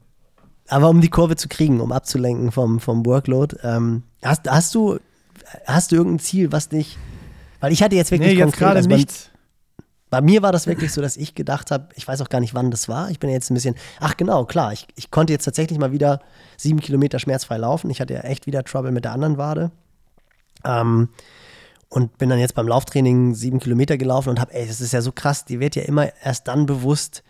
Aber 0.67 0.89
um 0.89 1.01
die 1.01 1.09
Kurve 1.09 1.35
zu 1.35 1.47
kriegen, 1.49 1.81
um 1.81 1.91
abzulenken 1.91 2.51
vom, 2.51 2.79
vom 2.79 3.05
Workload, 3.05 3.57
ähm, 3.63 4.03
hast, 4.23 4.49
hast, 4.49 4.73
du, 4.75 4.99
hast 5.65 5.91
du 5.91 5.95
irgendein 5.97 6.19
Ziel, 6.19 6.51
was 6.51 6.69
dich. 6.69 6.97
Weil 7.59 7.71
ich 7.73 7.83
hatte 7.83 7.95
jetzt 7.95 8.11
wirklich 8.11 8.29
Nee, 8.31 8.35
jetzt 8.37 8.43
konkret, 8.45 8.59
gerade 8.59 8.77
also 8.77 8.89
bei- 8.89 8.95
nichts. 8.97 9.29
Bei 10.09 10.21
mir 10.21 10.43
war 10.43 10.51
das 10.51 10.67
wirklich 10.67 10.93
so, 10.93 11.01
dass 11.01 11.17
ich 11.17 11.33
gedacht 11.33 11.71
habe, 11.71 11.87
ich 11.95 12.07
weiß 12.07 12.21
auch 12.21 12.29
gar 12.29 12.39
nicht, 12.39 12.53
wann 12.53 12.69
das 12.69 12.87
war. 12.87 13.09
Ich 13.09 13.17
bin 13.19 13.31
jetzt 13.31 13.49
ein 13.49 13.55
bisschen, 13.55 13.73
ach 13.99 14.15
genau, 14.15 14.45
klar, 14.45 14.71
ich, 14.71 14.85
ich 14.95 15.09
konnte 15.09 15.33
jetzt 15.33 15.43
tatsächlich 15.45 15.79
mal 15.79 15.91
wieder 15.91 16.19
sieben 16.55 16.79
Kilometer 16.81 17.17
schmerzfrei 17.17 17.57
laufen. 17.57 17.89
Ich 17.89 17.99
hatte 17.99 18.13
ja 18.13 18.19
echt 18.19 18.45
wieder 18.45 18.63
Trouble 18.63 18.91
mit 18.91 19.05
der 19.05 19.11
anderen 19.13 19.37
Wade. 19.39 19.71
Ähm, 20.63 21.09
und 21.89 22.17
bin 22.19 22.29
dann 22.29 22.37
jetzt 22.39 22.53
beim 22.53 22.67
Lauftraining 22.67 23.33
sieben 23.33 23.59
Kilometer 23.59 23.97
gelaufen 23.97 24.29
und 24.29 24.39
habe, 24.39 24.53
ey, 24.53 24.67
das 24.67 24.81
ist 24.81 24.93
ja 24.93 25.01
so 25.01 25.11
krass, 25.11 25.45
dir 25.45 25.59
wird 25.59 25.75
ja 25.75 25.81
immer 25.83 26.09
erst 26.23 26.47
dann 26.47 26.65
bewusst, 26.67 27.23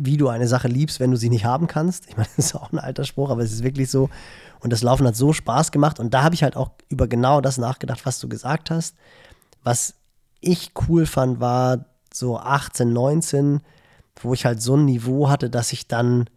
wie 0.00 0.16
du 0.16 0.28
eine 0.28 0.48
Sache 0.48 0.68
liebst, 0.68 0.98
wenn 0.98 1.10
du 1.10 1.16
sie 1.16 1.28
nicht 1.28 1.44
haben 1.44 1.66
kannst. 1.66 2.08
Ich 2.08 2.16
meine, 2.16 2.28
das 2.36 2.46
ist 2.46 2.54
auch 2.54 2.72
ein 2.72 2.78
alter 2.78 3.04
Spruch, 3.04 3.30
aber 3.30 3.42
es 3.42 3.52
ist 3.52 3.62
wirklich 3.62 3.90
so. 3.90 4.10
Und 4.60 4.72
das 4.72 4.82
Laufen 4.82 5.06
hat 5.06 5.16
so 5.16 5.32
Spaß 5.32 5.72
gemacht. 5.72 6.00
Und 6.00 6.12
da 6.12 6.22
habe 6.22 6.34
ich 6.34 6.42
halt 6.42 6.56
auch 6.56 6.70
über 6.88 7.06
genau 7.06 7.40
das 7.40 7.58
nachgedacht, 7.58 8.04
was 8.04 8.18
du 8.18 8.28
gesagt 8.28 8.70
hast. 8.70 8.96
Was 9.62 9.94
ich 10.40 10.72
cool 10.88 11.06
fand, 11.06 11.40
war 11.40 11.84
so 12.12 12.38
18, 12.38 12.92
19, 12.92 13.60
wo 14.16 14.34
ich 14.34 14.44
halt 14.44 14.60
so 14.60 14.76
ein 14.76 14.84
Niveau 14.84 15.28
hatte, 15.28 15.50
dass 15.50 15.72
ich 15.72 15.86
dann 15.86 16.28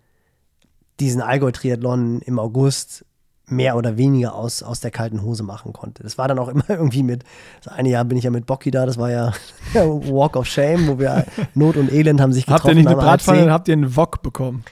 diesen 0.99 1.21
Allgäu-Triathlon 1.21 2.21
im 2.21 2.39
August 2.39 3.05
mehr 3.47 3.75
oder 3.75 3.97
weniger 3.97 4.35
aus, 4.35 4.63
aus 4.63 4.79
der 4.79 4.91
kalten 4.91 5.21
Hose 5.21 5.43
machen 5.43 5.73
konnte. 5.73 6.03
Das 6.03 6.17
war 6.17 6.27
dann 6.27 6.39
auch 6.39 6.47
immer 6.49 6.69
irgendwie 6.69 7.03
mit, 7.03 7.23
das 7.63 7.73
eine 7.73 7.89
Jahr 7.89 8.05
bin 8.05 8.17
ich 8.17 8.23
ja 8.23 8.31
mit 8.31 8.45
Bocki 8.45 8.71
da, 8.71 8.85
das 8.85 8.97
war 8.97 9.11
ja 9.11 9.33
Walk 9.73 10.35
of 10.35 10.45
Shame, 10.45 10.87
wo 10.87 10.99
wir 10.99 11.25
Not 11.53 11.77
und 11.77 11.91
Elend 11.91 12.21
haben 12.21 12.33
sich 12.33 12.45
getroffen. 12.45 12.63
Habt 12.63 12.71
ihr 12.71 12.75
nicht 12.75 12.87
eine 12.87 12.97
Bratpfanne, 12.97 13.41
dann 13.41 13.51
habt 13.51 13.67
ihr 13.67 13.73
einen 13.73 13.95
Wok 13.95 14.21
bekommen. 14.21 14.63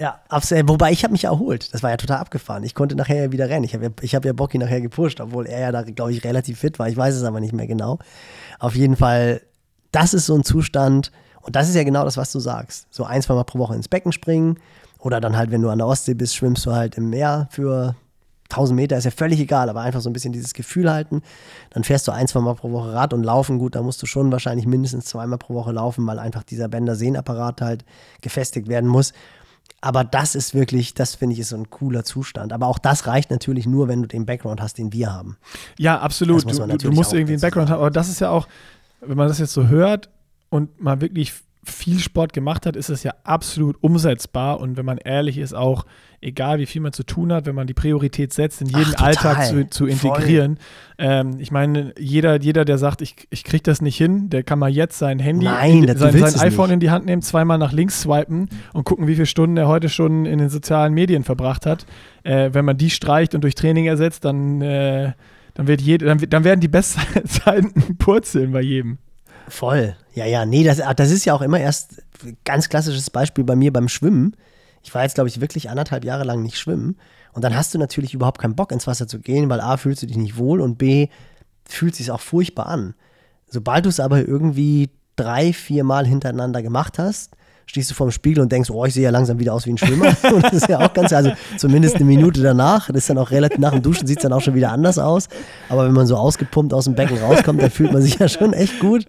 Ja, 0.00 0.20
wobei 0.64 0.92
ich 0.92 1.02
habe 1.02 1.10
mich 1.10 1.24
erholt. 1.24 1.74
Das 1.74 1.82
war 1.82 1.90
ja 1.90 1.96
total 1.96 2.18
abgefahren. 2.18 2.62
Ich 2.62 2.76
konnte 2.76 2.94
nachher 2.94 3.24
ja 3.24 3.32
wieder 3.32 3.48
rennen. 3.48 3.64
Ich 3.64 3.74
habe 3.74 3.86
ja, 3.86 3.90
ich 4.00 4.14
hab 4.14 4.24
ja 4.24 4.32
Bocki 4.32 4.56
nachher 4.56 4.80
gepusht, 4.80 5.20
obwohl 5.20 5.46
er 5.46 5.58
ja 5.58 5.72
da, 5.72 5.82
glaube 5.82 6.12
ich, 6.12 6.22
relativ 6.22 6.60
fit 6.60 6.78
war. 6.78 6.88
Ich 6.88 6.96
weiß 6.96 7.16
es 7.16 7.24
aber 7.24 7.40
nicht 7.40 7.52
mehr 7.52 7.66
genau. 7.66 7.98
Auf 8.60 8.76
jeden 8.76 8.94
Fall, 8.94 9.40
das 9.90 10.14
ist 10.14 10.26
so 10.26 10.36
ein 10.36 10.44
Zustand. 10.44 11.10
Und 11.40 11.56
das 11.56 11.68
ist 11.68 11.74
ja 11.74 11.82
genau 11.82 12.04
das, 12.04 12.16
was 12.16 12.30
du 12.30 12.38
sagst. 12.38 12.86
So 12.90 13.04
ein, 13.04 13.22
zwei 13.22 13.34
Mal 13.34 13.42
pro 13.42 13.58
Woche 13.58 13.74
ins 13.74 13.88
Becken 13.88 14.12
springen. 14.12 14.58
Oder 14.98 15.20
dann 15.20 15.36
halt, 15.36 15.50
wenn 15.50 15.62
du 15.62 15.68
an 15.68 15.78
der 15.78 15.86
Ostsee 15.86 16.14
bist, 16.14 16.34
schwimmst 16.34 16.66
du 16.66 16.72
halt 16.72 16.96
im 16.96 17.10
Meer 17.10 17.48
für 17.50 17.94
1000 18.50 18.76
Meter. 18.76 18.96
Ist 18.96 19.04
ja 19.04 19.10
völlig 19.10 19.38
egal, 19.40 19.68
aber 19.68 19.80
einfach 19.80 20.00
so 20.00 20.10
ein 20.10 20.12
bisschen 20.12 20.32
dieses 20.32 20.54
Gefühl 20.54 20.90
halten. 20.90 21.22
Dann 21.70 21.84
fährst 21.84 22.08
du 22.08 22.12
ein, 22.12 22.26
zwei 22.26 22.40
Mal 22.40 22.54
pro 22.54 22.72
Woche 22.72 22.92
Rad 22.92 23.12
und 23.12 23.22
laufen. 23.22 23.58
Gut, 23.58 23.74
da 23.74 23.82
musst 23.82 24.02
du 24.02 24.06
schon 24.06 24.32
wahrscheinlich 24.32 24.66
mindestens 24.66 25.04
zweimal 25.06 25.38
pro 25.38 25.54
Woche 25.54 25.72
laufen, 25.72 26.06
weil 26.06 26.18
einfach 26.18 26.42
dieser 26.42 26.68
Bänder-Sehnapparat 26.68 27.60
halt 27.60 27.84
gefestigt 28.22 28.68
werden 28.68 28.88
muss. 28.88 29.12
Aber 29.80 30.02
das 30.02 30.34
ist 30.34 30.54
wirklich, 30.54 30.94
das 30.94 31.14
finde 31.14 31.34
ich, 31.34 31.40
ist 31.40 31.50
so 31.50 31.56
ein 31.56 31.70
cooler 31.70 32.02
Zustand. 32.02 32.52
Aber 32.52 32.66
auch 32.66 32.78
das 32.78 33.06
reicht 33.06 33.30
natürlich 33.30 33.66
nur, 33.66 33.86
wenn 33.86 34.02
du 34.02 34.08
den 34.08 34.26
Background 34.26 34.60
hast, 34.60 34.78
den 34.78 34.92
wir 34.92 35.12
haben. 35.12 35.36
Ja, 35.78 36.00
absolut. 36.00 36.50
Du, 36.50 36.76
du, 36.76 36.90
musst 36.90 37.12
irgendwie 37.12 37.34
einen 37.34 37.40
Background 37.40 37.70
haben. 37.70 37.78
Aber 37.78 37.90
das 37.90 38.08
ist 38.08 38.20
ja 38.20 38.30
auch, 38.30 38.48
wenn 39.00 39.16
man 39.16 39.28
das 39.28 39.38
jetzt 39.38 39.52
so 39.52 39.68
hört 39.68 40.08
und 40.48 40.80
mal 40.82 41.00
wirklich 41.00 41.32
viel 41.64 41.98
Sport 41.98 42.32
gemacht 42.32 42.66
hat, 42.66 42.76
ist 42.76 42.88
es 42.88 43.02
ja 43.02 43.12
absolut 43.24 43.76
umsetzbar. 43.82 44.60
Und 44.60 44.76
wenn 44.76 44.84
man 44.84 44.98
ehrlich 44.98 45.38
ist, 45.38 45.54
auch 45.54 45.84
egal 46.20 46.58
wie 46.58 46.66
viel 46.66 46.80
man 46.80 46.92
zu 46.92 47.04
tun 47.04 47.32
hat, 47.32 47.46
wenn 47.46 47.54
man 47.54 47.66
die 47.66 47.74
Priorität 47.74 48.32
setzt, 48.32 48.60
in 48.60 48.68
jeden 48.68 48.94
Ach. 48.96 49.04
Alltag 49.04 49.46
zu, 49.46 49.68
zu 49.68 49.86
integrieren. 49.86 50.58
Ähm, 50.98 51.36
ich 51.38 51.52
meine, 51.52 51.94
jeder, 51.98 52.40
jeder, 52.40 52.64
der 52.64 52.78
sagt, 52.78 53.02
ich, 53.02 53.28
ich 53.30 53.44
kriege 53.44 53.62
das 53.62 53.80
nicht 53.80 53.96
hin, 53.96 54.30
der 54.30 54.42
kann 54.42 54.58
mal 54.58 54.70
jetzt 54.70 54.98
sein 54.98 55.18
Handy, 55.18 55.44
Nein, 55.44 55.84
in, 55.84 55.96
sein, 55.96 56.16
sein 56.16 56.40
iPhone 56.40 56.66
nicht. 56.66 56.74
in 56.74 56.80
die 56.80 56.90
Hand 56.90 57.06
nehmen, 57.06 57.22
zweimal 57.22 57.58
nach 57.58 57.72
links 57.72 58.02
swipen 58.02 58.48
und 58.72 58.84
gucken, 58.84 59.06
wie 59.06 59.14
viele 59.14 59.26
Stunden 59.26 59.56
er 59.56 59.68
heute 59.68 59.88
schon 59.88 60.26
in 60.26 60.38
den 60.38 60.48
sozialen 60.48 60.92
Medien 60.92 61.22
verbracht 61.22 61.66
hat. 61.66 61.86
Äh, 62.24 62.50
wenn 62.52 62.64
man 62.64 62.76
die 62.76 62.90
streicht 62.90 63.34
und 63.34 63.42
durch 63.42 63.54
Training 63.54 63.86
ersetzt, 63.86 64.24
dann, 64.24 64.60
äh, 64.60 65.12
dann, 65.54 65.68
wird 65.68 65.80
jede, 65.80 66.06
dann, 66.06 66.18
dann 66.18 66.44
werden 66.44 66.60
die 66.60 66.68
Bestzeiten 66.68 67.96
purzeln 67.98 68.52
bei 68.52 68.62
jedem. 68.62 68.98
Voll. 69.48 69.96
Ja, 70.14 70.26
ja, 70.26 70.44
nee, 70.44 70.64
das, 70.64 70.80
das 70.96 71.10
ist 71.10 71.24
ja 71.24 71.34
auch 71.34 71.42
immer 71.42 71.60
erst 71.60 72.02
ganz 72.44 72.68
klassisches 72.68 73.10
Beispiel 73.10 73.44
bei 73.44 73.56
mir 73.56 73.72
beim 73.72 73.88
Schwimmen. 73.88 74.36
Ich 74.82 74.94
war 74.94 75.02
jetzt, 75.02 75.14
glaube 75.14 75.28
ich, 75.28 75.40
wirklich 75.40 75.70
anderthalb 75.70 76.04
Jahre 76.04 76.24
lang 76.24 76.42
nicht 76.42 76.58
schwimmen. 76.58 76.96
Und 77.32 77.42
dann 77.44 77.54
hast 77.54 77.74
du 77.74 77.78
natürlich 77.78 78.14
überhaupt 78.14 78.40
keinen 78.40 78.56
Bock 78.56 78.72
ins 78.72 78.86
Wasser 78.86 79.06
zu 79.06 79.20
gehen, 79.20 79.48
weil 79.48 79.60
A, 79.60 79.76
fühlst 79.76 80.02
du 80.02 80.06
dich 80.06 80.16
nicht 80.16 80.36
wohl 80.36 80.60
und 80.60 80.78
B, 80.78 81.08
fühlt 81.64 81.94
sich 81.94 82.10
auch 82.10 82.20
furchtbar 82.20 82.66
an. 82.66 82.94
Sobald 83.46 83.84
du 83.84 83.88
es 83.88 84.00
aber 84.00 84.26
irgendwie 84.26 84.90
drei, 85.16 85.52
vier 85.52 85.84
Mal 85.84 86.06
hintereinander 86.06 86.62
gemacht 86.62 86.98
hast, 86.98 87.36
stehst 87.68 87.90
du 87.90 87.94
vorm 87.94 88.10
Spiegel 88.10 88.42
und 88.42 88.50
denkst, 88.50 88.70
oh, 88.70 88.84
ich 88.86 88.94
sehe 88.94 89.04
ja 89.04 89.10
langsam 89.10 89.38
wieder 89.38 89.52
aus 89.54 89.66
wie 89.66 89.70
ein 89.72 89.78
Schwimmer. 89.78 90.06
Und 90.32 90.42
das 90.42 90.54
ist 90.54 90.68
ja 90.68 90.80
auch 90.80 90.92
ganz, 90.94 91.12
also 91.12 91.30
zumindest 91.58 91.96
eine 91.96 92.06
Minute 92.06 92.42
danach. 92.42 92.86
Das 92.88 92.96
ist 92.96 93.10
dann 93.10 93.18
auch 93.18 93.30
relativ, 93.30 93.58
nach 93.58 93.72
dem 93.72 93.82
Duschen 93.82 94.06
sieht 94.06 94.18
es 94.18 94.22
dann 94.22 94.32
auch 94.32 94.40
schon 94.40 94.54
wieder 94.54 94.72
anders 94.72 94.98
aus. 94.98 95.28
Aber 95.68 95.84
wenn 95.84 95.92
man 95.92 96.06
so 96.06 96.16
ausgepumpt 96.16 96.72
aus 96.72 96.84
dem 96.84 96.94
Becken 96.94 97.18
rauskommt, 97.18 97.62
dann 97.62 97.70
fühlt 97.70 97.92
man 97.92 98.00
sich 98.00 98.18
ja 98.18 98.26
schon 98.28 98.54
echt 98.54 98.80
gut. 98.80 99.06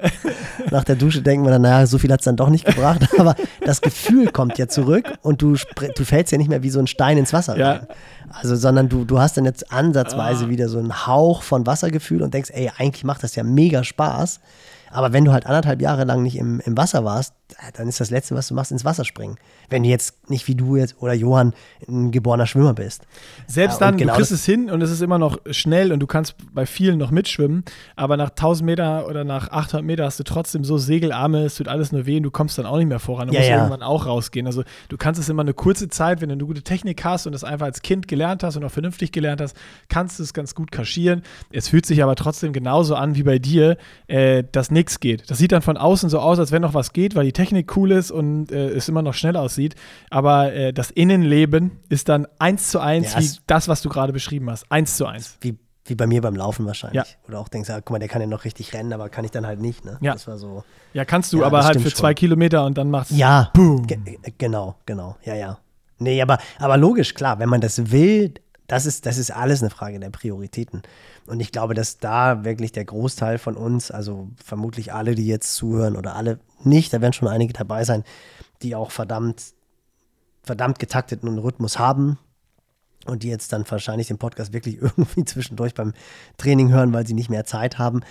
Nach 0.72 0.84
der 0.84 0.96
Dusche 0.98 1.22
denkt 1.22 1.44
man 1.44 1.54
dann, 1.54 1.62
naja, 1.62 1.88
so 1.88 1.98
viel 1.98 2.12
hat 2.12 2.20
es 2.20 2.26
dann 2.26 2.36
doch 2.36 2.50
nicht 2.50 2.66
gebracht. 2.66 3.08
Aber 3.18 3.36
das 3.66 3.80
Gefühl 3.82 4.30
kommt 4.30 4.58
ja 4.58 4.68
zurück 4.68 5.06
und 5.22 5.42
du, 5.42 5.56
du 5.96 6.04
fällst 6.06 6.32
ja 6.34 6.38
nicht 6.38 6.50
mehr 6.50 6.62
wie 6.62 6.70
so 6.70 6.80
ein 6.80 6.88
Stein 6.88 7.18
ins 7.18 7.32
Wasser 7.34 7.58
Ja. 7.58 7.72
rein. 7.72 7.88
Also, 8.32 8.56
sondern 8.56 8.90
du, 8.90 9.06
du 9.06 9.20
hast 9.20 9.38
dann 9.38 9.46
jetzt 9.46 9.72
ansatzweise 9.72 10.50
wieder 10.50 10.70
so 10.70 10.78
einen 10.78 11.08
Hauch 11.08 11.42
von 11.42 11.66
Wassergefühl 11.66 12.22
und 12.22 12.34
denkst, 12.34 12.52
ey, 12.54 12.70
eigentlich 12.78 13.04
macht 13.04 13.24
das 13.24 13.36
ja 13.36 13.44
mega 13.44 13.84
Spaß. 13.84 14.40
Aber 14.92 15.14
wenn 15.14 15.26
du 15.26 15.32
halt 15.32 15.46
anderthalb 15.46 15.82
Jahre 15.82 16.04
lang 16.04 16.22
nicht 16.24 16.38
im, 16.38 16.60
im 16.60 16.78
Wasser 16.78 17.04
warst, 17.06 17.34
dann 17.76 17.88
ist 17.88 18.00
das 18.00 18.10
Letzte, 18.12 18.36
was 18.36 18.48
du 18.48 18.54
machst, 18.54 18.72
ins 18.72 18.86
Wasser 18.86 19.06
springen. 19.06 19.38
Wenn 19.70 19.84
du 19.84 19.90
jetzt 19.90 20.30
nicht 20.30 20.48
wie 20.48 20.56
du 20.56 20.76
jetzt 20.76 20.96
oder 21.02 21.14
Johann 21.14 21.54
ein 21.88 22.12
geborener 22.12 22.46
Schwimmer 22.46 22.74
bist. 22.74 23.04
Selbst 23.48 23.82
dann, 23.82 23.98
genau 23.98 24.14
du 24.14 24.18
kriegst 24.18 24.32
es 24.32 24.46
hin 24.46 24.70
und 24.70 24.82
es 24.82 24.92
ist 24.92 25.02
immer 25.02 25.18
noch 25.18 25.38
schnell 25.52 25.92
und 25.92 26.00
du 26.00 26.08
kannst 26.08 26.36
bei 26.54 26.66
vielen 26.66 26.98
noch 26.98 27.12
mitschwimmen, 27.12 27.64
aber 27.96 28.18
nach 28.18 28.30
1000 28.30 28.66
Meter 28.66 29.08
oder 29.08 29.24
nach 29.24 29.50
800 29.52 29.86
Meter 29.86 30.06
hast 30.06 30.20
du 30.20 30.24
trotzdem 30.24 30.64
so 30.64 30.78
Segelarme, 30.78 31.44
es 31.46 31.56
tut 31.56 31.68
alles 31.68 31.92
nur 31.92 32.06
weh 32.06 32.18
und 32.18 32.24
du 32.24 32.32
kommst 32.32 32.58
dann 32.58 32.66
auch 32.66 32.78
nicht 32.78 32.88
mehr 32.88 33.00
voran. 33.00 33.28
Du 33.28 33.34
Ja, 33.34 33.40
musst 33.40 33.50
ja. 33.50 33.58
irgendwann 33.58 33.82
auch 33.84 34.06
rausgehen. 34.06 34.46
Also 34.46 34.64
du 34.90 34.98
kannst 34.98 35.20
es 35.20 35.30
immer 35.30 35.42
eine 35.42 35.54
kurze 35.54 35.90
Zeit, 35.90 36.22
wenn 36.22 36.30
du 36.30 36.34
eine 36.34 36.46
gute 36.46 36.62
Technik 36.62 37.04
hast 37.04 37.26
und 37.26 37.34
das 37.34 37.44
einfach 37.44 37.66
als 37.66 37.82
Kind 37.82 38.08
gelernt 38.08 38.44
hast 38.44 38.58
und 38.58 38.64
auch 38.64 38.72
vernünftig 38.72 39.12
gelernt 39.12 39.42
hast, 39.42 39.58
kannst 39.90 40.20
du 40.20 40.24
es 40.24 40.34
ganz 40.34 40.56
gut 40.56 40.72
kaschieren. 40.72 41.24
Es 41.52 41.68
fühlt 41.70 41.86
sich 41.86 42.04
aber 42.04 42.16
trotzdem 42.16 42.54
genauso 42.54 42.96
an 42.96 43.16
wie 43.16 43.24
bei 43.24 43.40
dir, 43.40 43.78
äh, 44.08 44.44
dass 44.52 44.72
nichts 44.72 45.00
geht. 45.00 45.30
Das 45.30 45.38
sieht 45.38 45.52
dann 45.52 45.62
von 45.62 45.78
außen 45.78 46.10
so 46.10 46.20
aus, 46.20 46.40
als 46.40 46.52
wenn 46.52 46.62
noch 46.62 46.74
was 46.74 46.94
geht, 46.94 47.16
weil 47.16 47.26
die 47.26 47.34
Technik 47.40 47.76
cool 47.78 47.92
ist 47.92 48.12
und 48.12 48.52
äh, 48.52 48.70
es 48.70 48.90
immer 48.90 49.02
noch 49.02 49.14
schnell 49.14 49.38
aussieht. 49.38 49.76
Aber 50.10 50.52
äh, 50.54 50.74
das 50.74 50.92
Innenleben 50.92 51.72
ist 51.88 52.10
dann 52.10 52.28
eins 52.38 52.70
zu 52.70 52.80
eins 52.80 53.14
Ja, 53.14 53.22
wie 53.22 53.30
das, 53.48 53.68
was 53.70 53.82
du 53.82 53.88
gerade 53.90 54.12
beschrieben 54.12 54.50
hast. 54.50 54.70
Eins 54.70 54.98
zu 54.98 55.06
eins. 55.06 55.38
Wie, 55.40 55.58
Wie 55.86 55.96
bei 55.96 56.06
mir 56.06 56.22
beim 56.22 56.36
Laufen 56.36 56.66
wahrscheinlich. 56.66 57.04
Ja. 57.04 57.28
Oder 57.28 57.40
auch 57.40 57.48
denkst, 57.48 57.70
ah, 57.70 57.78
guck 57.78 57.92
mal, 57.92 58.00
der 58.00 58.10
kann 58.10 58.22
ja 58.22 58.28
noch 58.28 58.44
richtig 58.44 58.74
rennen, 58.74 58.92
aber 58.92 59.08
kann 59.10 59.24
ich 59.24 59.32
dann 59.32 59.48
halt 59.48 59.62
nicht. 59.62 59.86
Ne? 59.86 59.98
Ja. 60.02 60.14
Das 60.14 60.28
war 60.28 60.38
so. 60.38 60.64
Ja, 60.94 61.06
kannst 61.06 61.32
du, 61.32 61.40
Ja, 61.40 61.46
aber 61.46 61.64
halt 61.64 61.80
für 61.82 61.94
zwei 61.94 62.10
schon. 62.10 62.16
Kilometer 62.16 62.66
und 62.66 62.78
dann 62.78 62.92
macht's. 62.92 63.12
Ja, 63.16 63.52
Boom. 63.54 63.88
ge 63.88 63.98
äh, 64.22 64.32
genau, 64.38 64.76
genau. 64.86 65.16
Ja, 65.24 65.36
ja. 65.36 65.60
Nee, 65.98 66.22
aber, 66.22 66.38
aber 66.60 66.78
logisch, 66.78 67.14
klar, 67.14 67.40
wenn 67.40 67.50
man 67.50 67.62
das 67.62 67.92
will, 67.92 68.34
das 68.70 68.86
ist, 68.86 69.08
das 69.08 69.18
ist 69.18 69.32
alles 69.32 69.62
eine 69.62 69.72
Frage 69.72 70.00
der 70.00 70.12
Prioritäten. 70.12 70.84
Und 71.26 71.40
ich 71.40 71.52
glaube, 71.52 71.74
dass 71.74 71.98
da 71.98 72.46
wirklich 72.46 72.72
der 72.72 72.86
Großteil 72.86 73.40
von 73.40 73.58
uns, 73.58 73.90
also 73.90 74.30
vermutlich 74.44 74.94
alle, 74.94 75.16
die 75.16 75.26
jetzt 75.26 75.56
zuhören 75.56 75.98
oder 75.98 76.16
alle 76.16 76.40
nicht, 76.64 76.94
da 76.94 77.02
werden 77.02 77.14
schon 77.14 77.28
einige 77.28 77.52
dabei 77.52 77.84
sein, 77.84 78.04
die 78.62 78.76
auch 78.76 78.92
verdammt, 78.92 79.54
verdammt 80.44 80.78
getakteten 80.78 81.40
Rhythmus 81.40 81.80
haben 81.80 82.20
und 83.08 83.24
die 83.24 83.30
jetzt 83.30 83.52
dann 83.54 83.66
wahrscheinlich 83.68 84.08
den 84.08 84.20
Podcast 84.20 84.54
wirklich 84.54 84.78
irgendwie 84.82 85.26
zwischendurch 85.26 85.74
beim 85.74 85.94
Training 86.38 86.70
hören, 86.70 86.94
weil 86.94 87.08
sie 87.08 87.16
nicht 87.16 87.32
mehr 87.32 87.46
Zeit 87.46 87.80
haben. 87.80 88.02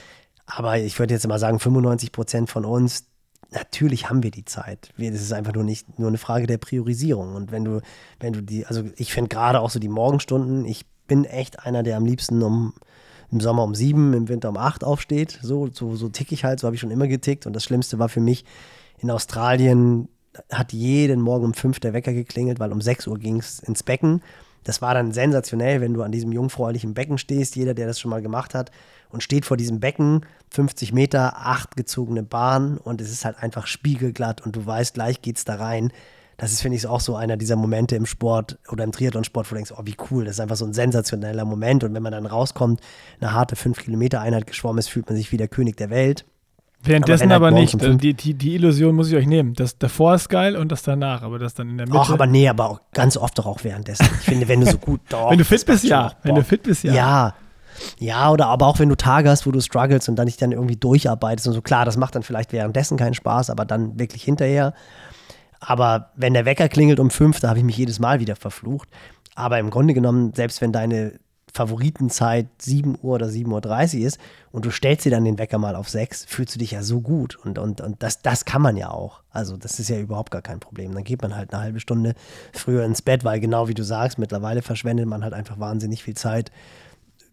Aber 0.45 0.79
ich 0.79 0.99
würde 0.99 1.15
jetzt 1.15 1.27
mal 1.29 1.39
sagen, 1.39 1.61
95 1.61 2.11
Prozent 2.11 2.51
von 2.51 2.65
uns, 2.65 3.05
natürlich 3.51 4.09
haben 4.09 4.23
wir 4.23 4.31
die 4.31 4.45
Zeit. 4.45 4.93
Das 4.97 5.21
ist 5.21 5.33
einfach 5.33 5.55
nur 5.55 5.65
nicht 5.65 5.99
nur 5.99 6.09
eine 6.09 6.19
Frage 6.19 6.47
der 6.47 6.59
Priorisierung. 6.59 7.35
Und 7.35 7.51
wenn 7.53 7.65
du, 7.65 7.81
wenn 8.21 8.33
du 8.33 8.43
die, 8.43 8.67
also 8.67 8.85
ich 8.97 9.13
finde 9.13 9.29
gerade 9.29 9.61
auch 9.61 9.71
so 9.71 9.79
die 9.79 9.89
Morgenstunden, 9.89 10.65
ich 10.65 10.87
bin 11.07 11.25
echt 11.25 11.65
einer, 11.65 11.83
der 11.83 11.97
am 11.97 12.05
liebsten 12.05 12.43
um 12.43 12.75
im 13.31 13.41
Sommer 13.41 13.65
um 13.65 13.75
sieben, 13.75 14.15
im 14.15 14.29
Winter 14.29 14.49
um 14.49 14.57
acht 14.57 14.85
aufsteht. 14.85 15.39
So, 15.43 15.69
so, 15.71 15.97
so 15.97 16.09
tick 16.09 16.33
ich 16.33 16.45
halt, 16.45 16.61
so 16.61 16.67
habe 16.67 16.77
ich 16.77 16.81
schon 16.81 16.91
immer 16.91 17.09
getickt. 17.09 17.47
Und 17.47 17.53
das 17.55 17.65
Schlimmste 17.65 17.99
war 17.99 18.09
für 18.09 18.21
mich 18.21 18.45
in 18.99 19.11
Australien, 19.11 20.09
hat 20.51 20.73
jeden 20.73 21.21
Morgen 21.21 21.45
um 21.45 21.55
fünf 21.55 21.79
der 21.81 21.93
Wecker 21.93 22.13
geklingelt, 22.13 22.59
weil 22.59 22.73
um 22.73 22.81
sechs 22.81 23.07
Uhr 23.07 23.19
ging 23.19 23.39
es 23.39 23.61
ins 23.61 23.83
Becken. 23.83 24.23
Das 24.65 24.83
war 24.83 24.95
dann 24.95 25.13
sensationell, 25.13 25.81
wenn 25.81 25.95
du 25.95 26.03
an 26.03 26.13
diesem 26.13 26.33
jungfräulichen 26.33 26.95
Becken 26.95 27.19
stehst. 27.19 27.57
Jeder, 27.57 27.75
der 27.75 27.87
das 27.87 28.01
schon 28.01 28.11
mal 28.11 28.23
gemacht 28.23 28.55
hat 28.55 28.71
und 29.11 29.23
steht 29.23 29.45
vor 29.47 29.57
diesem 29.57 29.81
Becken, 29.81 30.27
50 30.51 30.93
Meter, 30.93 31.37
acht 31.47 31.77
gezogene 31.77 32.23
Bahn 32.23 32.79
und 32.79 33.01
es 33.01 33.11
ist 33.11 33.25
halt 33.25 33.43
einfach 33.43 33.67
spiegelglatt 33.67 34.41
und 34.45 34.57
du 34.57 34.65
weißt, 34.67 34.95
gleich 34.95 35.23
geht's 35.23 35.45
da 35.45 35.57
rein. 35.57 35.93
Das 36.37 36.53
ist, 36.53 36.63
finde 36.63 36.77
ich, 36.77 36.87
auch 36.87 37.01
so 37.01 37.17
einer 37.17 37.37
dieser 37.37 37.57
Momente 37.57 37.97
im 37.97 38.07
Sport 38.07 38.59
oder 38.71 38.85
im 38.85 38.93
Triathlonsport, 38.93 39.47
wo 39.47 39.51
du 39.51 39.55
denkst, 39.57 39.73
oh, 39.77 39.81
wie 39.85 39.97
cool, 40.11 40.25
das 40.25 40.37
ist 40.37 40.41
einfach 40.41 40.55
so 40.55 40.65
ein 40.67 40.73
sensationeller 40.73 41.45
Moment. 41.45 41.83
Und 41.83 41.95
wenn 41.95 42.03
man 42.03 42.13
dann 42.13 42.27
rauskommt, 42.27 42.81
eine 43.21 43.33
harte 43.33 43.57
5-Kilometer-Einheit 43.57 44.47
geschwommen 44.47 44.79
ist, 44.79 44.89
fühlt 44.89 45.09
man 45.09 45.17
sich 45.17 45.33
wie 45.33 45.37
der 45.37 45.49
König 45.49 45.77
der 45.77 45.91
Welt. 45.91 46.25
Währenddessen 46.81 47.23
halt 47.31 47.33
aber, 47.33 47.51
morgens 47.51 47.75
nicht. 47.75 47.85
fünf- 47.85 48.01
Die, 48.01 48.15
die, 48.15 48.35
die 48.35 48.55
Illusion 48.55 48.95
muss 48.95 49.09
ich 49.09 49.17
euch 49.17 49.27
nehmen. 49.27 49.55
Das 49.55 49.79
davor 49.79 50.15
ist 50.15 50.29
geil 50.29 50.55
und 50.55 50.71
das 50.71 50.83
danach, 50.83 51.23
aber 51.23 51.41
das 51.41 51.55
dann 51.55 51.71
in 51.71 51.79
der 51.79 51.89
Mitte. 51.89 51.99
Ach, 51.99 52.11
aber 52.11 52.29
nee, 52.29 52.49
aber 52.49 52.71
auch 52.71 52.81
ganz 52.93 53.17
oft 53.17 53.37
doch 53.37 53.47
auch 53.47 53.65
währenddessen. 53.65 54.07
Ich 54.21 54.27
finde, 54.27 54.47
wenn 54.47 54.61
du 54.61 54.71
so 54.71 54.79
gut 54.79 55.01
doch, 55.09 55.33
wenn 55.33 55.39
du 55.39 55.45
fit 55.45 55.67
bist, 55.67 55.83
ja. 55.83 56.13
Wenn 56.23 56.37
du 56.37 56.45
fit 56.45 56.63
bist, 56.63 56.85
ja. 56.85 56.95
Ja. 56.95 57.35
Ja, 57.99 58.31
oder 58.31 58.47
aber 58.47 58.67
auch 58.67 58.79
wenn 58.79 58.89
du 58.89 58.97
Tage 58.97 59.31
hast, 59.31 59.47
wo 59.47 59.51
du 59.51 59.61
struggles 59.61 60.09
und 60.09 60.17
dann 60.17 60.27
dich 60.27 60.37
dann 60.37 60.53
irgendwie 60.53 60.77
durcharbeitest 60.77 61.49
und 61.49 61.55
so, 61.55 61.63
klar, 61.63 61.85
das 61.85 61.97
macht 61.97 62.15
dann 62.15 62.23
vielleicht 62.23 62.53
währenddessen 62.53 62.97
keinen 62.97 63.15
Spaß, 63.15 63.51
aber 63.51 63.65
dann 63.65 63.99
wirklich 63.99 64.23
hinterher. 64.23 64.75
Aber 65.61 66.11
wenn 66.15 66.35
der 66.35 66.45
Wecker 66.45 66.69
klingelt 66.69 67.01
um 67.01 67.11
fünf, 67.11 67.41
da 67.41 67.49
habe 67.49 67.59
ich 67.59 67.65
mich 67.65 67.77
jedes 67.77 67.99
Mal 67.99 68.21
wieder 68.21 68.37
verflucht. 68.37 68.89
Aber 69.35 69.59
im 69.59 69.71
Grunde 69.71 69.95
genommen, 69.95 70.33
selbst 70.35 70.61
wenn 70.61 70.73
deine 70.73 71.19
Favoritenzeit 71.53 72.47
7 72.59 72.99
Uhr 73.03 73.15
oder 73.15 73.27
7.30 73.27 74.01
Uhr 74.01 74.07
ist 74.07 74.19
und 74.53 74.65
du 74.65 74.71
stellst 74.71 75.05
dir 75.05 75.11
dann 75.11 75.25
den 75.25 75.39
Wecker 75.39 75.59
mal 75.59 75.77
auf 75.77 75.89
6, 75.89 76.25
fühlst 76.27 76.55
du 76.55 76.59
dich 76.59 76.73
ja 76.73 76.83
so 76.83 77.01
gut. 77.01 77.37
Und, 77.45 77.59
und, 77.59 77.81
und 77.81 78.03
das, 78.03 78.23
das 78.23 78.45
kann 78.45 78.63
man 78.63 78.77
ja 78.77 78.91
auch. 78.91 79.23
Also 79.31 79.57
das 79.57 79.81
ist 79.81 79.89
ja 79.89 79.99
überhaupt 79.99 80.31
gar 80.31 80.43
kein 80.43 80.61
Problem. 80.61 80.95
Dann 80.95 81.05
geht 81.05 81.23
man 81.23 81.35
halt 81.35 81.53
eine 81.53 81.63
halbe 81.63 81.81
Stunde 81.81 82.15
früher 82.53 82.85
ins 82.85 83.03
Bett, 83.03 83.25
weil 83.25 83.41
genau 83.41 83.69
wie 83.69 83.75
du 83.75 83.83
sagst, 83.83 84.19
mittlerweile 84.19 84.63
verschwendet 84.63 85.07
man 85.07 85.25
halt 85.25 85.35
einfach 85.35 85.59
wahnsinnig 85.59 86.03
viel 86.03 86.15
Zeit. 86.15 86.53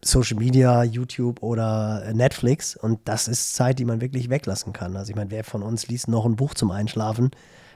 Social 0.07 0.37
Media, 0.37 0.83
YouTube 0.83 1.41
oder 1.41 2.03
äh, 2.05 2.13
Netflix. 2.13 2.75
Und 2.75 2.99
das 3.05 3.27
ist 3.27 3.55
Zeit, 3.55 3.79
die 3.79 3.85
man 3.85 4.01
wirklich 4.01 4.29
weglassen 4.29 4.71
kann. 4.71 4.95
Also 4.95 5.09
ich 5.09 5.15
meine, 5.15 5.31
wer 5.31 5.43
von 5.43 5.63
uns 5.63 5.87
liest 5.87 6.07
noch 6.07 6.25
ein 6.25 6.35
Buch 6.35 6.53
zum 6.53 6.69
Einschlafen? 6.71 7.31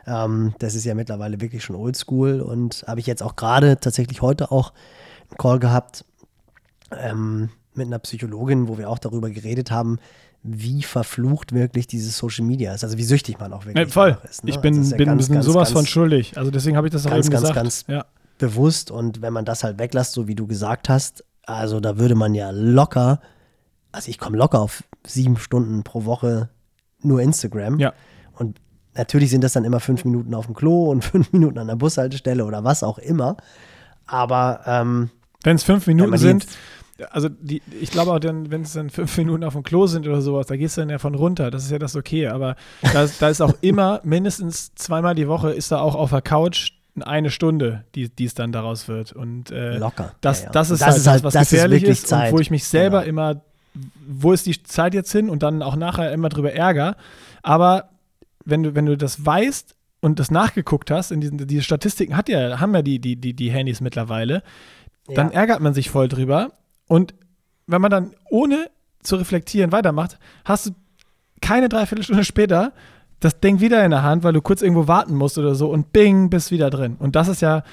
Ähm, 0.05 0.53
das 0.59 0.75
ist 0.75 0.85
ja 0.85 0.93
mittlerweile 0.95 1.41
wirklich 1.41 1.63
schon 1.63 1.75
oldschool. 1.75 2.41
Und 2.41 2.83
habe 2.87 2.99
ich 2.99 3.07
jetzt 3.07 3.23
auch 3.23 3.35
gerade 3.35 3.79
tatsächlich 3.79 4.21
heute 4.21 4.51
auch 4.51 4.73
einen 5.29 5.37
Call 5.37 5.59
gehabt 5.59 6.05
ähm, 6.91 7.49
mit 7.73 7.87
einer 7.87 7.99
Psychologin, 7.99 8.67
wo 8.67 8.77
wir 8.77 8.89
auch 8.89 8.99
darüber 8.99 9.29
geredet 9.29 9.71
haben, 9.71 9.97
wie 10.43 10.83
verflucht 10.83 11.51
wirklich 11.53 11.87
dieses 11.87 12.17
Social 12.17 12.45
Media 12.45 12.73
ist. 12.73 12.83
Also 12.83 12.97
wie 12.97 13.03
süchtig 13.03 13.39
man 13.39 13.53
auch 13.53 13.65
wirklich 13.65 13.87
Ja, 13.87 13.91
voll. 13.91 14.17
ist. 14.29 14.43
ne? 14.43 14.51
Ich 14.51 14.57
bin, 14.57 14.81
ist 14.81 14.91
ja 14.91 14.97
bin 14.97 15.07
ganz, 15.07 15.27
bin 15.27 15.35
ganz, 15.35 15.45
sowas 15.45 15.69
ganz 15.69 15.79
von 15.79 15.85
schuldig. 15.87 16.37
Also 16.37 16.51
deswegen 16.51 16.77
habe 16.77 16.87
ich 16.87 16.93
das 16.93 17.05
auch 17.05 17.09
ganz, 17.11 17.25
eben 17.25 17.31
ganz, 17.33 17.41
gesagt. 17.41 17.55
ganz- 17.55 17.85
ja. 17.87 18.05
bewusst 18.37 18.89
und 18.91 19.21
wenn 19.21 19.33
man 19.33 19.43
das 19.45 19.63
halt 19.63 19.79
weglässt, 19.79 20.13
so 20.13 20.27
wie 20.27 20.35
du 20.35 20.47
gesagt 20.47 20.87
hast, 20.89 21.25
also 21.55 21.79
da 21.79 21.97
würde 21.97 22.15
man 22.15 22.33
ja 22.35 22.49
locker, 22.51 23.19
also 23.91 24.09
ich 24.09 24.17
komme 24.19 24.37
locker 24.37 24.59
auf 24.61 24.83
sieben 25.05 25.37
Stunden 25.37 25.83
pro 25.83 26.05
Woche 26.05 26.49
nur 27.01 27.21
Instagram. 27.21 27.79
Ja. 27.79 27.93
Und 28.33 28.59
natürlich 28.95 29.29
sind 29.29 29.43
das 29.43 29.53
dann 29.53 29.63
immer 29.65 29.79
fünf 29.79 30.05
Minuten 30.05 30.33
auf 30.33 30.45
dem 30.45 30.55
Klo 30.55 30.89
und 30.91 31.03
fünf 31.05 31.31
Minuten 31.31 31.57
an 31.59 31.67
der 31.67 31.75
Bushaltestelle 31.75 32.45
oder 32.45 32.63
was 32.63 32.83
auch 32.83 32.97
immer. 32.97 33.37
Aber 34.05 34.61
ähm, 34.65 35.09
Wenn 35.43 35.55
es 35.55 35.63
fünf 35.63 35.87
Minuten 35.87 36.17
sind, 36.17 36.47
also 37.11 37.29
die, 37.29 37.61
ich 37.79 37.91
glaube 37.91 38.11
auch, 38.11 38.19
dann, 38.19 38.51
wenn 38.51 38.63
es 38.63 38.73
dann 38.73 38.89
fünf 38.89 39.17
Minuten 39.17 39.43
auf 39.43 39.53
dem 39.53 39.63
Klo 39.63 39.87
sind 39.87 40.05
oder 40.07 40.21
sowas, 40.21 40.47
da 40.47 40.57
gehst 40.57 40.75
du 40.77 40.81
dann 40.81 40.89
ja 40.89 40.97
von 40.99 41.15
runter. 41.15 41.49
Das 41.51 41.63
ist 41.63 41.71
ja 41.71 41.79
das 41.79 41.95
okay. 41.95 42.27
Aber 42.27 42.55
da, 42.93 43.03
ist- 43.03 43.21
da 43.21 43.29
ist 43.29 43.41
auch 43.41 43.53
immer 43.61 44.01
mindestens 44.03 44.73
zweimal 44.75 45.15
die 45.15 45.27
Woche 45.27 45.51
ist 45.53 45.71
da 45.71 45.79
auch 45.79 45.95
auf 45.95 46.09
der 46.09 46.21
Couch 46.21 46.71
eine 47.03 47.29
Stunde, 47.31 47.83
die 47.95 48.09
die 48.09 48.25
es 48.25 48.33
dann 48.33 48.51
daraus 48.51 48.87
wird. 48.87 49.11
Und 49.13 49.51
äh, 49.51 49.77
Locker. 49.77 50.13
Das, 50.21 50.39
Ja, 50.41 50.45
ja. 50.47 50.51
das 50.51 50.69
ist 50.71 50.81
das 50.81 50.87
halt 50.87 50.97
ist 50.97 51.05
das, 51.05 51.11
halt- 51.13 51.23
was 51.23 51.33
das 51.33 51.41
ist 51.43 51.49
gefährlich 51.51 51.83
ist, 51.83 52.07
Zeit. 52.07 52.31
und 52.31 52.37
wo 52.37 52.41
ich 52.41 52.51
mich 52.51 52.63
selber 52.65 52.99
Genau. 53.03 53.09
immer, 53.09 53.41
wo 54.07 54.31
ist 54.33 54.45
die 54.45 54.61
Zeit 54.63 54.93
jetzt 54.93 55.11
hin 55.11 55.29
und 55.29 55.43
dann 55.43 55.61
auch 55.61 55.75
nachher 55.75 56.11
immer 56.11 56.29
drüber 56.29 56.51
ärger. 56.53 56.95
Aber 57.43 57.89
wenn 58.45 58.63
du, 58.63 58.75
wenn 58.75 58.85
du 58.85 58.97
das 58.97 59.25
weißt 59.25 59.75
und 60.01 60.19
das 60.19 60.31
nachgeguckt 60.31 60.91
hast, 60.91 61.11
in 61.11 61.21
diesen, 61.21 61.37
diese 61.47 61.61
Statistiken 61.63 62.15
hat 62.17 62.29
ja, 62.29 62.59
haben 62.59 62.73
ja 62.73 62.81
die, 62.81 62.99
die, 62.99 63.15
die, 63.15 63.33
die 63.33 63.51
Handys 63.51 63.81
mittlerweile, 63.81 64.43
dann 65.13 65.27
Ja. 65.31 65.33
ärgert 65.41 65.59
man 65.61 65.73
sich 65.73 65.89
voll 65.89 66.07
drüber. 66.07 66.51
Und 66.87 67.13
wenn 67.67 67.81
man 67.81 67.91
dann 67.91 68.13
ohne 68.29 68.69
zu 69.03 69.15
reflektieren 69.15 69.71
weitermacht, 69.71 70.17
hast 70.45 70.65
du 70.67 70.71
keine 71.41 71.69
Dreiviertelstunde 71.69 72.23
später 72.25 72.73
das 73.19 73.39
Ding 73.39 73.59
wieder 73.59 73.83
in 73.83 73.91
der 73.91 74.03
Hand, 74.03 74.23
weil 74.23 74.33
du 74.33 74.41
kurz 74.41 74.61
irgendwo 74.61 74.87
warten 74.87 75.15
musst 75.15 75.37
oder 75.37 75.55
so 75.55 75.69
und 75.69 75.91
bing, 75.91 76.29
bist 76.29 76.51
wieder 76.51 76.69
drin. 76.69 76.95
Und 76.99 77.15
das 77.15 77.27
ist 77.27 77.41
ja, 77.41 77.63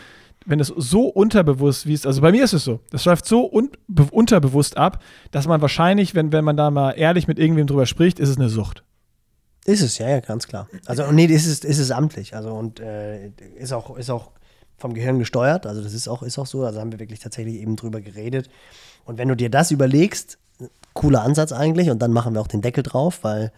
wenn 0.45 0.61
es 0.61 0.69
so 0.69 1.07
unterbewusst, 1.09 1.87
wie 1.87 1.95
es, 1.95 2.07
also 2.07 2.21
bei 2.21 2.33
mir 2.33 2.45
ist 2.45 2.53
es 2.53 2.65
so, 2.65 2.81
das 2.91 3.05
läuft 3.05 3.27
so 3.27 3.51
un, 3.51 3.71
be, 3.89 4.07
unterbewusst 4.11 4.77
ab, 4.77 5.03
dass 5.31 5.47
man 5.47 5.61
wahrscheinlich, 5.61 6.15
wenn, 6.15 6.33
wenn 6.33 6.45
man 6.45 6.57
da 6.57 6.71
mal 6.71 6.93
ehrlich 6.93 7.29
mit 7.29 7.39
irgendwem 7.39 7.67
drüber 7.67 7.87
spricht, 7.87 8.19
ist 8.19 8.29
es 8.29 8.37
eine 8.37 8.49
Sucht. 8.49 8.83
Ist 9.65 9.83
es, 9.83 9.99
ja, 9.99 10.09
ja, 10.09 10.21
ganz 10.21 10.47
klar. 10.47 10.69
Also, 10.87 11.11
nee, 11.11 11.25
ist 11.25 11.47
es, 11.47 11.65
ist 11.65 11.79
es 11.81 11.91
amtlich. 11.91 12.37
Also, 12.37 12.53
und 12.53 12.79
äh, 12.79 13.31
ist, 13.57 13.73
auch, 13.73 13.97
ist 13.97 14.11
auch 14.11 14.31
vom 14.77 14.95
Gehirn 14.95 15.19
gesteuert. 15.19 15.67
Also, 15.67 15.83
das 15.83 15.93
ist 15.93 16.07
auch, 16.07 16.23
ist 16.23 16.39
auch 16.39 16.47
so. 16.47 16.65
Also, 16.65 16.79
haben 16.79 16.93
wir 16.93 17.01
wirklich 17.01 17.19
tatsächlich 17.19 17.57
eben 17.57 17.75
drüber 17.75 18.01
geredet. 18.01 18.49
Und 19.05 19.19
wenn 19.19 19.27
du 19.27 19.35
dir 19.35 19.51
das 19.51 19.73
überlegst, 19.73 20.39
cooler 20.95 21.23
Ansatz 21.23 21.53
eigentlich. 21.53 21.91
Und 21.91 22.01
dann 22.01 22.13
machen 22.13 22.35
wir 22.35 22.41
auch 22.41 22.49
den 22.49 22.63
Deckel 22.63 22.83
drauf, 22.83 23.21
weil 23.23 23.53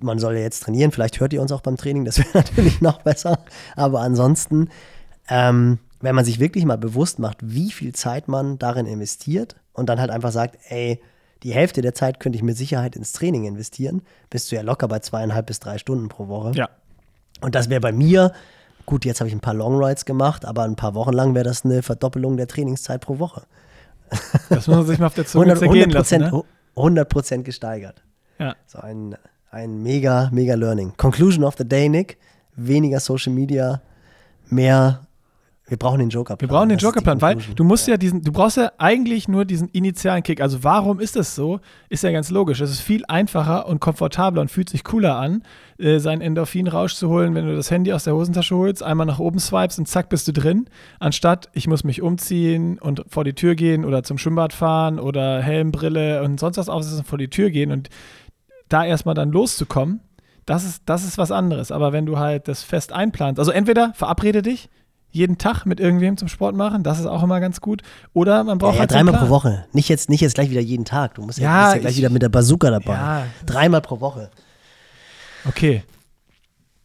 man 0.00 0.18
soll 0.18 0.34
ja 0.34 0.40
jetzt 0.40 0.62
trainieren. 0.64 0.92
Vielleicht 0.92 1.20
hört 1.20 1.32
ihr 1.32 1.40
uns 1.40 1.52
auch 1.52 1.60
beim 1.60 1.76
Training. 1.76 2.04
Das 2.04 2.18
wäre 2.18 2.28
natürlich 2.34 2.80
noch 2.80 3.02
besser. 3.02 3.38
Aber 3.74 4.00
ansonsten, 4.00 4.68
ähm, 5.28 5.78
wenn 6.00 6.14
man 6.14 6.24
sich 6.24 6.40
wirklich 6.40 6.64
mal 6.64 6.78
bewusst 6.78 7.18
macht, 7.18 7.38
wie 7.42 7.70
viel 7.70 7.94
Zeit 7.94 8.28
man 8.28 8.58
darin 8.58 8.86
investiert 8.86 9.56
und 9.72 9.88
dann 9.88 10.00
halt 10.00 10.10
einfach 10.10 10.32
sagt, 10.32 10.58
ey, 10.68 11.00
die 11.42 11.52
Hälfte 11.52 11.82
der 11.82 11.94
Zeit 11.94 12.20
könnte 12.20 12.36
ich 12.36 12.42
mit 12.42 12.56
Sicherheit 12.56 12.96
ins 12.96 13.12
Training 13.12 13.44
investieren, 13.44 14.02
bist 14.30 14.50
du 14.50 14.56
ja 14.56 14.62
locker 14.62 14.88
bei 14.88 15.00
zweieinhalb 15.00 15.46
bis 15.46 15.60
drei 15.60 15.78
Stunden 15.78 16.08
pro 16.08 16.28
Woche. 16.28 16.52
Ja. 16.54 16.68
Und 17.40 17.54
das 17.54 17.68
wäre 17.68 17.80
bei 17.80 17.92
mir, 17.92 18.32
gut, 18.86 19.04
jetzt 19.04 19.20
habe 19.20 19.28
ich 19.28 19.34
ein 19.34 19.40
paar 19.40 19.54
Long 19.54 19.82
Rides 19.82 20.04
gemacht, 20.06 20.44
aber 20.44 20.62
ein 20.62 20.76
paar 20.76 20.94
Wochen 20.94 21.12
lang 21.12 21.34
wäre 21.34 21.44
das 21.44 21.64
eine 21.64 21.82
Verdoppelung 21.82 22.36
der 22.36 22.46
Trainingszeit 22.46 23.02
pro 23.02 23.18
Woche. 23.18 23.42
Das 24.48 24.66
muss 24.66 24.76
man 24.76 24.86
sich 24.86 24.98
mal 24.98 25.06
auf 25.06 25.14
der 25.14 25.26
Zunge 25.26 25.52
100 25.52 25.58
zergehen 25.58 25.90
lassen. 25.90 26.20
Ne? 26.20 26.44
100 26.76 27.08
Prozent 27.08 27.44
gesteigert. 27.44 28.02
Ja. 28.38 28.54
So 28.66 28.78
ein, 28.78 29.16
ein 29.56 29.82
mega, 29.82 30.28
mega 30.32 30.54
Learning. 30.54 30.92
Conclusion 30.98 31.42
of 31.42 31.54
the 31.56 31.66
day, 31.66 31.88
Nick. 31.88 32.18
Weniger 32.56 33.00
Social 33.00 33.32
Media, 33.32 33.80
mehr. 34.48 35.00
Wir 35.68 35.78
brauchen 35.78 35.98
den 35.98 36.10
Jokerplan. 36.10 36.48
Wir 36.48 36.54
brauchen 36.54 36.68
den 36.68 36.78
Jokerplan, 36.78 37.20
weil 37.20 37.36
du 37.36 37.64
musst 37.64 37.88
ja 37.88 37.96
diesen, 37.96 38.22
du 38.22 38.30
brauchst 38.30 38.56
ja 38.56 38.70
eigentlich 38.78 39.26
nur 39.26 39.44
diesen 39.44 39.68
initialen 39.70 40.22
Kick. 40.22 40.40
Also 40.40 40.62
warum 40.62 41.00
ist 41.00 41.16
das 41.16 41.34
so? 41.34 41.58
Ist 41.88 42.04
ja 42.04 42.12
ganz 42.12 42.30
logisch. 42.30 42.60
Es 42.60 42.70
ist 42.70 42.80
viel 42.80 43.02
einfacher 43.08 43.66
und 43.66 43.80
komfortabler 43.80 44.42
und 44.42 44.50
fühlt 44.50 44.68
sich 44.68 44.84
cooler 44.84 45.16
an, 45.16 45.42
äh, 45.78 45.98
seinen 45.98 46.20
Endorphin-Rausch 46.20 46.94
zu 46.94 47.08
holen, 47.08 47.34
wenn 47.34 47.46
du 47.46 47.56
das 47.56 47.70
Handy 47.70 47.92
aus 47.92 48.04
der 48.04 48.14
Hosentasche 48.14 48.54
holst, 48.54 48.82
einmal 48.82 49.06
nach 49.06 49.18
oben 49.18 49.40
swipes 49.40 49.78
und 49.78 49.88
zack 49.88 50.08
bist 50.08 50.28
du 50.28 50.32
drin, 50.32 50.66
anstatt 51.00 51.48
ich 51.52 51.66
muss 51.66 51.82
mich 51.82 52.00
umziehen 52.00 52.78
und 52.78 53.02
vor 53.08 53.24
die 53.24 53.34
Tür 53.34 53.56
gehen 53.56 53.84
oder 53.84 54.04
zum 54.04 54.18
Schwimmbad 54.18 54.52
fahren 54.52 55.00
oder 55.00 55.42
Helm, 55.42 55.72
Brille 55.72 56.22
und 56.22 56.38
sonst 56.38 56.58
was 56.58 56.68
aufsetzen 56.68 57.00
und 57.00 57.08
vor 57.08 57.18
die 57.18 57.28
Tür 57.28 57.50
gehen 57.50 57.72
und 57.72 57.88
da 58.68 58.84
erstmal 58.84 59.14
dann 59.14 59.30
loszukommen. 59.30 60.00
Das 60.44 60.64
ist, 60.64 60.82
das 60.86 61.04
ist 61.04 61.18
was 61.18 61.32
anderes. 61.32 61.72
Aber 61.72 61.92
wenn 61.92 62.06
du 62.06 62.18
halt 62.18 62.46
das 62.48 62.62
fest 62.62 62.92
einplanst, 62.92 63.38
also 63.38 63.50
entweder 63.50 63.92
verabrede 63.94 64.42
dich, 64.42 64.68
jeden 65.10 65.38
Tag 65.38 65.64
mit 65.64 65.80
irgendwem 65.80 66.16
zum 66.18 66.28
Sport 66.28 66.54
machen. 66.56 66.82
Das 66.82 67.00
ist 67.00 67.06
auch 67.06 67.22
immer 67.22 67.40
ganz 67.40 67.60
gut. 67.60 67.82
Oder 68.12 68.44
man 68.44 68.58
braucht 68.58 68.72
ja, 68.72 68.76
ja, 68.76 68.80
halt 68.80 68.92
dreimal 68.92 69.14
pro. 69.18 69.28
Woche. 69.30 69.64
Nicht 69.72 69.88
jetzt, 69.88 70.10
nicht 70.10 70.20
jetzt 70.20 70.34
gleich 70.34 70.50
wieder 70.50 70.60
jeden 70.60 70.84
Tag. 70.84 71.14
Du 71.14 71.22
musst 71.22 71.38
ja, 71.38 71.44
Ja, 71.44 71.62
bist 71.64 71.74
ja 71.76 71.80
gleich 71.80 71.92
ich- 71.92 71.98
wieder 71.98 72.10
mit 72.10 72.22
der 72.22 72.28
Bazooka 72.28 72.70
dabei. 72.70 72.92
Ja. 72.92 73.22
Dreimal 73.46 73.80
pro 73.80 74.00
Woche. 74.00 74.30
Okay. 75.48 75.82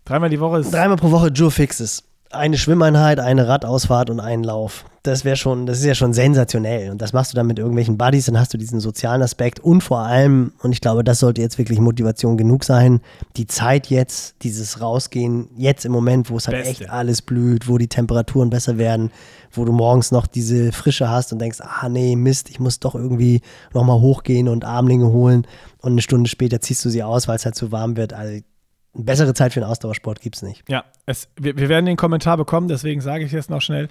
Dreimal 0.05 0.29
die 0.29 0.39
Woche 0.39 0.59
ist. 0.59 0.73
Dreimal 0.73 0.97
pro 0.97 1.11
Woche 1.11 1.27
Joe 1.27 1.51
Fixes. 1.51 2.03
Eine 2.31 2.57
Schwimmeinheit, 2.57 3.19
eine 3.19 3.47
Radausfahrt 3.47 4.09
und 4.09 4.19
einen 4.19 4.43
Lauf. 4.43 4.85
Das 5.03 5.25
wäre 5.25 5.35
schon, 5.35 5.65
das 5.65 5.79
ist 5.79 5.85
ja 5.85 5.95
schon 5.95 6.13
sensationell. 6.13 6.91
Und 6.91 7.01
das 7.01 7.11
machst 7.11 7.33
du 7.33 7.35
dann 7.35 7.47
mit 7.47 7.57
irgendwelchen 7.59 7.97
Buddies, 7.97 8.27
dann 8.27 8.39
hast 8.39 8.53
du 8.53 8.57
diesen 8.57 8.79
sozialen 8.79 9.21
Aspekt 9.21 9.59
und 9.59 9.81
vor 9.81 9.99
allem, 9.99 10.53
und 10.61 10.71
ich 10.71 10.79
glaube, 10.79 11.03
das 11.03 11.19
sollte 11.19 11.41
jetzt 11.41 11.57
wirklich 11.57 11.79
Motivation 11.79 12.37
genug 12.37 12.63
sein, 12.63 13.01
die 13.35 13.47
Zeit 13.47 13.87
jetzt, 13.87 14.35
dieses 14.43 14.79
Rausgehen, 14.79 15.49
jetzt 15.57 15.85
im 15.85 15.91
Moment, 15.91 16.29
wo 16.29 16.37
es 16.37 16.47
halt 16.47 16.63
Beste. 16.63 16.83
echt 16.83 16.89
alles 16.91 17.21
blüht, 17.21 17.67
wo 17.67 17.77
die 17.77 17.87
Temperaturen 17.87 18.49
besser 18.49 18.77
werden, 18.77 19.11
wo 19.51 19.65
du 19.65 19.71
morgens 19.71 20.11
noch 20.11 20.27
diese 20.27 20.71
Frische 20.71 21.09
hast 21.09 21.33
und 21.33 21.39
denkst, 21.39 21.59
ah 21.61 21.89
nee, 21.89 22.15
Mist, 22.15 22.49
ich 22.49 22.59
muss 22.59 22.79
doch 22.79 22.95
irgendwie 22.95 23.41
nochmal 23.73 23.99
hochgehen 23.99 24.47
und 24.47 24.63
Armlinge 24.63 25.07
holen 25.07 25.47
und 25.79 25.93
eine 25.93 26.01
Stunde 26.01 26.29
später 26.29 26.61
ziehst 26.61 26.85
du 26.85 26.89
sie 26.89 27.03
aus, 27.03 27.27
weil 27.27 27.35
es 27.35 27.45
halt 27.45 27.55
zu 27.55 27.71
warm 27.71 27.97
wird. 27.97 28.13
Also 28.13 28.41
bessere 28.93 29.33
Zeit 29.33 29.53
für 29.53 29.59
den 29.61 29.69
Ausdauersport 29.69 30.21
gibt 30.21 30.35
es 30.37 30.41
nicht. 30.41 30.63
Ja, 30.69 30.83
es, 31.05 31.29
wir, 31.39 31.57
wir 31.57 31.69
werden 31.69 31.85
den 31.85 31.97
Kommentar 31.97 32.37
bekommen, 32.37 32.67
deswegen 32.67 33.01
sage 33.01 33.23
ich 33.23 33.31
jetzt 33.31 33.49
noch 33.49 33.61
schnell. 33.61 33.89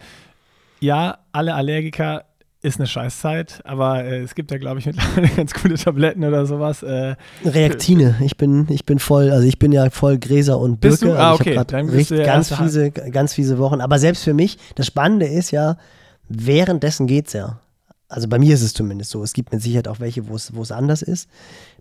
Ja, 0.81 1.18
alle 1.32 1.55
Allergiker 1.55 2.24
ist 2.62 2.78
eine 2.78 2.86
Scheißzeit, 2.86 3.62
aber 3.64 4.05
äh, 4.05 4.20
es 4.20 4.35
gibt 4.35 4.51
ja, 4.51 4.59
glaube 4.59 4.81
ich, 4.81 4.86
mittlerweile 4.86 5.28
ganz 5.36 5.55
gute 5.55 5.74
Tabletten 5.74 6.24
oder 6.24 6.44
sowas. 6.44 6.82
Äh, 6.82 7.16
Reaktine, 7.44 8.16
ich 8.20 8.36
bin, 8.36 8.66
ich 8.68 8.85
bin 8.85 8.98
voll, 8.98 9.31
also 9.31 9.47
ich 9.47 9.59
bin 9.59 9.72
ja 9.72 9.89
voll 9.89 10.18
Gräser 10.18 10.59
und 10.59 10.81
Bist 10.81 11.01
Birke. 11.01 11.14
du? 11.14 11.20
Ah, 11.20 11.31
also 11.31 11.40
okay, 11.40 11.56
ich 11.59 11.62
dann 11.66 11.86
bist 11.86 11.97
richtig 11.97 12.18
du 12.18 12.24
ganz 12.24 12.55
fiese, 12.55 12.90
ganz 12.90 13.32
fiese 13.32 13.59
Wochen. 13.59 13.81
Aber 13.81 13.98
selbst 13.98 14.24
für 14.24 14.35
mich, 14.35 14.59
das 14.74 14.86
Spannende 14.86 15.27
ist 15.27 15.51
ja, 15.52 15.77
währenddessen 16.28 17.06
geht's 17.06 17.32
ja. 17.32 17.60
Also 18.09 18.28
bei 18.28 18.39
mir 18.39 18.52
ist 18.52 18.62
es 18.62 18.74
zumindest 18.74 19.10
so. 19.10 19.22
Es 19.22 19.32
gibt 19.32 19.52
mit 19.52 19.62
Sicherheit 19.62 19.89
auch 19.89 20.01
welche, 20.01 20.22
es, 20.35 20.55
wo 20.55 20.62
es 20.62 20.72
anders 20.72 21.01
ist. 21.01 21.31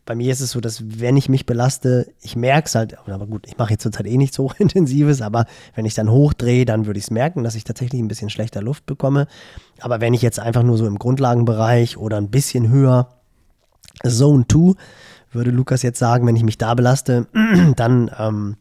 Bei 0.10 0.16
mir 0.16 0.32
ist 0.32 0.42
es 0.42 0.50
so, 0.50 0.60
dass 0.60 1.00
wenn 1.00 1.18
ich 1.18 1.30
mich 1.30 1.46
belaste, 1.46 2.12
ich 2.20 2.36
merke 2.36 2.66
es 2.66 2.74
halt, 2.74 2.98
aber 3.08 3.28
gut, 3.28 3.46
ich 3.46 3.60
mache 3.60 3.70
jetzt 3.70 3.84
zurzeit 3.84 4.08
eh 4.08 4.18
nichts 4.18 4.40
hochintensives, 4.40 5.22
aber 5.22 5.46
wenn 5.76 5.86
ich 5.86 5.94
dann 5.94 6.10
hochdrehe, 6.10 6.66
dann 6.66 6.88
würde 6.88 6.98
ich 6.98 7.04
es 7.04 7.12
merken, 7.12 7.44
dass 7.44 7.54
ich 7.54 7.64
tatsächlich 7.64 8.02
ein 8.02 8.08
bisschen 8.08 8.32
schlechter 8.32 8.64
Luft 8.64 8.88
bekomme. 8.88 9.28
Aber 9.82 10.02
wenn 10.02 10.16
ich 10.16 10.24
jetzt 10.24 10.40
einfach 10.40 10.64
nur 10.64 10.80
so 10.80 10.88
im 10.88 10.98
Grundlagenbereich 10.98 11.98
oder 11.98 12.18
ein 12.18 12.32
bisschen 12.32 12.70
höher 12.70 13.20
Zone 14.04 14.46
2, 14.52 14.74
würde 15.32 15.52
Lukas 15.52 15.84
jetzt 15.84 16.00
sagen, 16.00 16.26
wenn 16.26 16.36
ich 16.36 16.44
mich 16.44 16.58
da 16.58 16.74
belaste, 16.74 17.28
dann, 17.76 18.10
ähm, 18.18 18.58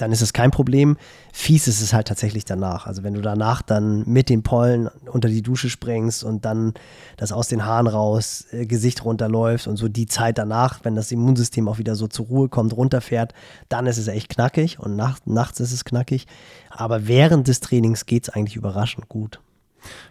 dann 0.00 0.12
ist 0.12 0.22
es 0.22 0.32
kein 0.32 0.50
Problem. 0.50 0.96
Fies 1.32 1.68
ist 1.68 1.80
es 1.80 1.92
halt 1.92 2.08
tatsächlich 2.08 2.44
danach. 2.44 2.86
Also 2.86 3.02
wenn 3.02 3.14
du 3.14 3.20
danach 3.20 3.62
dann 3.62 4.04
mit 4.06 4.28
den 4.28 4.42
Pollen 4.42 4.88
unter 5.06 5.28
die 5.28 5.42
Dusche 5.42 5.68
springst 5.70 6.24
und 6.24 6.44
dann 6.44 6.74
das 7.16 7.32
aus 7.32 7.48
den 7.48 7.64
Haaren 7.66 7.86
raus, 7.86 8.46
äh, 8.52 8.66
Gesicht 8.66 9.04
runterläuft 9.04 9.66
und 9.66 9.76
so 9.76 9.88
die 9.88 10.06
Zeit 10.06 10.38
danach, 10.38 10.80
wenn 10.84 10.94
das 10.94 11.12
Immunsystem 11.12 11.68
auch 11.68 11.78
wieder 11.78 11.94
so 11.94 12.06
zur 12.06 12.26
Ruhe 12.26 12.48
kommt, 12.48 12.76
runterfährt, 12.76 13.34
dann 13.68 13.86
ist 13.86 13.98
es 13.98 14.08
echt 14.08 14.28
knackig 14.28 14.78
und 14.78 14.96
nach, 14.96 15.18
nachts 15.26 15.60
ist 15.60 15.72
es 15.72 15.84
knackig. 15.84 16.26
Aber 16.70 17.06
während 17.08 17.48
des 17.48 17.60
Trainings 17.60 18.06
geht 18.06 18.24
es 18.24 18.28
eigentlich 18.30 18.56
überraschend 18.56 19.08
gut. 19.08 19.40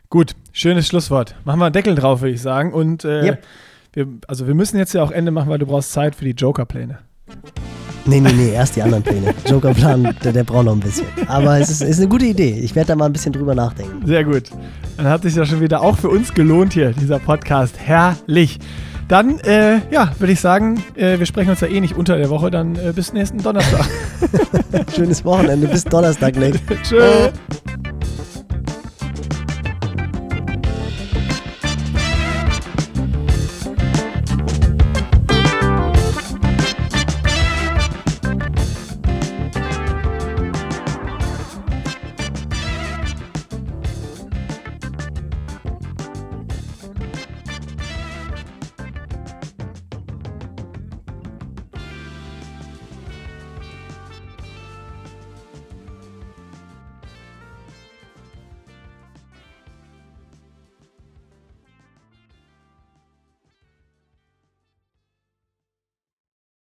gut, 0.10 0.36
schönes 0.52 0.88
Schlusswort. 0.88 1.36
Machen 1.46 1.60
wir 1.60 1.66
einen 1.66 1.74
Deckel 1.74 1.96
drauf, 1.96 2.22
würde 2.22 2.34
ich 2.34 2.42
sagen. 2.42 2.74
Und 2.74 3.04
äh, 3.06 3.24
Yep. 3.26 3.44
wir, 3.94 4.08
also 4.28 4.48
wir 4.48 4.56
müssen 4.56 4.78
jetzt 4.78 4.94
ja 4.94 5.04
auch 5.04 5.12
Ende 5.12 5.32
machen, 5.32 5.50
weil 5.50 5.60
du 5.60 5.66
brauchst 5.66 5.92
Zeit 5.92 6.16
für 6.16 6.26
die 6.26 6.32
Joker-Pläne. 6.32 7.00
Nee, 8.10 8.22
nee, 8.22 8.34
nee, 8.34 8.54
erst 8.54 8.76
die 8.76 8.82
anderen 8.82 9.04
Pläne. 9.04 9.36
Jokerplan, 9.46 10.16
der, 10.24 10.34
der 10.34 10.44
braucht 10.44 10.66
noch 10.66 10.74
ein 10.74 10.80
bisschen. 10.80 11.06
Aber 11.28 11.60
es 11.60 11.70
ist, 11.70 11.84
ist 11.84 12.00
eine 12.00 12.08
gute 12.08 12.26
Idee. 12.26 12.60
Ich 12.60 12.74
werde 12.74 12.88
da 12.88 12.96
mal 12.96 13.06
ein 13.06 13.14
bisschen 13.14 13.34
drüber 13.34 13.54
nachdenken. 13.54 14.04
Sehr 14.04 14.24
gut. 14.24 14.50
Dann 14.98 15.06
hat 15.06 15.22
sich 15.22 15.36
ja 15.36 15.46
schon 15.46 15.62
wieder 15.62 15.82
auch 15.82 15.96
für 15.96 16.10
uns 16.10 16.34
gelohnt 16.34 16.74
hier, 16.74 16.92
dieser 16.92 17.20
Podcast. 17.20 17.76
Herrlich. 17.78 18.58
Dann, 19.08 19.40
äh, 19.42 19.82
ja, 19.92 20.12
würde 20.18 20.34
ich 20.34 20.40
sagen, 20.40 20.84
äh, 20.96 21.20
wir 21.20 21.28
sprechen 21.28 21.52
uns 21.52 21.62
ja 21.62 21.68
eh 21.68 21.80
nicht 21.80 21.96
unter 21.96 22.18
der 22.18 22.32
Woche. 22.32 22.50
Dann 22.50 22.76
äh, 22.78 22.94
bis 22.96 23.14
nächsten 23.14 23.44
Donnerstag. 23.44 23.88
Schönes 24.96 25.24
Wochenende. 25.24 25.68
Bis 25.68 25.84
Donnerstag, 25.84 26.36
Nick. 26.36 26.60
Tschö. 26.84 27.30